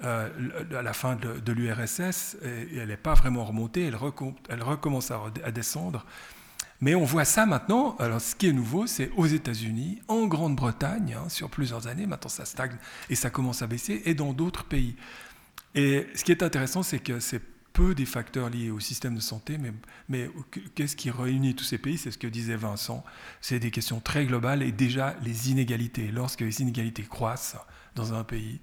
euh, 0.03 0.29
à 0.77 0.81
la 0.81 0.93
fin 0.93 1.15
de, 1.15 1.51
l'URSS, 1.51 2.37
elle 2.43 2.87
n'est 2.87 2.97
pas 2.97 3.13
vraiment 3.13 3.45
remontée, 3.45 3.85
elle, 3.85 3.95
recommence 3.95 5.11
à, 5.11 5.51
descendre. 5.51 6.05
Mais 6.79 6.93
on 6.93 7.05
voit 7.05 7.25
ça 7.25 7.47
maintenant, 7.47 7.95
alors 7.97 8.21
ce 8.21 8.35
qui 8.35 8.47
est 8.47 8.53
nouveau, 8.53 8.85
c'est 8.85 9.09
aux 9.17 9.25
États-Unis, 9.25 9.99
en 10.07 10.27
Grande-Bretagne, 10.27 11.17
hein, 11.19 11.29
sur 11.29 11.49
plusieurs 11.49 11.87
années, 11.87 12.05
maintenant 12.05 12.29
ça 12.29 12.45
stagne 12.45 12.77
et 13.09 13.15
ça 13.15 13.31
commence 13.31 13.63
à 13.63 13.67
baisser, 13.67 14.03
et 14.05 14.13
dans 14.13 14.33
d'autres 14.33 14.63
pays. 14.63 14.95
Et 15.73 16.07
ce 16.13 16.23
qui 16.23 16.31
est 16.31 16.43
intéressant, 16.43 16.83
c'est 16.83 16.99
que 16.99 17.19
c'est 17.19 17.41
peu 17.77 17.93
des 17.93 18.05
facteurs 18.05 18.49
liés 18.49 18.71
au 18.71 18.79
système 18.79 19.13
de 19.13 19.19
santé, 19.19 19.59
mais 20.09 20.31
qu'est-ce 20.73 20.95
qui 20.95 21.11
réunit 21.11 21.53
tous 21.53 21.63
ces 21.63 21.77
pays? 21.77 21.99
C'est 21.99 22.09
ce 22.09 22.17
que 22.17 22.25
disait 22.25 22.55
Vincent. 22.55 23.05
C'est 23.39 23.59
des 23.59 23.69
questions 23.69 23.99
très 23.99 24.25
globales 24.25 24.63
et 24.63 24.71
déjà 24.71 25.15
les 25.23 25.51
inégalités. 25.51 26.09
Lorsque 26.11 26.41
les 26.41 26.61
inégalités 26.61 27.03
croissent 27.03 27.57
dans 27.93 28.15
un 28.15 28.23
pays, 28.23 28.59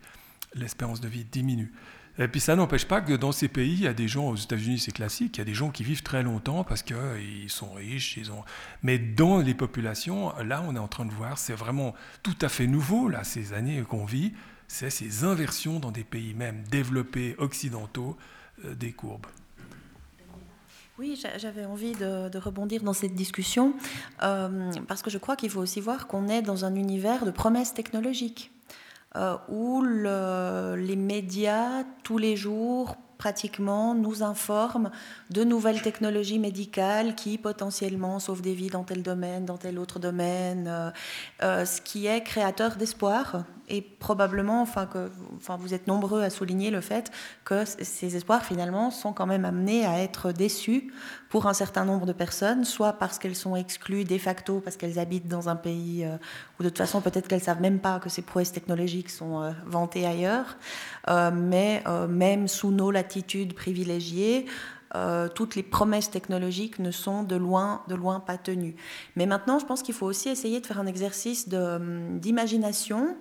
l'espérance 0.55 1.01
de 1.01 1.09
vie 1.09 1.25
diminue. 1.25 1.73
Et 2.17 2.29
puis 2.29 2.41
ça 2.41 2.55
n'empêche 2.55 2.85
pas 2.85 3.01
que 3.01 3.13
dans 3.13 3.33
ces 3.33 3.49
pays, 3.49 3.73
il 3.73 3.81
y 3.83 3.89
a 3.89 3.93
des 3.93 4.07
gens, 4.07 4.29
aux 4.29 4.37
États-Unis 4.37 4.79
c'est 4.79 4.93
classique, 4.93 5.37
il 5.37 5.41
y 5.41 5.43
a 5.43 5.45
des 5.45 5.55
gens 5.55 5.71
qui 5.71 5.83
vivent 5.83 6.05
très 6.05 6.23
longtemps 6.23 6.63
parce 6.63 6.83
qu'ils 6.83 7.49
sont 7.49 7.73
riches, 7.73 8.17
ils 8.17 8.31
ont... 8.31 8.45
mais 8.83 8.99
dans 8.99 9.39
les 9.39 9.55
populations, 9.55 10.33
là 10.39 10.63
on 10.67 10.77
est 10.77 10.79
en 10.79 10.87
train 10.87 11.07
de 11.07 11.13
voir, 11.13 11.39
c'est 11.39 11.55
vraiment 11.55 11.95
tout 12.23 12.37
à 12.41 12.49
fait 12.49 12.69
nouveau, 12.69 13.09
là, 13.09 13.25
ces 13.25 13.53
années 13.53 13.83
qu'on 13.83 14.05
vit, 14.05 14.33
c'est 14.69 14.91
ces 14.91 15.25
inversions 15.25 15.81
dans 15.81 15.91
des 15.91 16.05
pays 16.05 16.35
même 16.35 16.63
développés, 16.71 17.35
occidentaux, 17.39 18.17
euh, 18.65 18.75
des 18.77 18.93
courbes. 18.93 19.27
Oui, 20.97 21.21
j'avais 21.39 21.65
envie 21.65 21.93
de, 21.93 22.39
rebondir 22.39 22.85
dans 22.85 22.93
cette 22.93 23.17
discussion 23.17 23.75
euh, 24.23 24.71
parce 24.87 25.03
que 25.03 25.11
je 25.11 25.19
crois 25.19 25.35
qu'il 25.35 25.51
faut 25.51 25.61
aussi 25.61 25.81
voir 25.81 26.07
qu'on 26.07 26.29
est 26.29 26.43
dans 26.43 26.65
un 26.65 26.77
univers 26.77 27.25
de 27.25 27.33
promesses 27.33 27.75
technologiques 27.75 28.54
euh, 29.17 29.37
où 29.49 29.83
les 29.83 30.97
médias 30.97 31.85
tous 32.03 32.19
les 32.19 32.37
jours 32.37 32.97
pratiquement 33.19 33.95
nous 33.95 34.23
informent 34.23 34.91
de 35.31 35.45
nouvelles 35.45 35.81
technologies 35.81 36.39
médicales 36.39 37.15
qui 37.15 37.39
potentiellement 37.39 38.19
sauvent 38.19 38.43
des 38.43 38.55
vies 38.55 38.71
dans 38.71 38.85
tel 38.85 39.03
domaine, 39.03 39.45
dans 39.47 39.57
tel 39.57 39.79
autre 39.79 39.99
domaine, 39.99 40.93
ce 41.41 41.81
qui 41.81 42.07
est 42.07 42.23
créateur 42.23 42.77
d'espoir 42.77 43.45
et 43.75 43.83
probablement, 43.83 44.63
enfin, 44.63 44.87
que, 44.87 45.11
enfin, 45.37 45.57
vous 45.57 45.75
êtes 45.75 45.87
nombreux 45.87 46.23
à 46.23 46.31
souligner 46.31 46.71
le 46.71 46.81
fait 46.81 47.11
que 47.45 47.65
ces 47.65 48.15
espoirs 48.15 48.45
finalement 48.45 48.91
sont 48.91 49.13
quand 49.13 49.27
même 49.27 49.45
amenés 49.45 49.85
à 49.85 49.99
être 49.99 50.33
déçus 50.33 50.93
pour 51.29 51.47
un 51.47 51.55
certain 51.55 51.85
nombre 51.85 52.07
de 52.07 52.13
personnes, 52.13 52.65
soit 52.65 52.93
parce 52.93 53.19
qu'elles 53.19 53.35
sont 53.35 53.57
exclues 53.57 54.05
de 54.05 54.19
facto 54.19 54.61
parce 54.61 54.77
qu'elles 54.77 55.01
habitent 55.01 55.27
dans 55.27 55.49
un 55.49 55.57
pays 55.57 56.05
euh, 56.05 56.17
où 56.59 56.63
de 56.63 56.69
toute 56.69 56.79
façon 56.79 57.01
peut-être 57.01 57.27
qu'elles 57.27 57.43
savent 57.43 57.61
même 57.61 57.81
pas 57.81 57.99
que 57.99 58.09
ces 58.09 58.23
prouesses 58.23 58.53
technologiques 58.53 59.11
sont 59.11 59.43
euh, 59.43 59.51
vantées 59.67 60.07
ailleurs, 60.07 60.57
euh, 61.09 61.31
mais 61.33 61.83
même 62.09 62.47
sous 62.47 62.71
nos 62.71 62.91
latitudes 62.91 63.55
privilégiées, 63.55 64.47
euh, 64.95 65.29
toutes 65.29 65.57
les 65.57 65.63
promesses 65.63 66.11
technologiques 66.11 66.79
ne 66.79 66.91
sont 66.91 67.25
de 67.25 67.35
loin, 67.35 67.83
de 67.89 67.95
loin 67.95 68.21
pas 68.21 68.39
tenues. 68.39 68.77
Mais 69.17 69.27
maintenant, 69.27 69.59
je 69.59 69.67
pense 69.67 69.83
qu'il 69.83 69.95
faut 69.95 70.07
aussi 70.07 70.29
essayer 70.29 70.61
de 70.61 70.67
faire 70.67 70.79
un 70.79 70.87
exercice 70.87 71.49
hum, 71.53 72.21
d'imagination 72.21 73.17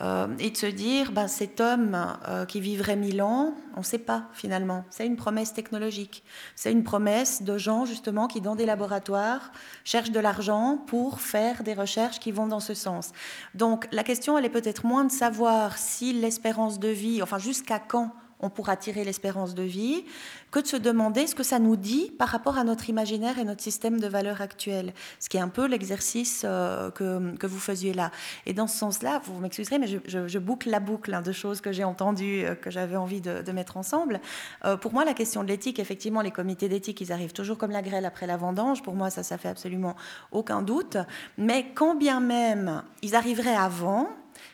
euh, 0.00 0.26
et 0.40 0.50
de 0.50 0.56
se 0.56 0.66
dire, 0.66 1.12
ben, 1.12 1.28
cet 1.28 1.60
homme 1.60 1.96
euh, 2.26 2.44
qui 2.44 2.60
vivrait 2.60 2.96
mille 2.96 3.22
ans, 3.22 3.54
on 3.76 3.80
ne 3.80 3.84
sait 3.84 3.98
pas 3.98 4.24
finalement. 4.32 4.84
C'est 4.90 5.06
une 5.06 5.16
promesse 5.16 5.52
technologique. 5.52 6.24
C'est 6.56 6.72
une 6.72 6.82
promesse 6.82 7.42
de 7.42 7.56
gens 7.56 7.84
justement 7.84 8.26
qui, 8.26 8.40
dans 8.40 8.56
des 8.56 8.66
laboratoires, 8.66 9.52
cherchent 9.84 10.10
de 10.10 10.20
l'argent 10.20 10.82
pour 10.88 11.20
faire 11.20 11.62
des 11.62 11.74
recherches 11.74 12.18
qui 12.18 12.32
vont 12.32 12.48
dans 12.48 12.60
ce 12.60 12.74
sens. 12.74 13.12
Donc 13.54 13.86
la 13.92 14.02
question, 14.02 14.36
elle 14.36 14.44
est 14.44 14.50
peut-être 14.50 14.86
moins 14.86 15.04
de 15.04 15.12
savoir 15.12 15.78
si 15.78 16.12
l'espérance 16.12 16.80
de 16.80 16.88
vie, 16.88 17.22
enfin 17.22 17.38
jusqu'à 17.38 17.78
quand 17.78 18.10
on 18.42 18.50
pourra 18.50 18.76
tirer 18.76 19.04
l'espérance 19.04 19.54
de 19.54 19.62
vie, 19.62 20.04
que 20.50 20.60
de 20.60 20.66
se 20.66 20.76
demander 20.76 21.26
ce 21.26 21.34
que 21.34 21.42
ça 21.42 21.58
nous 21.58 21.76
dit 21.76 22.12
par 22.18 22.28
rapport 22.28 22.58
à 22.58 22.64
notre 22.64 22.90
imaginaire 22.90 23.38
et 23.38 23.44
notre 23.44 23.62
système 23.62 24.00
de 24.00 24.06
valeurs 24.06 24.42
actuel, 24.42 24.92
ce 25.18 25.28
qui 25.28 25.36
est 25.36 25.40
un 25.40 25.48
peu 25.48 25.66
l'exercice 25.66 26.42
euh, 26.44 26.90
que, 26.90 27.46
vous 27.46 27.58
faisiez 27.58 27.94
là. 27.94 28.10
Et 28.46 28.52
dans 28.52 28.66
ce 28.66 28.76
sens-là, 28.76 29.22
vous 29.24 29.38
m'excuserez, 29.40 29.78
mais 29.78 29.86
je, 29.86 30.38
boucle 30.38 30.70
la 30.70 30.80
boucle 30.80 31.14
hein, 31.14 31.22
de 31.22 31.32
choses 31.32 31.60
que 31.60 31.72
j'ai 31.72 31.84
entendues, 31.84 32.44
euh, 32.44 32.54
que 32.54 32.70
j'avais 32.70 32.96
envie 32.96 33.20
de, 33.20 33.52
mettre 33.52 33.76
ensemble. 33.76 34.20
Euh, 34.64 34.76
pour 34.76 34.92
moi, 34.92 35.04
la 35.04 35.14
question 35.14 35.42
de 35.42 35.48
l'éthique, 35.48 35.78
effectivement, 35.78 36.22
les 36.22 36.30
comités 36.30 36.68
d'éthique, 36.68 37.00
ils 37.00 37.12
arrivent 37.12 37.34
toujours 37.34 37.58
comme 37.58 37.70
la 37.70 37.82
grêle 37.82 38.06
après 38.06 38.26
la 38.26 38.36
vendange. 38.36 38.82
Pour 38.82 38.94
moi, 38.94 39.10
ça, 39.10 39.22
ça 39.22 39.36
fait 39.38 39.48
absolument 39.48 39.94
aucun 40.30 40.62
doute. 40.62 40.96
Mais 41.36 41.66
quand 41.74 41.94
bien 41.94 42.20
même 42.20 42.82
ils 43.02 43.14
arriveraient 43.14 43.54
avant, 43.56 44.08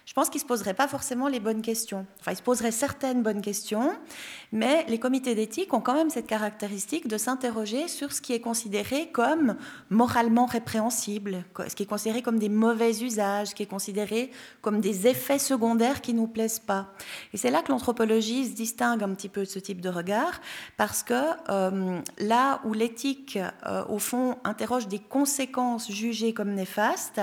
je 0.09 0.15
pense 0.15 0.31
qu'ils 0.31 0.39
ne 0.39 0.45
se 0.45 0.47
poseraient 0.47 0.73
pas 0.73 0.89
forcément 0.89 1.29
les 1.29 1.39
bonnes 1.39 1.61
questions. 1.61 2.07
Enfin, 2.19 2.33
ils 2.33 2.37
se 2.37 2.43
poseraient 2.43 2.71
certaines 2.71 3.23
bonnes 3.23 3.43
questions, 3.43 3.93
mais 4.53 4.87
les 4.89 4.99
comités 4.99 5.35
d'éthique 5.35 5.75
ont 5.75 5.83
quand 5.83 5.93
même 5.93 6.09
cette 6.09 6.27
caractéristique 6.27 7.09
de 7.09 7.19
s'interroger 7.19 7.89
sur 7.89 8.11
ce 8.13 8.23
qui 8.23 8.33
est 8.33 8.41
considéré 8.41 9.11
comme 9.11 9.57
moralement 9.91 10.47
répréhensible, 10.47 11.45
ce 11.59 11.75
qui 11.75 11.83
est 11.83 11.87
considéré 11.87 12.23
comme 12.23 12.39
des 12.39 12.49
mauvais 12.49 13.03
usages, 13.03 13.49
ce 13.49 13.55
qui 13.55 13.65
est 13.65 13.67
considéré 13.67 14.31
comme 14.63 14.81
des 14.81 15.07
effets 15.07 15.39
secondaires 15.39 16.01
qui 16.01 16.15
ne 16.15 16.21
nous 16.21 16.27
plaisent 16.27 16.59
pas. 16.59 16.87
Et 17.35 17.37
c'est 17.37 17.51
là 17.51 17.61
que 17.61 17.71
l'anthropologie 17.71 18.47
se 18.47 18.55
distingue 18.55 19.03
un 19.03 19.13
petit 19.13 19.29
peu 19.29 19.43
de 19.43 19.49
ce 19.51 19.59
type 19.59 19.83
de 19.83 19.91
regard, 19.91 20.41
parce 20.79 21.03
que 21.03 21.23
euh, 21.51 22.01
là 22.17 22.63
où 22.65 22.73
l'éthique, 22.73 23.39
euh, 23.67 23.85
au 23.91 23.99
fond, 23.99 24.39
interroge 24.45 24.89
des 24.89 25.01
conséquences 25.01 25.93
jugées 25.93 26.33
comme 26.33 26.55
néfastes, 26.55 27.21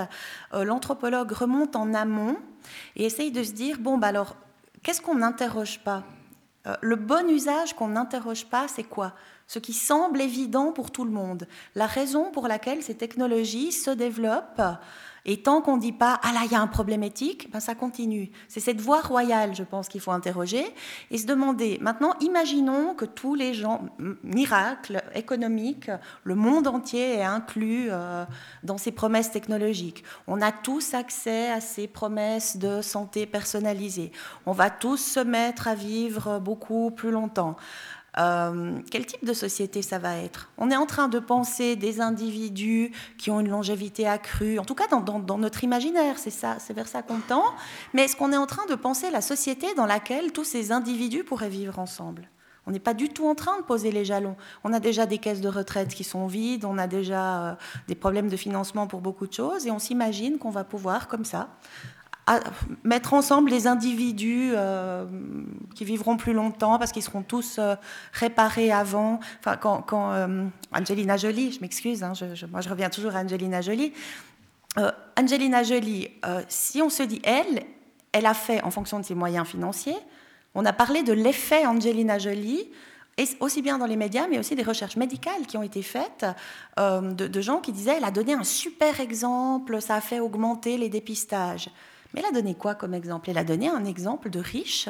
euh, 0.54 0.62
l'anthropologue 0.62 1.32
remonte 1.32 1.74
en 1.74 1.92
amont 1.92 2.36
et 2.96 3.04
essaye 3.04 3.30
de 3.30 3.42
se 3.42 3.52
dire, 3.52 3.78
bon, 3.78 3.98
bah 3.98 4.08
alors, 4.08 4.36
qu'est-ce 4.82 5.00
qu'on 5.00 5.16
n'interroge 5.16 5.80
pas? 5.80 6.04
Euh, 6.66 6.74
Le 6.80 6.96
bon 6.96 7.28
usage 7.28 7.74
qu'on 7.74 7.88
n'interroge 7.88 8.46
pas, 8.46 8.68
c'est 8.68 8.84
quoi? 8.84 9.12
Ce 9.46 9.58
qui 9.58 9.72
semble 9.72 10.20
évident 10.20 10.72
pour 10.72 10.90
tout 10.90 11.04
le 11.04 11.10
monde. 11.10 11.46
La 11.74 11.86
raison 11.86 12.30
pour 12.32 12.48
laquelle 12.48 12.82
ces 12.82 12.96
technologies 12.96 13.72
se 13.72 13.90
développent 13.90 14.62
et 15.28 15.42
tant 15.42 15.60
qu'on 15.60 15.76
ne 15.76 15.80
dit 15.80 15.92
pas, 15.92 16.20
ah 16.22 16.32
là, 16.32 16.42
il 16.44 16.52
y 16.52 16.54
a 16.54 16.60
un 16.60 16.68
problème 16.68 17.02
éthique, 17.02 17.50
ben 17.50 17.58
ça 17.58 17.74
continue. 17.74 18.30
C'est 18.46 18.60
cette 18.60 18.80
voie 18.80 19.00
royale, 19.00 19.56
je 19.56 19.64
pense, 19.64 19.88
qu'il 19.88 20.00
faut 20.00 20.12
interroger 20.12 20.64
et 21.10 21.18
se 21.18 21.26
demander. 21.26 21.78
Maintenant, 21.80 22.14
imaginons 22.20 22.94
que 22.94 23.04
tous 23.04 23.34
les 23.34 23.52
gens, 23.52 23.82
miracles 24.22 25.02
économiques, 25.16 25.90
le 26.22 26.36
monde 26.36 26.68
entier 26.68 27.16
est 27.16 27.24
inclus 27.24 27.88
euh, 27.90 28.24
dans 28.62 28.78
ces 28.78 28.92
promesses 28.92 29.32
technologiques. 29.32 30.04
On 30.28 30.40
a 30.40 30.52
tous 30.52 30.94
accès 30.94 31.50
à 31.50 31.60
ces 31.60 31.88
promesses 31.88 32.56
de 32.56 32.80
santé 32.80 33.26
personnalisée. 33.26 34.12
On 34.46 34.52
va 34.52 34.70
tous 34.70 34.98
se 34.98 35.20
mettre 35.20 35.66
à 35.66 35.74
vivre 35.74 36.38
beaucoup 36.38 36.92
plus 36.92 37.10
longtemps. 37.10 37.56
Euh, 38.18 38.78
quel 38.90 39.04
type 39.04 39.24
de 39.24 39.34
société 39.34 39.82
ça 39.82 39.98
va 39.98 40.16
être? 40.16 40.50
On 40.56 40.70
est 40.70 40.76
en 40.76 40.86
train 40.86 41.08
de 41.08 41.18
penser 41.18 41.76
des 41.76 42.00
individus 42.00 42.92
qui 43.18 43.30
ont 43.30 43.40
une 43.40 43.50
longévité 43.50 44.06
accrue, 44.06 44.58
en 44.58 44.64
tout 44.64 44.74
cas 44.74 44.86
dans, 44.88 45.38
notre 45.38 45.64
imaginaire, 45.64 46.18
c'est 46.18 46.72
vers 46.72 46.88
ça 46.88 47.02
qu'on 47.02 47.20
tend. 47.20 47.44
Mais 47.92 48.04
est-ce 48.04 48.16
qu'on 48.16 48.32
est 48.32 48.36
en 48.36 48.46
train 48.46 48.66
de 48.66 48.74
penser 48.74 49.10
la 49.10 49.20
société 49.20 49.66
dans 49.76 49.86
laquelle 49.86 50.32
tous 50.32 50.44
ces 50.44 50.72
individus 50.72 51.24
pourraient 51.24 51.48
vivre 51.48 51.78
ensemble? 51.78 52.30
On 52.66 52.72
n'est 52.72 52.80
pas 52.80 52.94
du 52.94 53.08
tout 53.08 53.28
en 53.28 53.36
train 53.36 53.56
de 53.58 53.62
poser 53.62 53.92
les 53.92 54.04
jalons. 54.04 54.34
On 54.64 54.72
a 54.72 54.80
déjà 54.80 55.06
des 55.06 55.18
caisses 55.18 55.40
de 55.40 55.48
retraite 55.48 55.94
qui 55.94 56.02
sont 56.02 56.26
vides, 56.26 56.64
on 56.64 56.78
a 56.78 56.88
déjà 56.88 57.42
euh, 57.42 57.54
des 57.86 57.94
problèmes 57.94 58.28
de 58.28 58.36
financement 58.36 58.88
pour 58.88 59.00
beaucoup 59.00 59.28
de 59.28 59.32
choses, 59.32 59.66
et 59.66 59.70
on 59.70 59.78
s'imagine 59.78 60.38
qu'on 60.38 60.50
va 60.50 60.64
pouvoir, 60.64 61.06
comme 61.06 61.24
ça, 61.24 61.48
mettre 62.82 63.14
ensemble 63.14 63.50
les 63.50 63.66
individus 63.66 64.50
euh, 64.54 65.06
qui 65.74 65.84
vivront 65.84 66.16
plus 66.16 66.32
longtemps 66.32 66.78
parce 66.78 66.92
qu'ils 66.92 67.02
seront 67.02 67.22
tous 67.22 67.56
euh, 67.58 67.76
réparés 68.12 68.72
avant. 68.72 69.20
Enfin, 69.38 69.56
quand, 69.56 69.84
Angelina 70.72 71.16
Jolie, 71.16 71.52
je 71.52 71.60
m'excuse, 71.60 72.02
hein, 72.02 72.12
moi 72.50 72.60
je 72.60 72.68
reviens 72.68 72.90
toujours 72.90 73.14
à 73.14 73.20
Angelina 73.20 73.60
Jolie. 73.60 73.92
Angelina 75.18 75.62
Jolie, 75.62 76.08
si 76.48 76.82
on 76.82 76.90
se 76.90 77.02
dit 77.02 77.22
elle, 77.24 77.62
elle 78.12 78.26
a 78.26 78.34
fait 78.34 78.62
en 78.62 78.70
fonction 78.70 79.00
de 79.00 79.04
ses 79.04 79.14
moyens 79.14 79.46
financiers, 79.46 79.96
on 80.54 80.64
a 80.64 80.72
parlé 80.72 81.02
de 81.02 81.12
l'effet 81.12 81.66
Angelina 81.66 82.18
Jolie, 82.18 82.68
aussi 83.40 83.62
bien 83.62 83.78
dans 83.78 83.86
les 83.86 83.96
médias, 83.96 84.26
mais 84.28 84.38
aussi 84.38 84.54
des 84.54 84.62
recherches 84.62 84.96
médicales 84.96 85.46
qui 85.46 85.56
ont 85.56 85.62
été 85.62 85.82
faites 85.82 86.26
euh, 86.78 87.00
de, 87.00 87.40
gens 87.40 87.60
qui 87.60 87.72
disaient 87.72 87.96
elle 87.96 88.04
a 88.04 88.10
donné 88.10 88.34
un 88.34 88.44
super 88.44 89.00
exemple, 89.00 89.80
ça 89.80 89.96
a 89.96 90.00
fait 90.00 90.20
augmenter 90.20 90.76
les 90.76 90.88
dépistages. 90.88 91.70
Mais 92.12 92.20
elle 92.20 92.26
a 92.26 92.32
donné 92.32 92.54
quoi 92.54 92.74
comme 92.74 92.94
exemple? 92.94 93.30
Elle 93.30 93.38
a 93.38 93.44
donné 93.44 93.68
un 93.68 93.84
exemple 93.84 94.30
de 94.30 94.38
riche 94.38 94.88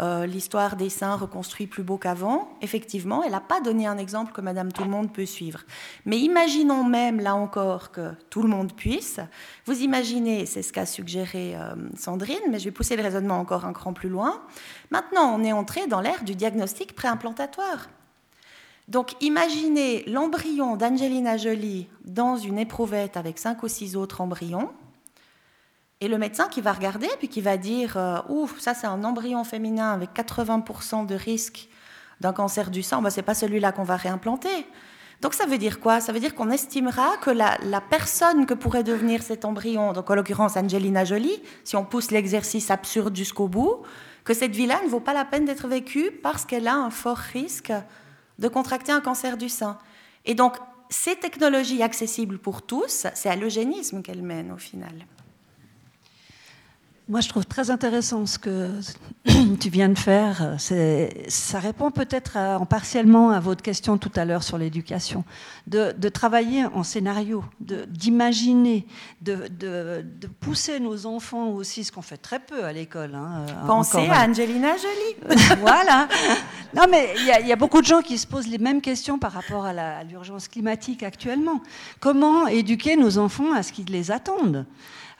euh, 0.00 0.26
l'histoire 0.26 0.76
des 0.76 0.90
saints 0.90 1.16
reconstruit 1.16 1.66
plus 1.66 1.82
beau 1.82 1.98
qu'avant, 1.98 2.56
effectivement, 2.62 3.24
elle 3.24 3.32
n'a 3.32 3.40
pas 3.40 3.60
donné 3.60 3.88
un 3.88 3.98
exemple 3.98 4.32
que 4.32 4.40
Madame 4.40 4.70
Tout 4.70 4.84
le 4.84 4.90
Monde 4.90 5.12
peut 5.12 5.26
suivre. 5.26 5.60
Mais 6.04 6.20
imaginons 6.20 6.84
même, 6.84 7.20
là 7.20 7.34
encore, 7.34 7.90
que 7.90 8.12
tout 8.30 8.42
le 8.42 8.48
monde 8.48 8.72
puisse. 8.72 9.18
Vous 9.66 9.80
imaginez, 9.80 10.46
c'est 10.46 10.62
ce 10.62 10.72
qu'a 10.72 10.86
suggéré 10.86 11.56
euh, 11.56 11.74
Sandrine, 11.96 12.38
mais 12.48 12.60
je 12.60 12.66
vais 12.66 12.70
pousser 12.70 12.94
le 12.94 13.02
raisonnement 13.02 13.40
encore 13.40 13.64
un 13.64 13.72
cran 13.72 13.92
plus 13.92 14.08
loin. 14.08 14.40
Maintenant, 14.92 15.34
on 15.34 15.42
est 15.42 15.52
entré 15.52 15.88
dans 15.88 16.00
l'ère 16.00 16.22
du 16.22 16.36
diagnostic 16.36 16.94
préimplantatoire. 16.94 17.88
Donc 18.86 19.16
imaginez 19.20 20.04
l'embryon 20.06 20.76
d'Angelina 20.76 21.36
Jolie 21.36 21.88
dans 22.04 22.36
une 22.36 22.58
éprouvette 22.58 23.18
avec 23.18 23.38
cinq 23.38 23.62
ou 23.62 23.68
six 23.68 23.96
autres 23.96 24.22
embryons. 24.22 24.70
Et 26.00 26.08
le 26.08 26.18
médecin 26.18 26.48
qui 26.48 26.60
va 26.60 26.72
regarder, 26.72 27.08
puis 27.18 27.28
qui 27.28 27.40
va 27.40 27.56
dire 27.56 27.96
euh, 27.96 28.20
Ouf, 28.28 28.60
ça 28.60 28.74
c'est 28.74 28.86
un 28.86 29.02
embryon 29.02 29.42
féminin 29.44 29.92
avec 29.92 30.10
80% 30.14 31.06
de 31.06 31.14
risque 31.14 31.68
d'un 32.20 32.32
cancer 32.32 32.70
du 32.70 32.82
sang, 32.82 33.02
ben, 33.02 33.10
ce 33.10 33.16
n'est 33.16 33.22
pas 33.22 33.34
celui-là 33.34 33.72
qu'on 33.72 33.84
va 33.84 33.96
réimplanter. 33.96 34.66
Donc 35.20 35.34
ça 35.34 35.46
veut 35.46 35.58
dire 35.58 35.80
quoi? 35.80 36.00
Ça 36.00 36.12
veut 36.12 36.20
dire 36.20 36.34
qu'on 36.34 36.50
estimera 36.50 37.16
que 37.20 37.30
la, 37.30 37.58
la, 37.64 37.80
personne 37.80 38.46
que 38.46 38.54
pourrait 38.54 38.84
devenir 38.84 39.22
cet 39.22 39.44
embryon, 39.44 39.92
donc 39.92 40.08
en 40.10 40.14
l'occurrence 40.14 40.56
Angelina 40.56 41.04
Jolie, 41.04 41.42
si 41.64 41.74
on 41.74 41.84
pousse 41.84 42.12
l'exercice 42.12 42.70
absurde 42.70 43.16
jusqu'au 43.16 43.48
bout, 43.48 43.82
que 44.24 44.34
cette 44.34 44.54
vie-là 44.54 44.80
ne 44.84 44.88
vaut 44.88 45.00
pas 45.00 45.14
la 45.14 45.24
peine 45.24 45.44
d'être 45.44 45.66
vécue 45.66 46.12
parce 46.22 46.44
qu'elle 46.44 46.68
a 46.68 46.76
un 46.76 46.90
fort 46.90 47.16
risque 47.16 47.72
de 48.38 48.48
contracter 48.48 48.92
un 48.92 49.00
cancer 49.00 49.36
du 49.36 49.48
sein. 49.48 49.78
Et 50.24 50.34
donc 50.34 50.56
ces 50.90 51.16
technologies 51.16 51.82
accessibles 51.82 52.38
pour 52.38 52.62
tous, 52.62 53.06
c'est 53.14 53.28
à 53.28 53.36
l'eugénisme 53.36 54.02
qu'elles 54.02 54.22
mènent 54.22 54.52
au 54.52 54.58
final. 54.58 55.06
Moi, 57.08 57.22
je 57.22 57.28
trouve 57.30 57.46
très 57.46 57.70
intéressant 57.70 58.26
ce 58.26 58.38
que 58.38 58.68
tu 59.60 59.70
viens 59.70 59.88
de 59.88 59.98
faire. 59.98 60.56
Ça 60.58 61.58
répond 61.58 61.90
peut-être 61.90 62.36
en 62.36 62.66
partiellement 62.66 63.30
à 63.30 63.40
votre 63.40 63.62
question 63.62 63.96
tout 63.96 64.12
à 64.14 64.26
l'heure 64.26 64.42
sur 64.42 64.58
l'éducation. 64.58 65.24
De, 65.66 65.92
travailler 66.10 66.66
en 66.66 66.82
scénario, 66.82 67.42
d'imaginer, 67.60 68.86
de, 69.22 69.48
de, 69.48 70.26
pousser 70.40 70.80
nos 70.80 71.06
enfants 71.06 71.48
aussi, 71.48 71.82
ce 71.82 71.92
qu'on 71.92 72.02
fait 72.02 72.18
très 72.18 72.40
peu 72.40 72.62
à 72.64 72.74
l'école. 72.74 73.14
Hein, 73.14 73.46
Pensez 73.66 74.06
à 74.10 74.28
Angelina 74.28 74.74
Jolie. 74.76 75.38
voilà. 75.60 76.08
Non, 76.76 76.84
mais 76.90 77.14
il 77.16 77.46
y, 77.46 77.52
a 77.52 77.56
beaucoup 77.56 77.80
de 77.80 77.86
gens 77.86 78.02
qui 78.02 78.18
se 78.18 78.26
posent 78.26 78.48
les 78.48 78.58
mêmes 78.58 78.82
questions 78.82 79.18
par 79.18 79.32
rapport 79.32 79.64
à 79.64 80.04
l'urgence 80.04 80.46
climatique 80.46 81.02
actuellement. 81.02 81.62
Comment 82.00 82.48
éduquer 82.48 82.96
nos 82.96 83.16
enfants 83.16 83.54
à 83.54 83.62
ce 83.62 83.72
qu'ils 83.72 83.90
les 83.90 84.10
attendent? 84.10 84.66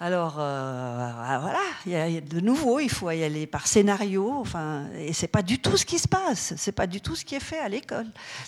Alors 0.00 0.36
euh, 0.38 1.10
ah, 1.24 1.38
voilà, 1.40 1.58
il 1.84 1.90
y, 1.90 1.96
a, 1.96 2.20
de 2.20 2.38
nouveau, 2.38 2.78
il 2.78 2.88
faut 2.88 3.10
y 3.10 3.24
aller 3.24 3.48
par 3.48 3.66
scénario. 3.66 4.32
Enfin, 4.36 4.86
et 4.96 5.12
c'est 5.12 5.26
pas 5.26 5.42
du 5.42 5.58
tout 5.58 5.76
ce 5.76 5.84
qui 5.84 5.98
se 5.98 6.06
passe. 6.06 6.54
C'est 6.56 6.72
pas 6.72 6.86
du 6.86 7.00
tout 7.00 7.16
ce 7.16 7.24
qui 7.24 7.34
est 7.34 7.40
fait 7.40 7.58
à 7.58 7.68
l'école. 7.68 8.06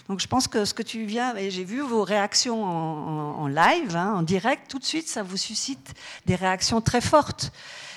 Donc 0.09 0.20
je 0.20 0.28
pense 0.28 0.47
que 0.47 0.64
ce 0.64 0.74
que 0.74 0.85
tu 0.85 1.05
viens, 1.06 1.35
et 1.35 1.51
j'ai 1.51 1.64
vu 1.64 1.81
vos 1.81 2.05
réactions 2.05 2.62
en, 2.62 3.48
live, 3.48 3.97
hein, 3.97 4.14
en 4.16 4.22
direct, 4.22 4.70
tout 4.70 4.78
de 4.78 4.85
suite, 4.85 5.09
ça 5.09 5.24
vous 5.24 5.36
suscite 5.36 5.94
des 6.27 6.36
réactions 6.36 6.81
très 6.81 7.01
fortes 7.01 7.52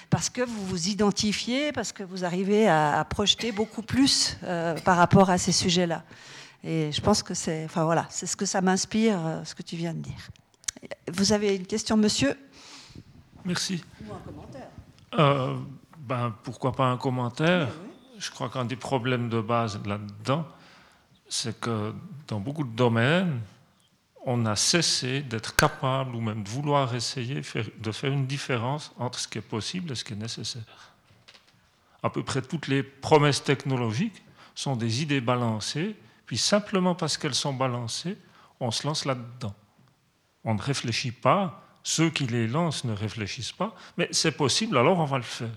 parce 0.10 0.30
que 0.30 0.42
vous 0.42 0.66
vous 0.66 0.88
identifiez, 0.90 1.72
parce 1.72 1.92
que 1.92 2.04
vous 2.04 2.26
arrivez 2.26 2.68
à, 2.68 3.06
projeter 3.08 3.52
beaucoup 3.52 3.84
plus 3.84 4.38
euh, 4.44 4.76
par 4.80 4.98
rapport 4.98 5.30
à 5.30 5.38
ces 5.38 5.52
sujets-là. 5.52 6.04
Et 6.64 6.92
je 6.92 7.02
pense 7.02 7.22
que 7.22 7.36
c'est, 7.36 7.66
enfin 7.66 7.84
voilà, 7.84 8.08
c'est 8.10 8.26
ce 8.26 8.36
que 8.36 8.46
ça 8.46 8.62
m'inspire, 8.62 9.20
euh, 9.24 9.44
ce 9.44 9.54
que 9.54 9.62
tu 9.62 9.76
viens 9.76 9.94
de 9.94 10.00
dire. 10.00 10.30
Vous 11.12 11.34
avez 11.34 11.56
une 11.56 11.68
question, 11.68 11.98
monsieur? 11.98 12.36
Merci. 13.45 13.84
Euh, 15.20 15.57
ben, 15.98 16.34
pourquoi 16.44 16.72
pas 16.72 16.86
un 16.88 16.98
commentaire? 16.98 17.70
Je 18.18 18.32
crois 18.32 18.49
qu'un 18.49 18.65
des 18.65 18.76
problèmes 18.76 19.30
de 19.30 19.41
base 19.41 19.80
là-dedans, 19.86 20.48
c'est 21.28 21.60
que 21.60 21.94
dans 22.28 22.40
beaucoup 22.40 22.64
de 22.64 22.76
domaines, 22.76 23.41
on 24.26 24.45
a 24.45 24.56
cessé 24.56 25.22
d'être 25.22 25.56
capable 25.56 26.15
ou 26.15 26.22
même 26.22 26.44
de 26.44 26.49
vouloir 26.49 26.95
essayer 26.95 27.41
de 27.80 27.91
faire 27.91 28.11
une 28.11 28.26
différence 28.26 28.94
entre 28.98 29.20
ce 29.20 29.28
qui 29.28 29.40
est 29.40 29.41
possible 29.41 29.91
et 29.91 29.95
ce 29.95 30.03
qui 30.03 30.14
est 30.14 30.18
nécessaire. 30.18 30.94
À 32.02 32.10
peu 32.10 32.24
près 32.24 32.41
toutes 32.41 32.68
les 32.68 32.84
promesses 32.84 33.44
technologiques 33.44 34.24
sont 34.56 34.76
des 34.76 35.02
idées 35.02 35.22
balancées, 35.22 35.95
puis 36.26 36.38
simplement 36.38 36.95
parce 36.95 37.18
qu'elles 37.18 37.36
sont 37.36 37.53
balancées, 37.53 38.18
on 38.60 38.72
se 38.72 38.88
lance 38.88 39.03
là-dedans. 39.06 39.53
On 40.45 40.53
ne 40.53 40.61
réfléchit 40.61 41.11
pas 41.11 41.61
ceux 41.84 42.10
qui 42.10 42.26
les 42.26 42.48
lancent 42.48 42.86
ne 42.86 42.94
réfléchissent 42.94 43.52
pas, 43.52 43.76
mais 43.98 44.08
c'est 44.12 44.32
possible, 44.32 44.78
alors 44.78 45.00
on 45.00 45.06
va 45.06 45.18
le 45.18 45.24
faire. 45.24 45.50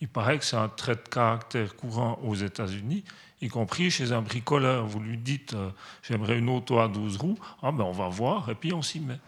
Il 0.00 0.08
paraît 0.08 0.38
que 0.38 0.44
c'est 0.44 0.56
un 0.56 0.68
trait 0.68 0.94
de 0.94 1.08
caractère 1.08 1.76
courant 1.76 2.18
aux 2.22 2.34
États-Unis, 2.34 3.04
y 3.40 3.48
compris 3.48 3.90
chez 3.90 4.12
un 4.12 4.22
bricoleur. 4.22 4.86
Vous 4.86 5.00
lui 5.00 5.18
dites 5.18 5.54
euh, 5.54 5.70
j'aimerais 6.02 6.38
une 6.38 6.48
auto 6.48 6.78
à 6.78 6.88
12 6.88 7.16
roues, 7.18 7.38
ah 7.62 7.70
ben 7.70 7.84
on 7.84 7.92
va 7.92 8.08
voir, 8.08 8.48
et 8.50 8.54
puis 8.54 8.72
on 8.72 8.82
s'y 8.82 9.00
met. 9.00 9.18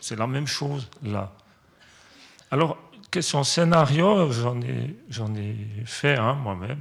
C'est 0.00 0.16
la 0.16 0.26
même 0.26 0.46
chose 0.46 0.88
là. 1.02 1.32
Alors, 2.50 2.78
question 3.10 3.44
scénario, 3.44 4.30
j'en 4.30 4.60
ai, 4.60 4.96
j'en 5.08 5.34
ai 5.34 5.56
fait 5.84 6.16
un 6.16 6.34
moi-même. 6.34 6.80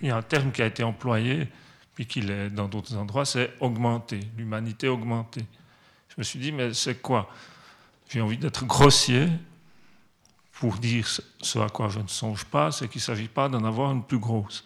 Il 0.00 0.08
y 0.08 0.10
a 0.10 0.16
un 0.16 0.22
terme 0.22 0.52
qui 0.52 0.62
a 0.62 0.66
été 0.66 0.82
employé, 0.82 1.48
puis 1.94 2.06
qu'il 2.06 2.30
est 2.30 2.50
dans 2.50 2.68
d'autres 2.68 2.96
endroits, 2.96 3.24
c'est 3.24 3.52
augmenter, 3.60 4.20
l'humanité 4.36 4.88
augmentée. 4.88 5.44
Je 6.08 6.14
me 6.18 6.22
suis 6.22 6.38
dit, 6.38 6.52
mais 6.52 6.74
c'est 6.74 7.00
quoi? 7.00 7.28
J'ai 8.12 8.20
envie 8.20 8.36
d'être 8.36 8.66
grossier 8.66 9.26
pour 10.52 10.76
dire 10.76 11.08
ce 11.40 11.58
à 11.58 11.70
quoi 11.70 11.88
je 11.88 11.98
ne 11.98 12.08
songe 12.08 12.44
pas, 12.44 12.70
c'est 12.70 12.86
qu'il 12.86 12.98
ne 12.98 13.04
s'agit 13.04 13.28
pas 13.28 13.48
d'en 13.48 13.64
avoir 13.64 13.90
une 13.90 14.04
plus 14.04 14.18
grosse. 14.18 14.64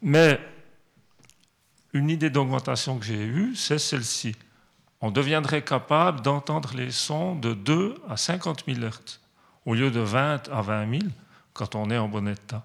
Mais 0.00 0.38
une 1.92 2.10
idée 2.10 2.30
d'augmentation 2.30 2.96
que 2.96 3.04
j'ai 3.04 3.24
eue, 3.24 3.56
c'est 3.56 3.80
celle-ci. 3.80 4.36
On 5.00 5.10
deviendrait 5.10 5.64
capable 5.64 6.20
d'entendre 6.20 6.72
les 6.76 6.92
sons 6.92 7.34
de 7.34 7.54
2 7.54 7.96
à 8.08 8.16
50 8.16 8.62
000 8.66 8.78
Hz, 8.78 9.18
au 9.66 9.74
lieu 9.74 9.90
de 9.90 9.98
20 9.98 10.48
à 10.50 10.62
20 10.62 10.90
000 11.00 11.02
quand 11.52 11.74
on 11.74 11.90
est 11.90 11.98
en 11.98 12.08
bon 12.08 12.28
état. 12.28 12.64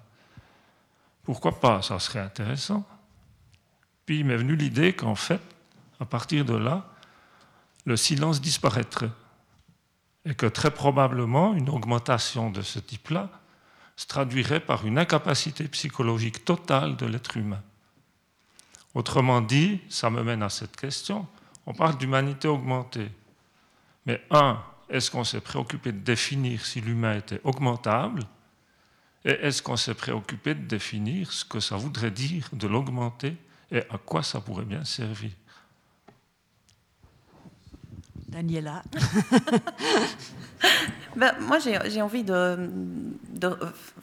Pourquoi 1.24 1.58
pas? 1.58 1.82
Ça 1.82 1.98
serait 1.98 2.20
intéressant. 2.20 2.86
Puis 4.04 4.20
il 4.20 4.24
m'est 4.24 4.36
venu 4.36 4.54
l'idée 4.54 4.92
qu'en 4.92 5.16
fait, 5.16 5.40
à 5.98 6.04
partir 6.04 6.44
de 6.44 6.54
là, 6.54 6.86
le 7.84 7.96
silence 7.96 8.40
disparaîtrait 8.40 9.10
et 10.26 10.34
que 10.34 10.46
très 10.46 10.72
probablement 10.72 11.54
une 11.54 11.70
augmentation 11.70 12.50
de 12.50 12.60
ce 12.60 12.80
type-là 12.80 13.30
se 13.94 14.06
traduirait 14.06 14.60
par 14.60 14.84
une 14.84 14.98
incapacité 14.98 15.66
psychologique 15.68 16.44
totale 16.44 16.96
de 16.96 17.06
l'être 17.06 17.36
humain. 17.36 17.62
Autrement 18.94 19.40
dit, 19.40 19.80
ça 19.88 20.10
me 20.10 20.22
mène 20.22 20.42
à 20.42 20.50
cette 20.50 20.76
question, 20.76 21.26
on 21.64 21.72
parle 21.72 21.96
d'humanité 21.96 22.48
augmentée. 22.48 23.10
Mais 24.04 24.20
un, 24.30 24.62
est-ce 24.88 25.10
qu'on 25.10 25.24
s'est 25.24 25.40
préoccupé 25.40 25.92
de 25.92 25.98
définir 25.98 26.64
si 26.66 26.80
l'humain 26.80 27.16
était 27.16 27.40
augmentable? 27.44 28.24
Et 29.24 29.30
est-ce 29.30 29.62
qu'on 29.62 29.76
s'est 29.76 29.94
préoccupé 29.94 30.54
de 30.54 30.66
définir 30.66 31.32
ce 31.32 31.44
que 31.44 31.60
ça 31.60 31.76
voudrait 31.76 32.10
dire 32.10 32.48
de 32.52 32.66
l'augmenter? 32.66 33.36
Et 33.70 33.82
à 33.90 33.98
quoi 33.98 34.22
ça 34.22 34.40
pourrait 34.40 34.64
bien 34.64 34.84
servir? 34.84 35.30
Daniela. 38.36 38.82
ben, 41.16 41.32
moi, 41.40 41.58
j'ai 41.58 42.02
envie 42.02 42.22
de, 42.22 42.70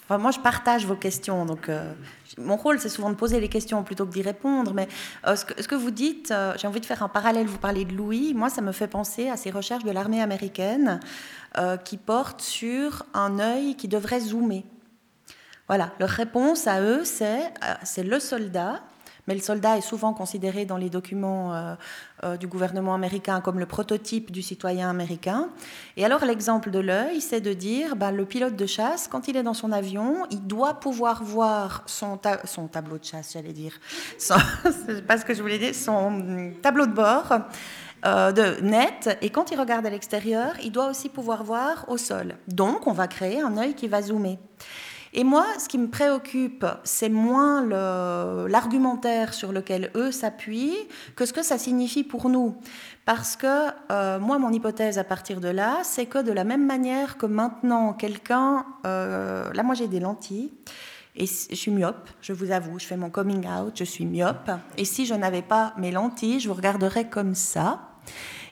Enfin, 0.03 0.17
moi, 0.17 0.31
je 0.31 0.39
partage 0.39 0.87
vos 0.87 0.95
questions. 0.95 1.45
Donc, 1.45 1.69
euh, 1.69 1.93
mon 2.39 2.55
rôle, 2.55 2.79
c'est 2.79 2.89
souvent 2.89 3.11
de 3.11 3.15
poser 3.15 3.39
les 3.39 3.47
questions 3.47 3.83
plutôt 3.83 4.07
que 4.07 4.11
d'y 4.11 4.23
répondre. 4.23 4.73
Mais 4.73 4.87
euh, 5.27 5.35
ce, 5.35 5.45
que, 5.45 5.61
ce, 5.61 5.67
que, 5.67 5.75
vous 5.75 5.91
dites, 5.91 6.31
euh, 6.31 6.55
j'ai 6.57 6.67
envie 6.67 6.79
de 6.79 6.85
faire 6.87 7.03
un 7.03 7.09
parallèle. 7.09 7.45
Vous 7.45 7.59
parlez 7.59 7.85
de 7.85 7.93
Louis. 7.93 8.33
Moi, 8.33 8.49
ça 8.49 8.61
me 8.61 8.71
fait 8.71 8.87
penser 8.87 9.29
à 9.29 9.37
ces 9.37 9.51
recherches 9.51 9.83
de 9.83 9.91
l'armée 9.91 10.21
américaine 10.21 10.99
qui 11.85 11.97
portent 11.97 12.41
sur 12.41 13.05
un 13.13 13.37
œil 13.37 13.75
qui 13.75 13.87
devrait 13.87 14.21
zoomer. 14.21 14.65
Voilà, 15.67 15.91
leur 15.99 16.09
réponse 16.09 16.65
à 16.65 16.81
eux, 16.81 17.05
c'est 17.05 17.53
c'est 17.83 18.01
le 18.01 18.19
soldat 18.19 18.81
mais 19.27 19.33
le 19.33 19.39
soldat 19.39 19.77
est 19.77 19.81
souvent 19.81 20.13
considéré 20.13 20.65
dans 20.65 20.77
les 20.77 20.89
documents 20.89 21.53
euh, 21.53 21.75
euh, 22.23 22.37
du 22.37 22.47
gouvernement 22.47 22.93
américain 22.93 23.41
comme 23.41 23.59
le 23.59 23.65
prototype 23.65 24.31
du 24.31 24.41
citoyen 24.41 24.89
américain. 24.89 25.49
Et 25.97 26.05
alors 26.05 26.25
l'exemple 26.25 26.71
de 26.71 26.79
l'œil, 26.79 27.21
c'est 27.21 27.41
de 27.41 27.53
dire, 27.53 27.95
ben, 27.95 28.11
le 28.11 28.25
pilote 28.25 28.55
de 28.55 28.65
chasse, 28.65 29.07
quand 29.07 29.27
il 29.27 29.37
est 29.37 29.43
dans 29.43 29.53
son 29.53 29.71
avion, 29.71 30.25
il 30.31 30.45
doit 30.45 30.75
pouvoir 30.75 31.23
voir 31.23 31.83
son, 31.85 32.17
tableau 32.17 32.97
de 32.97 33.03
chasse, 33.03 33.33
j'allais 33.33 33.53
dire, 33.53 33.79
c'est 34.17 35.05
pas 35.05 35.17
ce 35.17 35.25
que 35.25 35.33
je 35.33 35.41
voulais 35.41 35.59
dire, 35.59 35.75
son 35.75 36.53
tableau 36.61 36.85
de 36.85 36.93
bord. 36.93 37.33
Euh, 38.05 38.33
de 38.33 38.59
net, 38.61 39.17
et 39.21 39.29
quand 39.29 39.51
il 39.51 39.57
regarde 39.57 39.85
à 39.85 39.89
l'extérieur, 39.89 40.55
il 40.61 40.73
doit 40.73 40.89
aussi 40.89 41.07
pouvoir 41.07 41.45
voir 41.45 41.85
au 41.87 41.95
sol. 41.95 42.35
Donc, 42.49 42.85
on 42.85 42.91
va 42.91 43.07
créer 43.07 43.39
un 43.39 43.57
œil 43.57 43.75
qui 43.75 43.87
va 43.87 44.01
zoomer. 44.01 44.39
Et 45.15 45.23
moi, 45.23 45.45
ce 45.59 45.67
qui 45.67 45.77
me 45.77 45.89
préoccupe, 45.89 46.65
c'est 46.83 47.09
moins 47.09 47.63
l'argumentaire 48.47 49.33
sur 49.33 49.51
lequel 49.51 49.91
eux 49.95 50.11
s'appuient 50.11 50.77
que 51.15 51.25
ce 51.25 51.33
que 51.33 51.43
ça 51.43 51.59
signifie 51.59 52.03
pour 52.03 52.29
nous. 52.29 52.55
Parce 53.05 53.35
que 53.35 53.69
euh, 53.91 54.19
moi, 54.19 54.39
mon 54.39 54.51
hypothèse 54.51 54.97
à 54.97 55.03
partir 55.03 55.39
de 55.39 55.49
là, 55.49 55.81
c'est 55.83 56.07
que 56.07 56.17
de 56.19 56.31
la 56.31 56.43
même 56.43 56.65
manière 56.65 57.17
que 57.17 57.27
maintenant, 57.27 57.93
quelqu'un... 57.93 58.65
Euh, 58.87 59.51
là, 59.53 59.61
moi, 59.61 59.75
j'ai 59.75 59.87
des 59.87 59.99
lentilles. 59.99 60.51
Et 61.15 61.27
je 61.27 61.55
suis 61.55 61.69
myope, 61.69 62.09
je 62.21 62.33
vous 62.33 62.49
avoue, 62.49 62.79
je 62.79 62.87
fais 62.87 62.97
mon 62.97 63.11
coming 63.11 63.47
out, 63.47 63.73
je 63.75 63.83
suis 63.83 64.05
myope. 64.05 64.49
Et 64.77 64.85
si 64.85 65.05
je 65.05 65.13
n'avais 65.13 65.43
pas 65.43 65.73
mes 65.77 65.91
lentilles, 65.91 66.39
je 66.39 66.47
vous 66.47 66.55
regarderais 66.55 67.07
comme 67.07 67.35
ça. 67.35 67.81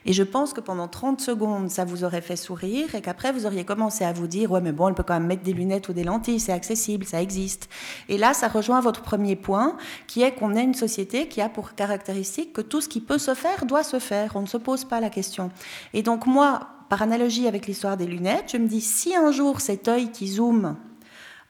Et 0.04 0.12
je 0.12 0.22
pense 0.22 0.52
que 0.52 0.60
pendant 0.60 0.88
30 0.88 1.20
secondes, 1.20 1.70
ça 1.70 1.84
vous 1.84 2.04
aurait 2.04 2.20
fait 2.20 2.36
sourire 2.36 2.94
et 2.94 3.00
qu'après, 3.00 3.32
vous 3.32 3.46
auriez 3.46 3.64
commencé 3.64 4.04
à 4.04 4.12
vous 4.12 4.26
dire, 4.26 4.50
ouais, 4.50 4.60
mais 4.60 4.72
bon, 4.72 4.88
elle 4.88 4.94
peut 4.94 5.02
quand 5.02 5.14
même 5.14 5.26
mettre 5.26 5.42
des 5.42 5.52
lunettes 5.52 5.88
ou 5.88 5.92
des 5.92 6.04
lentilles, 6.04 6.40
c'est 6.40 6.52
accessible, 6.52 7.04
ça 7.04 7.22
existe. 7.22 7.68
Et 8.08 8.18
là, 8.18 8.34
ça 8.34 8.48
rejoint 8.48 8.80
votre 8.80 9.02
premier 9.02 9.36
point, 9.36 9.76
qui 10.06 10.22
est 10.22 10.32
qu'on 10.32 10.54
est 10.54 10.64
une 10.64 10.74
société 10.74 11.28
qui 11.28 11.40
a 11.40 11.48
pour 11.48 11.74
caractéristique 11.74 12.52
que 12.52 12.60
tout 12.60 12.80
ce 12.80 12.88
qui 12.88 13.00
peut 13.00 13.18
se 13.18 13.34
faire 13.34 13.64
doit 13.66 13.84
se 13.84 13.98
faire. 13.98 14.32
On 14.34 14.42
ne 14.42 14.46
se 14.46 14.56
pose 14.56 14.84
pas 14.84 15.00
la 15.00 15.10
question. 15.10 15.50
Et 15.94 16.02
donc, 16.02 16.26
moi, 16.26 16.68
par 16.88 17.02
analogie 17.02 17.46
avec 17.46 17.66
l'histoire 17.66 17.96
des 17.96 18.06
lunettes, 18.06 18.50
je 18.52 18.58
me 18.58 18.66
dis, 18.66 18.80
si 18.80 19.14
un 19.14 19.30
jour 19.30 19.60
cet 19.60 19.88
œil 19.88 20.10
qui 20.10 20.28
zoome 20.28 20.76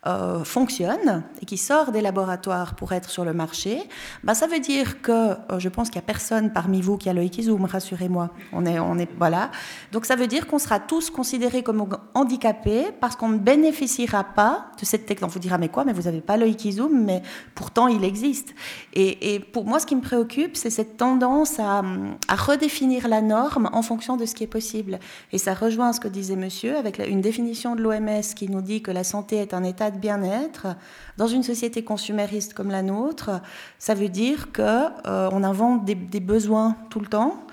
euh, 0.04 0.42
fonctionne 0.42 1.22
et 1.40 1.46
qui 1.46 1.56
sort 1.56 1.92
des 1.92 2.00
laboratoires 2.00 2.74
pour 2.74 2.92
être 2.92 3.08
sur 3.08 3.24
le 3.24 3.32
marché, 3.32 3.88
bah, 4.24 4.34
ça 4.34 4.48
veut 4.48 4.58
dire 4.58 5.00
que 5.00 5.12
euh, 5.12 5.58
je 5.58 5.68
pense 5.68 5.90
qu'il 5.90 6.00
n'y 6.00 6.04
a 6.04 6.06
personne 6.06 6.52
parmi 6.52 6.80
vous 6.80 6.98
qui 6.98 7.08
a 7.08 7.14
zoome, 7.40 7.66
rassurez-moi. 7.66 8.30
On 8.52 8.66
est, 8.66 8.80
on 8.80 8.98
est, 8.98 9.08
voilà. 9.16 9.52
Donc 9.92 10.04
ça 10.04 10.16
veut 10.16 10.26
dire 10.26 10.48
qu'on 10.48 10.58
sera 10.58 10.80
tous 10.80 11.08
considérés 11.08 11.62
comme 11.62 11.86
handicapés 12.14 12.86
parce 13.00 13.14
qu'on 13.14 13.28
ne 13.28 13.38
bénéficiera 13.38 14.24
pas 14.24 14.72
de 14.80 14.84
cette 14.84 15.06
technologie. 15.06 15.22
On 15.22 15.28
vous 15.34 15.38
dira, 15.38 15.56
mais 15.56 15.68
quoi, 15.68 15.84
mais 15.84 15.92
vous 15.92 16.02
n'avez 16.02 16.20
pas 16.20 16.36
zoome, 16.72 17.04
mais 17.04 17.22
pourtant 17.54 17.86
il 17.86 18.02
existe. 18.02 18.56
Et, 18.94 19.38
pour 19.52 19.66
moi, 19.66 19.78
ce 19.78 19.86
qui 19.86 19.94
me 19.94 20.00
préoccupe, 20.00 20.56
c'est 20.56 20.70
cette 20.70 20.96
tendance 20.96 21.60
à, 21.60 21.82
à, 22.26 22.34
redéfinir 22.34 23.06
la 23.06 23.20
norme 23.20 23.70
en 23.72 23.82
fonction 23.82 24.16
de 24.16 24.26
ce 24.26 24.34
qui 24.34 24.42
est 24.42 24.48
possible. 24.48 24.98
Et 25.30 25.38
ça 25.38 25.54
rejoint 25.54 25.92
ce 25.92 26.00
que 26.00 26.08
disait 26.08 26.34
monsieur 26.34 26.76
avec 26.76 26.98
une 26.98 27.20
définition 27.20 27.76
de 27.76 27.82
l'OMS 27.82 28.34
qui 28.34 28.48
nous 28.48 28.62
dit 28.62 28.82
que 28.82 28.90
la 28.90 29.04
santé 29.04 29.36
est 29.36 29.54
un 29.54 29.62
état 29.62 29.91
de 29.93 29.98
bien-être, 29.98 30.69
dans 31.16 31.27
une 31.27 31.43
société 31.43 31.85
consumériste 31.85 32.55
comme 32.55 32.70
la 32.70 32.82
nôtre, 32.82 33.31
ça 33.78 33.94
veut 33.94 34.09
dire 34.09 34.52
qu'on 34.52 34.62
euh, 34.62 35.28
on 35.32 35.44
invente 35.44 35.85
des, 35.85 36.20
besoins 36.20 36.77
tout 36.90 37.01
le 37.01 37.06
temps 37.06 37.44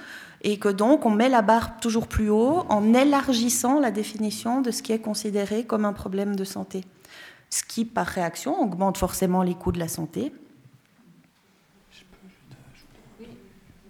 et 0.41 0.57
que 0.57 0.69
donc 0.69 1.05
on 1.05 1.11
met 1.11 1.29
la 1.29 1.41
barre 1.41 1.79
toujours 1.79 2.07
plus 2.07 2.29
haut 2.29 2.65
en 2.69 2.93
élargissant 2.93 3.79
la 3.79 3.91
définition 3.91 4.61
de 4.61 4.71
ce 4.71 4.81
qui 4.81 4.91
est 4.91 4.99
considéré 4.99 5.65
comme 5.65 5.85
un 5.85 5.93
problème 5.93 6.35
de 6.35 6.43
santé. 6.43 6.83
Ce 7.49 7.63
qui, 7.63 7.83
par 7.83 8.05
réaction, 8.05 8.61
augmente 8.61 8.97
forcément 8.97 9.43
les 9.43 9.55
coûts 9.55 9.71
de 9.71 9.79
la 9.79 9.87
santé. 9.87 10.31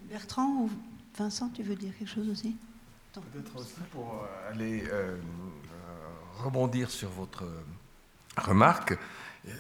Bertrand 0.10 0.64
ou 0.64 0.70
Vincent, 1.18 1.50
tu 1.54 1.62
veux 1.64 1.76
dire 1.76 1.92
quelque 1.98 2.10
chose 2.10 2.30
aussi? 2.30 2.56
Peut-être 3.14 3.56
aussi 3.58 3.74
pour 3.92 4.24
euh, 4.24 4.52
aller 4.52 4.84
euh, 4.92 5.18
rebondir 6.44 6.90
sur 6.90 7.10
votre 7.10 7.44
remarque, 8.40 8.98
euh, 9.48 9.52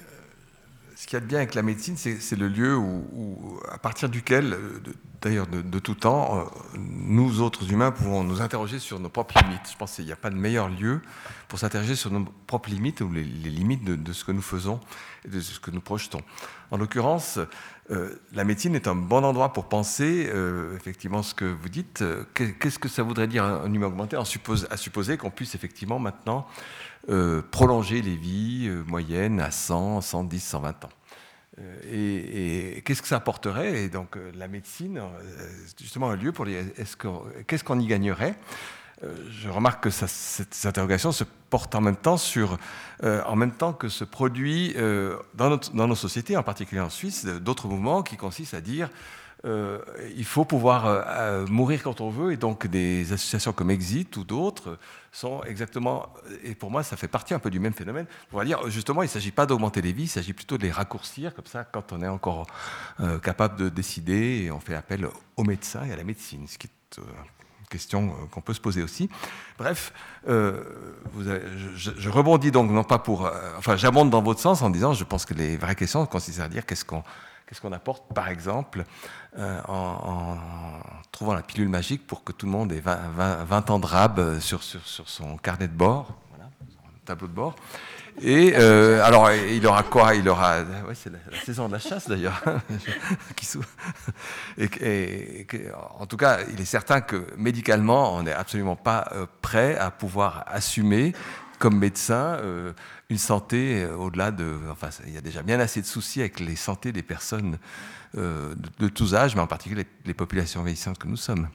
ce 0.95 1.05
qu'il 1.05 1.13
y 1.13 1.17
a 1.17 1.19
de 1.21 1.25
bien 1.25 1.37
avec 1.37 1.55
la 1.55 1.61
médecine, 1.61 1.95
c'est 1.97 2.35
le 2.35 2.47
lieu 2.47 2.75
où, 2.75 3.59
à 3.71 3.77
partir 3.77 4.09
duquel, 4.09 4.53
euh, 4.53 4.79
d'ailleurs 5.21 5.47
de, 5.47 5.79
tout 5.79 5.95
temps, 5.95 6.39
euh, 6.39 6.43
nous 6.77 7.41
autres 7.41 7.71
humains 7.71 7.91
pouvons 7.91 8.23
nous 8.23 8.41
interroger 8.41 8.79
sur 8.79 8.99
nos 8.99 9.09
propres 9.09 9.41
limites. 9.41 9.69
Je 9.71 9.77
pense 9.77 9.95
qu'il 9.95 10.05
n'y 10.05 10.11
a 10.11 10.17
pas 10.17 10.29
de 10.29 10.35
meilleur 10.35 10.69
lieu 10.69 11.01
pour 11.47 11.59
s'interroger 11.59 11.95
sur 11.95 12.11
nos 12.11 12.25
propres 12.47 12.69
limites 12.69 13.01
ou 13.01 13.11
les, 13.11 13.23
limites 13.23 13.83
de, 13.83 14.13
ce 14.13 14.23
que 14.23 14.31
nous 14.31 14.41
faisons 14.41 14.79
et 15.25 15.29
de 15.29 15.39
ce 15.39 15.59
que 15.59 15.71
nous 15.71 15.81
projetons. 15.81 16.21
En 16.71 16.77
l'occurrence, 16.77 17.39
la 18.33 18.43
médecine 18.43 18.75
est 18.75 18.87
un 18.87 18.93
bon 18.93 19.25
endroit 19.25 19.51
pour 19.51 19.67
penser 19.67 20.31
effectivement 20.75 21.23
ce 21.23 21.33
que 21.33 21.45
vous 21.45 21.69
dites. 21.69 22.03
Qu'est-ce 22.35 22.77
que 22.77 22.87
ça 22.87 23.01
voudrait 23.01 23.27
dire 23.27 23.43
un, 23.43 23.73
humain 23.73 23.87
augmenté? 23.87 24.15
À 24.15 24.77
supposer 24.77 25.17
qu'on 25.17 25.31
puisse 25.31 25.55
effectivement 25.55 25.97
maintenant 25.97 26.45
euh, 27.07 27.41
prolonger 27.49 28.01
les 28.01 28.17
vies 28.17 28.67
euh, 28.67 28.83
moyennes 28.85 29.39
à 29.39 29.51
100, 29.51 30.01
110, 30.01 30.39
120 30.43 30.85
ans. 30.85 30.89
Euh, 31.59 32.75
et, 32.77 32.81
qu'est-ce 32.81 33.01
que 33.01 33.07
ça 33.07 33.15
apporterait? 33.15 33.83
Et 33.83 33.89
donc 33.89 34.17
la 34.35 34.49
médecine, 34.49 35.01
justement 35.79 36.09
un 36.09 36.17
lieu 36.17 36.33
pour 36.33 36.45
les. 36.45 36.61
Qu'est-ce 37.47 37.63
qu'on 37.63 37.79
y 37.79 37.87
gagnerait? 37.87 38.35
Je 39.31 39.47
remarque 39.47 39.83
que 39.85 39.89
cette, 39.89 40.65
interrogation 40.65 41.13
se 41.13 41.23
porte 41.49 41.73
en 41.73 41.79
même 41.79 41.95
temps 41.95 42.17
sur, 42.17 42.57
en 43.01 43.35
même 43.37 43.53
temps 43.53 43.71
que 43.71 43.87
se 43.87 44.03
produit 44.03 44.75
dans, 45.35 45.57
dans, 45.73 45.87
nos 45.87 45.95
sociétés, 45.95 46.35
en 46.35 46.43
particulier 46.43 46.81
en 46.81 46.89
Suisse, 46.89 47.25
d'autres 47.25 47.69
mouvements 47.69 48.03
qui 48.03 48.17
consistent 48.17 48.55
à 48.55 48.61
dire 48.61 48.89
euh, 49.45 49.79
il 50.17 50.25
faut 50.25 50.43
pouvoir 50.43 51.47
mourir 51.49 51.81
quand 51.83 52.01
on 52.01 52.09
veut, 52.09 52.33
et 52.33 52.37
donc 52.37 52.67
des 52.67 53.13
associations 53.13 53.53
comme 53.53 53.71
Exit 53.71 54.17
ou 54.17 54.23
d'autres 54.23 54.77
sont 55.11 55.43
exactement, 55.43 56.13
et 56.43 56.55
pour 56.55 56.71
moi 56.71 56.83
ça 56.83 56.97
fait 56.97 57.07
partie 57.07 57.33
un 57.33 57.39
peu 57.39 57.49
du 57.49 57.59
même 57.59 57.73
phénomène, 57.73 58.05
on 58.31 58.37
va 58.37 58.45
dire 58.45 58.69
justement 58.69 59.01
il 59.01 59.05
ne 59.05 59.11
s'agit 59.11 59.31
pas 59.31 59.45
d'augmenter 59.45 59.81
les 59.81 59.91
vies, 59.91 60.03
il 60.03 60.09
s'agit 60.09 60.33
plutôt 60.33 60.57
de 60.57 60.63
les 60.63 60.71
raccourcir, 60.71 61.33
comme 61.33 61.45
ça 61.45 61.63
quand 61.63 61.91
on 61.91 62.01
est 62.01 62.07
encore 62.07 62.47
capable 63.23 63.57
de 63.57 63.69
décider, 63.69 64.43
et 64.43 64.51
on 64.51 64.59
fait 64.59 64.75
appel 64.75 65.07
aux 65.37 65.43
médecins 65.43 65.83
et 65.85 65.91
à 65.91 65.95
la 65.95 66.03
médecine, 66.03 66.47
ce 66.47 66.57
qui 66.57 66.67
est 66.67 66.97
une 66.97 67.67
question 67.69 68.13
qu'on 68.31 68.41
peut 68.41 68.53
se 68.53 68.61
poser 68.61 68.83
aussi. 68.83 69.09
Bref, 69.57 69.93
vous 70.25 71.23
je, 71.23 72.09
rebondis 72.09 72.51
donc 72.51 72.71
non 72.71 72.83
pas 72.83 72.99
pour, 72.99 73.29
enfin 73.57 73.77
j'abonde 73.77 74.09
dans 74.09 74.21
votre 74.21 74.39
sens 74.39 74.61
en 74.61 74.69
disant, 74.69 74.93
je 74.93 75.03
pense 75.03 75.25
que 75.25 75.33
les 75.33 75.57
vraies 75.57 75.75
questions 75.75 76.05
consistent 76.05 76.41
à 76.41 76.49
dire 76.49 76.65
qu'est-ce 76.65 76.85
qu'on 76.85 77.03
Qu'est-ce 77.49 77.61
qu'on 77.61 77.71
apporte, 77.71 78.13
par 78.13 78.29
exemple, 78.29 78.83
euh, 79.39 79.59
en, 79.67 80.37
trouvant 81.11 81.33
la 81.33 81.41
pilule 81.41 81.67
magique 81.67 82.05
pour 82.05 82.23
que 82.23 82.31
tout 82.31 82.45
le 82.45 82.51
monde 82.51 82.71
ait 82.71 82.79
20, 82.79 83.69
ans 83.71 83.79
de 83.79 83.87
rab 83.87 84.39
sur, 84.39 84.61
sur, 84.61 85.09
son 85.09 85.35
carnet 85.37 85.67
de 85.67 85.73
bord, 85.73 86.15
voilà, 86.29 86.51
son 86.69 87.05
tableau 87.05 87.27
de 87.27 87.33
bord 87.33 87.55
et 88.21 88.53
euh, 88.55 89.03
alors, 89.03 89.31
il 89.31 89.65
aura 89.65 89.83
quoi? 89.83 90.15
Il 90.15 90.27
aura. 90.27 90.61
Ouais, 90.61 90.93
c'est 90.93 91.11
la, 91.11 91.19
saison 91.45 91.67
de 91.67 91.73
la 91.73 91.79
chasse 91.79 92.09
d'ailleurs. 92.09 92.41
en 95.99 96.05
tout 96.05 96.17
cas, 96.17 96.39
il 96.51 96.59
est 96.59 96.65
certain 96.65 97.01
que 97.01 97.27
médicalement, 97.37 98.15
on 98.15 98.23
n'est 98.23 98.33
absolument 98.33 98.75
pas 98.75 99.07
euh, 99.13 99.25
prêt 99.41 99.77
à 99.77 99.91
pouvoir 99.91 100.43
assumer 100.47 101.13
comme 101.59 101.77
médecin 101.77 102.37
euh, 102.41 102.73
une 103.09 103.17
santé 103.17 103.83
euh, 103.83 103.95
au-delà 103.95 104.31
de... 104.31 104.59
Enfin, 104.71 104.89
il 105.07 105.13
y 105.13 105.17
a 105.17 105.21
déjà 105.21 105.41
bien 105.41 105.59
assez 105.59 105.81
de 105.81 105.85
soucis 105.85 106.19
avec 106.19 106.39
les 106.39 106.55
santé 106.55 106.91
des 106.91 107.03
personnes 107.03 107.57
euh, 108.17 108.53
de, 108.79 108.87
tous 108.87 109.15
âges, 109.15 109.35
mais 109.35 109.41
en 109.41 109.47
particulier 109.47 109.85
les, 110.05 110.13
populations 110.13 110.63
vieillissantes 110.63 110.99
que 110.99 111.07
nous 111.07 111.17
sommes. 111.17 111.49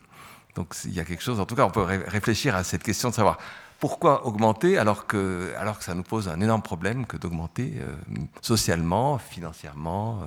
Donc 0.56 0.74
il 0.84 0.92
y 0.92 1.00
a 1.00 1.04
quelque 1.04 1.22
chose, 1.22 1.40
en 1.40 1.46
tout 1.46 1.54
cas, 1.54 1.64
on 1.64 1.70
peut 1.70 1.82
réfléchir 1.82 2.54
à 2.54 2.64
cette 2.64 2.82
question 2.82 3.10
de 3.10 3.14
savoir 3.14 3.38
pourquoi 3.80 4.26
augmenter 4.26 4.78
alors 4.78 5.06
que, 5.06 5.52
alors 5.58 5.78
que 5.78 5.84
ça 5.84 5.94
nous 5.94 6.04
pose 6.04 6.28
un 6.28 6.40
énorme 6.40 6.62
problème 6.62 7.06
que 7.06 7.16
d'augmenter 7.16 7.74
socialement, 8.40 9.18
financièrement, 9.18 10.22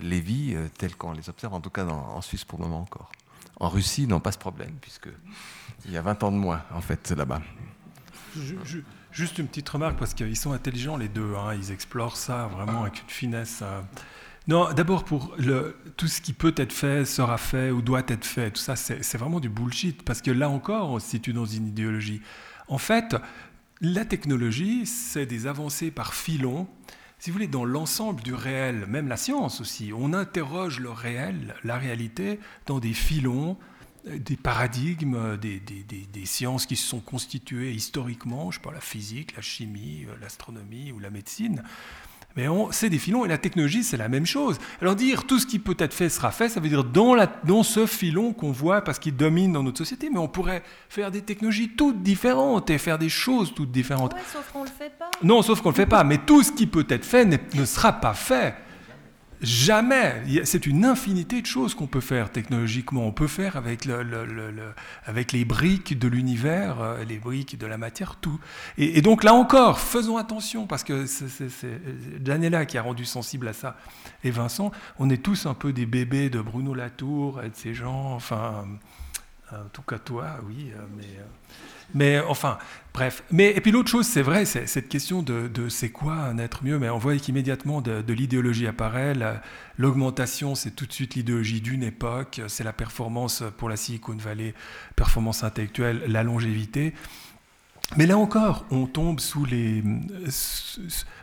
les 0.00 0.20
vies 0.20 0.56
telles 0.78 0.94
qu'on 0.94 1.10
les 1.10 1.28
observe, 1.28 1.54
en 1.54 1.60
tout 1.60 1.70
cas 1.70 1.84
en 1.84 2.20
Suisse 2.20 2.44
pour 2.44 2.60
le 2.60 2.66
moment 2.66 2.82
encore. 2.82 3.10
En 3.58 3.68
Russie, 3.68 4.06
non, 4.06 4.20
pas 4.20 4.30
ce 4.30 4.38
problème, 4.38 4.74
puisqu'il 4.80 5.90
y 5.90 5.96
a 5.96 6.02
20 6.02 6.22
ans 6.22 6.30
de 6.30 6.36
moins, 6.36 6.62
en 6.72 6.80
fait, 6.80 7.10
là-bas. 7.10 7.42
Juste 9.16 9.38
une 9.38 9.48
petite 9.48 9.66
remarque, 9.70 9.98
parce 9.98 10.12
qu'ils 10.12 10.36
sont 10.36 10.52
intelligents 10.52 10.98
les 10.98 11.08
deux, 11.08 11.36
hein. 11.36 11.54
ils 11.54 11.72
explorent 11.72 12.18
ça 12.18 12.50
vraiment 12.52 12.82
avec 12.82 13.00
une 13.00 13.08
finesse. 13.08 13.60
Euh. 13.62 13.80
Non, 14.46 14.70
d'abord 14.74 15.06
pour 15.06 15.34
tout 15.96 16.06
ce 16.06 16.20
qui 16.20 16.34
peut 16.34 16.52
être 16.54 16.74
fait, 16.74 17.06
sera 17.06 17.38
fait 17.38 17.70
ou 17.70 17.80
doit 17.80 18.02
être 18.08 18.26
fait, 18.26 18.50
tout 18.50 18.60
ça, 18.60 18.76
c'est 18.76 19.16
vraiment 19.16 19.40
du 19.40 19.48
bullshit, 19.48 20.02
parce 20.02 20.20
que 20.20 20.30
là 20.30 20.50
encore, 20.50 20.90
on 20.90 20.98
se 20.98 21.06
situe 21.06 21.32
dans 21.32 21.46
une 21.46 21.66
idéologie. 21.66 22.20
En 22.68 22.76
fait, 22.76 23.16
la 23.80 24.04
technologie, 24.04 24.84
c'est 24.84 25.24
des 25.24 25.46
avancées 25.46 25.90
par 25.90 26.12
filon, 26.12 26.68
si 27.18 27.30
vous 27.30 27.36
voulez, 27.36 27.48
dans 27.48 27.64
l'ensemble 27.64 28.22
du 28.22 28.34
réel, 28.34 28.84
même 28.86 29.08
la 29.08 29.16
science 29.16 29.62
aussi. 29.62 29.92
On 29.96 30.12
interroge 30.12 30.78
le 30.78 30.90
réel, 30.90 31.54
la 31.64 31.78
réalité, 31.78 32.38
dans 32.66 32.80
des 32.80 32.92
filons, 32.92 33.56
des 34.06 34.36
paradigmes, 34.36 35.36
des, 35.36 35.60
sciences 36.24 36.66
qui 36.66 36.76
se 36.76 36.86
sont 36.86 37.00
constituées 37.00 37.72
historiquement, 37.72 38.50
je 38.50 38.60
parle 38.60 38.74
la 38.74 38.80
physique, 38.80 39.34
la 39.36 39.42
chimie, 39.42 40.06
euh, 40.08 40.14
l'astronomie 40.20 40.90
ou 40.92 40.98
la 40.98 41.10
médecine. 41.10 41.62
Mais 42.36 42.48
c'est 42.70 42.90
des 42.90 42.98
filons 42.98 43.24
et 43.24 43.28
la 43.28 43.38
technologie, 43.38 43.82
c'est 43.82 43.96
la 43.96 44.08
même 44.08 44.26
chose. 44.26 44.58
Alors 44.82 44.94
dire 44.94 45.24
tout 45.24 45.38
ce 45.38 45.46
qui 45.46 45.58
peut 45.58 45.76
être 45.78 45.94
fait 45.94 46.10
sera 46.10 46.30
fait, 46.30 46.50
ça 46.50 46.60
veut 46.60 46.68
dire 46.68 46.84
dans, 46.84 47.14
la, 47.14 47.26
dans 47.44 47.62
ce 47.62 47.86
filon 47.86 48.34
qu'on 48.34 48.52
voit 48.52 48.82
parce 48.82 48.98
qu'il 48.98 49.16
domine 49.16 49.52
dans 49.52 49.62
notre 49.62 49.78
société, 49.78 50.10
mais 50.10 50.18
on 50.18 50.28
pourrait 50.28 50.62
faire 50.90 51.10
des 51.10 51.22
technologies 51.22 51.70
toutes 51.70 52.02
différentes 52.02 52.68
et 52.68 52.76
faire 52.76 52.98
des 52.98 53.08
choses 53.08 53.54
toutes 53.54 53.72
différentes. 53.72 54.14
sauf 54.30 54.50
qu'on 54.52 54.64
le 54.64 54.68
fait 54.68 54.92
pas. 54.98 55.10
Non, 55.22 55.40
sauf 55.40 55.62
qu'on 55.62 55.70
le 55.70 55.74
fait 55.74 55.86
pas. 55.86 56.04
Mais 56.04 56.18
tout 56.18 56.42
ce 56.42 56.52
qui 56.52 56.66
peut 56.66 56.86
être 56.90 57.06
fait 57.06 57.24
ne 57.24 57.64
sera 57.64 57.92
pas 57.92 58.14
fait. 58.14 58.54
Jamais. 59.42 60.22
C'est 60.44 60.66
une 60.66 60.84
infinité 60.84 61.42
de 61.42 61.46
choses 61.46 61.74
qu'on 61.74 61.86
peut 61.86 62.00
faire 62.00 62.30
technologiquement. 62.30 63.06
On 63.06 63.12
peut 63.12 63.26
faire 63.26 63.56
avec, 63.56 63.84
le, 63.84 64.04
avec 65.04 65.32
les 65.32 65.44
briques 65.44 65.98
de 65.98 66.08
l'univers, 66.08 66.80
euh, 66.80 67.04
les 67.04 67.18
briques 67.18 67.58
de 67.58 67.66
la 67.66 67.76
matière, 67.76 68.16
tout. 68.16 68.40
Et, 68.78 69.02
donc 69.02 69.24
là 69.24 69.34
encore, 69.34 69.78
faisons 69.78 70.16
attention, 70.16 70.66
parce 70.66 70.84
que 70.84 71.06
c'est 71.06 72.20
Daniela 72.20 72.64
qui 72.64 72.78
a 72.78 72.82
rendu 72.82 73.04
sensible 73.04 73.48
à 73.48 73.52
ça, 73.52 73.76
et 74.24 74.30
Vincent, 74.30 74.72
on 74.98 75.10
est 75.10 75.22
tous 75.22 75.46
un 75.46 75.54
peu 75.54 75.72
des 75.72 75.86
bébés 75.86 76.30
de 76.30 76.40
Bruno 76.40 76.74
Latour 76.74 77.42
et 77.42 77.50
de 77.50 77.56
ces 77.56 77.74
gens, 77.74 78.14
enfin, 78.14 78.64
en 79.52 79.68
tout 79.72 79.82
cas 79.82 79.98
toi, 79.98 80.26
oui, 80.46 80.72
euh, 80.74 80.80
mais... 80.96 81.04
Euh, 81.04 81.24
mais 81.94 82.18
enfin, 82.18 82.58
bref. 82.92 83.22
Mais, 83.30 83.52
et 83.56 83.60
puis 83.60 83.70
l'autre 83.70 83.88
chose, 83.88 84.06
c'est 84.06 84.22
vrai, 84.22 84.44
c'est 84.44 84.66
cette 84.66 84.88
question 84.88 85.22
de, 85.22 85.68
c'est 85.68 85.90
quoi 85.90 86.14
un 86.14 86.36
être 86.38 86.64
mieux. 86.64 86.80
Mais 86.80 86.90
on 86.90 86.98
voit 86.98 87.16
qu'immédiatement 87.16 87.80
de, 87.80 88.02
de 88.02 88.12
l'idéologie 88.12 88.66
apparaît. 88.66 89.14
L'augmentation, 89.78 90.56
c'est 90.56 90.72
tout 90.72 90.86
de 90.86 90.92
suite 90.92 91.14
l'idéologie 91.14 91.60
d'une 91.60 91.84
époque. 91.84 92.40
C'est 92.48 92.64
la 92.64 92.72
performance 92.72 93.44
pour 93.56 93.68
la 93.68 93.76
Silicon 93.76 94.16
Valley, 94.16 94.52
performance 94.96 95.44
intellectuelle, 95.44 96.02
la 96.08 96.24
longévité. 96.24 96.92
Mais 97.94 98.06
là 98.06 98.18
encore, 98.18 98.64
on 98.70 98.86
tombe 98.86 99.20
sous 99.20 99.44
les. 99.44 99.82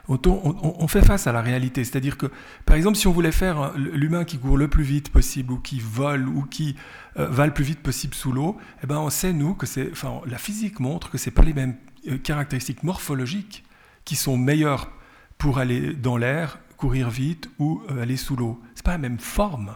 On, 0.08 0.88
fait 0.88 1.02
face 1.02 1.28
à 1.28 1.34
la 1.34 1.42
réalité. 1.42 1.84
C'est-à-dire 1.84 2.18
que, 2.18 2.28
par 2.66 2.78
exemple, 2.78 2.98
si 2.98 3.06
on 3.08 3.12
voulait 3.12 3.34
faire 3.34 3.74
l'humain 3.76 4.24
qui 4.24 4.38
court 4.38 4.58
le 4.58 4.70
plus 4.70 4.84
vite 4.84 5.10
possible, 5.10 5.52
ou 5.52 5.58
qui 5.60 5.82
vole, 5.82 6.28
ou 6.30 6.44
qui 6.44 6.78
euh, 7.20 7.28
va 7.28 7.46
le 7.46 7.54
plus 7.54 7.66
vite 7.66 7.82
possible 7.82 8.14
sous 8.14 8.32
l'eau, 8.32 8.58
eh 8.82 8.88
ben, 8.88 8.98
on 8.98 9.10
sait, 9.10 9.34
nous, 9.34 9.56
que 9.56 9.66
c'est. 9.66 9.92
Enfin, 9.92 10.22
la 10.26 10.38
physique 10.38 10.80
montre 10.80 11.10
que 11.10 11.18
ce 11.18 11.30
pas 11.30 11.44
les 11.44 11.54
mêmes 11.54 11.76
euh, 12.08 12.18
caractéristiques 12.18 12.84
morphologiques 12.84 13.66
qui 14.06 14.16
sont 14.16 14.38
meilleures 14.38 14.90
pour 15.38 15.60
aller 15.60 15.94
dans 15.94 16.16
l'air, 16.16 16.60
courir 16.78 17.10
vite, 17.10 17.50
ou 17.60 17.82
euh, 17.90 18.02
aller 18.02 18.18
sous 18.18 18.38
l'eau. 18.38 18.62
Ce 18.76 18.84
pas 18.84 18.92
la 18.92 18.98
même 19.00 19.20
forme 19.20 19.76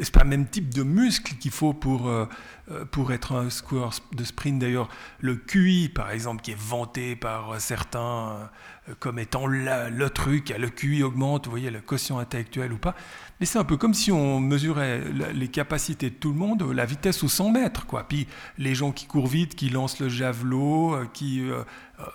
c'est 0.00 0.12
pas 0.12 0.22
le 0.22 0.28
même 0.28 0.46
type 0.46 0.72
de 0.72 0.82
muscle 0.82 1.34
qu'il 1.36 1.50
faut 1.50 1.72
pour, 1.72 2.08
euh, 2.08 2.26
euh, 2.70 2.84
pour 2.84 3.12
être 3.12 3.34
un 3.34 3.50
score 3.50 3.92
de 4.12 4.22
sprint. 4.22 4.60
D'ailleurs, 4.60 4.88
le 5.18 5.34
QI, 5.34 5.88
par 5.88 6.10
exemple, 6.10 6.42
qui 6.42 6.52
est 6.52 6.58
vanté 6.58 7.16
par 7.16 7.60
certains 7.60 8.50
euh, 8.88 8.94
comme 9.00 9.18
étant 9.18 9.46
le 9.46 10.08
truc, 10.08 10.54
le 10.56 10.68
QI 10.68 11.02
augmente, 11.02 11.46
vous 11.46 11.50
voyez, 11.50 11.70
le 11.70 11.80
quotient 11.80 12.18
intellectuel 12.18 12.72
ou 12.72 12.78
pas. 12.78 12.94
Mais 13.40 13.46
c'est 13.46 13.58
un 13.58 13.64
peu 13.64 13.76
comme 13.76 13.94
si 13.94 14.12
on 14.12 14.38
mesurait 14.38 15.02
les 15.34 15.48
capacités 15.48 16.10
de 16.10 16.14
tout 16.14 16.30
le 16.30 16.38
monde, 16.38 16.62
la 16.72 16.84
vitesse 16.84 17.22
aux 17.24 17.28
100 17.28 17.50
mètres. 17.50 17.86
Quoi. 17.86 18.04
Puis 18.06 18.28
les 18.58 18.74
gens 18.74 18.92
qui 18.92 19.06
courent 19.06 19.28
vite, 19.28 19.56
qui 19.56 19.70
lancent 19.70 19.98
le 19.98 20.08
javelot, 20.08 20.96
qui... 21.12 21.42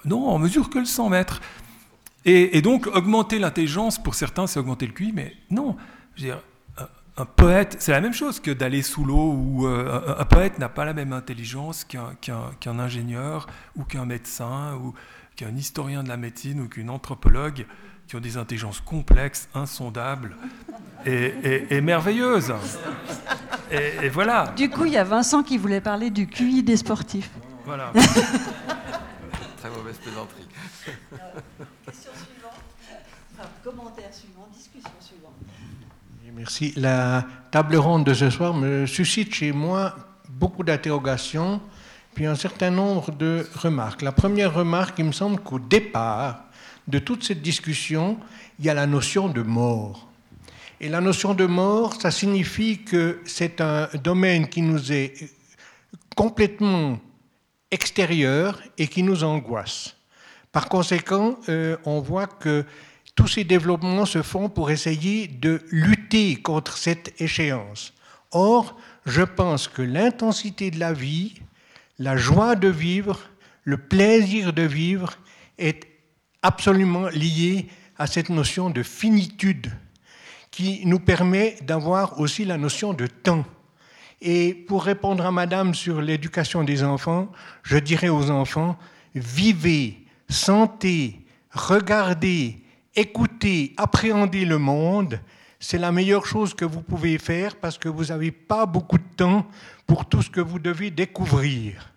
non, 0.05 0.29
on 0.29 0.39
mesure 0.39 0.69
que 0.69 0.79
le 0.79 0.85
100 0.85 1.09
mètres. 1.09 1.41
Et, 2.25 2.57
et 2.57 2.61
donc, 2.61 2.87
augmenter 2.87 3.37
l'intelligence, 3.37 4.01
pour 4.01 4.15
certains, 4.15 4.47
c'est 4.47 4.59
augmenter 4.59 4.87
le 4.87 4.93
QI, 4.93 5.11
mais 5.13 5.35
non. 5.49 5.75
Je 6.15 6.21
veux 6.21 6.27
dire, 6.27 6.41
un 7.17 7.25
poète, 7.25 7.77
c'est 7.79 7.93
la 7.93 8.01
même 8.01 8.13
chose 8.13 8.41
que 8.41 8.51
d'aller 8.51 8.81
sous 8.81 9.05
l'eau, 9.05 9.31
où 9.31 9.67
euh, 9.67 10.15
un, 10.17 10.25
poète 10.25 10.59
n'a 10.59 10.67
pas 10.67 10.83
la 10.83 10.93
même 10.93 11.13
intelligence 11.13 11.85
qu'un 11.85 12.79
ingénieur, 12.79 13.47
ou 13.75 13.83
qu'un 13.83 14.05
médecin, 14.05 14.75
ou 14.75 14.93
qu'un 15.37 15.55
historien 15.55 16.03
de 16.03 16.09
la 16.09 16.17
médecine, 16.17 16.59
ou 16.59 16.67
qu'une 16.67 16.89
anthropologue, 16.89 17.65
qui 18.07 18.17
ont 18.17 18.19
des 18.19 18.35
intelligences 18.37 18.81
complexes, 18.81 19.47
insondables 19.53 20.35
et, 21.05 21.79
merveilleuses. 21.81 22.53
Et, 23.71 24.09
voilà. 24.09 24.53
Du 24.57 24.69
coup, 24.69 24.85
il 24.85 24.91
y 24.91 24.97
a 24.97 25.03
Vincent 25.03 25.41
qui 25.41 25.57
voulait 25.57 25.81
parler 25.81 26.09
du 26.09 26.27
QI 26.27 26.63
des 26.63 26.77
sportifs. 26.77 27.31
Voilà. 27.65 27.91
Très 29.57 29.69
mauvaise 29.69 29.97
plaisanterie. 29.97 30.47
Question 31.85 32.11
suivante. 32.13 33.49
commentaire 33.63 34.13
suivant, 34.13 34.47
discussion 34.53 34.91
suivante. 34.99 35.33
Merci. 36.37 36.73
La 36.75 37.25
table 37.49 37.77
ronde 37.77 38.03
de 38.03 38.13
ce 38.13 38.29
soir 38.29 38.53
me 38.53 38.85
suscite 38.85 39.33
chez 39.33 39.53
moi 39.53 39.95
beaucoup 40.27 40.63
d'interrogations, 40.63 41.61
puis 42.13 42.25
un 42.25 42.35
certain 42.35 42.71
nombre 42.71 43.13
de 43.13 43.47
remarques. 43.55 44.01
La 44.01 44.11
première 44.11 44.53
remarque, 44.53 44.99
il 44.99 45.05
me 45.05 45.11
semble 45.13 45.39
qu'au 45.39 45.59
départ 45.59 46.43
de 46.89 46.99
toute 46.99 47.23
cette 47.23 47.41
discussion, 47.41 48.17
il 48.59 48.65
y 48.65 48.69
a 48.69 48.73
la 48.73 48.85
notion 48.85 49.29
de 49.29 49.41
mort. 49.41 50.09
Et 50.81 50.89
la 50.89 50.99
notion 50.99 51.33
de 51.33 51.45
mort, 51.45 51.93
ça 52.01 52.11
signifie 52.11 52.83
que 52.83 53.21
c'est 53.23 53.61
un 53.61 53.87
domaine 54.03 54.49
qui 54.49 54.61
nous 54.61 54.91
est 54.91 55.13
complètement 56.17 56.99
extérieur 57.71 58.61
et 58.77 58.89
qui 58.89 59.03
nous 59.03 59.23
angoisse. 59.23 59.95
Par 60.51 60.67
conséquent, 60.67 61.39
euh, 61.47 61.77
on 61.85 62.01
voit 62.01 62.27
que 62.27 62.65
tous 63.15 63.27
ces 63.27 63.43
développements 63.43 64.05
se 64.05 64.21
font 64.21 64.49
pour 64.49 64.71
essayer 64.71 65.27
de 65.27 65.61
lutter 65.71 66.35
contre 66.35 66.77
cette 66.77 67.19
échéance. 67.21 67.93
Or, 68.31 68.75
je 69.05 69.21
pense 69.21 69.67
que 69.67 69.81
l'intensité 69.81 70.69
de 70.69 70.79
la 70.79 70.91
vie, 70.91 71.35
la 71.97 72.17
joie 72.17 72.55
de 72.55 72.67
vivre, 72.67 73.19
le 73.63 73.77
plaisir 73.77 74.51
de 74.51 74.63
vivre 74.63 75.13
est 75.57 75.87
absolument 76.41 77.07
lié 77.07 77.67
à 77.97 78.07
cette 78.07 78.29
notion 78.29 78.69
de 78.69 78.83
finitude 78.83 79.71
qui 80.51 80.85
nous 80.85 80.99
permet 80.99 81.57
d'avoir 81.61 82.19
aussi 82.19 82.45
la 82.45 82.57
notion 82.57 82.93
de 82.93 83.07
temps. 83.07 83.45
Et 84.21 84.53
pour 84.53 84.83
répondre 84.83 85.25
à 85.25 85.31
Madame 85.31 85.73
sur 85.73 86.01
l'éducation 86.01 86.63
des 86.63 86.83
enfants, 86.83 87.31
je 87.63 87.77
dirais 87.77 88.09
aux 88.09 88.29
enfants, 88.29 88.77
vivez, 89.13 90.05
sentez, 90.29 91.25
regardez, 91.51 92.64
écouter, 92.95 93.73
appréhender 93.77 94.45
le 94.45 94.57
monde, 94.57 95.19
c'est 95.59 95.77
la 95.77 95.91
meilleure 95.91 96.25
chose 96.25 96.53
que 96.53 96.65
vous 96.65 96.81
pouvez 96.81 97.17
faire 97.17 97.55
parce 97.55 97.77
que 97.77 97.89
vous 97.89 98.05
n'avez 98.05 98.31
pas 98.31 98.65
beaucoup 98.65 98.97
de 98.97 99.15
temps 99.15 99.47
pour 99.87 100.07
tout 100.07 100.21
ce 100.21 100.29
que 100.29 100.41
vous 100.41 100.59
devez 100.59 100.91
découvrir. 100.91 101.93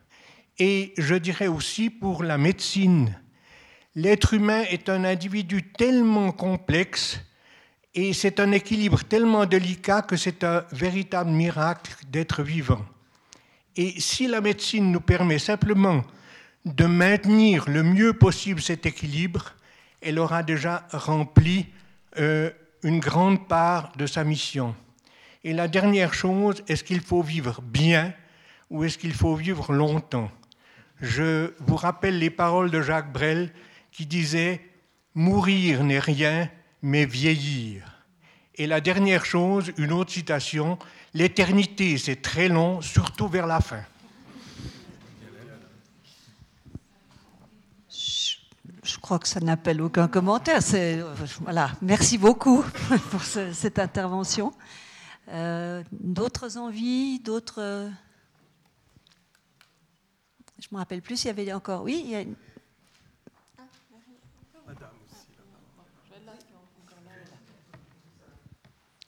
Et 0.58 0.92
je 0.96 1.14
dirais 1.14 1.46
aussi 1.46 1.90
pour 1.90 2.22
la 2.22 2.38
médecine, 2.38 3.16
l'être 3.94 4.34
humain 4.34 4.62
est 4.70 4.88
un 4.88 5.04
individu 5.04 5.62
tellement 5.62 6.32
complexe 6.32 7.20
et 7.94 8.12
c'est 8.12 8.40
un 8.40 8.52
équilibre 8.52 9.02
tellement 9.04 9.46
délicat 9.46 10.02
que 10.02 10.16
c'est 10.16 10.44
un 10.44 10.64
véritable 10.72 11.30
miracle 11.30 11.92
d'être 12.08 12.42
vivant. 12.42 12.84
Et 13.76 14.00
si 14.00 14.26
la 14.26 14.40
médecine 14.40 14.90
nous 14.90 15.00
permet 15.00 15.38
simplement 15.38 16.04
de 16.64 16.86
maintenir 16.86 17.68
le 17.68 17.82
mieux 17.82 18.12
possible 18.12 18.60
cet 18.60 18.86
équilibre, 18.86 19.54
elle 20.00 20.18
aura 20.18 20.42
déjà 20.42 20.86
rempli 20.92 21.66
euh, 22.18 22.50
une 22.82 23.00
grande 23.00 23.48
part 23.48 23.92
de 23.96 24.06
sa 24.06 24.24
mission. 24.24 24.74
Et 25.44 25.52
la 25.52 25.68
dernière 25.68 26.14
chose, 26.14 26.62
est-ce 26.68 26.84
qu'il 26.84 27.00
faut 27.00 27.22
vivre 27.22 27.60
bien 27.62 28.12
ou 28.70 28.84
est-ce 28.84 28.98
qu'il 28.98 29.14
faut 29.14 29.34
vivre 29.34 29.72
longtemps? 29.72 30.30
Je 31.00 31.52
vous 31.60 31.76
rappelle 31.76 32.18
les 32.18 32.30
paroles 32.30 32.70
de 32.70 32.82
Jacques 32.82 33.12
Brel 33.12 33.52
qui 33.92 34.06
disait 34.06 34.60
Mourir 35.14 35.84
n'est 35.84 35.98
rien, 35.98 36.50
mais 36.82 37.06
vieillir. 37.06 38.02
Et 38.56 38.66
la 38.66 38.80
dernière 38.80 39.24
chose, 39.24 39.72
une 39.78 39.92
autre 39.92 40.10
citation, 40.10 40.78
L'éternité, 41.14 41.96
c'est 41.96 42.20
très 42.20 42.48
long, 42.48 42.82
surtout 42.82 43.28
vers 43.28 43.46
la 43.46 43.60
fin. 43.60 43.82
Je 48.98 49.00
crois 49.00 49.20
que 49.20 49.28
ça 49.28 49.38
n'appelle 49.38 49.80
aucun 49.80 50.08
commentaire. 50.08 50.58
Voilà. 51.42 51.70
Merci 51.82 52.18
beaucoup 52.18 52.64
pour 53.12 53.22
cette 53.22 53.78
intervention. 53.78 54.52
Euh, 55.28 55.84
d'autres 55.92 56.58
envies, 56.58 57.20
d'autres. 57.20 57.88
Je 60.58 60.66
me 60.72 60.78
rappelle 60.78 61.00
plus 61.00 61.16
s'il 61.16 61.28
y 61.28 61.30
avait 61.30 61.52
encore. 61.52 61.84
Oui, 61.84 62.02
il 62.04 62.10
y 62.10 62.16
a 62.16 62.22
une. 62.22 62.34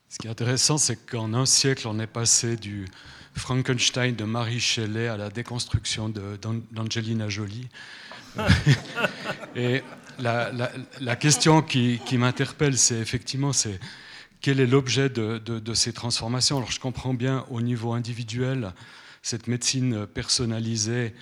Ce 0.08 0.18
qui 0.18 0.28
est 0.28 0.30
intéressant, 0.30 0.78
c'est 0.78 1.04
qu'en 1.04 1.34
un 1.34 1.46
siècle, 1.46 1.88
on 1.88 1.98
est 1.98 2.06
passé 2.06 2.54
du 2.54 2.86
Frankenstein 3.34 4.14
de 4.14 4.22
Marie 4.22 4.60
Shelley 4.60 5.08
à 5.08 5.16
la 5.16 5.30
déconstruction 5.30 6.08
d'Angelina 6.08 7.28
Jolie. 7.28 7.68
Et 9.56 9.82
la, 10.18 11.16
question 11.16 11.62
qui, 11.62 12.00
m'interpelle, 12.12 12.76
c'est 12.76 12.98
effectivement 12.98 13.52
c'est 13.52 13.78
quel 14.40 14.60
est 14.60 14.66
l'objet 14.66 15.08
de, 15.08 15.74
ces 15.74 15.92
transformations. 15.92 16.58
Alors 16.58 16.70
je 16.70 16.80
comprends 16.80 17.14
bien 17.14 17.44
au 17.50 17.60
niveau 17.60 17.92
individuel 17.92 18.72
cette 19.22 19.48
médecine 19.48 20.06
personnalisée 20.06 21.14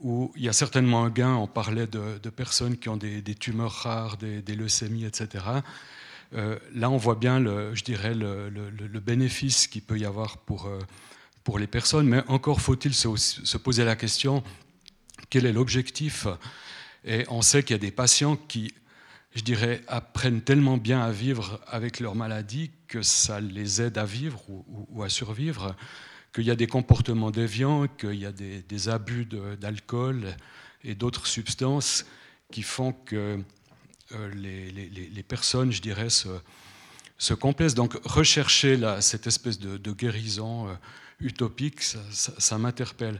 où 0.00 0.32
il 0.36 0.42
y 0.42 0.48
a 0.48 0.52
certainement 0.52 1.04
un 1.04 1.10
gain. 1.10 1.34
On 1.34 1.46
parlait 1.46 1.86
de, 1.86 2.30
personnes 2.30 2.76
qui 2.76 2.88
ont 2.88 2.96
des, 2.96 3.22
tumeurs 3.34 3.72
rares, 3.72 4.16
des, 4.16 4.54
leucémies, 4.54 5.04
etc. 5.04 5.44
Euh, 6.34 6.58
là, 6.74 6.90
on 6.90 6.96
voit 6.96 7.14
bien, 7.14 7.40
le, 7.40 7.74
je 7.74 7.84
dirais, 7.84 8.14
le, 8.14 9.00
bénéfice 9.00 9.66
qu'il 9.66 9.82
peut 9.82 9.98
y 9.98 10.06
avoir 10.06 10.38
pour, 10.38 10.66
euh, 10.66 10.78
pour 11.44 11.58
les 11.58 11.66
personnes, 11.66 12.06
mais 12.06 12.22
encore 12.28 12.60
faut-il 12.60 12.94
se, 12.94 13.14
se, 13.16 13.56
poser 13.58 13.84
la 13.84 13.96
question, 13.96 14.42
quel 15.32 15.46
est 15.46 15.52
l'objectif 15.54 16.26
Et 17.06 17.24
on 17.30 17.40
sait 17.40 17.62
qu'il 17.62 17.72
y 17.72 17.74
a 17.74 17.78
des 17.78 17.90
patients 17.90 18.36
qui, 18.36 18.74
je 19.34 19.40
dirais, 19.40 19.80
apprennent 19.88 20.42
tellement 20.42 20.76
bien 20.76 21.00
à 21.00 21.10
vivre 21.10 21.58
avec 21.66 22.00
leur 22.00 22.14
maladie 22.14 22.70
que 22.86 23.00
ça 23.00 23.40
les 23.40 23.80
aide 23.80 23.96
à 23.96 24.04
vivre 24.04 24.42
ou, 24.50 25.02
à 25.02 25.08
survivre, 25.08 25.74
qu'il 26.34 26.44
y 26.44 26.50
a 26.50 26.54
des 26.54 26.66
comportements 26.66 27.30
déviants, 27.30 27.88
qu'il 27.88 28.16
y 28.16 28.26
a 28.26 28.30
des, 28.30 28.88
abus 28.90 29.24
d'alcool 29.58 30.36
et 30.84 30.94
d'autres 30.94 31.26
substances 31.26 32.04
qui 32.50 32.62
font 32.62 32.92
que 32.92 33.42
euh, 34.12 34.34
les, 34.34 35.22
personnes, 35.22 35.72
je 35.72 35.80
dirais, 35.80 36.10
se, 36.10 36.28
se 37.16 37.32
complaisent. 37.32 37.74
Donc 37.74 37.98
rechercher 38.04 38.78
cette 39.00 39.26
espèce 39.26 39.58
de, 39.58 39.92
guérison 39.92 40.68
euh, 40.68 40.74
utopique, 41.20 41.80
ça 42.10 42.58
m'interpelle. 42.58 43.18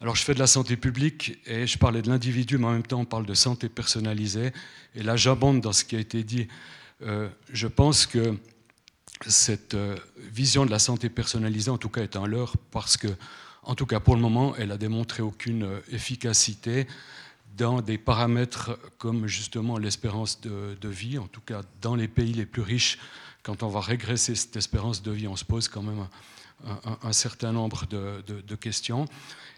Alors 0.00 0.16
je 0.16 0.22
fais 0.22 0.34
de 0.34 0.40
la 0.40 0.46
santé 0.46 0.76
publique 0.76 1.38
et 1.46 1.66
je 1.66 1.78
parlais 1.78 2.02
de 2.02 2.08
l'individu, 2.08 2.58
mais 2.58 2.66
en 2.66 2.72
même 2.72 2.82
temps 2.82 3.00
on 3.00 3.04
parle 3.04 3.26
de 3.26 3.34
santé 3.34 3.68
personnalisée. 3.68 4.52
Et 4.94 5.02
là 5.02 5.16
j'abonde 5.16 5.60
dans 5.60 5.72
ce 5.72 5.84
qui 5.84 5.96
a 5.96 6.00
été 6.00 6.24
dit. 6.24 6.48
Euh, 7.02 7.28
je 7.52 7.68
pense 7.68 8.06
que 8.06 8.36
cette 9.26 9.74
euh, 9.74 9.96
vision 10.18 10.66
de 10.66 10.70
la 10.70 10.78
santé 10.78 11.08
personnalisée, 11.08 11.70
en 11.70 11.78
tout 11.78 11.88
cas, 11.88 12.02
est 12.02 12.16
un 12.16 12.26
leurre 12.26 12.56
parce 12.70 12.96
que, 12.96 13.08
en 13.62 13.74
tout 13.74 13.86
cas 13.86 14.00
pour 14.00 14.16
le 14.16 14.20
moment, 14.20 14.54
elle 14.56 14.72
a 14.72 14.78
démontré 14.78 15.22
aucune 15.22 15.64
euh, 15.64 15.80
efficacité 15.90 16.86
dans 17.56 17.80
des 17.80 17.98
paramètres 17.98 18.78
comme 18.98 19.28
justement 19.28 19.78
l'espérance 19.78 20.40
de, 20.40 20.88
vie, 20.88 21.18
en 21.18 21.28
tout 21.28 21.40
cas 21.40 21.62
dans 21.80 21.94
les 21.94 22.08
pays 22.08 22.32
les 22.32 22.46
plus 22.46 22.62
riches, 22.62 22.98
quand 23.44 23.62
on 23.62 23.68
va 23.68 23.80
régresser 23.80 24.34
cette 24.34 24.56
espérance 24.56 25.02
de 25.02 25.12
vie, 25.12 25.28
on 25.28 25.36
se 25.36 25.44
pose 25.44 25.68
quand 25.68 25.82
même 25.82 26.08
un, 27.02 27.12
certain 27.12 27.52
nombre 27.52 27.86
de 27.86 28.54
questions. 28.56 29.06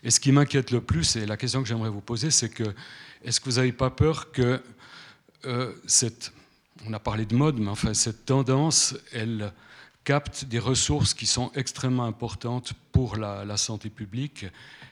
Et 0.03 0.11
ce 0.11 0.21
qui 0.21 0.33
m'inquiète 0.33 0.71
le 0.71 0.81
plus, 0.81 1.17
et 1.17 1.27
la 1.27 1.37
question 1.37 1.63
que 1.63 1.69
j'aimerais 1.69 1.91
vous 1.91 2.01
poser, 2.01 2.31
c'est 2.31 2.49
que 2.49 2.65
est-ce 3.25 3.41
que 3.41 3.47
vous 3.47 3.57
n'avez 3.57 3.73
pas 3.73 3.91
peur 3.91 4.31
que 4.31 4.63
euh, 5.47 5.73
cette, 5.87 6.33
on 6.87 6.93
a 6.93 6.99
parlé 6.99 7.27
de 7.27 7.35
mode, 7.35 7.59
mais 7.59 7.69
enfin 7.69 7.95
cette 7.95 8.27
tendance, 8.27 8.95
elle 9.13 9.53
capte 10.05 10.45
des 10.45 10.59
ressources 10.59 11.15
qui 11.15 11.27
sont 11.27 11.51
extrêmement 11.55 12.05
importantes 12.05 12.75
pour 12.93 13.17
la, 13.17 13.57
santé 13.57 13.91
publique, 13.91 14.47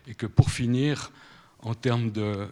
et 0.09 0.14
que 0.14 0.26
pour 0.26 0.51
finir, 0.51 1.12
en 1.60 1.74
termes 1.74 2.10
de, 2.10 2.48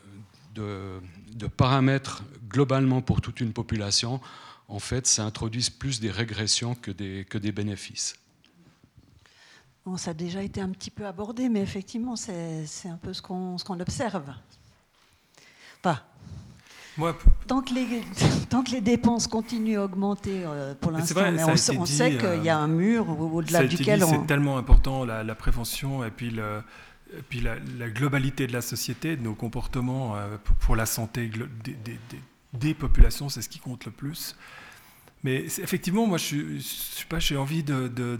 paramètres 1.56 2.22
globalement 2.48 3.02
pour 3.02 3.20
toute 3.20 3.40
une 3.40 3.52
population, 3.52 4.20
en 4.68 4.78
fait, 4.78 5.06
ça 5.06 5.24
introduise 5.24 5.70
plus 5.70 6.00
des 6.00 6.10
régressions 6.10 6.74
que 6.74 6.90
des 6.92 7.52
bénéfices 7.52 8.21
ça 9.96 10.10
a 10.12 10.14
déjà 10.14 10.42
été 10.42 10.60
un 10.60 10.70
petit 10.70 10.90
peu 10.90 11.06
abordé, 11.06 11.48
mais 11.48 11.60
effectivement, 11.60 12.16
c'est 12.16 12.88
un 12.88 12.96
peu 12.96 13.12
ce 13.12 13.22
qu'on 13.22 13.80
observe. 13.80 14.32
Pas. 15.82 16.04
tant, 17.48 17.62
que 17.62 17.74
les, 17.74 18.02
tant 18.48 18.62
que 18.62 18.70
les 18.70 18.80
dépenses 18.80 19.26
continuent 19.26 19.78
à 19.78 19.84
augmenter 19.84 20.42
euh, 20.44 20.74
pour 20.80 20.92
l'instant, 20.92 21.22
on, 21.24 21.80
on 21.80 21.86
sait 21.86 22.16
qu'il 22.16 22.44
y 22.44 22.48
a 22.48 22.58
un 22.58 22.68
mur 22.68 23.08
au-delà 23.08 23.66
duquel 23.66 24.04
on... 24.04 24.08
C'est 24.08 24.26
tellement 24.26 24.58
important, 24.58 25.04
la, 25.04 25.34
prévention 25.34 26.04
et 26.04 26.10
puis, 26.10 26.30
le, 26.30 26.62
puis 27.28 27.40
la, 27.40 27.58
globalité 27.88 28.46
de 28.46 28.52
la 28.52 28.62
société, 28.62 29.16
de 29.16 29.22
nos 29.22 29.34
comportements 29.34 30.16
euh, 30.16 30.36
pour 30.60 30.76
la 30.76 30.86
santé 30.86 31.28
des, 31.64 31.74
des, 31.74 31.98
des 32.52 32.74
populations, 32.74 33.28
c'est 33.28 33.42
ce 33.42 33.48
qui 33.48 33.58
compte 33.58 33.84
le 33.84 33.90
plus. 33.90 34.36
Mais 35.24 35.36
effectivement, 35.44 36.06
moi, 36.06 36.18
je 36.18 36.36
ne 36.36 36.58
sais 36.60 37.04
pas, 37.08 37.18
j'ai 37.18 37.36
envie 37.36 37.62
de, 37.62 37.88
de 37.88 38.18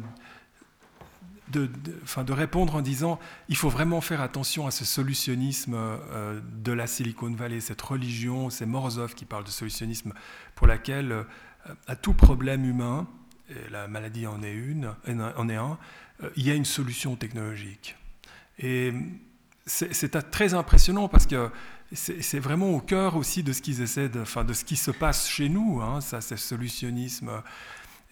de, 1.53 1.67
de, 1.67 2.33
répondre 2.33 2.75
en 2.75 2.81
disant 2.81 3.21
il 3.49 3.57
faut 3.57 3.69
vraiment 3.69 4.01
faire 4.01 4.21
attention 4.21 4.67
à 4.67 4.71
ce 4.71 4.85
solutionnisme 4.85 5.75
euh, 5.77 6.41
de 6.63 6.73
la 6.73 6.87
Silicon 6.87 7.31
Valley, 7.33 7.61
cette 7.61 7.83
religion, 7.83 8.51
c'est 8.51 8.67
Morozov 8.67 9.15
qui 9.15 9.25
parle 9.25 9.45
de 9.45 9.51
solutionnisme, 9.51 10.13
pour 10.55 10.67
laquelle 10.67 11.13
euh, 11.13 11.25
à 11.87 11.97
tout 11.97 12.15
problème 12.15 12.65
humain, 12.65 13.07
et 13.51 13.71
la 13.71 13.87
maladie 13.87 14.27
en 14.27 14.43
est, 14.43 14.53
une, 14.53 14.95
en 15.07 15.49
est 15.49 15.57
un, 15.57 15.79
euh, 16.23 16.31
il 16.37 16.47
y 16.47 16.51
a 16.51 16.55
une 16.55 16.65
solution 16.65 17.17
technologique. 17.17 17.97
Et 18.59 18.93
c'est 19.67 20.31
très 20.31 20.55
impressionnant 20.55 21.09
parce 21.09 21.27
que 21.27 21.51
c'est 21.93 22.39
vraiment 22.39 22.71
au 22.71 22.81
cœur 22.81 23.17
aussi 23.17 23.43
de 23.43 23.53
ce 23.53 23.61
qu'ils 23.61 23.83
essaient 23.83 24.09
de, 24.09 24.21
enfin, 24.21 24.45
de 24.45 24.55
ce 24.55 24.65
qui 24.65 24.77
se 24.77 24.91
passe 24.91 25.29
chez 25.29 25.49
nous, 25.49 25.81
hein, 25.83 26.01
ça, 26.01 26.21
c'est 26.21 26.37
solutionnisme 26.37 27.31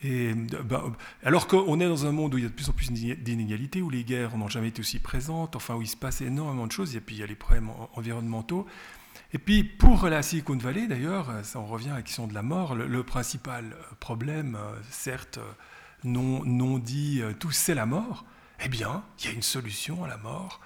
et, 0.03 0.33
ben, 0.35 0.93
alors 1.23 1.47
qu'on 1.47 1.79
est 1.81 1.87
dans 1.89 2.07
un 2.07 2.13
monde 2.13 2.35
où 2.35 2.39
il 2.39 2.45
y 2.45 2.47
a 2.47 2.49
de 2.49 2.55
plus 2.55 2.69
en 2.69 2.73
plus 2.73 2.91
d'inégalités, 2.91 3.83
où 3.83 3.91
les 3.91 4.05
guerres 4.05 4.37
n'ont 4.37 4.49
jamais 4.49 4.69
été 4.69 4.81
aussi 4.81 4.99
présentes, 4.99 5.57
enfin 5.57 5.75
où 5.75 5.83
il 5.83 5.89
se 5.89 5.97
passe 5.97 6.23
énormément 6.23 6.67
de 6.67 6.73
choses, 6.73 6.97
et 6.97 7.01
puis 7.01 7.17
il 7.17 7.19
y 7.19 7.23
a 7.23 7.27
les 7.27 7.35
problèmes 7.35 7.71
environnementaux. 7.95 8.67
Et 9.33 9.39
puis 9.39 9.63
pour 9.63 10.09
la 10.09 10.23
Silicon 10.23 10.57
Valley, 10.57 10.87
d'ailleurs, 10.87 11.31
ça 11.45 11.59
en 11.59 11.67
revient 11.67 11.91
à 11.91 11.97
la 11.97 12.03
question 12.03 12.27
de 12.27 12.35
la 12.35 12.43
mort, 12.43 12.75
le, 12.75 13.03
principal 13.03 13.77
problème, 14.01 14.59
certes 14.91 15.39
non, 16.03 16.79
dit 16.79 17.23
tout, 17.39 17.51
c'est 17.51 17.75
la 17.75 17.87
mort. 17.87 18.25
Eh 18.65 18.69
bien, 18.69 19.05
il 19.19 19.27
y 19.27 19.29
a 19.29 19.33
une 19.33 19.43
solution 19.43 20.05
à 20.05 20.09
la 20.09 20.17
mort. 20.17 20.61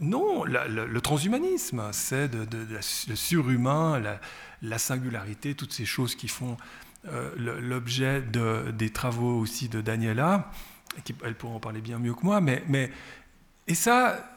Non, 0.00 0.44
le 0.44 1.00
transhumanisme, 1.00 1.90
c'est 1.92 2.28
de, 2.28 2.46
le 3.08 3.16
surhumain, 3.16 3.98
la, 3.98 4.20
la, 4.62 4.78
singularité, 4.78 5.54
toutes 5.54 5.72
ces 5.72 5.86
choses 5.86 6.14
qui 6.14 6.28
font 6.28 6.52
euh, 6.52 6.85
l'objet 7.36 8.22
de, 8.22 8.70
des 8.72 8.90
travaux 8.90 9.38
aussi 9.38 9.68
de 9.68 9.80
Daniela, 9.80 10.50
qui, 11.04 11.14
elle 11.24 11.34
pourra 11.34 11.54
en 11.54 11.60
parler 11.60 11.80
bien 11.80 11.98
mieux 11.98 12.14
que 12.14 12.24
moi, 12.24 12.40
mais, 12.40 12.62
mais 12.68 12.90
et 13.68 13.74
ça, 13.74 14.36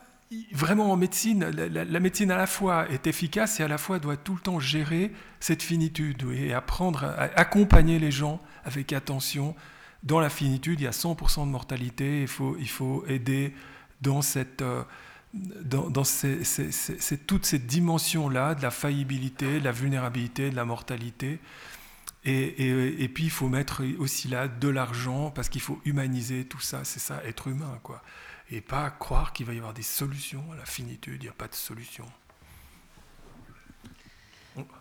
vraiment 0.52 0.92
en 0.92 0.98
médecine, 0.98 1.46
la, 1.46 2.00
médecine 2.00 2.32
à 2.32 2.38
la 2.38 2.48
fois 2.48 2.88
est 2.90 3.08
efficace 3.08 3.60
et 3.60 3.64
à 3.64 3.68
la 3.68 3.78
fois 3.78 4.00
doit 4.00 4.18
tout 4.18 4.36
le 4.36 4.42
temps 4.42 4.60
gérer 4.60 5.12
cette 5.40 5.64
finitude 5.64 6.24
et 6.32 6.54
apprendre 6.54 7.04
à 7.04 7.30
accompagner 7.40 8.00
les 8.00 8.12
gens 8.12 8.40
avec 8.64 8.94
attention. 8.94 9.56
Dans 10.04 10.20
la 10.20 10.30
finitude, 10.30 10.80
il 10.80 10.84
y 10.84 10.88
a 10.88 10.92
100% 10.92 11.46
de 11.46 11.52
mortalité, 11.52 12.22
il 12.22 12.28
faut, 12.28 12.56
il 12.60 12.70
faut 12.70 13.04
aider 13.08 13.54
dans 14.02 14.22
cette... 14.22 14.62
Euh, 14.62 14.84
dans, 15.32 15.92
dans 15.92 16.02
toute 17.28 17.46
cette 17.46 17.68
dimension-là 17.68 18.56
de 18.56 18.64
la 18.64 18.72
faillibilité, 18.72 19.60
de 19.60 19.64
la 19.64 19.72
vulnérabilité, 19.72 20.50
de 20.50 20.56
la 20.56 20.66
mortalité. 20.66 21.38
Et, 22.26 23.10
puis 23.14 23.26
il 23.26 23.30
faut 23.30 23.48
mettre 23.48 23.84
aussi 23.98 24.28
là 24.28 24.48
de 24.48 24.68
l'argent 24.68 25.32
parce 25.32 25.50
qu'il 25.50 25.62
faut 25.62 25.80
humaniser 25.86 26.46
tout 26.46 26.60
ça, 26.60 26.84
c'est 26.84 27.00
ça, 27.00 27.24
être 27.24 27.48
humain, 27.48 27.80
quoi. 27.82 28.02
Et 28.52 28.62
pas 28.62 28.90
croire 28.90 29.32
qu'il 29.32 29.46
va 29.46 29.54
y 29.54 29.58
avoir 29.58 29.74
des 29.74 29.84
solutions 29.84 30.44
à 30.52 30.56
la 30.56 30.66
finitude, 30.66 31.22
il 31.22 31.26
n'y 31.26 31.30
a 31.30 31.34
pas 31.34 31.48
de 31.48 31.56
solution. 31.56 32.06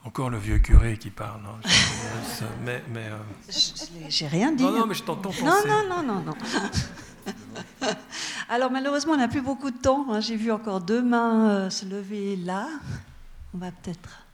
Encore 0.05 0.31
le 0.31 0.39
vieux 0.39 0.59
curé 0.59 0.97
qui 0.97 1.11
parle. 1.11 1.43
Hein, 1.47 1.61
mais, 2.65 2.83
mais 2.93 3.07
euh, 3.07 3.19
J'ai 4.09 4.27
rien 4.27 4.51
dit. 4.51 4.65
Non, 4.65 4.73
non, 4.73 4.87
mais 4.87 4.95
je 4.95 5.05
t'entends 5.05 5.31
penser. 5.31 5.45
Non, 5.45 5.61
non, 5.67 5.89
non, 5.89 6.03
non, 6.03 6.25
non. 6.25 6.35
Alors 8.49 8.73
malheureusement, 8.73 9.13
on 9.13 9.19
n'a 9.19 9.29
plus 9.29 9.43
beaucoup 9.43 9.71
de 9.71 9.77
temps. 9.77 10.07
Hein. 10.11 10.21
J'ai 10.21 10.37
vu 10.37 10.51
encore 10.51 10.81
deux 10.81 11.03
mains 11.03 11.51
euh, 11.51 11.71
se 11.71 11.85
lever 11.85 12.37
là. 12.37 12.67
On 13.55 13.59
va 13.59 13.71
peut-être 13.71 14.28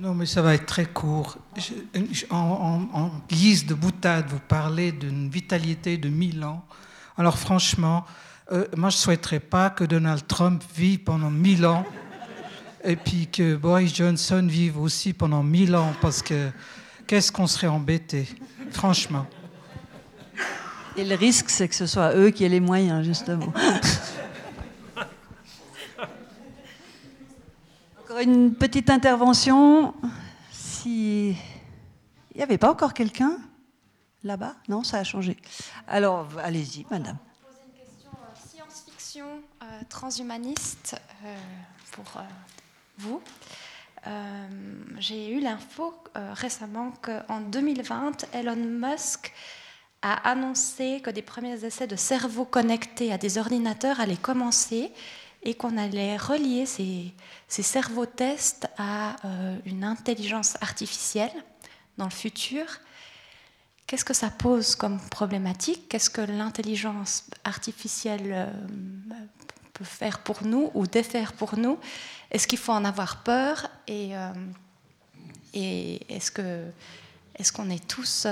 non, 0.00 0.14
mais 0.14 0.24
ça 0.24 0.40
va 0.40 0.54
être 0.54 0.64
très 0.64 0.86
court. 0.86 1.36
en, 2.30 3.10
guise 3.28 3.66
de 3.66 3.74
boutade, 3.74 4.24
vous 4.30 4.40
parlez 4.48 4.92
d'une 4.92 5.28
vitalité 5.28 5.98
de 5.98 6.08
mille 6.08 6.42
ans. 6.42 6.64
Alors 7.18 7.38
franchement, 7.38 8.06
euh, 8.50 8.64
moi 8.78 8.88
je 8.88 8.96
ne 8.96 9.00
souhaiterais 9.00 9.40
pas 9.40 9.68
que 9.68 9.84
Donald 9.84 10.26
Trump 10.26 10.64
vive 10.74 11.00
pendant 11.00 11.30
mille 11.30 11.66
ans 11.66 11.84
et 12.82 12.96
puis 12.96 13.26
que 13.26 13.56
Boris 13.56 13.94
Johnson 13.94 14.46
vive 14.48 14.78
aussi 14.78 15.12
pendant 15.12 15.42
mille 15.42 15.76
ans 15.76 15.92
parce 16.00 16.22
que 16.22 16.48
qu'est-ce 17.06 17.30
qu'on 17.30 17.46
serait 17.46 17.66
embêté, 17.66 18.26
franchement. 18.70 19.26
Et 20.96 21.04
le 21.04 21.14
risque, 21.14 21.50
c'est 21.50 21.68
que 21.68 21.74
ce 21.74 21.84
soit 21.86 22.16
eux 22.16 22.30
qui 22.30 22.44
aient 22.44 22.48
les 22.48 22.60
moyens, 22.60 23.04
justement. 23.04 23.52
une 28.18 28.54
petite 28.54 28.90
intervention. 28.90 29.94
Si 30.50 31.30
il 31.30 32.36
n'y 32.36 32.42
avait 32.42 32.58
pas 32.58 32.70
encore 32.70 32.94
quelqu'un 32.94 33.38
là-bas, 34.24 34.54
non, 34.68 34.82
ça 34.82 34.98
a 34.98 35.04
changé. 35.04 35.36
Alors, 35.86 36.28
allez-y, 36.38 36.86
madame. 36.90 37.16
Poser 37.42 37.60
une 37.66 37.78
question 37.78 38.10
euh, 38.12 38.48
science-fiction 38.48 39.26
euh, 39.62 39.80
transhumaniste 39.88 41.00
euh, 41.24 41.36
pour 41.92 42.04
vous. 42.98 43.20
J'ai 44.98 45.34
eu 45.34 45.40
l'info 45.40 45.94
récemment 46.14 46.92
qu'en 47.02 47.40
2020, 47.40 48.26
Elon 48.32 48.56
Musk 48.56 49.32
a 50.00 50.30
annoncé 50.30 51.02
que 51.02 51.10
des 51.10 51.20
premiers 51.20 51.64
essais 51.64 51.86
de 51.86 51.96
cerveau 51.96 52.46
connectés 52.46 53.12
à 53.12 53.18
des 53.18 53.36
ordinateurs 53.36 54.00
allaient 54.00 54.16
commencer 54.16 54.90
et 55.42 55.54
qu'on 55.54 55.76
allait 55.78 56.16
relier 56.16 56.66
ces, 56.66 57.12
ces 57.48 57.62
cerveaux-tests 57.62 58.68
à 58.76 59.16
euh, 59.24 59.56
une 59.64 59.84
intelligence 59.84 60.56
artificielle 60.60 61.32
dans 61.96 62.04
le 62.04 62.10
futur. 62.10 62.64
Qu'est-ce 63.86 64.04
que 64.04 64.14
ça 64.14 64.30
pose 64.30 64.74
comme 64.76 65.00
problématique? 65.08 65.88
Qu'est-ce 65.88 66.10
que 66.10 66.20
l'intelligence 66.20 67.24
artificielle 67.44 68.30
euh, 68.32 68.52
peut 69.72 69.84
faire 69.84 70.20
pour 70.20 70.44
nous 70.44 70.70
ou 70.74 70.86
défaire 70.86 71.32
pour 71.32 71.56
nous? 71.56 71.78
Est-ce 72.30 72.46
qu'il 72.46 72.58
faut 72.58 72.72
en 72.72 72.84
avoir 72.84 73.22
peur? 73.22 73.68
Et, 73.88 74.16
euh, 74.16 74.32
et 75.54 76.14
est-ce 76.14 76.30
que 76.30 76.66
est-ce 77.36 77.52
qu'on 77.52 77.70
est 77.70 77.88
tous 77.88 78.26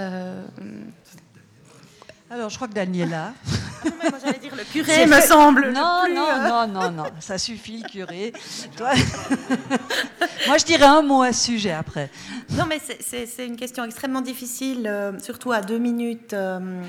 alors, 2.31 2.51
je 2.51 2.57
crois 2.57 2.69
que 2.69 2.75
Daniela. 2.75 3.33
moi, 3.85 4.19
j'allais 4.23 4.39
dire 4.39 4.55
le 4.55 4.65
curé, 4.65 5.07
me 5.07 5.21
semble. 5.21 5.71
Non, 5.71 6.03
non, 6.15 6.27
euh. 6.29 6.49
non, 6.49 6.67
non, 6.67 6.91
non, 6.91 7.05
ça 7.21 7.39
suffit, 7.39 7.83
le 7.83 7.89
curé. 7.89 8.33
Toi... 8.77 8.91
moi, 10.47 10.59
je 10.59 10.65
dirais 10.65 10.85
un 10.85 11.01
mot 11.01 11.23
à 11.23 11.33
ce 11.33 11.47
sujet 11.47 11.73
après. 11.73 12.11
Non, 12.51 12.65
mais 12.69 12.81
c'est 13.01 13.47
une 13.47 13.57
question 13.57 13.83
extrêmement 13.85 14.21
difficile, 14.21 14.87
euh, 14.87 15.19
surtout 15.21 15.53
à 15.53 15.63
deux 15.63 15.79
minutes 15.79 16.35
euh, 16.35 16.83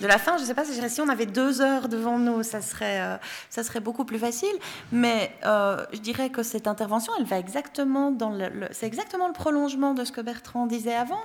de 0.00 0.06
la 0.06 0.16
fin. 0.16 0.38
Je 0.38 0.42
ne 0.42 0.46
sais 0.46 0.54
pas 0.54 0.64
si 0.64 1.00
on 1.02 1.08
avait 1.10 1.26
deux 1.26 1.60
heures 1.60 1.88
devant 1.88 2.18
nous, 2.18 2.42
ça 2.42 2.62
serait, 2.62 3.18
ça 3.50 3.62
serait 3.62 3.80
beaucoup 3.80 4.06
plus 4.06 4.18
facile. 4.18 4.54
Mais 4.92 5.30
je 5.42 5.98
dirais 5.98 6.30
que 6.30 6.42
cette 6.42 6.66
intervention, 6.66 7.12
elle 7.18 7.26
va 7.26 7.38
exactement 7.38 8.10
dans 8.12 8.30
le 8.30 8.46
c'est 8.70 8.86
exactement 8.86 9.26
le 9.26 9.34
prolongement 9.34 9.92
de 9.92 10.04
ce 10.04 10.12
que 10.12 10.20
Bertrand 10.20 10.66
disait 10.66 10.94
avant. 10.94 11.20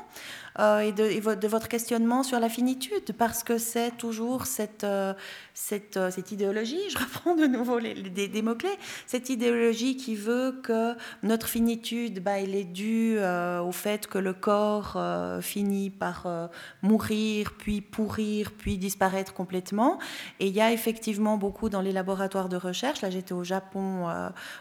Euh, 0.60 0.80
et, 0.80 0.92
de, 0.92 1.48
votre 1.48 1.68
questionnement 1.68 2.24
sur 2.24 2.40
la 2.40 2.50
finitude, 2.50 3.14
parce 3.18 3.44
que 3.44 3.58
c'est 3.58 3.92
toujours 3.98 4.46
cette, 4.46 4.84
euh, 4.84 5.14
cette, 5.54 5.98
euh, 5.98 6.12
cette, 6.12 6.32
idéologie, 6.32 6.82
je 6.90 6.98
reprends 7.00 7.36
de 7.36 7.46
nouveau 7.46 7.80
les, 7.80 7.94
des, 7.94 8.42
mots-clés, 8.42 8.78
cette 9.08 9.30
idéologie 9.30 9.96
qui 9.96 10.16
veut 10.16 10.60
que 10.64 10.94
notre 11.24 11.48
finitude, 11.48 12.22
bah, 12.22 12.40
elle 12.40 12.56
est 12.56 12.66
due 12.66 13.18
au 13.22 13.72
fait 13.72 14.08
que 14.08 14.18
le 14.18 14.34
corps 14.34 14.98
finit 15.42 15.90
par 15.90 16.50
mourir, 16.82 17.54
puis 17.58 17.82
pourrir, 17.82 18.52
puis 18.52 18.78
disparaître 18.78 19.34
complètement. 19.34 20.00
Et 20.40 20.48
il 20.48 20.54
y 20.54 20.62
a 20.62 20.72
effectivement 20.72 21.38
beaucoup 21.38 21.70
dans 21.70 21.82
les 21.82 21.92
laboratoires 21.92 22.50
de 22.50 22.58
recherche, 22.58 23.02
là 23.02 23.10
j'étais 23.10 23.34
au 23.34 23.44
Japon 23.44 24.08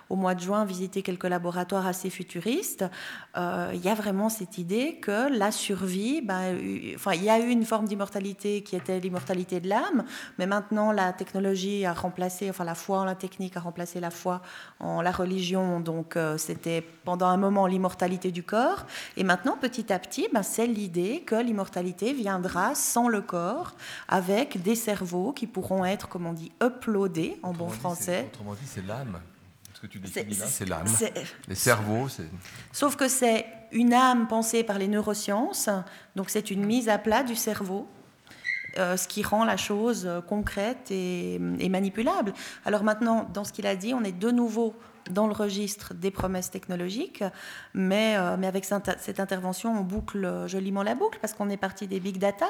au 0.09 0.17
mois 0.17 0.35
de 0.35 0.41
juin, 0.41 0.65
visiter 0.65 1.03
quelques 1.03 1.25
laboratoires 1.25 1.87
assez 1.87 2.11
futuristes, 2.11 2.85
il 3.37 3.81
y 3.83 3.89
a 3.89 3.95
vraiment 3.95 4.29
cette 4.29 4.59
idée 4.59 4.97
que 5.01 5.31
la 5.31 5.51
survie 5.81 5.91
vie, 5.91 6.21
ben, 6.21 6.59
enfin, 6.95 7.15
il 7.15 7.25
y 7.25 7.31
a 7.31 7.39
eu 7.39 7.49
une 7.49 7.65
forme 7.65 7.87
d'immortalité 7.87 8.63
qui 8.63 8.77
était 8.77 9.01
l'immortalité 9.01 9.61
de 9.61 9.69
l'âme, 9.69 10.05
mais 10.39 10.47
maintenant 10.47 10.93
la 10.93 11.13
technologie 11.13 11.85
a 11.85 11.93
remplacé, 11.93 12.51
enfin 12.51 12.65
la 12.65 12.75
foi 12.75 12.99
en 12.99 13.05
la 13.05 13.15
technique 13.15 13.57
a 13.57 13.61
remplacé 13.61 13.99
la 14.01 14.11
foi 14.11 14.41
en 14.79 15.01
la 15.03 15.11
religion, 15.11 15.81
donc 15.81 16.17
euh, 16.17 16.39
c'était 16.39 16.83
pendant 17.05 17.27
un 17.27 17.37
moment 17.37 17.67
l'immortalité 17.67 18.31
du 18.31 18.43
corps, 18.43 18.87
et 19.17 19.25
maintenant 19.25 19.57
petit 19.61 19.93
à 19.93 19.99
petit, 19.99 20.29
ben, 20.33 20.43
c'est 20.43 20.67
l'idée 20.67 21.23
que 21.27 21.35
l'immortalité 21.35 22.13
viendra 22.13 22.75
sans 22.75 23.09
le 23.09 23.23
corps, 23.23 23.75
avec 24.09 24.63
des 24.63 24.75
cerveaux 24.75 25.33
qui 25.33 25.47
pourront 25.47 25.85
être, 25.85 26.09
comme 26.09 26.27
on 26.27 26.33
dit, 26.33 26.53
uploadés 26.63 27.39
en 27.43 27.53
bon 27.53 27.69
français. 27.69 28.29
Autrement 28.33 28.55
dit, 28.55 28.67
c'est 28.67 28.87
l'âme 28.87 29.19
que 29.81 29.87
tu 29.87 29.99
définis 29.99 30.37
là, 30.37 30.47
c'est 30.47 30.69
l'âme. 30.69 30.87
Les 31.49 31.55
cerveaux, 31.55 32.09
c'est. 32.09 32.29
Sauf 32.73 32.97
que 32.97 33.09
c'est 33.09 33.47
une 33.73 33.95
âme 33.95 34.29
pensée 34.29 34.63
par 34.63 34.79
les 34.79 34.89
neurosciences, 34.89 35.69
donc 36.17 36.31
c'est 36.31 36.51
une 36.51 36.65
mise 36.65 36.89
à 36.89 36.99
plat 36.99 37.23
du 37.23 37.35
cerveau. 37.35 37.89
Euh, 38.79 38.97
ce 38.97 39.09
qui 39.09 39.25
rend 39.25 39.45
la 39.45 39.57
chose 39.57 40.09
concrète 40.29 40.93
et, 40.93 41.41
manipulable. 41.69 42.33
Alors 42.65 42.85
maintenant, 42.85 43.29
dans 43.35 43.43
ce 43.43 43.53
qu'il 43.53 43.67
a 43.67 43.75
dit, 43.75 43.95
on 43.95 44.05
est 44.05 44.17
de 44.17 44.31
nouveau 44.31 44.77
dans 45.11 45.27
le 45.27 45.33
registre 45.33 45.93
des 45.93 46.13
promesses 46.13 46.53
technologiques, 46.53 47.25
mais, 47.75 48.17
euh, 48.17 48.37
mais 48.39 48.47
avec 48.47 48.65
cette 48.65 49.19
intervention, 49.19 49.77
on 49.77 49.83
boucle 49.83 50.47
joliment 50.47 50.85
la 50.85 50.95
boucle, 50.95 51.19
parce 51.21 51.33
qu'on 51.33 51.51
est 51.51 51.57
parti 51.57 51.89
des 51.89 51.99
big 51.99 52.19
data, 52.19 52.47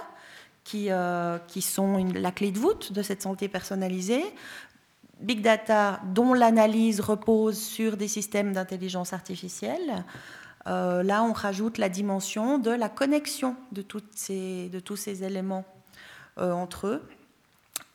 qui, 0.65 0.86
euh, 0.90 1.39
qui 1.48 1.62
sont 1.62 2.05
la 2.15 2.32
clé 2.32 2.51
de 2.51 2.59
voûte 2.59 2.93
de 2.93 3.02
cette 3.02 3.23
santé 3.23 3.48
personnalisée, 3.48 4.24
big 5.20 5.42
data 5.42 6.01
dont 6.06 6.34
l'analyse 6.34 7.01
repose 7.01 7.59
sur 7.59 7.97
des 7.97 8.09
systèmes 8.09 8.52
d'intelligence 8.52 9.12
artificielle. 9.12 10.05
Euh, 10.66 11.02
là, 11.02 11.22
on 11.22 11.32
rajoute 11.32 11.78
la 11.78 11.88
dimension 11.88 12.59
de 12.59 12.70
la 12.70 12.88
connexion 12.88 13.56
de, 13.72 13.82
tous 13.82 14.02
ces 14.16 15.24
éléments 15.24 15.64
euh, 16.38 16.52
entre 16.52 16.86
eux. 16.86 17.02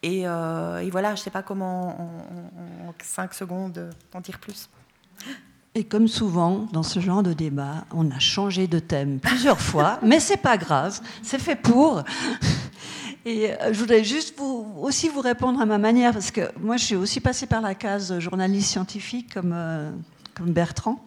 Euh, 0.03 0.79
et, 0.79 0.89
voilà, 0.89 1.15
je 1.15 1.21
ne 1.21 1.23
sais 1.23 1.29
pas 1.31 1.43
comment 1.43 1.99
en, 1.99 2.89
en, 2.89 2.93
5 3.01 3.33
secondes 3.33 3.89
en 4.13 4.21
dire 4.21 4.39
plus. 4.39 4.69
Et 5.73 5.83
comme 5.83 6.07
souvent 6.07 6.67
dans 6.71 6.83
ce 6.83 6.99
genre 6.99 7.23
de 7.23 7.33
débat, 7.33 7.85
on 7.91 8.09
a 8.11 8.19
changé 8.19 8.67
de 8.67 8.79
thème 8.79 9.19
plusieurs 9.19 9.59
fois, 9.59 9.99
mais 10.01 10.19
c'est 10.19 10.37
pas 10.37 10.57
grave, 10.57 11.01
c'est 11.21 11.39
fait 11.39 11.55
pour. 11.55 12.03
Et 13.25 13.51
euh, 13.51 13.73
je 13.73 13.79
voudrais 13.79 14.03
juste 14.03 14.39
aussi 14.79 15.09
vous 15.09 15.21
répondre 15.21 15.59
à 15.59 15.65
ma 15.65 15.79
manière, 15.79 16.13
parce 16.13 16.29
que 16.29 16.41
moi, 16.59 16.77
je 16.77 16.85
suis 16.85 16.95
aussi 16.95 17.19
passée 17.19 17.47
par 17.47 17.59
la 17.59 17.73
case 17.73 18.19
journaliste 18.19 18.69
scientifique 18.69 19.33
comme, 19.33 19.51
euh, 19.53 19.89
comme 20.35 20.51
Bertrand. 20.51 21.03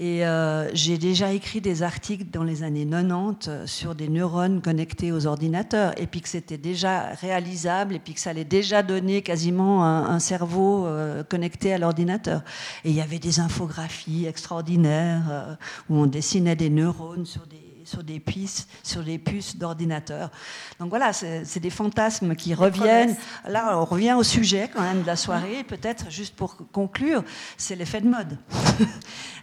Et 0.00 0.26
euh, 0.26 0.72
j'ai 0.74 0.98
déjà 0.98 1.32
écrit 1.32 1.62
des 1.62 1.82
articles 1.82 2.26
dans 2.30 2.44
les 2.44 2.62
années 2.62 2.86
90 2.86 3.66
sur 3.66 3.94
des 3.94 4.08
neurones 4.08 4.60
connectés 4.60 5.10
aux 5.10 5.26
ordinateurs, 5.26 5.98
et 5.98 6.06
puis 6.06 6.20
que 6.20 6.28
c'était 6.28 6.58
déjà 6.58 7.14
réalisable, 7.20 7.94
et 7.94 7.98
puis 7.98 8.12
que 8.12 8.20
ça 8.20 8.30
allait 8.30 8.44
déjà 8.44 8.82
donner 8.82 9.22
quasiment 9.22 9.84
un 9.84 10.20
cerveau 10.20 10.86
connecté 11.28 11.72
à 11.72 11.78
l'ordinateur. 11.78 12.42
Et 12.84 12.90
il 12.90 12.94
y 12.94 13.00
avait 13.00 13.18
des 13.18 13.40
infographies 13.40 14.26
extraordinaires 14.26 15.58
où 15.90 15.96
on 15.96 16.06
dessinait 16.06 16.54
des 16.54 16.70
neurones 16.70 17.26
sur 17.26 17.44
des 17.48 17.67
sur 17.88 18.04
des 18.04 18.20
puces, 18.20 18.66
sur 18.82 19.02
des 19.02 19.18
puces 19.18 19.56
d'ordinateur. 19.56 20.30
Donc 20.78 20.90
voilà, 20.90 21.12
c'est 21.12 21.60
des 21.60 21.70
fantasmes 21.70 22.36
qui 22.36 22.54
reviennent. 22.54 23.16
Là, 23.46 23.78
on 23.78 23.84
revient 23.84 24.14
au 24.14 24.22
sujet 24.22 24.70
quand 24.72 24.82
même 24.82 25.02
de 25.02 25.06
la 25.06 25.16
soirée. 25.16 25.64
Peut-être 25.64 26.10
juste 26.10 26.36
pour 26.36 26.56
conclure, 26.72 27.24
c'est 27.56 27.76
l'effet 27.76 28.00
de 28.00 28.08
mode. 28.08 28.38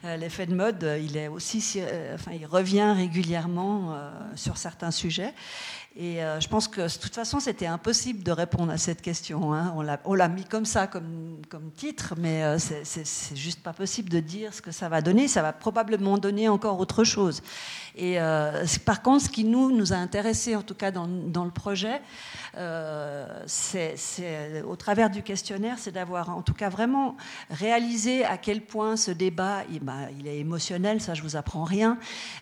Euh, 0.04 0.18
l'effet 0.18 0.46
de 0.46 0.54
mode, 0.54 0.88
il 1.02 1.18
est 1.18 1.28
aussi, 1.28 1.64
euh, 1.78 2.14
enfin, 2.14 2.32
il 2.32 2.46
revient 2.46 2.94
régulièrement 2.96 3.94
euh, 3.94 4.12
sur 4.36 4.58
certains 4.58 4.92
sujets. 4.92 5.34
Et 5.98 6.22
euh, 6.22 6.42
je 6.42 6.50
pense 6.50 6.68
que 6.68 6.82
de 6.82 7.02
toute 7.02 7.16
façon, 7.16 7.40
c'était 7.40 7.68
impossible 7.68 8.22
de 8.22 8.32
répondre 8.32 8.70
à 8.70 8.78
cette 8.78 9.02
question. 9.02 9.54
Hein. 9.54 9.74
On 10.04 10.14
l'a 10.14 10.28
mis 10.28 10.44
comme 10.44 10.66
ça, 10.66 10.88
comme, 10.88 11.38
comme 11.48 11.72
titre, 11.72 12.16
mais 12.18 12.44
euh, 12.44 12.58
c'est 12.60 13.38
juste 13.38 13.64
pas 13.64 13.72
possible 13.72 14.10
de 14.10 14.20
dire 14.20 14.54
ce 14.54 14.62
que 14.62 14.72
ça 14.72 14.90
va 14.90 15.02
donner. 15.02 15.30
Ça 15.30 15.42
va 15.42 15.54
probablement 15.54 16.18
donner 16.18 16.50
encore 16.50 16.82
autre 16.82 17.06
chose. 17.06 17.42
Et 17.96 18.20
euh, 18.20 18.66
par 18.86 19.02
contre, 19.02 19.26
ce 19.26 19.30
qui 19.30 19.44
nous, 19.44 19.72
nous 19.72 19.94
a 19.94 19.96
intéressé, 19.96 20.56
en 20.56 20.62
tout 20.62 20.76
cas 20.76 20.92
dans, 20.92 21.08
dans 21.08 21.46
le 21.46 21.52
projet, 21.52 22.02
c'est 23.48 23.96
au 24.66 24.76
travers 24.76 25.10
du 25.10 25.24
questionnaire, 25.24 25.78
c'est 25.78 25.92
d'avoir 25.92 26.30
en 26.30 26.42
tout 26.42 26.54
cas 26.54 26.70
vraiment 26.70 27.18
réalisé 27.50 28.24
à 28.24 28.38
quel 28.38 28.62
point 28.62 28.96
ce 28.96 29.12
débat, 29.12 29.64
il, 29.72 29.80
bah, 29.80 30.10
est 30.26 30.38
émotionnel, 30.38 31.02
ça 31.02 31.14
je 31.14 31.22
vous 31.22 31.36
apprends 31.36 31.64
rien, 31.64 31.98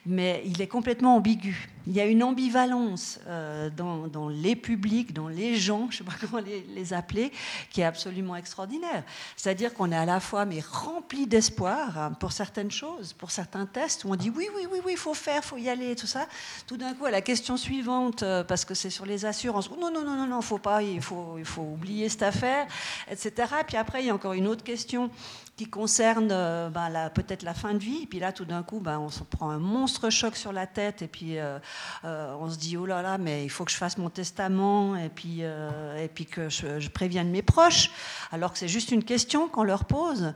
mais 0.06 0.44
il 0.46 0.62
est 0.62 0.68
complètement 0.68 1.16
ambigu. 1.16 1.70
Il 1.86 1.94
y 1.94 2.00
a 2.00 2.06
une 2.06 2.24
ambivalence 2.24 3.20
euh, 3.28 3.70
dans, 3.70 4.30
les 4.30 4.56
publics, 4.56 5.14
dans 5.14 5.28
les 5.28 5.56
gens, 5.56 5.88
je 5.90 5.96
ne 5.96 5.98
sais 5.98 6.04
pas 6.04 6.14
comment 6.22 6.42
les, 6.42 6.94
appeler, 6.94 7.32
qui 7.72 7.82
est 7.82 7.86
absolument 7.86 8.36
extraordinaire. 8.36 9.04
C'est-à-dire 9.36 9.74
qu'on 9.74 9.92
est 9.92 9.98
à 9.98 10.06
la 10.06 10.20
fois 10.20 10.46
mais 10.46 10.62
rempli 10.62 11.28
d'espoir 11.28 11.98
hein, 11.98 12.14
pour 12.14 12.32
certaines 12.32 12.72
choses, 12.72 13.14
pour 13.14 13.32
certains 13.32 13.66
tests, 13.66 14.06
où 14.06 14.12
on 14.12 14.16
dit 14.16 14.30
oui, 14.30 14.48
oui, 14.56 14.68
oui, 14.72 14.80
oui, 14.86 14.94
il 14.94 14.98
faut 14.98 15.14
faire, 15.14 15.43
faut 15.44 15.58
y 15.58 15.70
aller, 15.70 15.96
tout 15.96 16.08
ça. 16.08 16.28
Tout 16.68 16.78
d'un 16.78 16.94
coup, 16.94 17.06
à 17.06 17.12
la 17.12 17.22
question 17.22 17.58
suivante, 17.58 18.24
euh, 18.24 18.44
parce 18.44 18.66
que 18.66 18.74
c'est 18.74 18.90
sur 18.90 19.06
les 19.06 19.26
assurances, 19.26 19.70
non, 19.70 19.92
non, 19.92 20.04
non, 20.04 20.16
non, 20.16 20.28
non, 20.28 20.42
faut 20.42 20.58
pas, 20.58 20.82
il 20.82 21.02
faut, 21.02 21.36
il 21.38 21.46
faut 21.46 21.62
oublier 21.62 22.10
cette 22.10 22.24
affaire, 22.24 22.68
etc. 23.10 23.34
Puis 23.68 23.78
après, 23.78 24.02
il 24.02 24.08
y 24.08 24.10
a 24.10 24.14
encore 24.14 24.34
une 24.34 24.48
autre 24.48 24.64
question 24.64 25.10
qui 25.56 25.66
concerne 25.66 26.30
euh, 26.32 26.70
ben, 26.70 27.12
peut-être 27.14 27.44
la 27.44 27.54
fin 27.54 27.74
de 27.74 27.80
vie. 27.80 28.04
Et 28.04 28.06
puis 28.08 28.20
là, 28.20 28.32
tout 28.32 28.46
d'un 28.46 28.64
coup, 28.64 28.80
ben, 28.80 28.98
on 29.00 29.10
se 29.10 29.24
prend 29.24 29.52
un 29.52 29.60
monstre 29.60 30.10
choc 30.10 30.36
sur 30.36 30.52
la 30.52 30.66
tête. 30.66 31.04
Et 31.04 31.08
puis 31.08 31.38
euh, 31.38 31.60
on 32.04 32.50
se 32.50 32.58
dit, 32.58 32.76
oh 32.76 32.86
là 32.86 33.02
là, 33.02 33.18
mais 33.20 33.44
il 33.44 33.50
faut 33.50 33.64
que 33.64 33.72
je 33.72 33.78
fasse 33.78 33.98
mon 33.98 34.10
testament. 34.10 34.96
Et 34.96 35.10
puis, 35.10 35.42
et 35.42 36.08
puis 36.14 36.26
que 36.26 36.50
je, 36.50 36.90
prévienne 36.90 37.30
mes 37.30 37.42
proches. 37.42 37.92
Alors 38.32 38.54
que 38.54 38.60
c'est 38.60 38.68
juste 38.68 38.92
une 38.92 39.04
question 39.04 39.48
qu'on 39.48 39.64
leur 39.64 39.86
pose, 39.86 40.34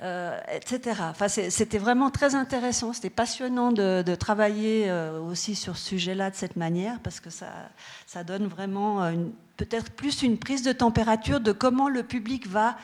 etc. 0.00 1.00
Enfin, 1.10 1.28
c'était 1.28 1.78
vraiment 1.78 2.10
très 2.10 2.34
intéressant. 2.34 2.92
C'était 2.92 3.10
passionnant 3.10 3.72
de 3.72 4.14
travailler 4.14 4.49
aussi 4.90 5.54
sur 5.54 5.76
ce 5.76 5.88
sujet-là 5.88 6.30
de 6.30 6.36
cette 6.36 6.56
manière. 6.56 7.00
Parce 7.00 7.20
que 7.20 7.30
ça, 7.30 7.70
ça 8.06 8.24
donne 8.24 8.46
vraiment 8.46 9.12
peut-être 9.56 9.92
plus 9.92 10.22
une 10.22 10.38
prise 10.38 10.62
de 10.62 10.72
température 10.72 11.40
de 11.40 11.52
comment 11.52 11.88
le 11.88 12.02
public 12.02 12.46
va 12.46 12.76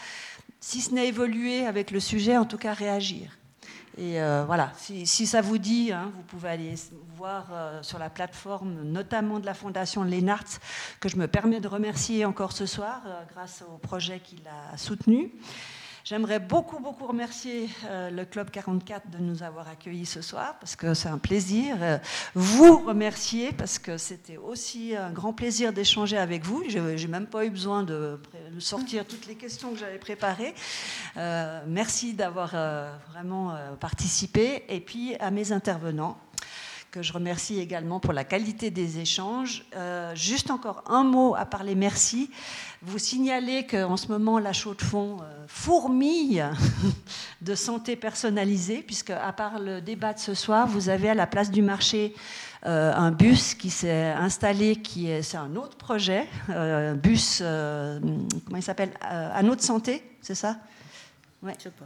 si 0.60 0.80
ce 0.80 0.92
n'est 0.92 1.08
évoluer 1.08 1.64
avec 1.64 1.90
le 1.90 2.00
sujet, 2.00 2.36
en 2.36 2.44
tout 2.44 2.58
cas 2.58 2.72
réagir. 2.72 3.38
Et 3.98 4.20
euh, 4.20 4.44
voilà, 4.44 4.72
si, 4.76 5.06
ça 5.06 5.40
vous 5.40 5.56
dit, 5.56 5.90
hein, 5.90 6.12
vous 6.14 6.22
pouvez 6.22 6.50
aller 6.50 6.74
voir 7.16 7.46
euh, 7.50 7.82
sur 7.82 7.98
la 7.98 8.10
plateforme, 8.10 8.82
notamment 8.82 9.38
de 9.38 9.46
la 9.46 9.54
Fondation 9.54 10.02
Lennart, 10.02 10.44
que 11.00 11.08
je 11.08 11.16
me 11.16 11.26
permets 11.28 11.60
de 11.60 11.68
remercier 11.68 12.26
encore 12.26 12.52
ce 12.52 12.66
soir, 12.66 13.00
euh, 13.06 13.22
grâce 13.32 13.64
au 13.72 13.78
projet 13.78 14.20
qu'il 14.20 14.42
a 14.48 14.76
soutenu. 14.76 15.32
J'aimerais 16.08 16.38
beaucoup, 16.38 16.78
beaucoup 16.78 17.04
remercier 17.04 17.68
euh, 17.86 18.10
le 18.10 18.24
Club 18.24 18.48
44 18.52 19.10
de 19.10 19.18
nous 19.18 19.42
avoir 19.42 19.68
accueillis 19.68 20.06
ce 20.06 20.22
soir, 20.22 20.54
parce 20.60 20.76
que 20.76 20.94
c'est 20.94 21.08
un 21.08 21.18
plaisir. 21.18 21.78
Euh, 21.80 21.98
vous 22.32 22.78
remercier, 22.78 23.50
parce 23.50 23.80
que 23.80 23.98
c'était 23.98 24.36
aussi 24.36 24.94
un 24.94 25.10
grand 25.10 25.32
plaisir 25.32 25.72
d'échanger 25.72 26.16
avec 26.16 26.44
vous. 26.44 26.62
Je 26.68 26.78
n'ai 26.78 27.06
même 27.08 27.26
pas 27.26 27.44
eu 27.44 27.50
besoin 27.50 27.82
de, 27.82 28.20
sortir 28.60 29.04
toutes 29.04 29.26
les 29.26 29.34
questions 29.34 29.72
que 29.72 29.78
j'avais 29.78 29.98
préparées. 29.98 30.54
Euh, 31.16 31.64
merci 31.66 32.14
d'avoir 32.14 32.54
vraiment 33.10 33.56
participé. 33.80 34.62
Et 34.68 34.78
puis 34.78 35.16
à 35.16 35.32
mes 35.32 35.50
intervenants, 35.50 36.16
que 36.96 37.02
je 37.02 37.12
remercie 37.12 37.60
également 37.60 38.00
pour 38.00 38.14
la 38.14 38.24
qualité 38.24 38.70
des 38.70 39.00
échanges. 39.00 39.66
juste 40.14 40.50
encore 40.50 40.82
un 40.86 41.04
mot 41.04 41.34
à 41.34 41.44
parler 41.44 41.74
merci. 41.74 42.30
Vous 42.82 42.98
signalez 42.98 43.66
qu'en 43.66 43.96
ce 43.96 44.08
moment, 44.08 44.38
la 44.38 44.52
Chaux-de-Fonds 44.52 45.18
euh, 45.20 45.44
fourmille 45.48 46.44
de 47.42 47.54
santé 47.54 47.96
personnalisée, 47.96 48.82
puisque 48.86 49.10
à 49.10 49.32
part 49.32 49.58
le 49.58 49.80
débat 49.80 50.12
de 50.12 50.18
ce 50.18 50.34
soir, 50.34 50.66
vous 50.66 50.88
avez 50.88 51.10
à 51.10 51.14
la 51.14 51.26
place 51.26 51.50
du 51.50 51.62
marché 51.62 52.14
euh, 52.64 52.94
un 52.94 53.10
bus 53.10 53.54
qui 53.54 53.70
s'est 53.70 54.12
installé, 54.12 54.76
qui 54.76 55.10
est, 55.10 55.22
c'est 55.22 55.36
un 55.36 55.56
autre 55.56 55.76
projet, 55.76 56.28
euh, 56.50 56.92
un 56.92 56.94
bus, 56.94 57.38
comment 57.38 58.56
il 58.56 58.62
s'appelle, 58.62 58.92
un 59.02 59.48
autre 59.48 59.62
santé, 59.62 60.02
c'est 60.22 60.34
ça? 60.34 60.56
Ouais. 61.42 61.52
Je 61.58 61.64
sais 61.64 61.70
pas. 61.70 61.84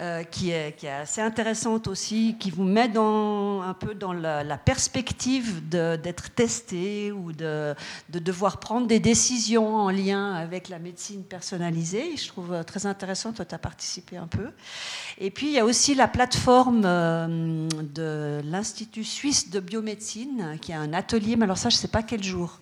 Euh, 0.00 0.24
qui, 0.24 0.50
est, 0.50 0.76
qui, 0.76 0.86
est, 0.86 0.90
assez 0.90 1.20
intéressante 1.20 1.88
aussi, 1.88 2.36
qui 2.40 2.50
vous 2.50 2.64
met 2.64 2.88
dans, 2.88 3.60
un 3.60 3.74
peu 3.74 3.94
dans 3.94 4.14
la, 4.14 4.56
perspective 4.56 5.68
d'être 5.68 6.30
testé 6.30 7.12
ou 7.12 7.32
de, 7.32 7.74
de, 8.08 8.18
devoir 8.18 8.60
prendre 8.60 8.86
des 8.86 8.98
décisions 8.98 9.76
en 9.76 9.90
lien 9.90 10.32
avec 10.32 10.68
la 10.68 10.78
médecine 10.78 11.22
personnalisée. 11.22 12.16
Je 12.16 12.28
trouve 12.28 12.64
très 12.64 12.86
intéressant, 12.86 13.32
toi 13.32 13.44
tu 13.44 13.54
as 13.54 13.58
participé 13.58 14.16
un 14.16 14.26
peu. 14.26 14.50
Et 15.18 15.30
puis 15.30 15.48
il 15.48 15.52
y 15.52 15.58
a 15.58 15.64
aussi 15.64 15.94
la 15.94 16.08
plateforme 16.08 16.82
euh, 16.84 17.68
de 17.68 18.40
l'Institut 18.44 19.04
suisse 19.04 19.50
de 19.50 19.60
biomédecine, 19.60 20.58
qui 20.62 20.72
a 20.72 20.80
un 20.80 20.94
atelier, 20.94 21.36
mais 21.36 21.44
alors 21.44 21.58
ça 21.58 21.68
je 21.68 21.76
ne 21.76 21.80
sais 21.80 21.88
pas 21.88 22.02
quel 22.02 22.22
jour. 22.22 22.58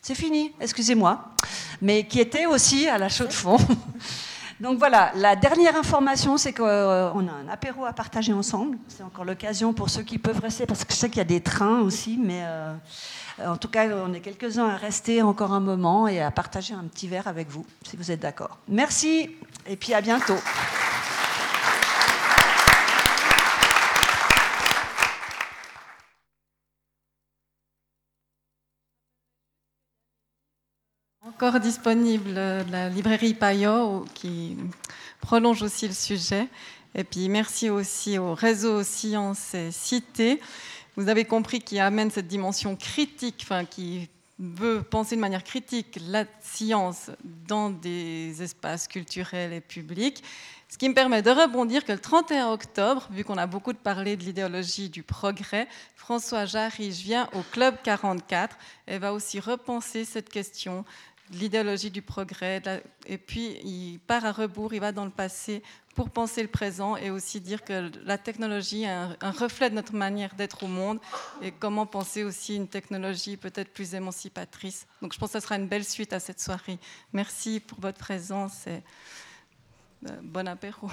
C'est 0.00 0.14
fini, 0.14 0.52
excusez-moi, 0.60 1.30
mais 1.80 2.06
qui 2.06 2.20
était 2.20 2.46
aussi 2.46 2.86
à 2.86 2.98
la 2.98 3.08
chaux 3.08 3.26
de 3.26 3.32
fond. 3.32 3.56
Donc 4.60 4.78
voilà, 4.78 5.12
la 5.16 5.36
dernière 5.36 5.76
information, 5.76 6.36
c'est 6.36 6.52
qu'on 6.52 6.64
a 6.64 7.32
un 7.32 7.48
apéro 7.50 7.84
à 7.84 7.92
partager 7.92 8.32
ensemble. 8.32 8.78
C'est 8.88 9.02
encore 9.02 9.24
l'occasion 9.24 9.72
pour 9.72 9.90
ceux 9.90 10.02
qui 10.02 10.18
peuvent 10.18 10.40
rester, 10.40 10.66
parce 10.66 10.84
que 10.84 10.92
je 10.92 10.98
sais 10.98 11.08
qu'il 11.08 11.18
y 11.18 11.22
a 11.22 11.24
des 11.24 11.40
trains 11.40 11.80
aussi, 11.80 12.18
mais 12.22 12.42
euh, 12.44 12.74
en 13.44 13.56
tout 13.56 13.68
cas, 13.68 13.86
on 13.88 14.12
est 14.12 14.20
quelques-uns 14.20 14.68
à 14.68 14.76
rester 14.76 15.22
encore 15.22 15.52
un 15.52 15.60
moment 15.60 16.06
et 16.06 16.20
à 16.20 16.30
partager 16.30 16.74
un 16.74 16.84
petit 16.84 17.08
verre 17.08 17.26
avec 17.26 17.48
vous, 17.48 17.66
si 17.82 17.96
vous 17.96 18.10
êtes 18.10 18.20
d'accord. 18.20 18.58
Merci, 18.68 19.30
et 19.66 19.76
puis 19.76 19.92
à 19.92 20.00
bientôt. 20.00 20.38
Disponible 31.52 32.32
la 32.70 32.88
librairie 32.88 33.34
Payot 33.34 34.06
qui 34.14 34.56
prolonge 35.20 35.62
aussi 35.62 35.86
le 35.86 35.94
sujet. 35.94 36.48
Et 36.94 37.04
puis 37.04 37.28
merci 37.28 37.68
aussi 37.68 38.18
au 38.18 38.34
réseau 38.34 38.82
Sciences 38.82 39.54
et 39.54 39.70
Cité. 39.70 40.40
Vous 40.96 41.08
avez 41.08 41.24
compris 41.24 41.60
qui 41.60 41.78
amène 41.78 42.10
cette 42.10 42.28
dimension 42.28 42.76
critique, 42.76 43.40
enfin 43.42 43.64
qui 43.64 44.08
veut 44.38 44.82
penser 44.82 45.16
de 45.16 45.20
manière 45.20 45.44
critique 45.44 45.98
la 46.08 46.24
science 46.40 47.10
dans 47.46 47.70
des 47.70 48.42
espaces 48.42 48.88
culturels 48.88 49.52
et 49.52 49.60
publics. 49.60 50.24
Ce 50.70 50.78
qui 50.78 50.88
me 50.88 50.94
permet 50.94 51.22
de 51.22 51.30
rebondir 51.30 51.84
que 51.84 51.92
le 51.92 52.00
31 52.00 52.50
octobre, 52.50 53.06
vu 53.12 53.22
qu'on 53.22 53.36
a 53.36 53.46
beaucoup 53.46 53.74
parlé 53.74 54.16
de 54.16 54.24
l'idéologie 54.24 54.88
du 54.88 55.02
progrès, 55.02 55.68
François 55.94 56.46
Jarige 56.46 56.96
vient 56.96 57.28
au 57.34 57.42
Club 57.52 57.76
44 57.84 58.56
et 58.88 58.98
va 58.98 59.12
aussi 59.12 59.38
repenser 59.40 60.04
cette 60.04 60.30
question 60.30 60.84
l'idéologie 61.32 61.90
du 61.90 62.02
progrès, 62.02 62.62
et 63.06 63.18
puis 63.18 63.58
il 63.64 63.98
part 63.98 64.24
à 64.24 64.32
rebours, 64.32 64.74
il 64.74 64.80
va 64.80 64.92
dans 64.92 65.04
le 65.04 65.10
passé 65.10 65.62
pour 65.94 66.10
penser 66.10 66.42
le 66.42 66.48
présent 66.48 66.96
et 66.96 67.10
aussi 67.10 67.40
dire 67.40 67.62
que 67.62 67.90
la 68.04 68.18
technologie 68.18 68.82
est 68.82 68.88
un, 68.88 69.30
reflet 69.30 69.70
de 69.70 69.74
notre 69.74 69.94
manière 69.94 70.34
d'être 70.34 70.64
au 70.64 70.66
monde 70.66 70.98
et 71.40 71.52
comment 71.52 71.86
penser 71.86 72.24
aussi 72.24 72.56
une 72.56 72.68
technologie 72.68 73.36
peut-être 73.36 73.72
plus 73.72 73.94
émancipatrice. 73.94 74.86
Donc 75.02 75.12
je 75.12 75.18
pense 75.18 75.32
que 75.32 75.38
ce 75.38 75.44
sera 75.44 75.56
une 75.56 75.68
belle 75.68 75.84
suite 75.84 76.12
à 76.12 76.20
cette 76.20 76.40
soirée. 76.40 76.78
Merci 77.12 77.60
pour 77.60 77.80
votre 77.80 77.98
présence 77.98 78.66
et 78.66 78.82
euh, 80.08 80.16
bon 80.22 80.46
apéro. 80.48 80.90